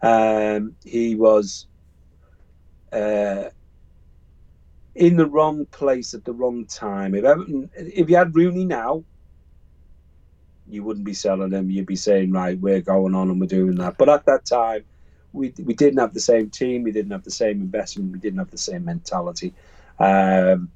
Um, 0.02 0.76
he 0.84 1.16
was. 1.16 1.68
Uh, 2.92 3.50
in 4.98 5.18
the 5.18 5.28
wrong 5.28 5.66
place 5.68 6.14
at 6.14 6.26
the 6.26 6.34
wrong 6.34 6.66
time. 6.66 7.16
If 7.16 7.24
Everton, 7.24 7.70
if 7.76 8.10
you 8.10 8.18
had 8.18 8.36
Rooney 8.36 8.66
now, 8.66 9.06
you 10.68 10.84
wouldn't 10.84 11.06
be 11.06 11.14
selling 11.14 11.52
him. 11.52 11.70
You'd 11.70 11.86
be 11.86 11.96
saying, 11.96 12.32
right, 12.32 12.60
we're 12.60 12.82
going 12.82 13.16
on 13.16 13.30
and 13.30 13.40
we're 13.40 13.48
doing 13.48 13.76
that. 13.76 13.98
But 13.98 14.10
at 14.10 14.26
that 14.26 14.46
time, 14.46 14.86
we 15.34 15.54
we 15.64 15.76
didn't 15.76 16.00
have 16.00 16.14
the 16.14 16.20
same 16.20 16.50
team. 16.50 16.84
We 16.84 16.92
didn't 16.92 17.12
have 17.12 17.24
the 17.24 17.32
same 17.32 17.62
investment. 17.62 18.12
We 18.12 18.20
didn't 18.20 18.40
have 18.40 18.52
the 18.52 18.58
same 18.58 18.86
mentality. 18.86 19.54
Um, 20.00 20.72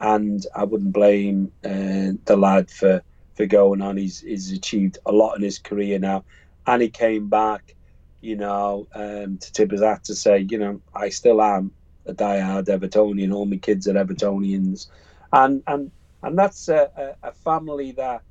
and 0.00 0.46
I 0.54 0.64
wouldn't 0.64 0.92
blame 0.92 1.52
uh, 1.64 2.12
the 2.26 2.36
lad 2.38 2.70
for 2.70 3.02
for 3.34 3.46
going 3.46 3.82
on. 3.82 3.96
He's 3.96 4.20
he's 4.20 4.52
achieved 4.52 4.98
a 5.06 5.12
lot 5.12 5.36
in 5.36 5.42
his 5.42 5.58
career 5.58 5.98
now, 5.98 6.24
and 6.66 6.82
he 6.82 6.90
came 6.90 7.28
back, 7.30 7.74
you 8.20 8.36
know, 8.36 8.88
um, 8.94 9.38
to 9.38 9.52
tip 9.52 9.70
his 9.70 9.82
hat 9.82 10.04
to 10.04 10.14
say, 10.14 10.46
you 10.50 10.58
know, 10.58 10.82
I 10.94 11.08
still 11.08 11.42
am 11.42 11.72
a 12.06 12.14
diehard 12.14 12.66
Evertonian. 12.66 13.34
All 13.34 13.46
my 13.46 13.56
kids 13.56 13.88
are 13.88 13.94
Evertonians, 13.94 14.88
and 15.32 15.62
and 15.66 15.90
and 16.22 16.38
that's 16.38 16.68
a, 16.68 17.16
a, 17.22 17.32
family 17.32 17.92
that 17.92 18.22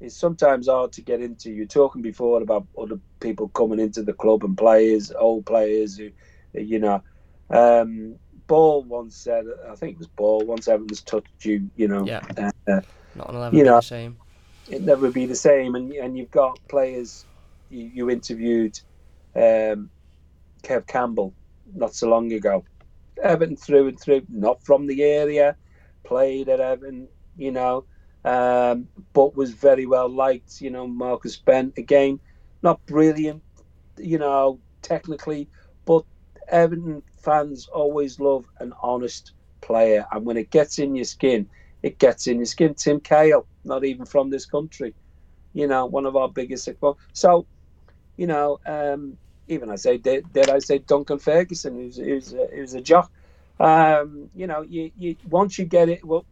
is 0.00 0.16
sometimes 0.16 0.68
hard 0.68 0.92
to 0.92 1.02
get 1.02 1.20
into. 1.20 1.50
You're 1.50 1.66
talking 1.66 2.02
before 2.02 2.42
about 2.42 2.66
other 2.78 2.98
people 3.20 3.48
coming 3.48 3.80
into 3.80 4.02
the 4.02 4.12
club 4.12 4.44
and 4.44 4.56
players, 4.56 5.12
old 5.12 5.46
players 5.46 5.96
who, 5.96 6.10
you 6.54 6.78
know. 6.78 7.02
Um, 7.50 8.16
Ball 8.46 8.82
once 8.84 9.14
said, 9.14 9.44
I 9.70 9.74
think 9.74 9.92
it 9.92 9.98
was 9.98 10.06
Ball 10.06 10.40
once 10.40 10.68
Everton's 10.68 11.02
touched 11.02 11.44
you, 11.44 11.70
you 11.76 11.86
know. 11.86 12.06
Yeah. 12.06 12.22
Uh, 12.66 12.80
Not 13.14 13.34
never 13.34 13.54
you 13.54 13.62
know, 13.62 13.76
the 13.76 13.82
same. 13.82 14.16
It 14.70 14.82
never 14.82 15.10
be 15.10 15.26
the 15.26 15.36
same, 15.36 15.74
and 15.74 15.92
and 15.92 16.16
you've 16.16 16.30
got 16.30 16.58
players. 16.68 17.26
You, 17.70 17.90
you 17.92 18.10
interviewed 18.10 18.78
um, 19.34 19.90
Kev 20.62 20.86
Campbell 20.86 21.34
not 21.74 21.94
so 21.94 22.08
long 22.08 22.32
ago, 22.32 22.64
Everton 23.22 23.56
through 23.56 23.88
and 23.88 24.00
through, 24.00 24.22
not 24.28 24.64
from 24.64 24.86
the 24.86 25.02
area, 25.02 25.56
played 26.04 26.48
at 26.48 26.60
Everton, 26.60 27.08
you 27.36 27.52
know, 27.52 27.84
um, 28.24 28.88
but 29.12 29.36
was 29.36 29.52
very 29.52 29.86
well 29.86 30.08
liked. 30.08 30.60
You 30.60 30.70
know, 30.70 30.86
Marcus 30.86 31.36
Bent 31.36 31.78
again, 31.78 32.20
not 32.62 32.84
brilliant, 32.86 33.42
you 33.98 34.18
know, 34.18 34.60
technically, 34.82 35.48
but 35.84 36.04
Everton 36.48 37.02
fans 37.22 37.68
always 37.68 38.20
love 38.20 38.46
an 38.60 38.72
honest 38.82 39.32
player, 39.60 40.06
and 40.12 40.24
when 40.24 40.36
it 40.36 40.50
gets 40.50 40.78
in 40.78 40.94
your 40.94 41.04
skin, 41.04 41.48
it 41.82 41.98
gets 41.98 42.26
in 42.26 42.36
your 42.36 42.46
skin. 42.46 42.74
Tim 42.74 43.00
Cahill, 43.00 43.46
not 43.64 43.84
even 43.84 44.06
from 44.06 44.30
this 44.30 44.46
country, 44.46 44.94
you 45.52 45.66
know, 45.66 45.86
one 45.86 46.06
of 46.06 46.16
our 46.16 46.28
biggest. 46.28 46.68
So, 47.12 47.46
you 48.16 48.26
know, 48.26 48.58
um, 48.66 49.16
even 49.48 49.70
I 49.70 49.76
say, 49.76 49.98
did, 49.98 50.26
I 50.36 50.58
say 50.58 50.78
Duncan 50.78 51.18
Ferguson, 51.18 51.74
who's 51.74 51.96
who's 51.96 52.32
a, 52.32 52.46
who's 52.54 52.74
a 52.74 52.80
jock. 52.80 53.10
Um, 53.58 54.30
you 54.34 54.46
know, 54.46 54.62
you, 54.62 54.90
you 54.96 55.16
once 55.28 55.58
you 55.58 55.64
get 55.64 55.88
it, 55.88 56.04
well, 56.04 56.24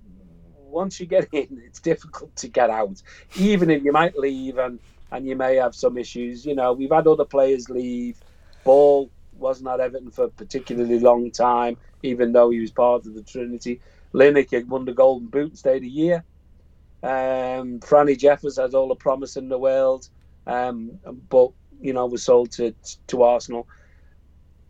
once 0.56 1.01
you 1.01 1.06
get 1.06 1.28
in, 1.32 1.62
it's 1.64 1.80
difficult 1.80 2.34
to 2.36 2.48
get 2.48 2.70
out. 2.70 3.02
Even 3.36 3.70
if 3.70 3.82
you 3.82 3.93
might 3.93 4.16
leave 4.18 4.59
and 4.59 4.78
and 5.12 5.26
you 5.26 5.36
may 5.36 5.56
have 5.56 5.74
some 5.74 5.97
issues. 5.97 6.44
You 6.44 6.55
know, 6.55 6.72
we've 6.72 6.90
had 6.90 7.06
other 7.06 7.24
players 7.24 7.70
leave. 7.70 8.18
Ball 8.64 9.10
wasn't 9.38 9.68
at 9.68 9.80
Everton 9.80 10.10
for 10.10 10.24
a 10.24 10.28
particularly 10.28 10.98
long 10.98 11.30
time, 11.30 11.76
even 12.02 12.32
though 12.32 12.51
he 12.51 12.60
was 12.60 12.70
part 12.70 13.06
of 13.06 13.14
the 13.14 13.22
Trinity. 13.22 13.80
Lineker 14.14 14.66
won 14.66 14.84
the 14.84 14.93
Golden 14.93 15.28
Boot 15.28 15.51
and 15.51 15.59
stayed 15.59 15.82
a 15.82 15.88
year. 15.88 16.24
Um, 17.02 17.80
Franny 17.80 18.18
Jeffers 18.18 18.56
has 18.56 18.74
all 18.74 18.88
the 18.88 18.94
promise 18.94 19.36
in 19.36 19.48
the 19.48 19.59
world 19.59 20.09
um, 20.47 20.98
but 21.28 21.51
you 21.81 21.93
know 21.93 22.06
was 22.06 22.24
sold 22.24 22.52
to 22.52 22.74
to 23.09 23.23
Arsenal. 23.23 23.66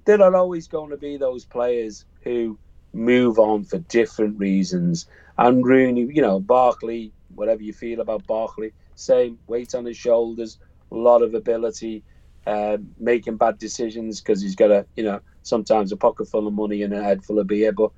There 0.04 0.22
are 0.22 0.36
always 0.36 0.68
going 0.68 0.90
to 0.90 0.96
be 0.96 1.16
those 1.16 1.44
players 1.44 2.04
who 2.22 2.58
move 2.92 3.38
on 3.38 3.64
for 3.64 3.78
different 3.78 4.38
reasons. 4.38 5.06
And 5.38 5.66
Rooney, 5.66 6.08
you 6.12 6.22
know, 6.22 6.40
Barkley, 6.40 7.12
whatever 7.34 7.62
you 7.62 7.72
feel 7.72 8.00
about 8.00 8.26
Barkley, 8.26 8.72
same 8.94 9.38
weight 9.46 9.74
on 9.74 9.84
his 9.84 9.96
shoulders, 9.96 10.58
a 10.90 10.94
lot 10.94 11.22
of 11.22 11.34
ability, 11.34 12.04
uh, 12.46 12.78
making 12.98 13.36
bad 13.36 13.58
decisions 13.58 14.20
because 14.20 14.40
he's 14.40 14.56
got 14.56 14.70
a, 14.70 14.86
you 14.96 15.02
know, 15.02 15.20
sometimes 15.42 15.92
a 15.92 15.96
pocket 15.96 16.28
full 16.28 16.46
of 16.46 16.54
money 16.54 16.82
and 16.82 16.94
a 16.94 17.02
head 17.02 17.24
full 17.24 17.38
of 17.38 17.46
beer. 17.48 17.72
But 17.72 17.90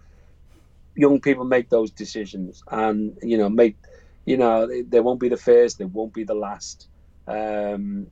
young 0.94 1.20
people 1.20 1.44
make 1.44 1.70
those 1.70 1.90
decisions, 1.90 2.62
and 2.70 3.16
you 3.22 3.38
know, 3.38 3.48
make, 3.48 3.76
you 4.24 4.36
know, 4.36 4.66
they, 4.66 4.82
they 4.82 5.00
won't 5.00 5.20
be 5.20 5.28
the 5.28 5.36
first, 5.36 5.78
they 5.78 5.84
won't 5.84 6.14
be 6.14 6.24
the 6.24 6.34
last. 6.34 6.88
Um, 7.28 8.06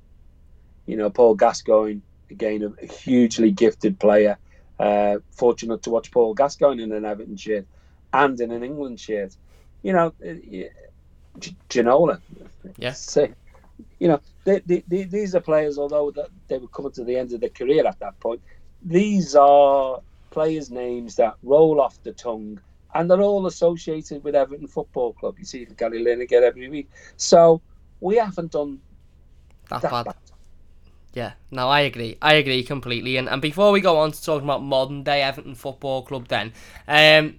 you 0.87 0.97
know, 0.97 1.11
Paul 1.11 1.35
Gascoigne, 1.35 2.01
again, 2.31 2.75
a, 2.81 2.87
hugely 2.87 3.51
gifted 3.51 3.99
player. 3.99 4.39
Uh, 4.79 5.19
fortunate 5.31 5.83
to 5.85 5.91
watch 5.91 6.11
Paul 6.11 6.35
Gascoigne 6.35 6.83
in 6.83 6.93
an 6.93 7.05
Everton 7.05 7.37
shirt 7.37 7.67
and 8.13 8.39
in 8.41 8.51
an 8.53 8.63
England 8.63 9.01
shirt. 9.01 9.35
You 9.83 9.95
know, 9.95 10.13
uh, 10.25 10.69
Ginola. 11.69 12.21
Yeah. 12.77 12.95
You 13.99 14.09
know, 14.09 14.21
they, 14.45 14.61
they, 14.61 14.85
they, 14.87 15.05
these 15.05 15.35
are 15.35 15.41
players, 15.41 15.79
although 15.79 16.11
that 16.13 16.29
they 16.49 16.59
were 16.59 16.69
coming 16.69 16.93
to 16.93 17.05
the 17.05 17.17
end 17.17 17.33
of 17.33 17.41
their 17.41 17.51
career 17.51 17.87
at 17.87 17.99
that 18.01 18.19
point, 18.21 18.41
these 18.83 19.35
are 19.35 20.01
players' 20.31 20.71
names 20.71 21.17
that 21.17 21.35
roll 21.43 21.81
off 21.81 22.03
the 22.03 22.13
tongue 22.13 22.61
and 22.97 23.11
they're 23.11 23.21
all 23.21 23.47
associated 23.47 24.25
with 24.25 24.35
Everton 24.35 24.67
Football 24.67 25.13
Club. 25.13 25.39
You 25.39 25.45
see 25.45 25.65
the 25.65 25.75
Gary 25.75 26.03
Lineker 26.03 26.43
every 26.43 26.69
week. 26.69 26.89
So 27.17 27.61
we 28.01 28.17
haven't 28.17 28.53
done 28.53 28.81
that, 29.69 29.83
bad. 29.83 30.05
bad. 30.07 30.15
Yeah, 31.15 31.33
no, 31.51 31.69
I 31.69 31.81
agree. 31.81 32.19
I 32.21 32.35
agree 32.35 32.63
completely. 32.63 33.17
And 33.17 33.29
and 33.29 33.41
before 33.41 33.73
we 33.73 33.81
go 33.81 33.99
on 33.99 34.13
to 34.13 34.23
talking 34.23 34.47
about 34.47 34.63
modern 34.63 35.03
day 35.03 35.23
Everton 35.23 35.55
Football 35.55 36.03
Club, 36.03 36.29
then, 36.29 36.53
um, 36.87 37.37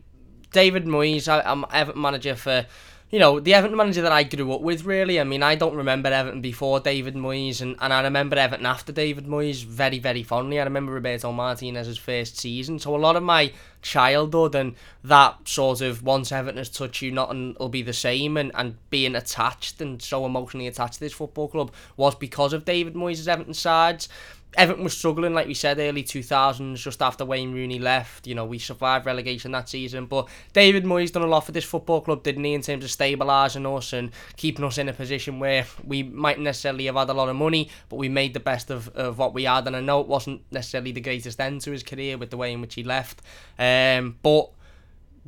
David 0.51 0.85
Moyes, 0.85 1.27
I, 1.27 1.41
I'm 1.41 1.65
Everton 1.71 2.01
manager 2.01 2.35
for 2.35 2.65
you 3.09 3.19
know, 3.19 3.39
the 3.39 3.53
Everton 3.53 3.77
manager 3.77 4.01
that 4.01 4.11
I 4.11 4.23
grew 4.23 4.51
up 4.51 4.61
with, 4.61 4.83
really. 4.83 5.19
I 5.19 5.23
mean, 5.23 5.41
I 5.41 5.55
don't 5.55 5.75
remember 5.75 6.09
Everton 6.09 6.41
before 6.41 6.81
David 6.81 7.15
Moyes, 7.15 7.61
and, 7.61 7.77
and 7.79 7.93
I 7.93 8.01
remember 8.01 8.35
Everton 8.35 8.65
after 8.65 8.91
David 8.91 9.25
Moyes 9.25 9.63
very, 9.63 9.99
very 9.99 10.23
fondly. 10.23 10.59
I 10.59 10.63
remember 10.63 10.91
Roberto 10.91 11.31
Martinez's 11.31 11.97
first 11.97 12.37
season. 12.37 12.79
So 12.79 12.95
a 12.95 12.97
lot 12.97 13.15
of 13.15 13.23
my 13.23 13.53
childhood 13.81 14.55
and 14.55 14.75
that 15.03 15.47
sort 15.47 15.81
of 15.81 16.03
once 16.03 16.31
Everton 16.31 16.57
has 16.57 16.69
touched 16.69 17.01
you, 17.01 17.11
nothing 17.11 17.55
will 17.59 17.69
be 17.69 17.81
the 17.81 17.93
same, 17.93 18.37
and, 18.37 18.51
and 18.53 18.75
being 18.89 19.15
attached 19.15 19.81
and 19.81 20.01
so 20.01 20.25
emotionally 20.25 20.67
attached 20.67 20.95
to 20.95 20.99
this 20.99 21.13
football 21.13 21.47
club 21.47 21.71
was 21.95 22.15
because 22.15 22.53
of 22.53 22.65
David 22.65 22.93
Moyes' 22.93 23.27
Everton 23.27 23.53
sides. 23.53 24.09
Everton 24.55 24.83
was 24.83 24.97
struggling, 24.97 25.33
like 25.33 25.45
we 25.45 25.53
said, 25.53 25.77
early 25.77 26.03
2000s, 26.03 26.77
just 26.77 27.01
after 27.01 27.25
Wayne 27.25 27.53
Rooney 27.53 27.79
left. 27.79 28.25
You 28.25 28.33
know, 28.33 28.45
we 28.45 28.57
survived 28.57 29.05
relegation 29.05 29.51
that 29.51 29.69
season. 29.69 30.05
But 30.05 30.27
David 30.53 30.83
Moyes 30.83 31.11
done 31.11 31.23
a 31.23 31.27
lot 31.27 31.45
for 31.45 31.51
this 31.51 31.65
football 31.65 32.01
club, 32.01 32.23
didn't 32.23 32.43
he, 32.43 32.53
in 32.53 32.61
terms 32.61 32.83
of 32.83 32.89
stabilising 32.89 33.77
us 33.77 33.93
and 33.93 34.11
keeping 34.35 34.65
us 34.65 34.77
in 34.77 34.89
a 34.89 34.93
position 34.93 35.39
where 35.39 35.65
we 35.83 36.01
might 36.01 36.39
necessarily 36.39 36.85
have 36.85 36.95
had 36.95 37.09
a 37.09 37.13
lot 37.13 37.29
of 37.29 37.35
money, 37.35 37.69
but 37.89 37.97
we 37.97 38.09
made 38.09 38.33
the 38.33 38.39
best 38.39 38.71
of, 38.71 38.87
of 38.89 39.19
what 39.19 39.33
we 39.33 39.43
had. 39.43 39.67
And 39.67 39.75
I 39.75 39.81
know 39.81 39.99
it 39.99 40.07
wasn't 40.07 40.41
necessarily 40.51 40.91
the 40.91 41.01
greatest 41.01 41.39
end 41.39 41.61
to 41.61 41.71
his 41.71 41.83
career 41.83 42.17
with 42.17 42.31
the 42.31 42.37
way 42.37 42.53
in 42.53 42.61
which 42.61 42.75
he 42.75 42.83
left. 42.83 43.21
Um, 43.59 44.17
but 44.23 44.49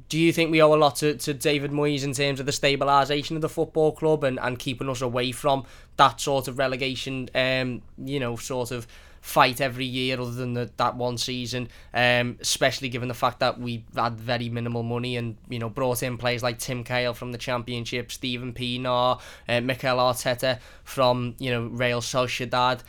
do 0.07 0.17
you 0.17 0.31
think 0.31 0.49
we 0.49 0.61
owe 0.61 0.73
a 0.73 0.75
lot 0.75 0.95
to, 0.97 1.15
to 1.15 1.33
David 1.33 1.71
Moyes 1.71 2.03
in 2.03 2.13
terms 2.13 2.39
of 2.39 2.45
the 2.45 2.51
stabilisation 2.51 3.35
of 3.35 3.41
the 3.41 3.49
football 3.49 3.91
club 3.91 4.23
and, 4.23 4.39
and 4.39 4.57
keeping 4.57 4.89
us 4.89 5.01
away 5.01 5.31
from 5.31 5.65
that 5.97 6.21
sort 6.21 6.47
of 6.47 6.57
relegation, 6.57 7.29
um, 7.35 7.81
you 7.97 8.19
know, 8.19 8.35
sort 8.37 8.71
of 8.71 8.87
fight 9.29 9.61
every 9.61 9.85
year 9.85 10.19
other 10.19 10.31
than 10.31 10.53
the, 10.53 10.71
that 10.77 10.95
one 10.95 11.17
season, 11.17 11.69
um, 11.93 12.37
especially 12.41 12.89
given 12.89 13.07
the 13.07 13.13
fact 13.13 13.39
that 13.39 13.59
we 13.59 13.85
had 13.95 14.19
very 14.19 14.49
minimal 14.49 14.81
money 14.81 15.15
and, 15.17 15.37
you 15.47 15.59
know, 15.59 15.69
brought 15.69 16.01
in 16.01 16.17
players 16.17 16.41
like 16.41 16.57
Tim 16.57 16.83
Cahill 16.83 17.13
from 17.13 17.31
the 17.31 17.37
Championship, 17.37 18.11
Steven 18.11 18.53
Pienaar, 18.53 19.21
uh, 19.47 19.61
Mikel 19.61 19.97
Arteta 19.97 20.59
from, 20.83 21.35
you 21.37 21.51
know, 21.51 21.67
Real 21.67 22.01
Sociedad 22.01 22.81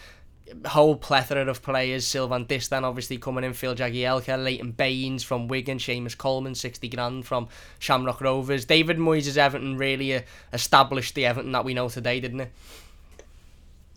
whole 0.66 0.96
plethora 0.96 1.46
of 1.46 1.62
players. 1.62 2.04
Sylvain 2.04 2.44
Distin 2.44 2.82
obviously 2.82 3.18
coming 3.18 3.44
in, 3.44 3.52
Phil 3.52 3.76
Jagielka, 3.76 4.42
Leighton 4.42 4.72
Baines 4.72 5.22
from 5.22 5.46
Wigan, 5.46 5.78
Seamus 5.78 6.18
Coleman, 6.18 6.56
60 6.56 6.88
grand 6.88 7.24
from 7.24 7.46
Shamrock 7.78 8.20
Rovers. 8.20 8.64
David 8.64 8.98
Moyes' 8.98 9.36
Everton 9.36 9.76
really 9.76 10.16
uh, 10.16 10.22
established 10.52 11.14
the 11.14 11.26
Everton 11.26 11.52
that 11.52 11.64
we 11.64 11.74
know 11.74 11.88
today, 11.88 12.18
didn't 12.18 12.40
it? 12.40 12.52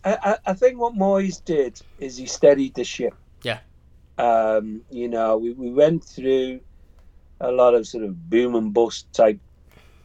I, 0.06 0.38
I 0.46 0.54
think 0.54 0.80
what 0.80 0.96
Moyes 0.96 1.44
did 1.44 1.80
is 1.98 2.18
he 2.18 2.26
steadied 2.26 2.76
the 2.76 2.84
ship. 2.84 3.16
Yeah. 3.44 3.60
Um, 4.18 4.84
you 4.90 5.08
know, 5.08 5.38
we, 5.38 5.54
we 5.54 5.72
went 5.72 6.04
through 6.04 6.62
a 7.40 7.52
lot 7.52 7.74
of 7.76 7.88
sort 7.88 8.04
of 8.04 8.30
boom 8.30 8.56
and 8.56 8.74
bust 8.74 9.12
type 9.14 9.40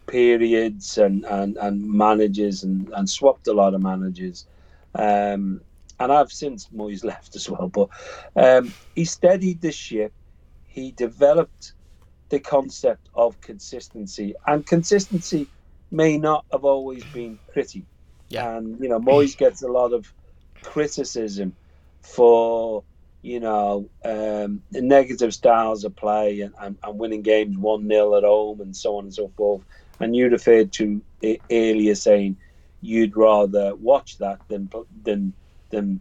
periods 0.09 0.99
and, 0.99 1.25
and, 1.27 1.57
and 1.59 1.83
managers 1.89 2.65
and, 2.65 2.89
and 2.95 3.09
swapped 3.09 3.49
a 3.49 3.53
lot 3.53 3.75
of 3.75 3.83
managers. 3.83 4.47
Um, 4.95 5.63
and 6.01 6.13
I've 6.13 6.33
since 6.33 6.69
Moyes 6.69 7.05
left 7.13 7.37
as 7.37 7.49
well, 7.51 7.69
but 7.69 7.89
um, 8.37 8.75
he 8.95 9.05
steadied 9.05 9.61
the 9.61 9.73
ship. 9.73 10.13
He 10.65 10.93
developed 10.93 11.75
the 12.31 12.41
concept 12.41 13.09
of 13.15 13.41
consistency, 13.41 14.35
and 14.47 14.67
consistency 14.67 15.51
may 15.91 16.19
not 16.19 16.45
have 16.53 16.65
always 16.65 17.07
been 17.07 17.39
pretty. 17.53 17.87
Yeah. 18.29 18.57
And 18.57 18.81
you 18.81 18.89
know, 18.89 19.01
Moyes 19.01 19.37
gets 19.37 19.63
a 19.63 19.69
lot 19.69 19.93
of 19.93 20.13
criticism 20.63 21.55
for 22.03 22.83
you 23.23 23.41
know 23.41 23.89
um, 24.05 24.63
the 24.71 24.81
negative 24.81 25.35
styles 25.35 25.85
of 25.85 25.95
play 25.97 26.41
and, 26.41 26.55
and, 26.61 26.77
and 26.83 26.99
winning 26.99 27.23
games 27.23 27.57
one 27.57 27.89
0 27.89 28.17
at 28.17 28.23
home 28.23 28.61
and 28.61 28.77
so 28.77 28.97
on 28.97 29.05
and 29.05 29.15
so 29.15 29.29
forth. 29.37 29.63
And 30.01 30.15
you 30.15 30.29
referred 30.29 30.73
to 30.75 31.01
earlier 31.51 31.95
saying 31.95 32.37
you'd 32.81 33.17
rather 33.17 33.75
watch 33.75 34.19
that 34.19 34.41
than 34.49 34.71
than 35.03 35.33
than 35.71 36.01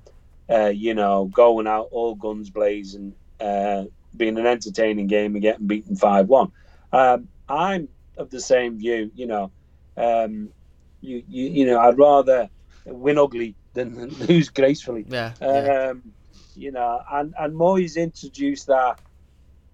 uh, 0.50 0.68
you 0.68 0.94
know 0.94 1.26
going 1.26 1.68
out 1.68 1.90
all 1.92 2.16
guns 2.16 2.50
blazing, 2.50 3.14
uh, 3.40 3.86
being 4.16 4.38
an 4.38 4.46
entertaining 4.46 5.08
game 5.08 5.34
and 5.36 5.42
getting 5.42 5.68
beaten 5.68 5.96
five 5.96 6.28
one. 6.28 6.52
Um, 6.92 7.28
I'm 7.50 7.88
of 8.18 8.30
the 8.30 8.40
same 8.40 8.78
view. 8.78 9.12
You 9.16 9.28
know, 9.28 9.52
um, 9.96 10.50
you, 11.08 11.24
you 11.28 11.50
you 11.50 11.66
know 11.66 11.80
I'd 11.80 11.98
rather 11.98 12.50
win 12.86 13.18
ugly 13.18 13.56
than 13.74 14.10
lose 14.28 14.50
gracefully. 14.50 15.06
Yeah. 15.08 15.34
yeah. 15.42 15.90
Um, 15.90 16.04
you 16.56 16.72
know, 16.72 17.00
and 17.12 17.34
and 17.40 17.54
Moyes 17.56 17.96
introduced 17.96 18.68
that 18.68 18.98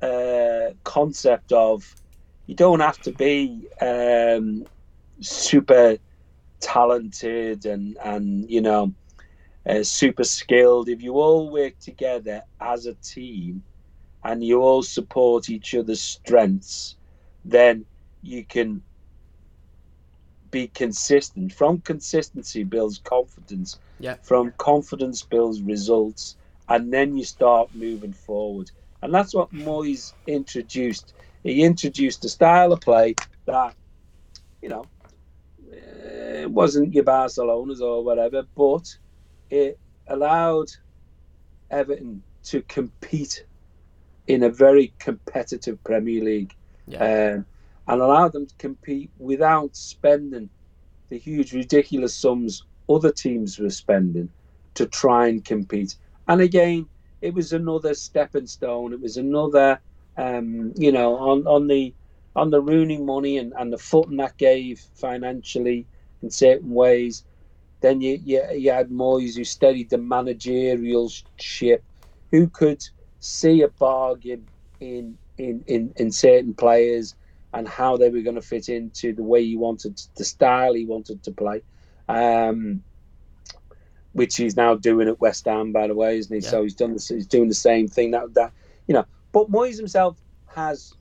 uh, 0.01 0.73
concept 0.83 1.51
of 1.51 1.83
you 2.45 2.55
don't 2.55 2.81
have 2.81 2.99
to 3.01 3.11
be 3.11 3.67
um, 3.81 4.65
super 5.21 5.97
talented 6.59 7.65
and 7.65 7.97
and 8.03 8.49
you 8.49 8.61
know 8.61 8.93
uh, 9.67 9.83
super 9.83 10.23
skilled. 10.23 10.89
If 10.89 11.01
you 11.01 11.13
all 11.13 11.51
work 11.51 11.73
together 11.79 12.41
as 12.59 12.85
a 12.85 12.95
team 12.95 13.63
and 14.23 14.43
you 14.43 14.61
all 14.61 14.83
support 14.83 15.49
each 15.49 15.73
other's 15.73 16.01
strengths, 16.01 16.95
then 17.45 17.85
you 18.21 18.45
can 18.45 18.81
be 20.53 20.67
consistent. 20.67 21.51
From 21.51 21.81
consistency 21.81 22.63
builds 22.63 22.99
confidence. 22.99 23.77
Yeah. 23.99 24.15
From 24.23 24.53
confidence 24.57 25.23
builds 25.23 25.61
results, 25.61 26.37
and 26.69 26.93
then 26.93 27.17
you 27.17 27.25
start 27.25 27.75
moving 27.75 28.13
forward. 28.13 28.71
And 29.01 29.13
that's 29.13 29.33
what 29.33 29.53
Moyes 29.53 30.13
introduced. 30.27 31.13
He 31.43 31.63
introduced 31.63 32.23
a 32.23 32.29
style 32.29 32.71
of 32.71 32.79
play 32.79 33.15
that, 33.45 33.75
you 34.61 34.69
know, 34.69 34.85
it 35.73 36.49
wasn't 36.49 36.93
your 36.93 37.03
Barcelona's 37.03 37.81
or 37.81 38.03
whatever, 38.03 38.43
but 38.55 38.85
it 39.49 39.77
allowed 40.07 40.67
Everton 41.69 42.23
to 42.43 42.61
compete 42.61 43.45
in 44.27 44.43
a 44.43 44.49
very 44.49 44.93
competitive 44.99 45.83
Premier 45.83 46.23
League. 46.23 46.53
Yeah. 46.87 47.33
Um, 47.35 47.45
and 47.87 48.01
allow 48.01 48.27
them 48.29 48.45
to 48.47 48.55
compete 48.57 49.11
without 49.17 49.75
spending 49.75 50.49
the 51.09 51.17
huge, 51.17 51.53
ridiculous 51.53 52.15
sums 52.15 52.63
other 52.89 53.11
teams 53.11 53.59
were 53.59 53.69
spending 53.69 54.29
to 54.75 54.85
try 54.87 55.27
and 55.27 55.45
compete. 55.45 55.95
And 56.27 56.41
again, 56.41 56.87
it 57.21 57.33
was 57.33 57.53
another 57.53 57.93
stepping 57.93 58.47
stone. 58.47 58.93
It 58.93 59.01
was 59.01 59.17
another, 59.17 59.79
um, 60.17 60.73
you 60.75 60.91
know, 60.91 61.15
on, 61.15 61.45
on 61.47 61.67
the 61.67 61.93
on 62.35 62.49
the 62.49 62.61
Rooney 62.61 62.97
money 62.97 63.37
and, 63.37 63.53
and 63.59 63.71
the 63.71 63.77
footing 63.77 64.17
that 64.17 64.37
gave 64.37 64.79
financially 64.95 65.87
in 66.23 66.31
certain 66.31 66.71
ways. 66.71 67.23
Then 67.81 68.01
you, 68.01 68.19
you, 68.23 68.43
you 68.53 68.71
had 68.71 68.89
Moyes 68.89 69.35
who 69.35 69.43
steadied 69.43 69.91
the 69.91 69.99
managerial 69.99 71.11
ship, 71.39 71.83
who 72.31 72.47
could 72.47 72.81
see 73.19 73.61
a 73.61 73.67
bargain 73.67 74.47
in 74.79 75.17
in, 75.37 75.63
in, 75.67 75.93
in 75.95 76.11
certain 76.11 76.53
players 76.53 77.15
and 77.53 77.67
how 77.67 77.97
they 77.97 78.09
were 78.09 78.21
going 78.21 78.35
to 78.35 78.41
fit 78.41 78.69
into 78.69 79.13
the 79.13 79.23
way 79.23 79.43
he 79.43 79.55
wanted, 79.55 80.01
the 80.17 80.25
style 80.25 80.73
he 80.73 80.85
wanted 80.85 81.23
to 81.23 81.31
play. 81.31 81.61
Um, 82.09 82.83
which 84.13 84.35
he's 84.35 84.55
now 84.55 84.75
doing 84.75 85.07
at 85.07 85.19
West 85.19 85.45
Ham, 85.45 85.71
by 85.71 85.87
the 85.87 85.95
way, 85.95 86.17
isn't 86.17 86.35
he? 86.35 86.41
Yeah. 86.43 86.49
So 86.49 86.63
he's 86.63 86.75
done. 86.75 86.93
The, 86.93 87.05
he's 87.15 87.27
doing 87.27 87.49
the 87.49 87.55
same 87.55 87.87
thing. 87.87 88.11
That 88.11 88.33
that 88.35 88.53
you 88.87 88.93
know. 88.93 89.05
But 89.31 89.51
Moyes 89.51 89.77
himself 89.77 90.21
has 90.47 90.93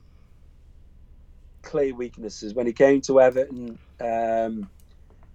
clear 1.61 1.93
weaknesses. 1.93 2.55
When 2.55 2.65
he 2.65 2.73
came 2.73 3.01
to 3.01 3.21
Everton, 3.21 3.77
um, 3.99 4.69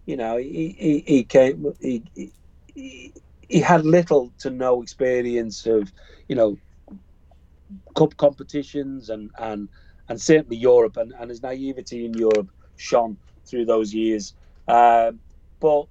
you 0.07 0.16
know, 0.16 0.36
he 0.36 0.74
he, 0.78 1.05
he 1.07 1.24
came. 1.24 1.73
He, 1.81 2.03
he 2.74 3.12
he 3.49 3.61
had 3.61 3.85
little 3.85 4.32
to 4.40 4.51
no 4.51 4.82
experience 4.82 5.66
of, 5.66 5.93
you 6.28 6.36
know, 6.36 6.59
cup 7.97 8.16
competitions 8.16 9.09
and 9.11 9.31
and 9.39 9.69
and 10.09 10.20
certainly 10.20 10.56
Europe 10.56 10.97
and, 10.97 11.12
and 11.18 11.30
his 11.30 11.43
naivety 11.43 12.05
in 12.05 12.14
Europe 12.14 12.51
shone 12.76 13.16
through 13.47 13.66
those 13.66 13.93
years. 13.94 14.35
Um, 14.66 15.20
but 15.60 15.86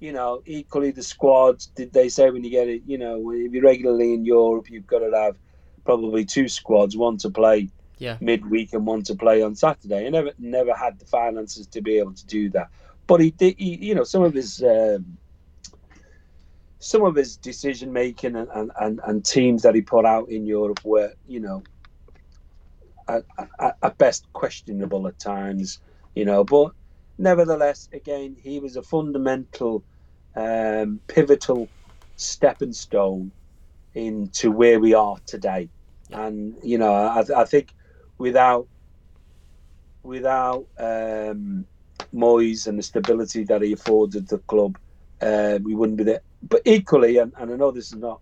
you 0.00 0.12
know, 0.12 0.42
equally 0.46 0.92
the 0.92 1.02
squads. 1.02 1.66
Did 1.66 1.92
they 1.92 2.08
say 2.08 2.30
when 2.30 2.44
you 2.44 2.50
get 2.50 2.68
it? 2.68 2.82
You 2.86 2.98
know, 2.98 3.30
if 3.32 3.52
you're 3.52 3.64
regularly 3.64 4.14
in 4.14 4.24
Europe, 4.24 4.70
you've 4.70 4.86
got 4.86 5.00
to 5.00 5.10
have 5.14 5.36
probably 5.84 6.24
two 6.24 6.48
squads, 6.48 6.96
one 6.96 7.16
to 7.18 7.30
play 7.30 7.68
Yeah. 7.98 8.16
midweek 8.20 8.72
and 8.74 8.86
one 8.86 9.02
to 9.04 9.14
play 9.16 9.42
on 9.42 9.56
Saturday. 9.56 10.04
He 10.04 10.10
never 10.10 10.32
never 10.38 10.74
had 10.74 10.98
the 11.00 11.06
finances 11.06 11.66
to 11.68 11.80
be 11.82 11.98
able 11.98 12.14
to 12.14 12.26
do 12.26 12.48
that. 12.50 12.68
But 13.08 13.20
he 13.20 13.30
did. 13.32 13.56
He, 13.58 13.76
you 13.86 13.94
know, 13.94 14.04
some 14.04 14.22
of 14.22 14.34
his. 14.34 14.62
Um, 14.62 15.18
some 16.80 17.04
of 17.04 17.16
his 17.16 17.36
decision 17.36 17.92
making 17.92 18.36
and, 18.36 18.48
and, 18.54 18.70
and, 18.80 19.00
and 19.04 19.24
teams 19.24 19.62
that 19.62 19.74
he 19.74 19.80
put 19.80 20.04
out 20.04 20.28
in 20.28 20.46
Europe 20.46 20.78
were, 20.84 21.12
you 21.26 21.40
know, 21.40 21.60
at, 23.08 23.24
at, 23.60 23.76
at 23.82 23.98
best 23.98 24.26
questionable 24.32 25.06
at 25.08 25.18
times, 25.18 25.80
you 26.14 26.24
know. 26.24 26.44
But 26.44 26.72
nevertheless, 27.18 27.88
again, 27.92 28.36
he 28.40 28.60
was 28.60 28.76
a 28.76 28.82
fundamental, 28.82 29.84
um, 30.36 31.00
pivotal 31.08 31.70
stepping 32.16 32.72
stone 32.72 33.32
into 33.94 34.50
where 34.50 34.80
we 34.80 34.94
are 34.94 35.16
today. 35.26 35.70
And 36.10 36.54
you 36.62 36.78
know, 36.78 36.92
I, 36.92 37.24
I 37.36 37.44
think 37.44 37.74
without 38.18 38.68
without 40.02 40.66
um, 40.78 41.66
Moyes 42.14 42.66
and 42.66 42.78
the 42.78 42.82
stability 42.82 43.44
that 43.44 43.62
he 43.62 43.72
afforded 43.72 44.28
the 44.28 44.38
club, 44.38 44.78
uh, 45.20 45.58
we 45.62 45.74
wouldn't 45.74 45.98
be 45.98 46.04
there. 46.04 46.22
But 46.42 46.62
equally, 46.64 47.18
and, 47.18 47.32
and 47.38 47.52
I 47.52 47.56
know 47.56 47.70
this 47.70 47.92
is 47.92 47.98
not 47.98 48.20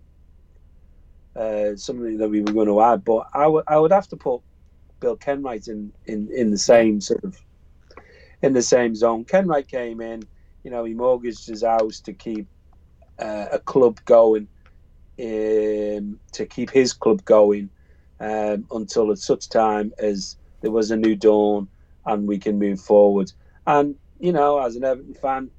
uh, 1.36 1.76
something 1.76 2.16
that 2.18 2.28
we 2.28 2.40
were 2.40 2.52
going 2.52 2.68
to 2.68 2.80
add, 2.80 3.04
but 3.04 3.26
I 3.34 3.46
would 3.46 3.64
I 3.68 3.78
would 3.78 3.92
have 3.92 4.08
to 4.08 4.16
put 4.16 4.40
Bill 5.00 5.16
Kenwright 5.16 5.68
in, 5.68 5.92
in, 6.06 6.28
in 6.34 6.50
the 6.50 6.58
same 6.58 7.00
sort 7.00 7.24
of 7.24 7.36
in 8.42 8.52
the 8.52 8.62
same 8.62 8.94
zone. 8.94 9.24
Kenwright 9.24 9.68
came 9.68 10.00
in, 10.00 10.22
you 10.62 10.70
know, 10.70 10.84
he 10.84 10.94
mortgaged 10.94 11.46
his 11.46 11.64
house 11.64 12.00
to 12.02 12.12
keep 12.12 12.48
uh, 13.20 13.46
a 13.52 13.58
club 13.60 13.98
going, 14.06 14.48
um, 15.20 16.20
to 16.32 16.46
keep 16.48 16.70
his 16.70 16.92
club 16.92 17.24
going 17.24 17.70
um, 18.20 18.66
until 18.72 19.12
at 19.12 19.18
such 19.18 19.48
time 19.48 19.92
as 19.98 20.36
there 20.62 20.70
was 20.72 20.90
a 20.90 20.96
new 20.96 21.16
dawn 21.16 21.68
and 22.06 22.28
we 22.28 22.38
can 22.38 22.58
move 22.58 22.80
forward. 22.80 23.32
And 23.66 23.96
you 24.18 24.32
know, 24.32 24.58
as 24.60 24.76
an 24.76 24.84
Everton 24.84 25.14
fan, 25.14 25.50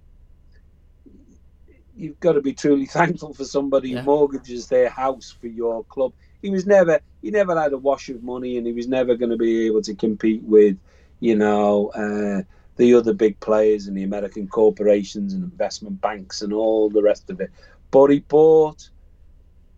you've 1.95 2.19
got 2.19 2.33
to 2.33 2.41
be 2.41 2.53
truly 2.53 2.85
thankful 2.87 3.33
for 3.33 3.45
somebody 3.45 3.91
Yeah. 3.91 4.01
who 4.01 4.05
mortgages 4.05 4.67
their 4.67 4.89
house 4.89 5.35
for 5.39 5.47
your 5.47 5.83
club. 5.85 6.13
He 6.41 6.49
was 6.49 6.65
never, 6.65 6.99
he 7.21 7.31
never 7.31 7.59
had 7.59 7.73
a 7.73 7.77
wash 7.77 8.09
of 8.09 8.23
money, 8.23 8.57
and 8.57 8.67
he 8.67 8.73
was 8.73 8.87
never 8.87 9.15
going 9.15 9.31
to 9.31 9.37
be 9.37 9.65
able 9.65 9.81
to 9.83 9.95
compete 9.95 10.43
with, 10.43 10.77
you 11.19 11.35
know, 11.35 11.89
uh, 11.89 12.43
the 12.77 12.93
other 12.93 13.13
big 13.13 13.39
players 13.39 13.87
and 13.87 13.97
the 13.97 14.03
American 14.03 14.47
corporations 14.47 15.33
and 15.33 15.43
investment 15.43 15.99
banks 15.99 16.41
and 16.41 16.53
all 16.53 16.89
the 16.89 17.01
rest 17.01 17.29
of 17.29 17.41
it. 17.41 17.51
But 17.91 18.11
he 18.11 18.19
bought 18.19 18.89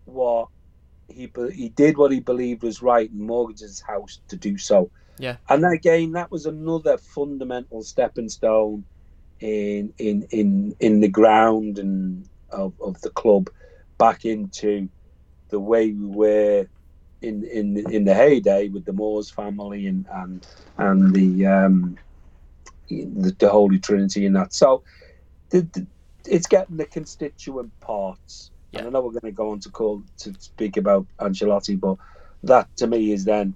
what 0.06 0.50
he 1.08 1.32
he 1.54 1.70
did 1.70 1.98
what 1.98 2.12
he 2.12 2.20
believed 2.20 2.64
was 2.64 2.82
right 2.82 3.10
and 3.10 3.22
mortgaged 3.22 3.62
his 3.62 3.82
house 3.82 4.20
to 4.28 4.36
do 4.36 4.58
so. 4.58 4.92
Yeah. 5.18 5.38
And 5.50 5.66
again, 5.66 6.14
that 6.14 6.32
was 6.32 6.46
another 6.46 6.98
fundamental 6.98 7.84
stepping 7.84 8.30
stone 8.30 8.86
in 9.40 9.94
in 9.98 10.28
in 10.32 10.76
in 10.80 11.00
the 11.00 11.08
ground 11.08 11.80
and 11.80 12.28
of, 12.52 12.74
of 12.82 13.00
the 13.02 13.10
club 13.10 13.50
back 13.98 14.26
into 14.26 14.90
the 15.50 15.60
way 15.60 15.92
we 15.92 16.06
were 16.06 16.68
in 17.22 17.44
in 17.44 17.78
in 17.92 18.06
the 18.06 18.14
heyday 18.14 18.70
with 18.70 18.86
the 18.86 18.94
Moores 18.94 19.30
family 19.30 19.88
and 19.88 20.06
and 20.12 20.48
and 20.78 21.14
the 21.14 21.46
um 21.46 21.98
the, 22.90 23.36
the 23.38 23.50
Holy 23.50 23.80
Trinity 23.80 24.26
and 24.26 24.36
that. 24.36 24.54
So 24.54 24.84
the, 25.50 25.62
the, 25.74 25.88
it's 26.26 26.48
getting 26.48 26.78
the 26.78 26.86
constituent 26.86 27.72
parts. 27.82 28.52
And 28.74 28.88
I 28.88 28.90
know 28.90 29.02
we're 29.02 29.12
going 29.12 29.22
to 29.24 29.32
go 29.32 29.52
on 29.52 29.60
to 29.62 29.70
call 29.70 30.04
to 30.20 30.34
speak 30.40 30.78
about 30.78 31.08
Ancelotti, 31.20 31.80
but 31.80 31.98
that 32.44 32.68
to 32.78 32.88
me 32.88 33.12
is 33.12 33.26
then, 33.26 33.56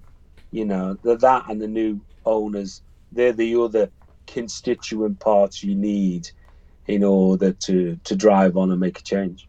you 0.50 0.64
know, 0.64 0.96
the, 1.02 1.16
that 1.16 1.48
and 1.48 1.60
the 1.60 1.68
new 1.68 2.00
owners, 2.24 2.82
they're 3.12 3.32
the 3.32 3.54
other 3.56 3.90
constituent 4.26 5.20
parts 5.20 5.62
you 5.62 5.74
need 5.74 6.28
in 6.86 7.04
order 7.04 7.52
to 7.52 7.98
to 8.04 8.16
drive 8.16 8.56
on 8.56 8.70
and 8.70 8.80
make 8.80 8.98
a 8.98 9.02
change. 9.02 9.48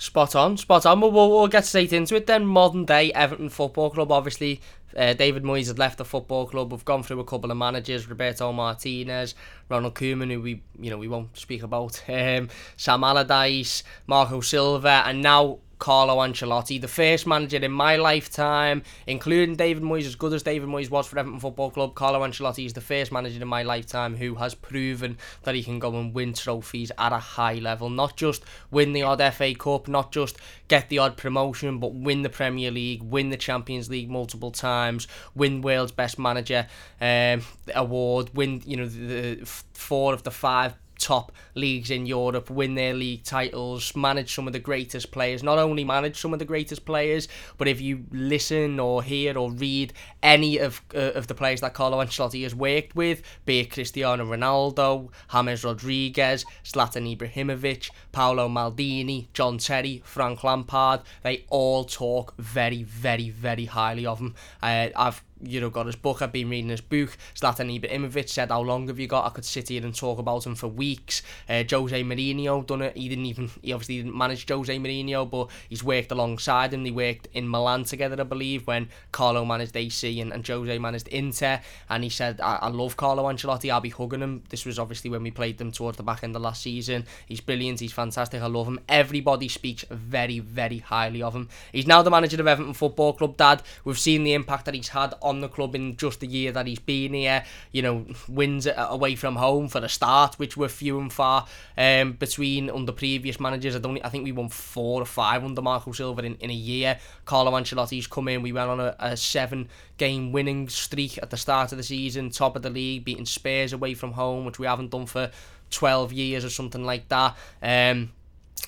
Spot 0.00 0.34
on, 0.34 0.56
spot 0.56 0.86
on. 0.86 0.98
We'll, 1.02 1.12
we'll, 1.12 1.28
we'll 1.28 1.46
get 1.46 1.66
straight 1.66 1.92
into 1.92 2.16
it 2.16 2.26
then. 2.26 2.46
Modern 2.46 2.86
day 2.86 3.12
Everton 3.12 3.50
Football 3.50 3.90
Club. 3.90 4.10
Obviously, 4.10 4.62
uh, 4.96 5.12
David 5.12 5.42
Moyes 5.42 5.66
had 5.66 5.78
left 5.78 5.98
the 5.98 6.06
football 6.06 6.46
club. 6.46 6.72
We've 6.72 6.86
gone 6.86 7.02
through 7.02 7.20
a 7.20 7.24
couple 7.24 7.50
of 7.50 7.58
managers: 7.58 8.08
Roberto 8.08 8.50
Martinez, 8.50 9.34
Ronald 9.68 9.94
Koeman, 9.94 10.32
who 10.32 10.40
we 10.40 10.62
you 10.80 10.88
know 10.88 10.96
we 10.96 11.06
won't 11.06 11.36
speak 11.36 11.62
about, 11.62 12.02
um, 12.08 12.48
Sam 12.78 13.04
Allardyce, 13.04 13.82
Marco 14.06 14.40
Silva, 14.40 15.02
and 15.04 15.20
now. 15.20 15.58
Carlo 15.80 16.18
Ancelotti, 16.18 16.78
the 16.78 16.86
first 16.86 17.26
manager 17.26 17.56
in 17.56 17.72
my 17.72 17.96
lifetime, 17.96 18.82
including 19.06 19.56
David 19.56 19.82
Moyes, 19.82 20.06
as 20.06 20.14
good 20.14 20.34
as 20.34 20.42
David 20.42 20.68
Moyes 20.68 20.90
was 20.90 21.06
for 21.06 21.18
Everton 21.18 21.40
Football 21.40 21.70
Club, 21.70 21.94
Carlo 21.94 22.20
Ancelotti 22.20 22.66
is 22.66 22.74
the 22.74 22.82
first 22.82 23.10
manager 23.10 23.40
in 23.40 23.48
my 23.48 23.62
lifetime 23.62 24.14
who 24.14 24.34
has 24.34 24.54
proven 24.54 25.16
that 25.42 25.54
he 25.54 25.64
can 25.64 25.78
go 25.78 25.98
and 25.98 26.14
win 26.14 26.34
trophies 26.34 26.92
at 26.98 27.12
a 27.12 27.18
high 27.18 27.54
level. 27.54 27.88
Not 27.88 28.16
just 28.16 28.44
win 28.70 28.92
the 28.92 29.02
odd 29.02 29.22
FA 29.32 29.54
Cup, 29.54 29.88
not 29.88 30.12
just 30.12 30.36
get 30.68 30.90
the 30.90 30.98
odd 30.98 31.16
promotion, 31.16 31.78
but 31.78 31.94
win 31.94 32.22
the 32.22 32.28
Premier 32.28 32.70
League, 32.70 33.02
win 33.02 33.30
the 33.30 33.38
Champions 33.38 33.88
League 33.88 34.10
multiple 34.10 34.50
times, 34.50 35.08
win 35.34 35.62
World's 35.62 35.92
Best 35.92 36.18
Manager 36.18 36.66
um, 37.00 37.42
award, 37.74 38.30
win 38.34 38.62
you 38.66 38.76
know 38.76 38.86
the, 38.86 39.36
the 39.36 39.46
four 39.72 40.12
of 40.12 40.24
the 40.24 40.30
five 40.30 40.74
top 41.00 41.32
leagues 41.54 41.90
in 41.90 42.06
Europe, 42.06 42.50
win 42.50 42.74
their 42.74 42.94
league 42.94 43.24
titles, 43.24 43.94
manage 43.96 44.34
some 44.34 44.46
of 44.46 44.52
the 44.52 44.58
greatest 44.58 45.10
players. 45.10 45.42
Not 45.42 45.58
only 45.58 45.84
manage 45.84 46.20
some 46.20 46.32
of 46.32 46.38
the 46.38 46.44
greatest 46.44 46.84
players, 46.84 47.28
but 47.58 47.68
if 47.68 47.80
you 47.80 48.04
listen 48.12 48.78
or 48.78 49.02
hear 49.02 49.36
or 49.36 49.50
read 49.50 49.92
any 50.22 50.58
of 50.58 50.82
uh, 50.94 51.12
of 51.14 51.26
the 51.26 51.34
players 51.34 51.60
that 51.60 51.74
Carlo 51.74 51.98
Ancelotti 51.98 52.42
has 52.42 52.54
worked 52.54 52.94
with, 52.94 53.22
be 53.44 53.60
it 53.60 53.70
Cristiano 53.70 54.24
Ronaldo, 54.24 55.10
James 55.32 55.64
Rodriguez, 55.64 56.44
Zlatan 56.64 57.16
Ibrahimovic, 57.16 57.90
Paolo 58.12 58.48
Maldini, 58.48 59.26
John 59.32 59.58
Terry, 59.58 60.02
Frank 60.04 60.44
Lampard, 60.44 61.00
they 61.22 61.44
all 61.48 61.84
talk 61.84 62.34
very, 62.38 62.82
very, 62.82 63.30
very 63.30 63.64
highly 63.64 64.06
of 64.06 64.18
him. 64.18 64.34
Uh, 64.62 64.88
I've 64.96 65.22
you 65.42 65.60
know, 65.60 65.70
got 65.70 65.86
his 65.86 65.96
book. 65.96 66.22
I've 66.22 66.32
been 66.32 66.50
reading 66.50 66.70
his 66.70 66.80
book. 66.80 67.16
Zlatan 67.34 67.80
Ibrahimovic 67.80 68.28
said, 68.28 68.50
"How 68.50 68.60
long 68.60 68.88
have 68.88 68.98
you 68.98 69.06
got?" 69.06 69.26
I 69.26 69.30
could 69.30 69.44
sit 69.44 69.68
here 69.68 69.84
and 69.84 69.94
talk 69.94 70.18
about 70.18 70.46
him 70.46 70.54
for 70.54 70.68
weeks. 70.68 71.22
Uh, 71.48 71.64
Jose 71.68 72.02
Mourinho 72.02 72.66
done 72.66 72.82
it. 72.82 72.96
He 72.96 73.08
didn't 73.08 73.26
even. 73.26 73.50
He 73.62 73.72
obviously 73.72 73.98
didn't 73.98 74.16
manage 74.16 74.48
Jose 74.48 74.76
Mourinho, 74.78 75.30
but 75.30 75.48
he's 75.68 75.84
worked 75.84 76.12
alongside 76.12 76.74
him. 76.74 76.84
They 76.84 76.90
worked 76.90 77.28
in 77.32 77.48
Milan 77.48 77.84
together, 77.84 78.20
I 78.20 78.24
believe, 78.24 78.66
when 78.66 78.88
Carlo 79.12 79.44
managed 79.44 79.76
AC 79.76 80.20
and, 80.20 80.32
and 80.32 80.46
Jose 80.46 80.78
managed 80.78 81.08
Inter. 81.08 81.60
And 81.88 82.04
he 82.04 82.10
said, 82.10 82.40
I, 82.40 82.56
"I 82.62 82.68
love 82.68 82.96
Carlo 82.96 83.24
Ancelotti. 83.24 83.70
I'll 83.70 83.80
be 83.80 83.90
hugging 83.90 84.20
him." 84.20 84.42
This 84.48 84.64
was 84.64 84.78
obviously 84.78 85.10
when 85.10 85.22
we 85.22 85.30
played 85.30 85.58
them 85.58 85.72
towards 85.72 85.96
the 85.96 86.02
back 86.02 86.22
end 86.24 86.36
of 86.36 86.42
last 86.42 86.62
season. 86.62 87.06
He's 87.26 87.40
brilliant. 87.40 87.80
He's 87.80 87.92
fantastic. 87.92 88.42
I 88.42 88.46
love 88.46 88.66
him. 88.66 88.80
Everybody 88.88 89.48
speaks 89.48 89.84
very, 89.90 90.38
very 90.38 90.78
highly 90.78 91.22
of 91.22 91.34
him. 91.34 91.48
He's 91.72 91.86
now 91.86 92.02
the 92.02 92.10
manager 92.10 92.40
of 92.40 92.46
Everton 92.46 92.74
Football 92.74 93.14
Club. 93.14 93.36
Dad, 93.36 93.62
we've 93.84 93.98
seen 93.98 94.24
the 94.24 94.34
impact 94.34 94.64
that 94.64 94.74
he's 94.74 94.88
had 94.88 95.14
on 95.22 95.29
the 95.38 95.48
club 95.48 95.76
in 95.76 95.96
just 95.96 96.18
the 96.18 96.26
year 96.26 96.50
that 96.50 96.66
he's 96.66 96.80
been 96.80 97.14
here. 97.14 97.44
You 97.70 97.82
know, 97.82 98.06
wins 98.28 98.66
away 98.76 99.14
from 99.14 99.36
home 99.36 99.68
for 99.68 99.78
the 99.78 99.88
start, 99.88 100.34
which 100.34 100.56
were 100.56 100.68
few 100.68 100.98
and 100.98 101.12
far 101.12 101.46
um, 101.78 102.14
between 102.14 102.68
under 102.68 102.90
previous 102.90 103.38
managers. 103.38 103.76
I 103.76 103.78
don't. 103.78 104.04
I 104.04 104.08
think 104.08 104.24
we 104.24 104.32
won 104.32 104.48
four 104.48 105.00
or 105.00 105.06
five 105.06 105.44
under 105.44 105.62
Marco 105.62 105.92
Silva 105.92 106.22
in, 106.22 106.34
in 106.36 106.50
a 106.50 106.54
year. 106.54 106.98
Carlo 107.24 107.52
Ancelotti's 107.52 108.08
come 108.08 108.26
in. 108.26 108.42
We 108.42 108.52
went 108.52 108.70
on 108.70 108.80
a, 108.80 108.96
a 108.98 109.16
seven 109.16 109.68
game 109.96 110.32
winning 110.32 110.68
streak 110.68 111.18
at 111.18 111.30
the 111.30 111.36
start 111.36 111.70
of 111.70 111.78
the 111.78 111.84
season, 111.84 112.30
top 112.30 112.56
of 112.56 112.62
the 112.62 112.70
league, 112.70 113.04
beating 113.04 113.26
Spurs 113.26 113.72
away 113.72 113.94
from 113.94 114.12
home, 114.12 114.44
which 114.44 114.58
we 114.58 114.66
haven't 114.66 114.90
done 114.90 115.06
for 115.06 115.30
12 115.70 116.12
years 116.12 116.44
or 116.44 116.50
something 116.50 116.84
like 116.84 117.08
that. 117.08 117.36
Um, 117.62 118.10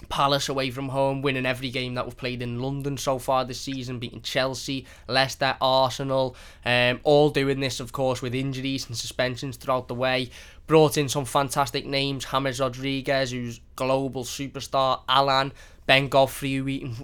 Palace 0.09 0.48
away 0.48 0.70
from 0.70 0.89
home, 0.89 1.23
winning 1.23 1.47
every 1.47 1.70
game 1.70 1.94
that 1.94 2.05
we've 2.05 2.16
played 2.16 2.43
in 2.43 2.60
London 2.60 2.97
so 2.97 3.19
far 3.19 3.44
this 3.44 3.60
season, 3.60 3.98
beating 3.98 4.23
Chelsea, 4.23 4.86
Leicester, 5.09 5.56
Arsenal, 5.60 6.36
um, 6.64 7.01
all 7.05 7.31
doing 7.31 7.60
this, 7.60 7.81
of 7.81 7.93
course, 7.93 8.23
with 8.23 8.35
injuries 8.35 8.86
and 8.86 8.97
suspensions 8.97 9.56
throughout 9.56 9.89
the 9.89 9.94
way. 9.94 10.31
Brought 10.66 10.97
in 10.97 11.09
some 11.09 11.24
fantastic 11.24 11.86
names, 11.86 12.24
James 12.24 12.60
Rodriguez, 12.60 13.31
who's 13.31 13.60
global 13.77 14.24
superstar, 14.24 15.01
Allan, 15.09 15.52
Ben 15.86 16.09
Godfrey, 16.09 16.56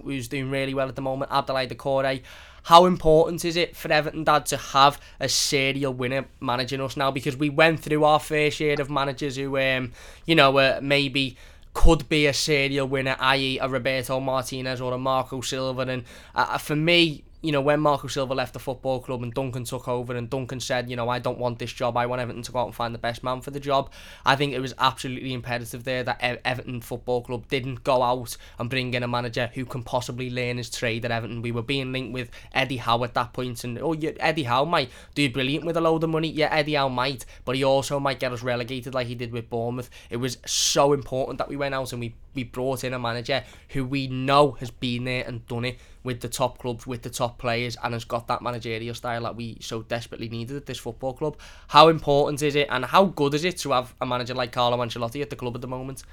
who's 0.03 0.27
doing 0.27 0.49
really 0.49 0.73
well 0.73 0.87
at 0.87 0.95
the 0.95 1.01
moment, 1.01 1.31
Abdoulaye 1.31 1.71
Doucouré. 1.71 2.21
How 2.63 2.85
important 2.85 3.45
is 3.45 3.55
it 3.55 3.75
for 3.75 3.91
Everton, 3.91 4.23
Dad, 4.23 4.45
to 4.47 4.57
have 4.57 4.99
a 5.19 5.29
serial 5.29 5.93
winner 5.93 6.25
managing 6.39 6.81
us 6.81 6.97
now? 6.97 7.11
Because 7.11 7.35
we 7.37 7.49
went 7.49 7.79
through 7.79 8.03
our 8.03 8.19
fair 8.19 8.51
share 8.51 8.79
of 8.79 8.89
managers 8.89 9.37
who, 9.37 9.57
um, 9.57 9.91
you 10.25 10.35
know, 10.35 10.57
uh, 10.57 10.79
maybe 10.81 11.37
could 11.79 12.09
be 12.09 12.27
a 12.27 12.33
serial 12.33 12.85
winner, 12.85 13.15
i.e., 13.21 13.57
a 13.57 13.69
Roberto 13.69 14.19
Martinez 14.19 14.81
or 14.81 14.91
a 14.91 14.97
Marco 14.97 15.39
Silva. 15.39 15.83
And 15.83 16.03
uh, 16.35 16.57
for 16.57 16.75
me, 16.75 17.23
you 17.41 17.53
know, 17.53 17.61
when 17.61 17.79
Marco 17.79 18.07
Silva 18.07 18.33
left 18.33 18.53
the 18.53 18.59
football 18.59 18.99
club 18.99 19.23
and 19.23 19.33
Duncan 19.33 19.63
took 19.63 19.87
over 19.87 20.13
and 20.13 20.29
Duncan 20.29 20.59
said, 20.59 20.89
you 20.89 20.95
know, 20.97 21.07
I 21.07 21.19
don't 21.19 21.37
want 21.37 21.59
this 21.59 21.71
job, 21.71 21.95
I 21.95 22.05
want 22.05 22.21
Everton 22.21 22.41
to 22.43 22.51
go 22.51 22.59
out 22.59 22.65
and 22.65 22.75
find 22.75 22.93
the 22.93 22.99
best 22.99 23.23
man 23.23 23.39
for 23.39 23.51
the 23.51 23.61
job, 23.61 23.91
I 24.25 24.35
think 24.35 24.53
it 24.53 24.59
was 24.59 24.73
absolutely 24.77 25.33
imperative 25.33 25.85
there 25.85 26.03
that 26.03 26.19
Everton 26.43 26.81
Football 26.81 27.21
Club 27.21 27.47
didn't 27.47 27.85
go 27.85 28.03
out 28.03 28.35
and 28.57 28.69
bring 28.69 28.93
in 28.93 29.03
a 29.03 29.07
manager 29.07 29.51
who 29.53 29.65
can 29.65 29.83
possibly 29.83 30.29
learn 30.29 30.57
his 30.57 30.69
trade 30.69 31.05
at 31.05 31.11
Everton. 31.11 31.41
We 31.41 31.53
were 31.53 31.61
being 31.61 31.93
linked 31.93 32.13
with 32.13 32.29
Eddie 32.53 32.77
Howe 32.77 33.03
at 33.05 33.13
that 33.13 33.31
point, 33.31 33.63
and 33.63 33.79
oh, 33.79 33.93
yeah, 33.93 34.11
Eddie 34.19 34.43
Howe 34.43 34.65
might 34.65 34.89
do 35.15 35.29
brilliant 35.29 35.65
with 35.65 35.77
a 35.77 35.81
load 35.81 36.03
of 36.03 36.09
money. 36.09 36.29
Yeah, 36.29 36.53
Eddie 36.53 36.73
Howe 36.73 36.89
might, 36.89 37.25
but 37.45 37.55
he 37.55 37.63
also 37.63 38.01
might 38.01 38.19
get 38.19 38.33
us 38.33 38.43
relegated 38.43 38.93
like 38.93 39.07
he 39.07 39.15
did 39.15 39.31
with 39.31 39.49
Bournemouth. 39.49 39.89
It 40.09 40.17
was 40.17 40.39
so 40.45 40.91
important 40.91 41.37
that 41.37 41.47
we 41.47 41.55
went 41.55 41.73
out 41.73 41.93
and 41.93 42.01
we 42.01 42.15
we 42.33 42.43
brought 42.43 42.83
in 42.83 42.93
a 42.93 42.99
manager 42.99 43.43
who 43.69 43.85
we 43.85 44.07
know 44.07 44.51
has 44.53 44.71
been 44.71 45.03
there 45.03 45.23
and 45.25 45.45
done 45.47 45.65
it 45.65 45.79
with 46.03 46.21
the 46.21 46.29
top 46.29 46.57
clubs, 46.57 46.87
with 46.87 47.01
the 47.01 47.09
top 47.09 47.37
players, 47.37 47.77
and 47.83 47.93
has 47.93 48.05
got 48.05 48.27
that 48.27 48.41
managerial 48.41 48.95
style 48.95 49.23
that 49.23 49.35
we 49.35 49.57
so 49.59 49.81
desperately 49.83 50.29
needed 50.29 50.55
at 50.55 50.65
this 50.65 50.77
football 50.77 51.13
club. 51.13 51.37
How 51.67 51.89
important 51.89 52.41
is 52.41 52.55
it, 52.55 52.67
and 52.69 52.85
how 52.85 53.05
good 53.05 53.33
is 53.33 53.43
it 53.43 53.57
to 53.59 53.71
have 53.71 53.93
a 54.01 54.05
manager 54.05 54.33
like 54.33 54.51
Carlo 54.51 54.77
Ancelotti 54.77 55.21
at 55.21 55.29
the 55.29 55.35
club 55.35 55.55
at 55.55 55.61
the 55.61 55.67
moment? 55.67 56.03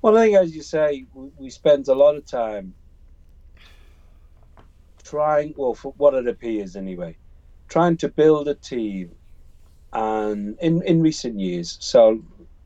Well, 0.00 0.16
I 0.16 0.26
think, 0.26 0.36
as 0.36 0.54
you 0.54 0.62
say, 0.62 1.06
we 1.38 1.50
spent 1.50 1.88
a 1.88 1.94
lot 1.94 2.14
of 2.14 2.24
time 2.24 2.74
trying, 5.02 5.54
well, 5.56 5.74
for 5.74 5.92
what 5.96 6.14
it 6.14 6.28
appears 6.28 6.76
anyway, 6.76 7.16
trying 7.68 7.96
to 7.98 8.08
build 8.08 8.48
a 8.48 8.54
team, 8.54 9.10
and 9.92 10.58
in 10.60 10.82
in 10.82 11.02
recent 11.02 11.40
years, 11.40 11.78
so 11.80 12.22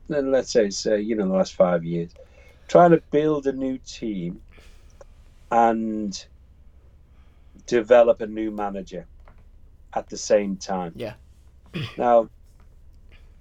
let's 0.07 0.51
say, 0.51 0.69
say 0.69 1.01
you 1.01 1.15
know, 1.15 1.27
the 1.27 1.33
last 1.33 1.55
five 1.55 1.83
years, 1.83 2.13
trying 2.67 2.91
to 2.91 3.03
build 3.11 3.47
a 3.47 3.53
new 3.53 3.77
team 3.77 4.41
and 5.51 6.25
develop 7.67 8.21
a 8.21 8.27
new 8.27 8.51
manager 8.51 9.07
at 9.95 10.09
the 10.09 10.17
same 10.17 10.57
time. 10.57 10.93
Yeah. 10.95 11.13
now, 11.97 12.29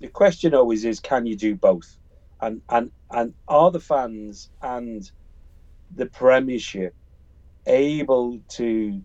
the 0.00 0.08
question 0.08 0.54
always 0.54 0.84
is, 0.84 1.00
can 1.00 1.26
you 1.26 1.36
do 1.36 1.54
both? 1.54 1.98
And 2.40 2.60
and 2.68 2.90
and 3.10 3.34
are 3.48 3.70
the 3.70 3.80
fans 3.80 4.50
and 4.60 5.08
the 5.94 6.06
Premiership 6.06 6.94
able 7.66 8.40
to 8.48 9.02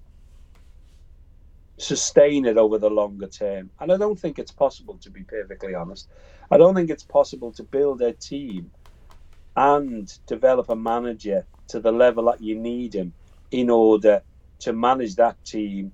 sustain 1.78 2.46
it 2.46 2.58
over 2.58 2.78
the 2.78 2.90
longer 2.90 3.28
term? 3.28 3.70
And 3.80 3.92
I 3.92 3.98
don't 3.98 4.20
think 4.20 4.40
it's 4.40 4.52
possible, 4.52 4.98
to 5.02 5.10
be 5.10 5.24
perfectly 5.24 5.76
honest. 5.76 6.10
I 6.50 6.58
don't 6.58 6.76
think 6.76 6.90
it's 6.90 7.04
possible 7.04 7.52
to 7.54 7.64
build 7.64 8.02
a 8.02 8.14
team 8.14 8.72
and 9.56 10.12
develop 10.28 10.70
a 10.70 10.76
manager 10.76 11.46
to 11.70 11.80
the 11.80 11.92
level 11.92 12.26
that 12.26 12.42
you 12.42 12.56
need 12.56 12.94
him 12.94 13.14
in 13.52 13.70
order 13.70 14.22
to 14.60 14.74
manage 14.74 15.16
that 15.16 15.44
team 15.46 15.92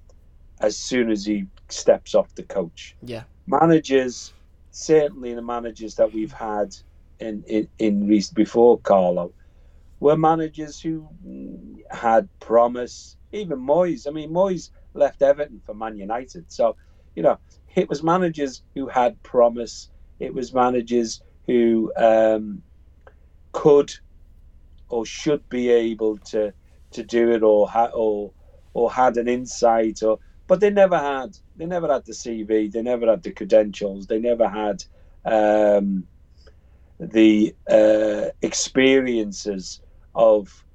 as 0.59 0.77
soon 0.77 1.09
as 1.11 1.25
he 1.25 1.45
steps 1.69 2.15
off 2.15 2.33
the 2.35 2.43
coach. 2.43 2.95
Yeah. 3.01 3.23
Managers, 3.47 4.33
certainly 4.71 5.33
the 5.33 5.41
managers 5.41 5.95
that 5.95 6.13
we've 6.13 6.31
had 6.31 6.75
in, 7.19 7.43
in, 7.47 7.67
in 7.79 8.07
recent 8.07 8.35
before 8.35 8.79
Carlo, 8.79 9.33
were 9.99 10.17
managers 10.17 10.79
who 10.79 11.07
had 11.89 12.29
promise. 12.39 13.17
Even 13.31 13.59
Moyes, 13.59 14.07
I 14.07 14.11
mean, 14.11 14.31
Moyes 14.31 14.69
left 14.93 15.21
Everton 15.21 15.61
for 15.65 15.73
Man 15.73 15.97
United. 15.97 16.51
So, 16.51 16.75
you 17.15 17.23
know, 17.23 17.39
it 17.75 17.89
was 17.89 18.03
managers 18.03 18.63
who 18.75 18.87
had 18.87 19.21
promise. 19.23 19.89
It 20.19 20.33
was 20.33 20.53
managers 20.53 21.21
who 21.47 21.91
um, 21.97 22.63
could 23.51 23.91
or 24.89 25.05
should 25.05 25.47
be 25.49 25.69
able 25.69 26.17
to 26.19 26.53
to 26.91 27.03
do 27.03 27.31
it 27.31 27.43
or 27.43 27.67
ha- 27.67 27.91
or 27.93 28.31
or 28.73 28.91
had 28.91 29.17
an 29.17 29.27
insight 29.27 30.03
or 30.03 30.19
but 30.47 30.59
they 30.59 30.69
never 30.69 30.97
had 30.97 31.37
they 31.55 31.65
never 31.65 31.91
had 31.91 32.05
the 32.05 32.13
CV 32.13 32.71
they 32.71 32.81
never 32.81 33.07
had 33.07 33.23
the 33.23 33.31
credentials 33.31 34.07
they 34.07 34.19
never 34.19 34.47
had 34.47 34.83
um, 35.25 36.07
the 36.99 37.55
uh, 37.69 38.29
experiences 38.41 39.81
of 40.13 40.65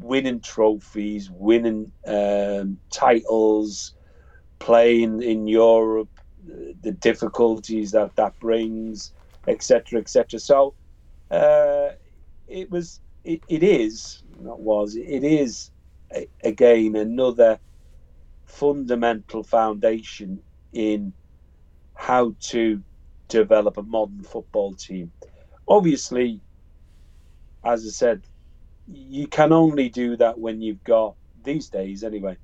winning 0.00 0.40
trophies 0.40 1.30
winning 1.32 1.92
um, 2.06 2.78
titles 2.92 3.94
playing 4.60 5.22
in 5.22 5.46
Europe 5.48 6.10
the 6.82 6.92
difficulties 6.92 7.92
that 7.92 8.14
that 8.16 8.38
brings 8.40 9.12
etc 9.48 10.00
etc 10.00 10.40
so 10.40 10.74
uh, 11.30 11.90
it 12.48 12.70
was 12.70 13.00
it, 13.24 13.42
it 13.48 13.62
is 13.62 14.22
not 14.40 14.60
was 14.60 14.96
it 14.96 15.24
is 15.24 15.70
again 16.44 16.96
another 16.96 17.60
fundamental 18.46 19.44
foundation 19.44 20.42
in 20.72 21.14
how 21.94 22.34
to 22.40 22.82
develop 23.28 23.78
a 23.78 23.82
modern 23.84 24.22
football 24.24 24.74
team. 24.74 25.12
Obviously 25.68 26.42
as 27.64 27.84
i 27.86 27.90
said 27.90 28.22
you 28.92 29.26
can 29.26 29.52
only 29.52 29.88
do 29.88 30.16
that 30.16 30.38
when 30.38 30.60
you've 30.60 30.82
got 30.84 31.14
these 31.44 31.68
days 31.68 32.04
anyway 32.04 32.36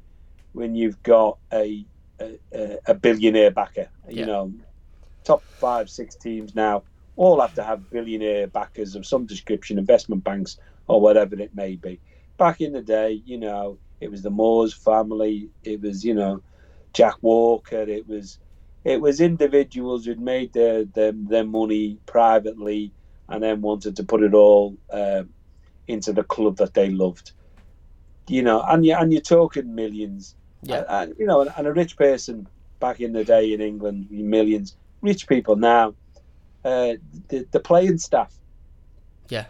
when 0.52 0.74
you've 0.74 1.02
got 1.02 1.39
a 1.52 1.85
a, 2.20 2.78
a 2.86 2.94
billionaire 2.94 3.51
backer 3.51 3.89
yeah. 4.09 4.20
you 4.20 4.27
know 4.27 4.52
top 5.24 5.43
five 5.43 5.90
six 5.90 6.14
teams 6.14 6.55
now 6.55 6.82
all 7.16 7.40
have 7.40 7.55
to 7.55 7.64
have 7.64 7.90
billionaire 7.90 8.47
backers 8.47 8.94
of 8.94 9.06
some 9.06 9.27
description, 9.27 9.78
investment 9.78 10.23
banks 10.23 10.59
or 10.86 11.01
whatever 11.01 11.35
it 11.40 11.55
may 11.55 11.74
be. 11.74 11.98
Back 12.36 12.60
in 12.60 12.73
the 12.73 12.82
day, 12.82 13.23
you 13.24 13.39
know, 13.39 13.78
it 14.01 14.10
was 14.10 14.23
the 14.23 14.31
Moores 14.31 14.74
family, 14.74 15.48
it 15.64 15.81
was, 15.81 16.05
you 16.05 16.14
know, 16.14 16.43
Jack 16.93 17.14
Walker, 17.23 17.81
it 17.81 18.06
was 18.06 18.39
it 18.85 19.01
was 19.01 19.20
individuals 19.20 20.05
who'd 20.05 20.20
made 20.20 20.52
their 20.52 20.85
their, 20.85 21.12
their 21.12 21.44
money 21.44 21.98
privately 22.06 22.93
and 23.28 23.43
then 23.43 23.60
wanted 23.60 23.97
to 23.97 24.05
put 24.05 24.23
it 24.23 24.35
all 24.35 24.77
uh, 24.93 25.24
into 25.88 26.12
the 26.12 26.24
club 26.24 26.56
that 26.56 26.74
they 26.74 26.90
loved. 26.90 27.32
You 28.28 28.42
know, 28.42 28.62
and 28.62 28.84
you 28.84 28.94
and 28.94 29.12
you're 29.12 29.22
talking 29.22 29.74
millions. 29.74 30.34
Yeah. 30.62 30.84
And, 30.88 31.14
you 31.18 31.26
know, 31.26 31.42
and, 31.42 31.52
and 31.56 31.66
a 31.66 31.72
rich 31.72 31.96
person 31.96 32.48
back 32.80 33.00
in 33.00 33.12
the 33.12 33.24
day 33.24 33.52
in 33.52 33.60
England, 33.60 34.10
millions. 34.10 34.76
Rich 35.00 35.28
people 35.28 35.54
now 35.56 35.94
uh, 36.66 36.96
the, 37.28 37.46
the 37.52 37.60
playing 37.60 37.96
staff 37.96 38.34
yeah 39.28 39.46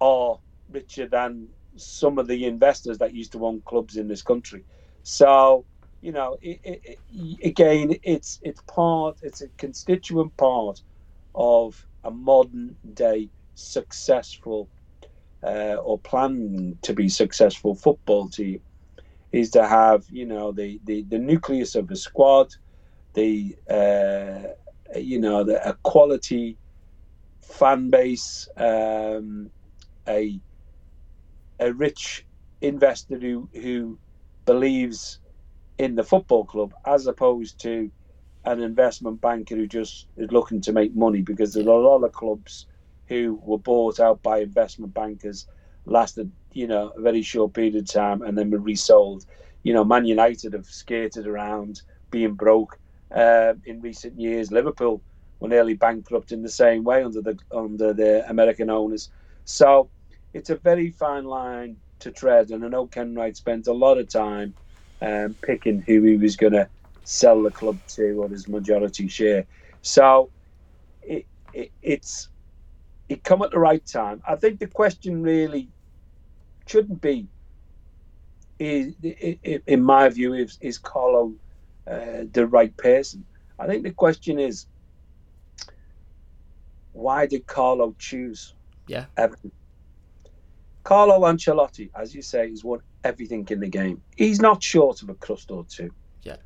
are 0.00 0.38
richer 0.70 1.06
than 1.06 1.46
some 1.76 2.18
of 2.18 2.26
the 2.26 2.46
investors 2.46 2.96
that 2.98 3.14
used 3.14 3.32
to 3.32 3.44
own 3.44 3.60
clubs 3.66 3.96
in 3.98 4.08
this 4.08 4.22
country 4.22 4.64
so 5.02 5.66
you 6.00 6.12
know 6.12 6.38
it, 6.40 6.58
it, 6.64 6.98
it, 7.12 7.44
again 7.44 7.94
it's 8.02 8.40
it's 8.42 8.62
part 8.62 9.18
it's 9.22 9.42
a 9.42 9.48
constituent 9.58 10.34
part 10.38 10.80
of 11.34 11.86
a 12.04 12.10
modern 12.10 12.74
day 12.94 13.28
successful 13.54 14.68
uh, 15.46 15.76
or 15.84 15.98
planning 16.00 16.78
to 16.82 16.94
be 16.94 17.08
successful 17.08 17.74
football 17.74 18.28
team 18.28 18.60
is 19.32 19.50
to 19.50 19.66
have 19.66 20.04
you 20.10 20.26
know 20.26 20.52
the 20.52 20.80
the, 20.84 21.04
the 21.08 21.18
nucleus 21.18 21.74
of 21.74 21.88
the 21.88 21.96
squad 21.96 22.48
the 23.14 23.56
uh, 23.70 24.48
you 24.96 25.20
know, 25.20 25.44
the, 25.44 25.66
a 25.68 25.74
quality 25.82 26.58
fan 27.42 27.90
base, 27.90 28.48
um, 28.56 29.50
a 30.08 30.40
a 31.60 31.72
rich 31.72 32.26
investor 32.60 33.18
who 33.18 33.48
who 33.54 33.98
believes 34.46 35.20
in 35.78 35.94
the 35.94 36.02
football 36.04 36.44
club 36.44 36.74
as 36.86 37.06
opposed 37.06 37.60
to 37.60 37.90
an 38.44 38.60
investment 38.60 39.20
banker 39.20 39.56
who 39.56 39.66
just 39.66 40.08
is 40.16 40.30
looking 40.32 40.60
to 40.60 40.72
make 40.72 40.94
money 40.94 41.22
because 41.22 41.54
there's 41.54 41.66
a 41.66 41.70
lot 41.72 42.02
of 42.04 42.12
clubs 42.12 42.66
who 43.08 43.40
were 43.42 43.58
bought 43.58 44.00
out 44.00 44.22
by 44.22 44.38
investment 44.38 44.94
bankers 44.94 45.46
lasted 45.86 46.30
you 46.52 46.66
know 46.66 46.92
a 46.96 47.00
very 47.00 47.22
short 47.22 47.52
period 47.52 47.76
of 47.76 47.90
time 47.90 48.22
and 48.22 48.36
then 48.38 48.50
were 48.50 48.58
resold 48.58 49.24
you 49.62 49.72
know 49.74 49.84
man 49.84 50.04
united 50.06 50.52
have 50.54 50.66
skated 50.66 51.26
around 51.26 51.82
being 52.10 52.34
broke 52.34 52.78
uh, 53.14 53.54
in 53.64 53.80
recent 53.80 54.18
years. 54.18 54.52
Liverpool 54.52 55.02
were 55.40 55.48
nearly 55.48 55.74
bankrupt 55.74 56.32
in 56.32 56.42
the 56.42 56.48
same 56.48 56.84
way 56.84 57.02
under 57.02 57.20
the 57.20 57.38
under 57.52 57.92
the 57.92 58.28
American 58.28 58.70
owners. 58.70 59.10
So 59.44 59.90
it's 60.32 60.50
a 60.50 60.56
very 60.56 60.90
fine 60.90 61.24
line 61.24 61.76
to 62.00 62.10
tread, 62.10 62.50
and 62.50 62.64
I 62.64 62.68
know 62.68 62.86
Kenwright 62.86 63.36
spent 63.36 63.66
a 63.66 63.72
lot 63.72 63.98
of 63.98 64.08
time 64.08 64.54
um, 65.00 65.36
picking 65.44 65.82
who 65.86 66.02
he 66.02 66.16
was 66.16 66.36
going 66.36 66.52
to 66.52 66.68
sell 67.04 67.42
the 67.42 67.50
club 67.50 67.80
to 67.96 68.12
or 68.22 68.28
his 68.28 68.48
majority 68.48 69.08
share. 69.08 69.46
So 69.82 70.30
it, 71.02 71.26
it, 71.52 71.72
it's 71.82 72.28
come 73.22 73.42
at 73.42 73.50
the 73.50 73.58
right 73.58 73.84
time. 73.86 74.22
I 74.26 74.36
think 74.36 74.58
the 74.58 74.66
question 74.66 75.22
really 75.22 75.68
shouldn't 76.66 77.00
be, 77.00 77.28
is, 78.58 78.94
in 79.66 79.82
my 79.82 80.08
view, 80.08 80.34
is, 80.34 80.58
is 80.60 80.78
Carlo 80.78 81.34
uh, 81.86 82.24
the 82.32 82.46
right 82.46 82.74
person? 82.76 83.24
I 83.58 83.66
think 83.66 83.84
the 83.84 83.92
question 83.92 84.38
is, 84.38 84.66
why 86.92 87.26
did 87.26 87.46
Carlo 87.46 87.94
choose 87.98 88.54
yeah. 88.88 89.06
Everton? 89.16 89.52
Carlo 90.84 91.20
Ancelotti, 91.20 91.90
as 91.94 92.14
you 92.14 92.22
say, 92.22 92.50
has 92.50 92.62
won 92.62 92.80
everything 93.02 93.46
in 93.50 93.60
the 93.60 93.68
game. 93.68 94.02
He's 94.16 94.40
not 94.40 94.62
short 94.62 95.02
of 95.02 95.08
a 95.08 95.14
crust 95.14 95.50
or 95.50 95.64
two. 95.68 95.90
Yeah. 96.22 96.36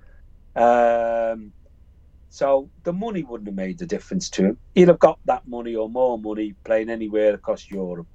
Um, 0.57 1.53
so 2.31 2.69
the 2.85 2.93
money 2.93 3.23
wouldn't 3.23 3.49
have 3.49 3.57
made 3.57 3.79
the 3.79 3.87
difference 3.87 4.29
to 4.31 4.45
him. 4.45 4.59
He'd 4.75 4.89
have 4.89 4.99
got 4.99 5.19
that 5.25 5.47
money 5.49 5.75
or 5.75 5.89
more 5.89 6.19
money 6.19 6.55
playing 6.65 6.91
anywhere 6.91 7.35
across 7.35 7.71
Europe. 7.71 8.07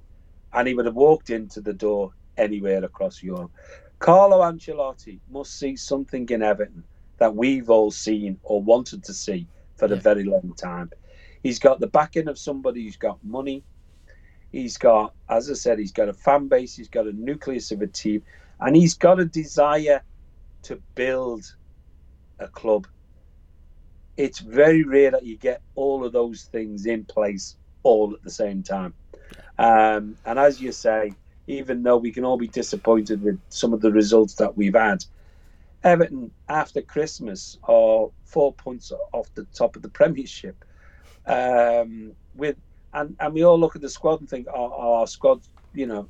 And 0.52 0.68
he 0.68 0.74
would 0.74 0.86
have 0.86 0.94
walked 0.94 1.30
into 1.30 1.60
the 1.60 1.72
door 1.72 2.12
anywhere 2.36 2.84
across 2.84 3.22
Europe. 3.22 3.50
Carlo 3.98 4.40
Ancelotti 4.40 5.18
must 5.30 5.58
see 5.58 5.76
something 5.76 6.28
in 6.28 6.42
Everton 6.42 6.84
that 7.18 7.34
we've 7.34 7.70
all 7.70 7.90
seen 7.90 8.38
or 8.42 8.62
wanted 8.62 9.02
to 9.04 9.14
see 9.14 9.48
for 9.76 9.88
yeah. 9.88 9.94
a 9.94 10.00
very 10.00 10.24
long 10.24 10.54
time. 10.56 10.90
He's 11.42 11.58
got 11.58 11.80
the 11.80 11.86
backing 11.88 12.28
of 12.28 12.38
somebody 12.38 12.84
who's 12.84 12.96
got 12.96 13.22
money. 13.24 13.64
He's 14.52 14.78
got, 14.78 15.14
as 15.28 15.50
I 15.50 15.54
said, 15.54 15.78
he's 15.78 15.92
got 15.92 16.08
a 16.08 16.12
fan 16.12 16.46
base, 16.46 16.76
he's 16.76 16.88
got 16.88 17.06
a 17.06 17.12
nucleus 17.12 17.72
of 17.72 17.82
a 17.82 17.88
team, 17.88 18.22
and 18.60 18.76
he's 18.76 18.94
got 18.94 19.18
a 19.18 19.24
desire 19.24 20.02
to 20.62 20.80
build 20.94 21.44
a 22.38 22.46
club 22.46 22.86
it's 24.16 24.38
very 24.38 24.84
rare 24.84 25.10
that 25.10 25.24
you 25.24 25.36
get 25.36 25.60
all 25.74 26.04
of 26.04 26.12
those 26.12 26.42
things 26.44 26.86
in 26.86 27.04
place 27.04 27.56
all 27.82 28.14
at 28.14 28.22
the 28.22 28.30
same 28.30 28.62
time. 28.62 28.94
Um, 29.58 30.16
and 30.24 30.38
as 30.38 30.60
you 30.60 30.72
say, 30.72 31.12
even 31.46 31.82
though 31.82 31.96
we 31.96 32.12
can 32.12 32.24
all 32.24 32.38
be 32.38 32.48
disappointed 32.48 33.22
with 33.22 33.40
some 33.48 33.72
of 33.72 33.80
the 33.80 33.92
results 33.92 34.34
that 34.34 34.56
we've 34.56 34.74
had, 34.74 35.04
Everton 35.82 36.30
after 36.48 36.80
Christmas 36.80 37.58
are 37.64 38.08
four 38.24 38.54
points 38.54 38.90
off 39.12 39.28
the 39.34 39.44
top 39.54 39.76
of 39.76 39.82
the 39.82 39.88
Premiership. 39.88 40.64
Um, 41.26 42.12
with 42.34 42.56
and 42.92 43.16
and 43.20 43.34
we 43.34 43.44
all 43.44 43.58
look 43.58 43.76
at 43.76 43.82
the 43.82 43.88
squad 43.88 44.20
and 44.20 44.28
think, 44.28 44.46
oh, 44.48 44.72
oh 44.76 44.94
our 44.94 45.06
squad, 45.06 45.42
you 45.74 45.86
know, 45.86 46.08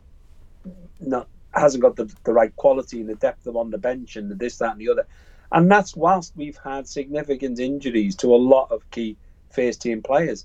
not 1.00 1.28
hasn't 1.54 1.82
got 1.82 1.96
the, 1.96 2.12
the 2.24 2.32
right 2.32 2.54
quality 2.56 3.00
and 3.00 3.08
the 3.08 3.14
depth 3.16 3.46
of 3.46 3.56
on 3.56 3.70
the 3.70 3.78
bench 3.78 4.16
and 4.16 4.30
the 4.30 4.34
this, 4.34 4.58
that, 4.58 4.72
and 4.72 4.80
the 4.80 4.88
other. 4.88 5.06
And 5.54 5.70
that's 5.70 5.94
whilst 5.94 6.32
we've 6.36 6.58
had 6.62 6.88
significant 6.88 7.60
injuries 7.60 8.16
to 8.16 8.34
a 8.34 8.36
lot 8.36 8.72
of 8.72 8.90
key 8.90 9.16
first 9.50 9.80
team 9.82 10.02
players. 10.02 10.44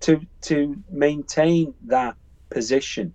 To 0.00 0.22
to 0.42 0.82
maintain 0.90 1.74
that 1.88 2.16
position 2.48 3.12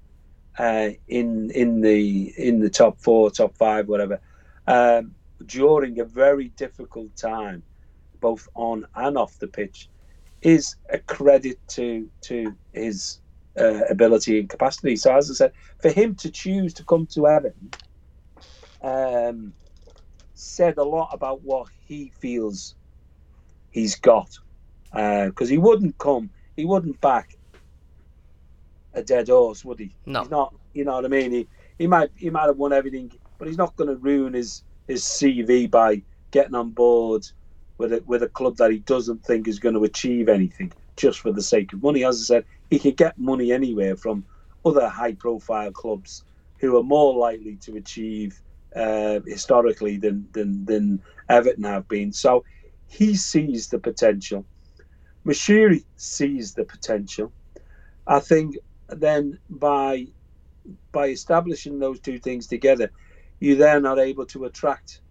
uh, 0.59 0.89
in 1.07 1.49
in 1.49 1.81
the 1.81 2.31
in 2.37 2.59
the 2.59 2.69
top 2.69 2.99
four, 2.99 3.31
top 3.31 3.57
five, 3.57 3.87
whatever, 3.87 4.21
um, 4.67 5.15
during 5.47 5.99
a 5.99 6.05
very 6.05 6.49
difficult 6.49 7.15
time, 7.15 7.63
both 8.21 8.47
on 8.53 8.85
and 8.93 9.17
off 9.17 9.39
the 9.39 9.47
pitch, 9.47 9.89
is 10.43 10.75
a 10.91 10.99
credit 10.99 11.57
to 11.69 12.07
to 12.21 12.55
his 12.71 13.17
uh, 13.59 13.81
ability 13.89 14.39
and 14.39 14.47
capacity. 14.47 14.95
So, 14.95 15.15
as 15.17 15.31
I 15.31 15.33
said, 15.33 15.53
for 15.81 15.89
him 15.89 16.13
to 16.17 16.29
choose 16.29 16.75
to 16.75 16.83
come 16.83 17.07
to 17.07 17.27
Everton, 17.27 17.71
um, 18.83 19.53
said 20.35 20.77
a 20.77 20.83
lot 20.83 21.09
about 21.11 21.41
what 21.43 21.67
he 21.87 22.11
feels 22.19 22.75
he's 23.71 23.95
got. 23.95 24.29
Because 24.93 25.49
uh, 25.49 25.51
he 25.51 25.57
wouldn't 25.57 25.97
come, 25.97 26.29
he 26.55 26.65
wouldn't 26.65 27.01
back 27.01 27.31
a 28.93 29.03
dead 29.03 29.27
horse, 29.27 29.65
would 29.65 29.79
he? 29.79 29.95
No. 30.05 30.21
He's 30.21 30.29
not. 30.29 30.55
You 30.73 30.85
know 30.85 30.95
what 30.95 31.05
I 31.05 31.09
mean? 31.09 31.31
He 31.31 31.47
he 31.77 31.87
might 31.87 32.11
he 32.15 32.29
might 32.29 32.45
have 32.45 32.57
won 32.57 32.73
everything, 32.73 33.11
but 33.37 33.47
he's 33.47 33.57
not 33.57 33.75
going 33.75 33.89
to 33.89 33.95
ruin 33.95 34.33
his 34.33 34.63
his 34.87 35.03
CV 35.03 35.69
by 35.69 36.03
getting 36.31 36.55
on 36.55 36.71
board 36.71 37.25
with 37.77 37.93
a 37.93 38.03
with 38.05 38.23
a 38.23 38.29
club 38.29 38.57
that 38.57 38.71
he 38.71 38.79
doesn't 38.79 39.23
think 39.25 39.47
is 39.47 39.59
going 39.59 39.75
to 39.75 39.83
achieve 39.83 40.29
anything 40.29 40.71
just 40.97 41.19
for 41.19 41.31
the 41.31 41.41
sake 41.41 41.73
of 41.73 41.83
money. 41.83 42.05
As 42.05 42.19
I 42.21 42.23
said, 42.23 42.45
he 42.69 42.79
could 42.79 42.97
get 42.97 43.17
money 43.17 43.51
anywhere 43.51 43.95
from 43.95 44.25
other 44.63 44.87
high 44.87 45.13
profile 45.13 45.71
clubs 45.71 46.23
who 46.59 46.77
are 46.77 46.83
more 46.83 47.15
likely 47.15 47.57
to 47.57 47.75
achieve 47.75 48.41
uh, 48.75 49.19
historically 49.25 49.97
than, 49.97 50.27
than 50.33 50.65
than 50.65 51.01
Everton 51.29 51.63
have 51.63 51.87
been. 51.87 52.11
So 52.11 52.43
he 52.87 53.15
sees 53.15 53.69
the 53.69 53.79
potential. 53.79 54.45
Moshiri 55.25 55.83
sees 55.95 56.53
the 56.53 56.65
potential. 56.65 57.31
I 58.05 58.19
think 58.19 58.57
then 58.89 59.39
by 59.49 60.07
by 60.91 61.07
establishing 61.07 61.79
those 61.79 61.99
two 61.99 62.19
things 62.19 62.47
together, 62.47 62.91
you 63.39 63.55
then 63.55 63.85
are 63.85 63.99
able 63.99 64.25
to 64.27 64.45
attract 64.45 65.01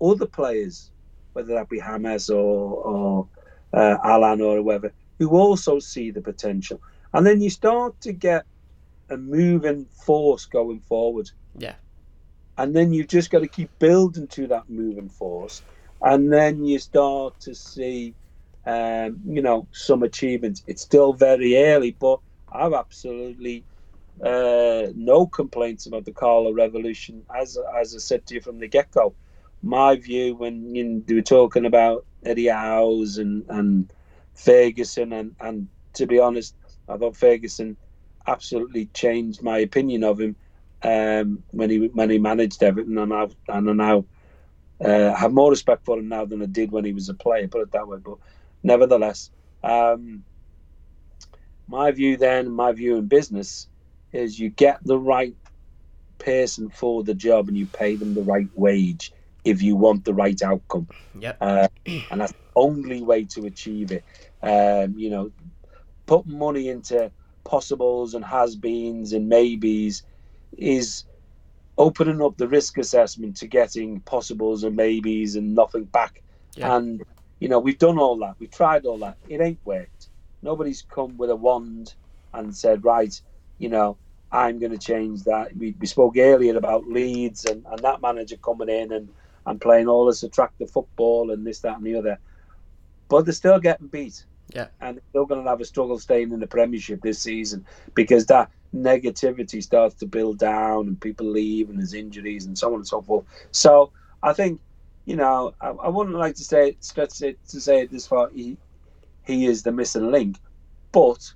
other 0.00 0.26
players, 0.26 0.90
whether 1.32 1.54
that 1.54 1.68
be 1.68 1.80
James 1.80 2.30
or, 2.30 2.82
or 2.84 3.28
uh, 3.72 3.96
Allan 4.04 4.40
or 4.40 4.56
whoever, 4.56 4.92
who 5.18 5.30
also 5.30 5.78
see 5.78 6.10
the 6.10 6.20
potential. 6.20 6.80
And 7.12 7.26
then 7.26 7.40
you 7.40 7.50
start 7.50 8.00
to 8.02 8.12
get 8.12 8.44
a 9.08 9.16
moving 9.16 9.86
force 9.86 10.44
going 10.44 10.80
forward. 10.80 11.30
Yeah 11.56 11.74
and 12.58 12.74
then 12.74 12.92
you've 12.92 13.08
just 13.08 13.30
got 13.30 13.40
to 13.40 13.48
keep 13.48 13.70
building 13.78 14.26
to 14.28 14.46
that 14.48 14.68
moving 14.68 15.08
force, 15.08 15.62
and 16.02 16.32
then 16.32 16.64
you 16.64 16.78
start 16.78 17.38
to 17.40 17.54
see, 17.54 18.14
um, 18.64 19.20
you 19.26 19.42
know, 19.42 19.68
some 19.72 20.02
achievements. 20.02 20.62
It's 20.66 20.82
still 20.82 21.12
very 21.12 21.56
early, 21.56 21.96
but 21.98 22.20
I've 22.50 22.72
absolutely 22.72 23.64
uh, 24.24 24.86
no 24.94 25.26
complaints 25.26 25.86
about 25.86 26.04
the 26.04 26.12
Carlo 26.12 26.52
Revolution. 26.52 27.24
As 27.34 27.58
as 27.78 27.94
I 27.94 27.98
said 27.98 28.26
to 28.26 28.34
you 28.34 28.40
from 28.40 28.58
the 28.58 28.68
get 28.68 28.90
go, 28.92 29.14
my 29.62 29.96
view 29.96 30.34
when 30.36 30.74
you 30.74 31.04
were 31.08 31.22
talking 31.22 31.66
about 31.66 32.06
Eddie 32.24 32.48
Howe's 32.48 33.18
and 33.18 33.44
and 33.48 33.92
Ferguson, 34.34 35.12
and 35.12 35.36
and 35.40 35.68
to 35.94 36.06
be 36.06 36.18
honest, 36.18 36.54
I 36.88 36.96
thought 36.96 37.16
Ferguson 37.16 37.76
absolutely 38.26 38.86
changed 38.86 39.42
my 39.42 39.58
opinion 39.58 40.02
of 40.02 40.20
him 40.20 40.34
um, 40.82 41.42
when 41.50 41.70
he 41.70 41.88
when 41.88 42.10
he 42.10 42.18
managed 42.18 42.62
Everton, 42.62 42.98
and 42.98 43.12
I 43.12 43.28
and 43.48 43.70
I 43.70 43.72
now 43.72 44.04
uh, 44.84 45.14
have 45.14 45.32
more 45.32 45.50
respect 45.50 45.84
for 45.84 45.98
him 45.98 46.08
now 46.08 46.24
than 46.24 46.42
I 46.42 46.46
did 46.46 46.70
when 46.70 46.84
he 46.84 46.92
was 46.92 47.08
a 47.08 47.14
player. 47.14 47.48
Put 47.48 47.62
it 47.62 47.72
that 47.72 47.88
way. 47.88 47.98
But 47.98 48.18
nevertheless, 48.62 49.30
um, 49.62 50.24
my 51.68 51.90
view 51.90 52.16
then, 52.16 52.50
my 52.50 52.72
view 52.72 52.96
in 52.96 53.06
business 53.06 53.68
is 54.12 54.38
you 54.38 54.50
get 54.50 54.78
the 54.84 54.98
right 54.98 55.34
person 56.18 56.70
for 56.70 57.04
the 57.04 57.14
job 57.14 57.48
and 57.48 57.56
you 57.56 57.66
pay 57.66 57.96
them 57.96 58.14
the 58.14 58.22
right 58.22 58.48
wage 58.54 59.12
if 59.44 59.62
you 59.62 59.76
want 59.76 60.04
the 60.04 60.14
right 60.14 60.40
outcome. 60.42 60.88
Yep. 61.18 61.36
Uh, 61.40 61.68
and 61.86 62.20
that's 62.20 62.32
the 62.32 62.38
only 62.56 63.02
way 63.02 63.24
to 63.24 63.46
achieve 63.46 63.92
it. 63.92 64.04
Um, 64.42 64.98
you 64.98 65.10
know, 65.10 65.30
put 66.06 66.26
money 66.26 66.68
into 66.68 67.10
possibles 67.44 68.14
and 68.14 68.24
has-beens 68.24 69.12
and 69.12 69.28
maybes 69.28 70.02
is 70.56 71.04
opening 71.78 72.22
up 72.22 72.36
the 72.36 72.48
risk 72.48 72.78
assessment 72.78 73.36
to 73.36 73.46
getting 73.46 74.00
possibles 74.00 74.64
and 74.64 74.76
maybes 74.76 75.36
and 75.36 75.54
nothing 75.54 75.84
back. 75.84 76.22
Yeah. 76.54 76.76
And 76.76 77.02
you 77.40 77.48
know, 77.48 77.58
we've 77.58 77.78
done 77.78 77.98
all 77.98 78.16
that. 78.18 78.36
We've 78.38 78.50
tried 78.50 78.86
all 78.86 78.98
that. 78.98 79.18
It 79.28 79.40
ain't 79.40 79.60
worked. 79.64 80.08
Nobody's 80.42 80.82
come 80.82 81.16
with 81.16 81.30
a 81.30 81.36
wand 81.36 81.94
and 82.32 82.54
said, 82.54 82.84
right, 82.84 83.20
you 83.58 83.68
know, 83.68 83.98
I'm 84.32 84.58
going 84.58 84.72
to 84.72 84.78
change 84.78 85.24
that. 85.24 85.56
We, 85.56 85.74
we 85.78 85.86
spoke 85.86 86.16
earlier 86.16 86.56
about 86.56 86.88
Leeds 86.88 87.44
and, 87.44 87.64
and 87.70 87.78
that 87.80 88.00
manager 88.00 88.36
coming 88.38 88.68
in 88.68 88.92
and, 88.92 89.08
and 89.44 89.60
playing 89.60 89.88
all 89.88 90.06
this 90.06 90.22
attractive 90.22 90.70
football 90.70 91.30
and 91.30 91.46
this, 91.46 91.60
that, 91.60 91.76
and 91.76 91.86
the 91.86 91.96
other. 91.96 92.18
But 93.08 93.24
they're 93.24 93.34
still 93.34 93.60
getting 93.60 93.86
beat. 93.86 94.24
Yeah. 94.52 94.68
And 94.80 95.00
they're 95.12 95.26
going 95.26 95.42
to 95.42 95.50
have 95.50 95.60
a 95.60 95.64
struggle 95.64 95.98
staying 95.98 96.32
in 96.32 96.40
the 96.40 96.46
Premiership 96.46 97.02
this 97.02 97.20
season 97.20 97.66
because 97.94 98.26
that 98.26 98.50
negativity 98.74 99.62
starts 99.62 99.94
to 99.96 100.06
build 100.06 100.38
down 100.38 100.88
and 100.88 101.00
people 101.00 101.26
leave 101.26 101.68
and 101.70 101.78
there's 101.78 101.94
injuries 101.94 102.46
and 102.46 102.56
so 102.56 102.68
on 102.68 102.74
and 102.74 102.86
so 102.86 103.02
forth. 103.02 103.24
So 103.50 103.92
I 104.22 104.32
think, 104.32 104.60
you 105.04 105.16
know, 105.16 105.54
I, 105.60 105.68
I 105.68 105.88
wouldn't 105.88 106.16
like 106.16 106.34
to 106.36 106.44
say 106.44 106.76
stretch 106.80 107.22
it 107.22 107.38
to 107.48 107.60
say 107.60 107.80
it 107.80 107.90
this 107.90 108.06
far. 108.06 108.30
He 108.34 108.58
he 109.24 109.46
is 109.46 109.62
the 109.62 109.72
missing 109.72 110.10
link, 110.10 110.38
but 110.92 111.32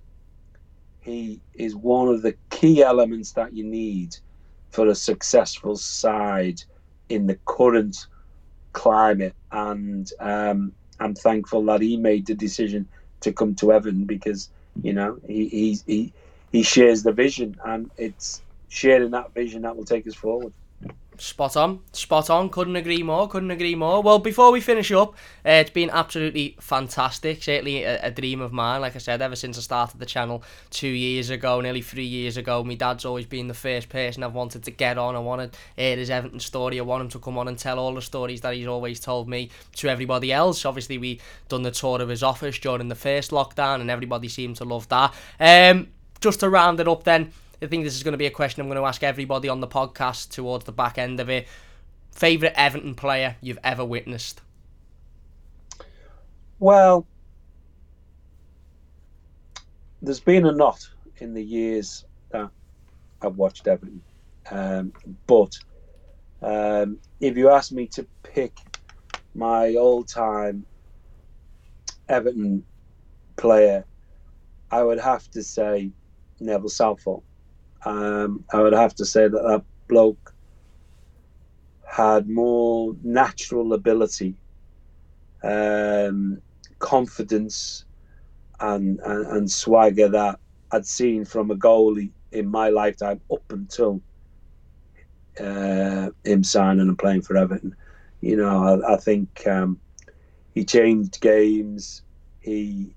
he 1.00 1.40
is 1.54 1.74
one 1.74 2.08
of 2.08 2.22
the 2.22 2.36
key 2.50 2.82
elements 2.82 3.32
that 3.32 3.52
you 3.52 3.64
need 3.64 4.16
for 4.70 4.86
a 4.86 4.94
successful 4.94 5.76
side 5.76 6.62
in 7.08 7.26
the 7.26 7.38
current 7.46 8.06
climate. 8.72 9.34
And 9.50 10.08
um, 10.20 10.72
I'm 11.00 11.14
thankful 11.14 11.64
that 11.64 11.80
he 11.80 11.96
made 11.96 12.26
the 12.26 12.34
decision 12.34 12.88
to 13.22 13.32
come 13.32 13.54
to 13.56 13.72
Everton 13.72 14.06
because 14.06 14.50
you 14.82 14.94
know 14.94 15.18
he 15.26 15.48
he 15.48 15.78
he 15.86 16.14
he 16.52 16.62
shares 16.64 17.02
the 17.04 17.12
vision, 17.12 17.58
and 17.64 17.90
it's 17.98 18.42
sharing 18.68 19.12
that 19.12 19.34
vision 19.34 19.62
that 19.62 19.76
will 19.76 19.86
take 19.86 20.06
us 20.08 20.16
forward. 20.16 20.54
Spot 21.20 21.54
on, 21.54 21.80
spot 21.92 22.30
on. 22.30 22.48
Couldn't 22.48 22.76
agree 22.76 23.02
more. 23.02 23.28
Couldn't 23.28 23.50
agree 23.50 23.74
more. 23.74 24.02
Well, 24.02 24.18
before 24.18 24.50
we 24.50 24.62
finish 24.62 24.90
up, 24.90 25.10
uh, 25.44 25.50
it's 25.50 25.68
been 25.68 25.90
absolutely 25.90 26.56
fantastic. 26.60 27.42
Certainly 27.42 27.84
a, 27.84 28.06
a, 28.06 28.10
dream 28.10 28.40
of 28.40 28.54
mine. 28.54 28.80
Like 28.80 28.96
I 28.96 29.00
said, 29.00 29.20
ever 29.20 29.36
since 29.36 29.58
I 29.58 29.60
started 29.60 30.00
the 30.00 30.06
channel 30.06 30.42
two 30.70 30.88
years 30.88 31.28
ago, 31.28 31.60
nearly 31.60 31.82
three 31.82 32.06
years 32.06 32.38
ago, 32.38 32.64
my 32.64 32.74
dad's 32.74 33.04
always 33.04 33.26
been 33.26 33.48
the 33.48 33.54
first 33.54 33.90
person 33.90 34.22
I've 34.22 34.32
wanted 34.32 34.62
to 34.62 34.70
get 34.70 34.96
on. 34.96 35.14
I 35.14 35.18
wanted 35.18 35.54
hear 35.76 35.98
his 35.98 36.08
Everton 36.08 36.40
story. 36.40 36.78
I 36.78 36.84
want 36.84 37.02
him 37.02 37.10
to 37.10 37.18
come 37.18 37.36
on 37.36 37.48
and 37.48 37.58
tell 37.58 37.78
all 37.78 37.94
the 37.94 38.00
stories 38.00 38.40
that 38.40 38.54
he's 38.54 38.66
always 38.66 38.98
told 38.98 39.28
me 39.28 39.50
to 39.76 39.90
everybody 39.90 40.32
else. 40.32 40.64
Obviously, 40.64 40.96
we 40.96 41.20
done 41.50 41.62
the 41.62 41.70
tour 41.70 42.00
of 42.00 42.08
his 42.08 42.22
office 42.22 42.58
during 42.58 42.88
the 42.88 42.94
first 42.94 43.30
lockdown, 43.30 43.82
and 43.82 43.90
everybody 43.90 44.28
seemed 44.28 44.56
to 44.56 44.64
love 44.64 44.88
that. 44.88 45.12
Um, 45.38 45.88
just 46.22 46.40
to 46.40 46.48
round 46.48 46.80
it 46.80 46.88
up, 46.88 47.04
then 47.04 47.32
I 47.62 47.66
think 47.66 47.84
this 47.84 47.94
is 47.94 48.02
going 48.02 48.12
to 48.12 48.18
be 48.18 48.26
a 48.26 48.30
question 48.30 48.62
I'm 48.62 48.68
going 48.68 48.80
to 48.80 48.86
ask 48.86 49.02
everybody 49.02 49.48
on 49.48 49.60
the 49.60 49.68
podcast 49.68 50.30
towards 50.30 50.64
the 50.64 50.72
back 50.72 50.96
end 50.96 51.20
of 51.20 51.28
it. 51.28 51.46
Favourite 52.10 52.54
Everton 52.56 52.94
player 52.94 53.36
you've 53.42 53.58
ever 53.62 53.84
witnessed? 53.84 54.40
Well, 56.58 57.06
there's 60.00 60.20
been 60.20 60.46
a 60.46 60.52
lot 60.52 60.88
in 61.18 61.34
the 61.34 61.42
years 61.42 62.04
that 62.30 62.50
I've 63.20 63.36
watched 63.36 63.66
Everton. 63.66 64.00
Um, 64.50 64.92
but 65.26 65.58
um, 66.40 66.98
if 67.20 67.36
you 67.36 67.50
ask 67.50 67.72
me 67.72 67.86
to 67.88 68.06
pick 68.22 68.56
my 69.34 69.74
all 69.74 70.02
time 70.02 70.64
Everton 72.08 72.64
player, 73.36 73.84
I 74.70 74.82
would 74.82 74.98
have 74.98 75.30
to 75.32 75.42
say 75.42 75.90
Neville 76.40 76.70
Southall 76.70 77.22
um, 77.84 78.44
I 78.52 78.60
would 78.60 78.72
have 78.72 78.94
to 78.96 79.04
say 79.04 79.28
that 79.28 79.42
that 79.42 79.64
bloke 79.88 80.34
had 81.86 82.28
more 82.28 82.94
natural 83.02 83.72
ability, 83.72 84.36
um, 85.42 86.40
confidence, 86.78 87.84
and, 88.60 89.00
and, 89.04 89.26
and 89.26 89.50
swagger 89.50 90.08
that 90.08 90.40
I'd 90.72 90.86
seen 90.86 91.24
from 91.24 91.50
a 91.50 91.56
goalie 91.56 92.12
in 92.32 92.48
my 92.48 92.68
lifetime 92.70 93.20
up 93.32 93.44
until 93.50 94.02
uh, 95.40 96.10
him 96.24 96.44
signing 96.44 96.88
and 96.88 96.98
playing 96.98 97.22
for 97.22 97.36
Everton. 97.36 97.74
You 98.20 98.36
know, 98.36 98.82
I, 98.86 98.94
I 98.94 98.96
think 98.98 99.46
um, 99.46 99.80
he 100.52 100.64
changed 100.64 101.20
games. 101.20 102.02
He 102.40 102.94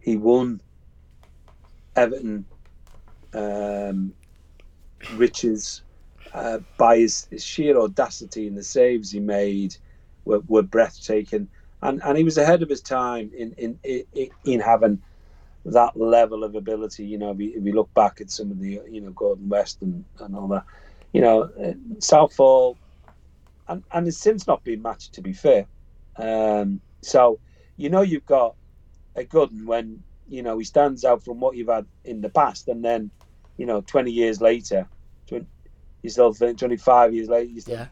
he 0.00 0.16
won 0.16 0.60
Everton 1.96 2.46
um, 3.34 4.12
riches 5.14 5.82
uh, 6.32 6.58
by 6.76 6.98
his, 6.98 7.26
his, 7.30 7.44
sheer 7.44 7.78
audacity 7.78 8.46
and 8.46 8.56
the 8.56 8.62
saves 8.62 9.10
he 9.10 9.20
made 9.20 9.76
were, 10.24 10.40
were 10.46 10.62
breathtaking. 10.62 11.48
And, 11.82 12.00
and 12.04 12.16
he 12.18 12.24
was 12.24 12.38
ahead 12.38 12.62
of 12.62 12.68
his 12.68 12.82
time 12.82 13.30
in, 13.36 13.52
in, 13.52 13.78
in, 13.82 14.28
in 14.44 14.60
having 14.60 15.02
that 15.64 15.96
level 15.96 16.44
of 16.44 16.54
ability. 16.54 17.04
You 17.04 17.18
know, 17.18 17.30
if 17.30 17.40
you, 17.40 17.52
if 17.56 17.64
you, 17.64 17.72
look 17.72 17.92
back 17.94 18.20
at 18.20 18.30
some 18.30 18.50
of 18.50 18.60
the, 18.60 18.80
you 18.90 19.00
know, 19.00 19.10
Gordon 19.10 19.48
West 19.48 19.82
and, 19.82 20.04
and 20.18 20.36
all 20.36 20.48
that, 20.48 20.64
you 21.12 21.20
know, 21.20 21.50
uh, 21.62 21.72
Southall, 21.98 22.76
and, 23.68 23.82
and 23.92 24.06
it's 24.06 24.18
since 24.18 24.46
not 24.46 24.62
been 24.64 24.82
matched, 24.82 25.14
to 25.14 25.22
be 25.22 25.32
fair. 25.32 25.66
Um, 26.16 26.80
so, 27.02 27.38
you 27.76 27.88
know, 27.88 28.02
you've 28.02 28.26
got 28.26 28.54
a 29.16 29.24
good 29.24 29.66
when 29.66 30.02
you 30.28 30.42
know 30.42 30.58
he 30.58 30.64
stands 30.64 31.04
out 31.04 31.24
from 31.24 31.40
what 31.40 31.56
you've 31.56 31.68
had 31.68 31.86
in 32.04 32.20
the 32.20 32.28
past, 32.28 32.68
and 32.68 32.84
then 32.84 33.10
you 33.60 33.66
know, 33.66 33.82
twenty 33.82 34.10
years 34.10 34.40
later, 34.40 34.88
20, 35.26 35.44
you 36.02 36.08
still 36.08 36.32
think 36.32 36.58
twenty 36.58 36.78
five 36.78 37.12
years 37.12 37.28
later, 37.28 37.50
you 37.50 37.60
still, 37.60 37.74
yeah. 37.74 37.88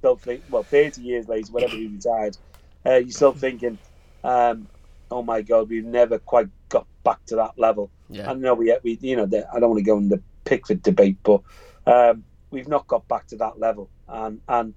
still 0.00 0.16
think 0.16 0.42
well, 0.50 0.64
thirty 0.64 1.02
years 1.02 1.28
later, 1.28 1.52
whatever 1.52 1.76
he 1.76 1.86
retired, 1.86 2.36
uh, 2.84 2.96
you're 2.96 3.10
still 3.10 3.32
thinking, 3.44 3.78
um, 4.24 4.66
oh 5.12 5.22
my 5.22 5.40
god, 5.40 5.68
we've 5.68 5.84
never 5.84 6.18
quite 6.18 6.48
got 6.68 6.88
back 7.04 7.24
to 7.26 7.36
that 7.36 7.52
level. 7.56 7.92
Yeah. 8.10 8.28
I 8.28 8.34
know 8.34 8.54
we, 8.54 8.76
we 8.82 8.98
you 9.00 9.14
know, 9.14 9.22
I 9.22 9.60
don't 9.60 9.70
want 9.70 9.78
to 9.78 9.84
go 9.84 9.98
into 9.98 10.16
the 10.16 10.22
Pickford 10.44 10.82
debate, 10.82 11.18
but 11.22 11.42
um, 11.86 12.24
we've 12.50 12.66
not 12.66 12.88
got 12.88 13.06
back 13.06 13.28
to 13.28 13.36
that 13.36 13.60
level, 13.60 13.90
and 14.08 14.40
and 14.48 14.74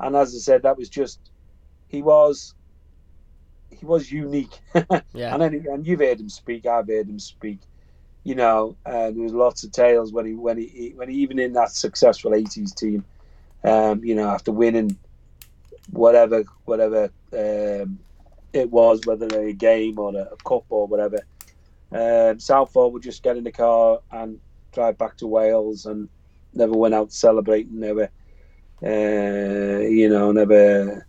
and 0.00 0.16
as 0.16 0.34
I 0.34 0.38
said, 0.38 0.64
that 0.64 0.76
was 0.76 0.88
just 0.88 1.20
he 1.86 2.02
was 2.02 2.56
he 3.70 3.86
was 3.86 4.10
unique. 4.10 4.58
yeah. 5.14 5.32
And 5.32 5.42
then, 5.42 5.64
and 5.70 5.86
you've 5.86 6.00
heard 6.00 6.18
him 6.18 6.28
speak. 6.28 6.66
I've 6.66 6.88
heard 6.88 7.08
him 7.08 7.20
speak. 7.20 7.60
You 8.26 8.34
know, 8.34 8.76
and 8.84 9.14
there 9.16 9.22
was 9.22 9.32
lots 9.32 9.62
of 9.62 9.70
tales 9.70 10.12
when 10.12 10.26
he 10.26 10.34
when 10.34 10.58
he 10.58 10.92
when 10.96 11.08
he, 11.08 11.14
even 11.18 11.38
in 11.38 11.52
that 11.52 11.70
successful 11.70 12.32
'80s 12.32 12.74
team, 12.74 13.04
um, 13.62 14.04
you 14.04 14.16
know, 14.16 14.28
after 14.28 14.50
winning 14.50 14.98
whatever 15.92 16.42
whatever 16.64 17.04
um, 17.32 18.00
it 18.52 18.68
was, 18.68 19.06
whether 19.06 19.28
a 19.38 19.52
game 19.52 20.00
or 20.00 20.12
a, 20.16 20.22
a 20.24 20.36
cup 20.44 20.64
or 20.70 20.88
whatever, 20.88 21.20
um, 21.92 22.40
Southall 22.40 22.90
would 22.90 23.02
just 23.04 23.22
get 23.22 23.36
in 23.36 23.44
the 23.44 23.52
car 23.52 24.00
and 24.10 24.40
drive 24.72 24.98
back 24.98 25.16
to 25.18 25.28
Wales 25.28 25.86
and 25.86 26.08
never 26.52 26.72
went 26.72 26.94
out 26.94 27.12
celebrating, 27.12 27.78
never, 27.78 28.10
uh, 28.82 29.86
you 29.86 30.08
know, 30.08 30.32
never 30.32 31.06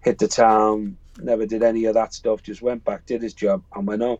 hit 0.00 0.18
the 0.18 0.26
town, 0.26 0.98
never 1.20 1.46
did 1.46 1.62
any 1.62 1.84
of 1.84 1.94
that 1.94 2.14
stuff. 2.14 2.42
Just 2.42 2.62
went 2.62 2.84
back, 2.84 3.06
did 3.06 3.22
his 3.22 3.34
job, 3.34 3.62
and 3.76 3.86
went 3.86 4.02
on. 4.02 4.18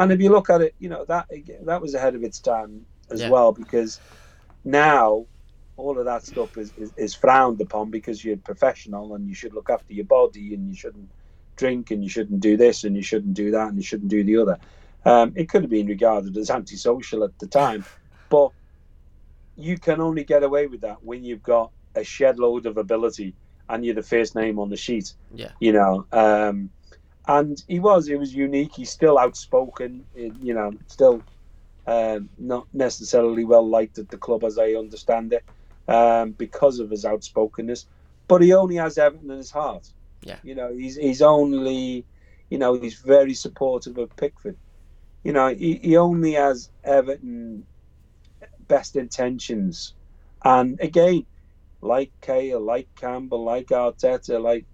And 0.00 0.10
if 0.10 0.20
you 0.20 0.30
look 0.30 0.48
at 0.48 0.62
it, 0.62 0.74
you 0.78 0.88
know 0.88 1.04
that 1.04 1.28
that 1.64 1.82
was 1.82 1.94
ahead 1.94 2.14
of 2.14 2.24
its 2.24 2.40
time 2.40 2.86
as 3.10 3.20
yeah. 3.20 3.28
well 3.28 3.52
because 3.52 4.00
now 4.64 5.26
all 5.76 5.98
of 5.98 6.06
that 6.06 6.24
stuff 6.24 6.56
is, 6.56 6.72
is, 6.78 6.92
is, 6.96 7.14
frowned 7.14 7.60
upon 7.60 7.90
because 7.90 8.24
you're 8.24 8.36
professional 8.38 9.14
and 9.14 9.28
you 9.28 9.34
should 9.34 9.52
look 9.52 9.68
after 9.68 9.92
your 9.92 10.06
body 10.06 10.54
and 10.54 10.68
you 10.68 10.74
shouldn't 10.74 11.08
drink 11.56 11.90
and 11.90 12.02
you 12.02 12.08
shouldn't 12.08 12.40
do 12.40 12.56
this 12.56 12.84
and 12.84 12.96
you 12.96 13.02
shouldn't 13.02 13.34
do 13.34 13.50
that 13.50 13.68
and 13.68 13.76
you 13.76 13.82
shouldn't 13.82 14.10
do 14.10 14.24
the 14.24 14.38
other. 14.38 14.58
Um, 15.04 15.34
it 15.36 15.50
could 15.50 15.62
have 15.62 15.70
been 15.70 15.86
regarded 15.86 16.34
as 16.38 16.50
antisocial 16.50 17.22
at 17.22 17.38
the 17.38 17.46
time, 17.46 17.84
but 18.30 18.52
you 19.56 19.76
can 19.76 20.00
only 20.00 20.24
get 20.24 20.42
away 20.42 20.66
with 20.66 20.80
that 20.80 21.04
when 21.04 21.24
you've 21.24 21.42
got 21.42 21.72
a 21.94 22.04
shed 22.04 22.38
load 22.38 22.64
of 22.64 22.78
ability 22.78 23.34
and 23.68 23.84
you're 23.84 23.94
the 23.94 24.02
first 24.02 24.34
name 24.34 24.58
on 24.58 24.70
the 24.70 24.78
sheet. 24.78 25.12
Yeah. 25.34 25.50
You 25.60 25.72
know, 25.72 26.06
um, 26.12 26.70
and 27.30 27.62
he 27.68 27.78
was. 27.78 28.06
He 28.06 28.16
was 28.16 28.34
unique. 28.34 28.74
He's 28.74 28.90
still 28.90 29.16
outspoken. 29.18 30.04
You 30.14 30.54
know, 30.54 30.72
still 30.88 31.22
um, 31.86 32.28
not 32.38 32.66
necessarily 32.72 33.44
well 33.44 33.66
liked 33.66 33.98
at 33.98 34.10
the 34.10 34.16
club 34.18 34.42
as 34.42 34.58
I 34.58 34.72
understand 34.72 35.32
it, 35.32 35.44
um, 35.86 36.32
because 36.32 36.80
of 36.80 36.90
his 36.90 37.04
outspokenness. 37.04 37.86
But 38.26 38.42
he 38.42 38.52
only 38.52 38.76
has 38.76 38.98
Everton 38.98 39.30
in 39.30 39.36
his 39.36 39.50
heart. 39.50 39.88
Yeah. 40.24 40.38
You 40.42 40.56
know, 40.56 40.72
he's 40.72 40.96
he's 40.96 41.22
only, 41.22 42.04
you 42.50 42.58
know, 42.58 42.74
he's 42.74 42.94
very 42.94 43.34
supportive 43.34 43.96
of 43.96 44.14
Pickford. 44.16 44.56
You 45.22 45.32
know, 45.32 45.54
he, 45.54 45.74
he 45.82 45.96
only 45.96 46.32
has 46.32 46.70
Everton 46.82 47.64
best 48.66 48.96
intentions. 48.96 49.94
And 50.44 50.80
again, 50.80 51.26
like 51.80 52.10
Cahill, 52.22 52.60
like 52.60 52.88
Campbell, 52.96 53.44
like 53.44 53.68
Arteta, 53.68 54.42
like 54.42 54.64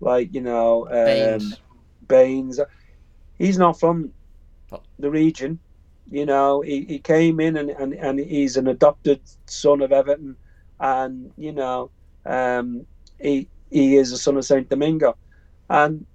like 0.00 0.34
you 0.34 0.42
know 0.42 0.86
um, 0.88 1.04
Baines. 1.04 1.58
Baines. 2.06 2.60
He's 3.38 3.58
not 3.58 3.78
from 3.78 4.12
the 4.98 5.10
region. 5.10 5.60
You 6.10 6.26
know, 6.26 6.60
he, 6.62 6.84
he 6.86 6.98
came 6.98 7.40
in 7.40 7.56
and, 7.56 7.70
and, 7.70 7.94
and 7.94 8.18
he's 8.20 8.56
an 8.56 8.68
adopted 8.68 9.22
son 9.46 9.80
of 9.82 9.92
Everton, 9.92 10.36
and 10.80 11.32
you 11.36 11.52
know, 11.52 11.92
um, 12.26 12.86
he 13.20 13.48
he 13.70 13.96
is 13.96 14.12
a 14.12 14.18
son 14.18 14.36
of 14.36 14.44
Saint 14.44 14.68
Domingo, 14.68 15.16
and 15.70 16.06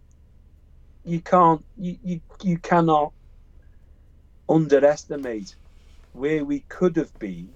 you 1.04 1.22
can't 1.22 1.66
you, 1.78 1.98
you, 2.04 2.22
you 2.44 2.60
cannot 2.60 3.14
underestimate 4.50 5.56
where 6.14 6.44
we 6.46 6.62
could 6.70 6.96
have 6.98 7.18
been 7.20 7.50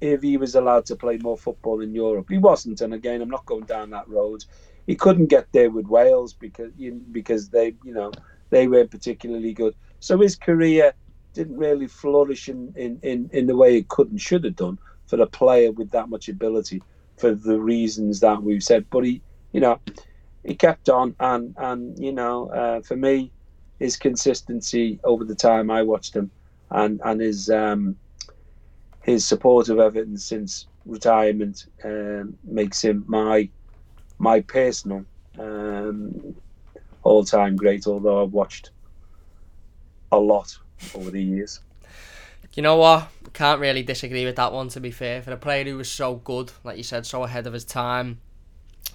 if 0.00 0.22
he 0.22 0.36
was 0.36 0.54
allowed 0.54 0.86
to 0.86 0.96
play 0.96 1.18
more 1.18 1.36
football 1.36 1.80
in 1.80 1.94
Europe. 1.94 2.26
He 2.30 2.38
wasn't, 2.38 2.80
and 2.80 2.94
again, 2.94 3.20
I'm 3.22 3.30
not 3.30 3.46
going 3.46 3.66
down 3.66 3.90
that 3.90 4.08
road. 4.08 4.44
He 4.88 4.96
couldn't 4.96 5.26
get 5.26 5.46
there 5.52 5.70
with 5.70 5.86
Wales 5.86 6.32
because 6.32 6.72
because 7.12 7.50
they, 7.50 7.74
you 7.84 7.92
know, 7.92 8.10
they 8.48 8.66
weren't 8.66 8.90
particularly 8.90 9.52
good. 9.52 9.74
So 10.00 10.18
his 10.18 10.34
career 10.34 10.94
didn't 11.34 11.58
really 11.58 11.86
flourish 11.86 12.48
in, 12.48 12.72
in, 12.74 12.98
in, 13.02 13.28
in 13.34 13.46
the 13.46 13.54
way 13.54 13.76
it 13.76 13.88
could 13.88 14.10
and 14.10 14.18
should 14.18 14.44
have 14.44 14.56
done 14.56 14.78
for 15.06 15.20
a 15.20 15.26
player 15.26 15.72
with 15.72 15.90
that 15.90 16.08
much 16.08 16.30
ability 16.30 16.82
for 17.18 17.34
the 17.34 17.60
reasons 17.60 18.20
that 18.20 18.42
we've 18.42 18.64
said. 18.64 18.86
But 18.88 19.04
he, 19.04 19.20
you 19.52 19.60
know, 19.60 19.78
he 20.42 20.54
kept 20.54 20.88
on, 20.88 21.14
and 21.20 21.54
and 21.58 21.98
you 21.98 22.12
know, 22.12 22.48
uh, 22.48 22.80
for 22.80 22.96
me, 22.96 23.30
his 23.78 23.98
consistency 23.98 25.00
over 25.04 25.22
the 25.22 25.34
time 25.34 25.70
I 25.70 25.82
watched 25.82 26.16
him, 26.16 26.30
and 26.70 26.98
and 27.04 27.20
his 27.20 27.50
um, 27.50 27.94
his 29.02 29.26
support 29.26 29.68
of 29.68 29.80
Everton 29.80 30.16
since 30.16 30.66
retirement 30.86 31.66
um, 31.84 32.38
makes 32.42 32.82
him 32.82 33.04
my 33.06 33.50
my 34.18 34.40
personal 34.40 35.04
um, 35.38 36.34
all 37.02 37.24
time 37.24 37.56
great. 37.56 37.86
Although 37.86 38.22
I've 38.22 38.32
watched 38.32 38.70
a 40.12 40.18
lot 40.18 40.56
over 40.94 41.10
the 41.10 41.22
years. 41.22 41.60
You 42.54 42.62
know 42.62 42.76
what? 42.76 43.08
Can't 43.34 43.60
really 43.60 43.82
disagree 43.82 44.24
with 44.24 44.36
that 44.36 44.52
one. 44.52 44.68
To 44.70 44.80
be 44.80 44.90
fair, 44.90 45.22
for 45.22 45.32
a 45.32 45.36
player 45.36 45.64
who 45.64 45.76
was 45.76 45.90
so 45.90 46.16
good, 46.16 46.50
like 46.64 46.76
you 46.76 46.82
said, 46.82 47.06
so 47.06 47.22
ahead 47.22 47.46
of 47.46 47.52
his 47.52 47.64
time, 47.64 48.18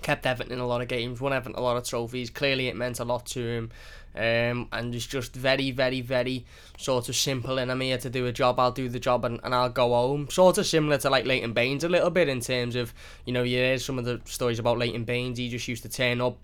kept 0.01 0.25
Everton 0.25 0.51
in 0.51 0.59
a 0.59 0.67
lot 0.67 0.81
of 0.81 0.87
games, 0.87 1.21
won 1.21 1.33
Everton 1.33 1.57
a 1.57 1.61
lot 1.61 1.77
of 1.77 1.87
trophies. 1.87 2.29
Clearly, 2.29 2.67
it 2.67 2.75
meant 2.75 2.99
a 2.99 3.05
lot 3.05 3.25
to 3.27 3.39
him. 3.39 3.71
Um, 4.15 4.67
and 4.71 4.93
it's 4.93 5.07
just 5.07 5.35
very, 5.35 5.71
very, 5.71 6.01
very 6.01 6.45
sort 6.77 7.09
of 7.09 7.15
simple. 7.15 7.57
And 7.57 7.71
I'm 7.71 7.81
here 7.81 7.97
to 7.97 8.09
do 8.09 8.27
a 8.27 8.31
job. 8.31 8.59
I'll 8.59 8.71
do 8.71 8.89
the 8.89 8.99
job 8.99 9.25
and, 9.25 9.39
and 9.43 9.53
I'll 9.55 9.69
go 9.69 9.89
home. 9.89 10.29
Sort 10.29 10.57
of 10.57 10.65
similar 10.65 10.97
to 10.99 11.09
like 11.09 11.25
Leighton 11.25 11.53
Baines 11.53 11.83
a 11.83 11.89
little 11.89 12.09
bit 12.09 12.29
in 12.29 12.39
terms 12.39 12.75
of, 12.75 12.93
you 13.25 13.33
know, 13.33 13.43
you 13.43 13.57
hear 13.57 13.79
some 13.79 13.97
of 13.97 14.05
the 14.05 14.21
stories 14.25 14.59
about 14.59 14.77
Leighton 14.77 15.03
Baines. 15.03 15.37
He 15.37 15.49
just 15.49 15.67
used 15.67 15.83
to 15.83 15.89
turn 15.89 16.21
up 16.21 16.37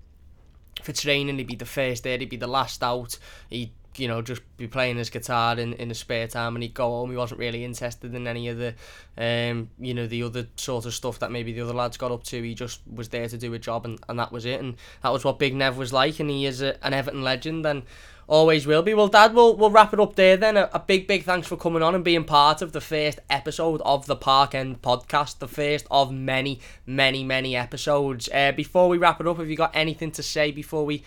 for 0.81 0.93
training. 0.93 1.37
He'd 1.37 1.47
be 1.47 1.55
the 1.55 1.65
first 1.65 2.03
there. 2.03 2.17
He'd 2.17 2.29
be 2.29 2.37
the 2.37 2.47
last 2.47 2.83
out. 2.83 3.17
He'd 3.49 3.71
you 3.99 4.07
know, 4.07 4.21
just 4.21 4.41
be 4.57 4.67
playing 4.67 4.97
his 4.97 5.09
guitar 5.09 5.59
in, 5.59 5.73
in 5.73 5.89
his 5.89 5.99
spare 5.99 6.27
time 6.27 6.55
and 6.55 6.63
he'd 6.63 6.73
go 6.73 6.87
home. 6.87 7.11
He 7.11 7.17
wasn't 7.17 7.39
really 7.39 7.65
interested 7.65 8.15
in 8.15 8.27
any 8.27 8.47
of 8.47 8.57
the, 8.57 8.73
um, 9.17 9.69
you 9.79 9.93
know, 9.93 10.07
the 10.07 10.23
other 10.23 10.47
sort 10.55 10.85
of 10.85 10.93
stuff 10.93 11.19
that 11.19 11.31
maybe 11.31 11.51
the 11.53 11.61
other 11.61 11.73
lads 11.73 11.97
got 11.97 12.11
up 12.11 12.23
to. 12.25 12.41
He 12.41 12.53
just 12.53 12.81
was 12.91 13.09
there 13.09 13.27
to 13.27 13.37
do 13.37 13.53
a 13.53 13.59
job 13.59 13.85
and, 13.85 13.99
and 14.07 14.17
that 14.17 14.31
was 14.31 14.45
it. 14.45 14.59
And 14.59 14.75
that 15.03 15.11
was 15.11 15.25
what 15.25 15.39
Big 15.39 15.55
Nev 15.55 15.77
was 15.77 15.91
like. 15.91 16.19
And 16.19 16.29
he 16.29 16.45
is 16.45 16.61
a, 16.61 16.83
an 16.85 16.93
Everton 16.93 17.23
legend 17.23 17.65
and 17.65 17.83
always 18.27 18.65
will 18.65 18.83
be. 18.83 18.93
Well, 18.93 19.07
Dad, 19.07 19.33
we'll, 19.33 19.57
we'll 19.57 19.71
wrap 19.71 19.93
it 19.93 19.99
up 19.99 20.15
there 20.15 20.37
then. 20.37 20.55
A, 20.55 20.69
a 20.71 20.79
big, 20.79 21.07
big 21.07 21.23
thanks 21.23 21.47
for 21.47 21.57
coming 21.57 21.83
on 21.83 21.95
and 21.95 22.03
being 22.03 22.23
part 22.23 22.61
of 22.61 22.71
the 22.71 22.81
first 22.81 23.19
episode 23.29 23.81
of 23.81 24.05
the 24.05 24.15
Park 24.15 24.55
End 24.55 24.81
podcast, 24.81 25.39
the 25.39 25.47
first 25.47 25.85
of 25.91 26.13
many, 26.13 26.61
many, 26.85 27.23
many 27.23 27.55
episodes. 27.55 28.29
Uh, 28.33 28.51
before 28.51 28.87
we 28.87 28.97
wrap 28.97 29.19
it 29.19 29.27
up, 29.27 29.37
have 29.37 29.49
you 29.49 29.57
got 29.57 29.75
anything 29.75 30.11
to 30.11 30.23
say 30.23 30.51
before 30.51 30.85
we 30.85 31.03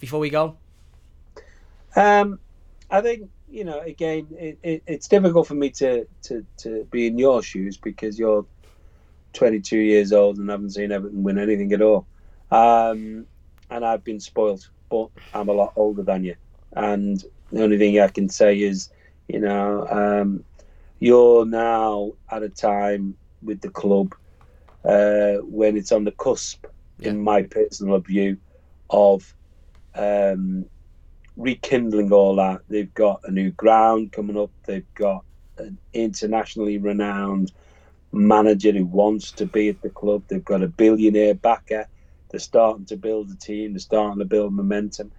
before 0.00 0.20
we 0.20 0.28
go? 0.28 0.56
Um, 1.96 2.38
I 2.90 3.00
think 3.00 3.30
you 3.50 3.64
know. 3.64 3.80
Again, 3.80 4.26
it, 4.32 4.58
it, 4.62 4.82
it's 4.86 5.08
difficult 5.08 5.46
for 5.46 5.54
me 5.54 5.70
to, 5.70 6.06
to 6.22 6.44
to 6.58 6.84
be 6.90 7.06
in 7.06 7.18
your 7.18 7.42
shoes 7.42 7.76
because 7.76 8.18
you're 8.18 8.44
22 9.34 9.78
years 9.78 10.12
old 10.12 10.38
and 10.38 10.48
haven't 10.48 10.70
seen 10.70 10.92
Everton 10.92 11.22
win 11.22 11.38
anything 11.38 11.72
at 11.72 11.82
all. 11.82 12.06
Um, 12.50 13.26
and 13.70 13.84
I've 13.84 14.04
been 14.04 14.20
spoiled, 14.20 14.68
but 14.90 15.08
I'm 15.34 15.48
a 15.48 15.52
lot 15.52 15.72
older 15.76 16.02
than 16.02 16.24
you. 16.24 16.36
And 16.72 17.22
the 17.52 17.62
only 17.62 17.78
thing 17.78 17.98
I 18.00 18.08
can 18.08 18.28
say 18.28 18.60
is, 18.60 18.90
you 19.28 19.40
know, 19.40 19.86
um, 19.88 20.44
you're 21.00 21.44
now 21.44 22.12
at 22.30 22.42
a 22.42 22.48
time 22.48 23.16
with 23.42 23.60
the 23.60 23.68
club 23.68 24.14
uh, 24.84 25.34
when 25.42 25.76
it's 25.76 25.92
on 25.92 26.04
the 26.04 26.12
cusp, 26.12 26.66
yeah. 26.98 27.10
in 27.10 27.20
my 27.20 27.42
personal 27.42 27.98
view, 27.98 28.36
of 28.90 29.34
um, 29.94 30.66
rekindling 31.36 32.12
all 32.12 32.36
that. 32.36 32.60
They've 32.68 32.92
got 32.94 33.20
a 33.24 33.30
new 33.30 33.50
ground 33.52 34.12
coming 34.12 34.38
up. 34.38 34.50
They've 34.64 34.94
got 34.94 35.24
an 35.58 35.78
internationally 35.92 36.78
renowned 36.78 37.52
manager 38.12 38.72
who 38.72 38.86
wants 38.86 39.32
to 39.32 39.46
be 39.46 39.68
at 39.68 39.82
the 39.82 39.90
club. 39.90 40.24
They've 40.28 40.44
got 40.44 40.62
a 40.62 40.68
billionaire 40.68 41.34
backer. 41.34 41.88
They're 42.30 42.40
starting 42.40 42.86
to 42.86 42.96
build 42.96 43.30
a 43.30 43.36
team. 43.36 43.72
They're 43.72 43.80
starting 43.80 44.18
to 44.18 44.24
build 44.24 44.54
momentum. 44.54 45.12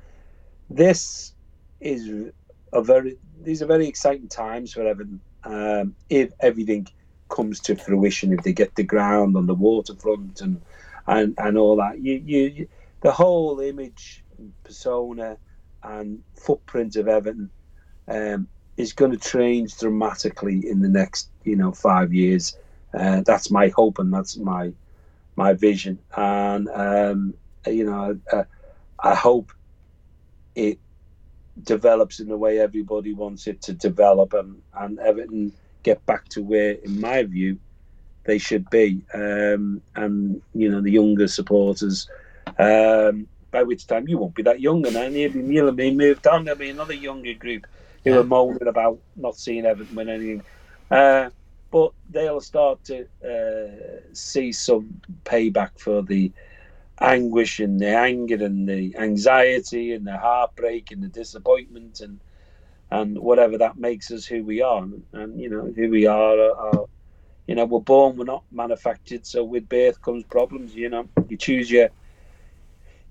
This 0.70 1.34
is 1.80 2.32
a 2.74 2.82
very 2.82 3.18
these 3.42 3.62
are 3.62 3.68
very 3.68 3.88
exciting 3.88 4.28
times 4.28 4.74
for 4.74 4.88
Everton. 4.88 5.22
Um, 5.44 5.96
if 6.10 6.32
everything 6.40 6.88
comes 7.30 7.60
to 7.62 7.76
fruition, 7.76 8.34
if 8.34 8.44
they 8.44 8.54
get 8.54 8.76
the 8.76 8.84
ground 8.84 9.38
on 9.38 9.46
the 9.46 9.54
waterfront 9.54 10.42
and 10.42 10.62
and, 11.08 11.36
and 11.38 11.58
all 11.58 11.76
that, 11.78 12.00
you, 12.00 12.22
you 12.26 12.68
the 13.02 13.12
whole 13.12 13.60
image 13.60 14.24
persona 14.64 15.38
and 15.86 16.24
footprint 16.36 16.96
of 16.96 17.08
Everton 17.08 17.50
um, 18.08 18.48
is 18.78 18.94
going 18.94 19.12
to 19.12 19.18
change 19.18 19.78
dramatically 19.78 20.68
in 20.68 20.82
the 20.82 20.90
next, 20.90 21.30
you 21.44 21.56
know, 21.56 21.72
five 21.72 22.14
years. 22.14 22.58
Uh, 22.94 23.22
that's 23.26 23.52
my 23.52 23.70
hope 23.70 24.00
and 24.00 24.14
that's 24.14 24.38
my 24.38 24.72
my 25.36 25.54
vision. 25.54 26.00
And 26.16 26.70
um, 26.70 27.34
you 27.68 27.86
know, 27.86 28.20
uh, 28.32 28.44
I 29.00 29.16
hope 29.16 29.52
it 30.56 30.80
develops 31.64 32.20
in 32.20 32.28
the 32.28 32.38
way 32.38 32.60
everybody 32.60 33.14
wants 33.14 33.48
it 33.48 33.62
to 33.64 33.74
develop, 33.74 34.34
and 34.34 34.62
and 34.74 35.00
Everton 35.00 35.52
get 35.84 36.06
back 36.06 36.28
to 36.30 36.42
where, 36.42 36.72
in 36.72 37.00
my 37.00 37.24
view, 37.24 37.58
they 38.24 38.38
should 38.38 38.70
be. 38.70 39.02
Um, 39.14 39.82
and 39.96 40.42
you 40.54 40.70
know, 40.70 40.82
the 40.82 40.92
younger 40.92 41.28
supporters. 41.28 42.10
Um, 42.58 43.28
by 43.56 43.64
which 43.64 43.88
time 43.88 44.06
you 44.10 44.18
won't 44.18 44.36
be 44.36 44.44
that 44.44 44.60
young, 44.60 44.86
and 44.86 44.94
then 44.98 45.14
you'll 45.14 45.32
be 45.32 45.42
Neil 45.42 45.70
and 45.70 45.78
me 45.78 45.92
moved 45.92 46.28
on. 46.28 46.44
There'll 46.44 46.60
be 46.60 46.70
another 46.70 46.94
younger 46.94 47.34
group 47.34 47.66
who 48.04 48.10
yeah. 48.10 48.18
are 48.18 48.24
moaning 48.26 48.68
about 48.68 49.00
not 49.16 49.38
seeing 49.38 49.66
Everton 49.66 49.96
win 49.96 50.10
anything. 50.10 50.44
Uh, 50.92 51.30
but 51.72 51.94
they'll 52.10 52.42
start 52.42 52.84
to 52.84 53.08
uh, 53.24 54.02
see 54.12 54.52
some 54.52 55.00
payback 55.24 55.80
for 55.80 56.02
the 56.02 56.34
anguish 57.00 57.62
and 57.62 57.80
the 57.80 57.96
anger 57.96 58.44
and 58.44 58.68
the 58.68 58.94
anxiety 58.98 59.94
and 59.94 60.06
the 60.06 60.18
heartbreak 60.18 60.92
and 60.92 61.02
the 61.02 61.08
disappointment 61.08 62.02
and 62.02 62.20
and 62.92 63.18
whatever 63.18 63.58
that 63.58 63.78
makes 63.78 64.12
us 64.12 64.26
who 64.26 64.44
we 64.44 64.62
are. 64.62 64.84
And, 64.84 65.04
and 65.14 65.40
you 65.40 65.50
know, 65.50 65.74
who 65.74 65.90
we 65.90 66.06
are, 66.08 66.38
are, 66.40 66.56
are, 66.56 66.86
you 67.48 67.56
know, 67.56 67.66
we're 67.66 67.80
born, 67.80 68.18
we're 68.18 68.26
not 68.26 68.44
manufactured. 68.52 69.26
So 69.26 69.46
with 69.46 69.70
birth 69.70 70.02
comes 70.02 70.26
problems. 70.26 70.76
You 70.76 70.90
know, 70.90 71.08
you 71.30 71.38
choose 71.38 71.72
your 71.72 71.90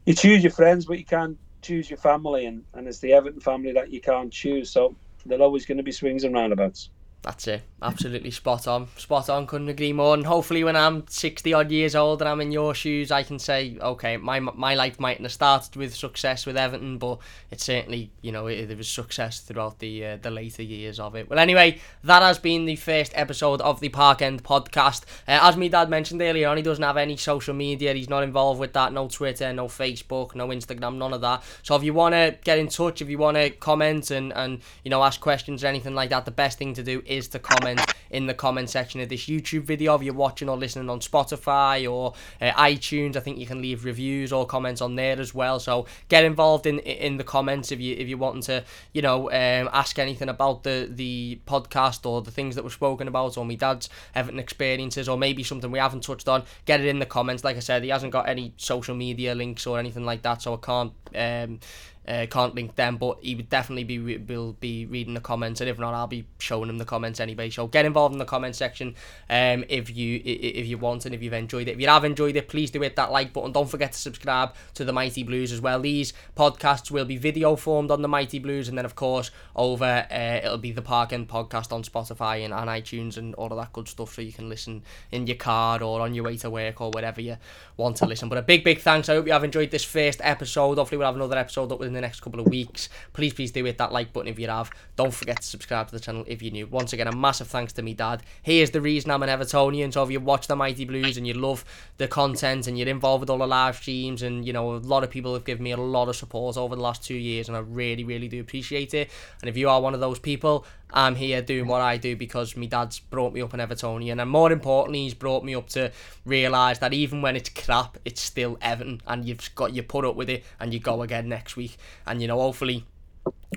you 0.06 0.14
choose 0.14 0.42
your 0.42 0.52
friends, 0.52 0.84
but 0.86 0.98
you 0.98 1.04
can't 1.04 1.38
choose 1.62 1.88
your 1.88 1.98
family, 1.98 2.46
and, 2.46 2.64
and 2.74 2.86
it's 2.86 2.98
the 2.98 3.12
Everton 3.12 3.40
family 3.40 3.72
that 3.72 3.90
you 3.90 4.00
can't 4.00 4.32
choose. 4.32 4.70
So 4.70 4.94
there's 5.24 5.40
always 5.40 5.64
going 5.66 5.78
to 5.78 5.82
be 5.82 5.92
swings 5.92 6.24
and 6.24 6.34
roundabouts. 6.34 6.90
That's 7.22 7.48
it. 7.48 7.62
Absolutely 7.84 8.30
spot 8.30 8.66
on. 8.66 8.88
Spot 8.96 9.28
on. 9.28 9.46
Couldn't 9.46 9.68
agree 9.68 9.92
more. 9.92 10.14
And 10.14 10.24
hopefully, 10.26 10.62
when 10.62 10.76
I'm 10.76 11.06
60 11.08 11.52
odd 11.52 11.70
years 11.70 11.94
old 11.94 12.22
and 12.22 12.28
I'm 12.28 12.40
in 12.40 12.52
your 12.52 12.74
shoes, 12.74 13.10
I 13.10 13.22
can 13.22 13.38
say, 13.38 13.76
okay, 13.80 14.16
my 14.16 14.40
my 14.40 14.74
life 14.74 15.00
mightn't 15.00 15.24
have 15.24 15.32
started 15.32 15.74
with 15.76 15.94
success 15.94 16.46
with 16.46 16.56
Everton, 16.56 16.98
but 16.98 17.18
it 17.50 17.60
certainly, 17.60 18.10
you 18.22 18.32
know, 18.32 18.46
it, 18.46 18.66
there 18.66 18.76
was 18.76 18.88
success 18.88 19.40
throughout 19.40 19.78
the 19.78 20.06
uh, 20.06 20.16
the 20.20 20.30
later 20.30 20.62
years 20.62 21.00
of 21.00 21.14
it. 21.16 21.28
Well, 21.28 21.38
anyway, 21.38 21.80
that 22.04 22.22
has 22.22 22.38
been 22.38 22.64
the 22.64 22.76
first 22.76 23.12
episode 23.16 23.60
of 23.62 23.80
the 23.80 23.88
Park 23.88 24.22
End 24.22 24.44
podcast. 24.44 25.02
Uh, 25.26 25.40
as 25.42 25.56
my 25.56 25.68
dad 25.68 25.90
mentioned 25.90 26.22
earlier 26.22 26.48
on, 26.48 26.56
he 26.56 26.62
doesn't 26.62 26.84
have 26.84 26.96
any 26.96 27.16
social 27.16 27.54
media. 27.54 27.92
He's 27.92 28.08
not 28.08 28.22
involved 28.22 28.60
with 28.60 28.72
that. 28.74 28.92
No 28.92 29.08
Twitter, 29.08 29.52
no 29.52 29.66
Facebook, 29.66 30.34
no 30.34 30.48
Instagram, 30.48 30.96
none 30.96 31.12
of 31.12 31.20
that. 31.22 31.42
So 31.62 31.74
if 31.74 31.82
you 31.82 31.94
want 31.94 32.14
to 32.14 32.36
get 32.44 32.58
in 32.58 32.68
touch, 32.68 33.02
if 33.02 33.08
you 33.08 33.18
want 33.18 33.36
to 33.36 33.50
comment 33.50 34.10
and, 34.10 34.32
and, 34.32 34.60
you 34.84 34.90
know, 34.90 35.02
ask 35.02 35.20
questions 35.20 35.64
or 35.64 35.66
anything 35.66 35.94
like 35.94 36.10
that, 36.10 36.24
the 36.24 36.30
best 36.30 36.58
thing 36.58 36.74
to 36.74 36.82
do 36.82 37.02
is 37.04 37.24
is 37.24 37.28
to 37.30 37.38
comment 37.38 37.73
in 38.10 38.26
the 38.26 38.34
comment 38.34 38.70
section 38.70 39.00
of 39.00 39.08
this 39.08 39.26
YouTube 39.26 39.62
video 39.62 39.94
if 39.96 40.02
you're 40.02 40.14
watching 40.14 40.48
or 40.48 40.56
listening 40.56 40.88
on 40.88 41.00
Spotify 41.00 41.90
or 41.90 42.14
uh, 42.40 42.52
iTunes. 42.52 43.16
I 43.16 43.20
think 43.20 43.38
you 43.38 43.46
can 43.46 43.60
leave 43.60 43.84
reviews 43.84 44.32
or 44.32 44.46
comments 44.46 44.80
on 44.80 44.94
there 44.94 45.18
as 45.18 45.34
well. 45.34 45.58
So 45.58 45.86
get 46.08 46.24
involved 46.24 46.66
in 46.66 46.78
in 46.78 47.16
the 47.16 47.24
comments 47.24 47.72
if 47.72 47.80
you 47.80 47.96
if 47.96 48.08
you're 48.08 48.18
wanting 48.18 48.42
to 48.42 48.64
you 48.92 49.02
know 49.02 49.30
um, 49.30 49.68
ask 49.72 49.98
anything 49.98 50.28
about 50.28 50.62
the 50.62 50.88
the 50.90 51.40
podcast 51.46 52.06
or 52.06 52.22
the 52.22 52.30
things 52.30 52.54
that 52.54 52.64
were 52.64 52.70
spoken 52.70 53.08
about 53.08 53.36
or 53.36 53.44
my 53.44 53.56
dad's 53.56 53.88
Everton 54.14 54.38
experiences 54.38 55.08
or 55.08 55.18
maybe 55.18 55.42
something 55.42 55.70
we 55.70 55.78
haven't 55.78 56.04
touched 56.04 56.28
on. 56.28 56.44
Get 56.66 56.80
it 56.80 56.86
in 56.86 57.00
the 57.00 57.06
comments. 57.06 57.42
Like 57.42 57.56
I 57.56 57.60
said, 57.60 57.82
he 57.82 57.88
hasn't 57.88 58.12
got 58.12 58.28
any 58.28 58.52
social 58.56 58.94
media 58.94 59.34
links 59.34 59.66
or 59.66 59.78
anything 59.78 60.04
like 60.04 60.22
that, 60.22 60.42
so 60.42 60.54
I 60.54 60.58
can't. 60.58 60.92
Um, 61.14 61.60
uh, 62.06 62.26
can't 62.30 62.54
link 62.54 62.74
them, 62.74 62.96
but 62.96 63.18
he 63.22 63.34
would 63.34 63.48
definitely 63.48 63.84
be 63.84 64.18
will 64.18 64.52
be 64.60 64.86
reading 64.86 65.14
the 65.14 65.20
comments, 65.20 65.60
and 65.60 65.70
if 65.70 65.78
not, 65.78 65.94
I'll 65.94 66.06
be 66.06 66.26
showing 66.38 66.68
him 66.68 66.78
the 66.78 66.84
comments 66.84 67.20
anyway. 67.20 67.50
So 67.50 67.66
get 67.66 67.84
involved 67.84 68.12
in 68.12 68.18
the 68.18 68.24
comment 68.24 68.56
section 68.56 68.94
um, 69.30 69.64
if 69.68 69.94
you 69.94 70.20
if 70.24 70.66
you 70.66 70.78
want 70.78 71.06
and 71.06 71.14
if 71.14 71.22
you've 71.22 71.32
enjoyed 71.32 71.68
it. 71.68 71.72
If 71.72 71.80
you 71.80 71.88
have 71.88 72.04
enjoyed 72.04 72.36
it, 72.36 72.48
please 72.48 72.70
do 72.70 72.80
hit 72.80 72.96
that 72.96 73.10
like 73.10 73.32
button. 73.32 73.52
Don't 73.52 73.68
forget 73.68 73.92
to 73.92 73.98
subscribe 73.98 74.54
to 74.74 74.84
the 74.84 74.92
Mighty 74.92 75.22
Blues 75.22 75.52
as 75.52 75.60
well. 75.60 75.80
These 75.80 76.12
podcasts 76.36 76.90
will 76.90 77.04
be 77.04 77.16
video 77.16 77.56
formed 77.56 77.90
on 77.90 78.02
the 78.02 78.08
Mighty 78.08 78.38
Blues, 78.38 78.68
and 78.68 78.76
then 78.76 78.84
of 78.84 78.94
course 78.94 79.30
over 79.56 80.06
uh, 80.10 80.40
it'll 80.44 80.58
be 80.58 80.72
the 80.72 80.82
Park 80.82 81.12
End 81.12 81.28
podcast 81.28 81.72
on 81.72 81.82
Spotify 81.82 82.44
and 82.44 82.52
on 82.52 82.68
iTunes 82.68 83.16
and 83.16 83.34
all 83.36 83.50
of 83.50 83.58
that 83.58 83.72
good 83.72 83.88
stuff, 83.88 84.14
so 84.14 84.22
you 84.22 84.32
can 84.32 84.48
listen 84.48 84.82
in 85.10 85.26
your 85.26 85.36
car 85.36 85.82
or 85.82 86.00
on 86.00 86.14
your 86.14 86.24
way 86.24 86.36
to 86.36 86.50
work 86.50 86.80
or 86.80 86.90
wherever 86.90 87.20
you 87.20 87.36
want 87.76 87.96
to 87.96 88.06
listen. 88.06 88.28
But 88.28 88.38
a 88.38 88.42
big 88.42 88.62
big 88.62 88.80
thanks. 88.80 89.08
I 89.08 89.14
hope 89.14 89.26
you 89.26 89.32
have 89.32 89.44
enjoyed 89.44 89.70
this 89.70 89.84
first 89.84 90.20
episode. 90.22 90.76
Hopefully 90.76 90.98
we'll 90.98 91.06
have 91.06 91.16
another 91.16 91.38
episode 91.38 91.72
up 91.72 91.78
with 91.78 91.93
the 91.94 92.00
next 92.00 92.20
couple 92.20 92.40
of 92.40 92.46
weeks. 92.46 92.88
Please, 93.12 93.32
please 93.32 93.52
do 93.52 93.64
hit 93.64 93.78
that 93.78 93.92
like 93.92 94.12
button 94.12 94.28
if 94.28 94.38
you 94.38 94.48
have. 94.48 94.70
Don't 94.96 95.14
forget 95.14 95.40
to 95.40 95.46
subscribe 95.46 95.88
to 95.88 95.92
the 95.92 96.00
channel 96.00 96.24
if 96.26 96.42
you're 96.42 96.52
new. 96.52 96.66
Once 96.66 96.92
again, 96.92 97.06
a 97.06 97.16
massive 97.16 97.48
thanks 97.48 97.72
to 97.74 97.82
me 97.82 97.94
dad. 97.94 98.22
He 98.42 98.60
is 98.60 98.70
the 98.70 98.80
reason 98.80 99.10
I'm 99.10 99.22
an 99.22 99.28
Evertonian. 99.28 99.92
So 99.92 100.02
if 100.02 100.10
you 100.10 100.20
watch 100.20 100.46
the 100.46 100.56
Mighty 100.56 100.84
Blues 100.84 101.16
and 101.16 101.26
you 101.26 101.34
love 101.34 101.64
the 101.98 102.08
content 102.08 102.66
and 102.66 102.78
you're 102.78 102.88
involved 102.88 103.20
with 103.20 103.30
all 103.30 103.38
the 103.38 103.46
live 103.46 103.76
streams 103.76 104.22
and 104.22 104.46
you 104.46 104.52
know 104.52 104.74
a 104.74 104.78
lot 104.78 105.04
of 105.04 105.10
people 105.10 105.34
have 105.34 105.44
given 105.44 105.62
me 105.62 105.70
a 105.72 105.76
lot 105.76 106.08
of 106.08 106.16
support 106.16 106.56
over 106.56 106.76
the 106.76 106.82
last 106.82 107.04
two 107.04 107.14
years 107.14 107.48
and 107.48 107.56
I 107.56 107.60
really, 107.60 108.04
really 108.04 108.28
do 108.28 108.40
appreciate 108.40 108.94
it. 108.94 109.10
And 109.40 109.48
if 109.48 109.56
you 109.56 109.68
are 109.68 109.80
one 109.80 109.94
of 109.94 110.00
those 110.00 110.18
people, 110.18 110.66
I'm 110.94 111.16
here 111.16 111.42
doing 111.42 111.66
what 111.66 111.80
I 111.80 111.96
do 111.96 112.14
because 112.14 112.56
my 112.56 112.66
dad's 112.66 113.00
brought 113.00 113.34
me 113.34 113.42
up 113.42 113.52
in 113.52 113.60
Evertonian, 113.60 114.22
and 114.22 114.30
more 114.30 114.52
importantly, 114.52 115.02
he's 115.02 115.14
brought 115.14 115.44
me 115.44 115.54
up 115.54 115.68
to 115.70 115.90
realise 116.24 116.78
that 116.78 116.94
even 116.94 117.20
when 117.20 117.34
it's 117.34 117.48
crap, 117.48 117.98
it's 118.04 118.20
still 118.20 118.56
Everton, 118.62 119.02
and 119.06 119.24
you've 119.24 119.52
got 119.56 119.74
you 119.74 119.82
put 119.82 120.04
up 120.04 120.14
with 120.14 120.30
it, 120.30 120.44
and 120.60 120.72
you 120.72 120.78
go 120.78 121.02
again 121.02 121.28
next 121.28 121.56
week, 121.56 121.76
and 122.06 122.22
you 122.22 122.28
know 122.28 122.38
hopefully 122.38 122.86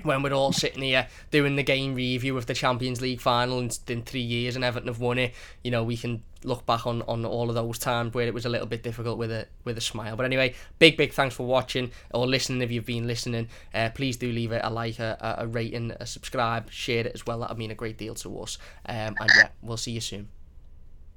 when 0.02 0.22
we're 0.22 0.32
all 0.32 0.52
sitting 0.52 0.82
here 0.82 1.08
doing 1.30 1.56
the 1.56 1.62
game 1.62 1.94
review 1.94 2.36
of 2.36 2.46
the 2.46 2.54
Champions 2.54 3.00
League 3.00 3.20
final 3.20 3.58
in, 3.58 3.70
in 3.88 4.02
three 4.02 4.20
years 4.20 4.56
and 4.56 4.64
Everton 4.64 4.88
have 4.88 5.00
won 5.00 5.18
it, 5.18 5.34
you 5.62 5.70
know, 5.70 5.82
we 5.82 5.96
can 5.96 6.22
look 6.44 6.64
back 6.66 6.86
on, 6.86 7.02
on 7.02 7.24
all 7.24 7.48
of 7.48 7.54
those 7.54 7.78
times 7.78 8.14
where 8.14 8.26
it 8.26 8.34
was 8.34 8.44
a 8.44 8.48
little 8.48 8.66
bit 8.66 8.82
difficult 8.82 9.18
with 9.18 9.30
a 9.30 9.46
with 9.64 9.76
a 9.76 9.80
smile. 9.80 10.16
But 10.16 10.26
anyway, 10.26 10.54
big 10.78 10.96
big 10.96 11.12
thanks 11.12 11.34
for 11.34 11.46
watching 11.46 11.90
or 12.12 12.26
listening 12.26 12.62
if 12.62 12.70
you've 12.70 12.86
been 12.86 13.06
listening. 13.06 13.48
Uh, 13.74 13.90
please 13.94 14.16
do 14.16 14.30
leave 14.30 14.52
it 14.52 14.60
a 14.64 14.70
like, 14.70 14.98
a, 14.98 15.36
a 15.38 15.46
rating, 15.46 15.92
a 15.98 16.06
subscribe, 16.06 16.70
share 16.70 17.06
it 17.06 17.12
as 17.14 17.26
well. 17.26 17.40
That 17.40 17.50
would 17.50 17.58
mean 17.58 17.70
a 17.70 17.74
great 17.74 17.98
deal 17.98 18.14
to 18.16 18.40
us. 18.40 18.58
Um, 18.86 19.16
and 19.18 19.30
yeah, 19.36 19.48
we'll 19.62 19.76
see 19.76 19.92
you 19.92 20.00
soon. 20.00 20.28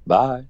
Bye. 0.06 0.46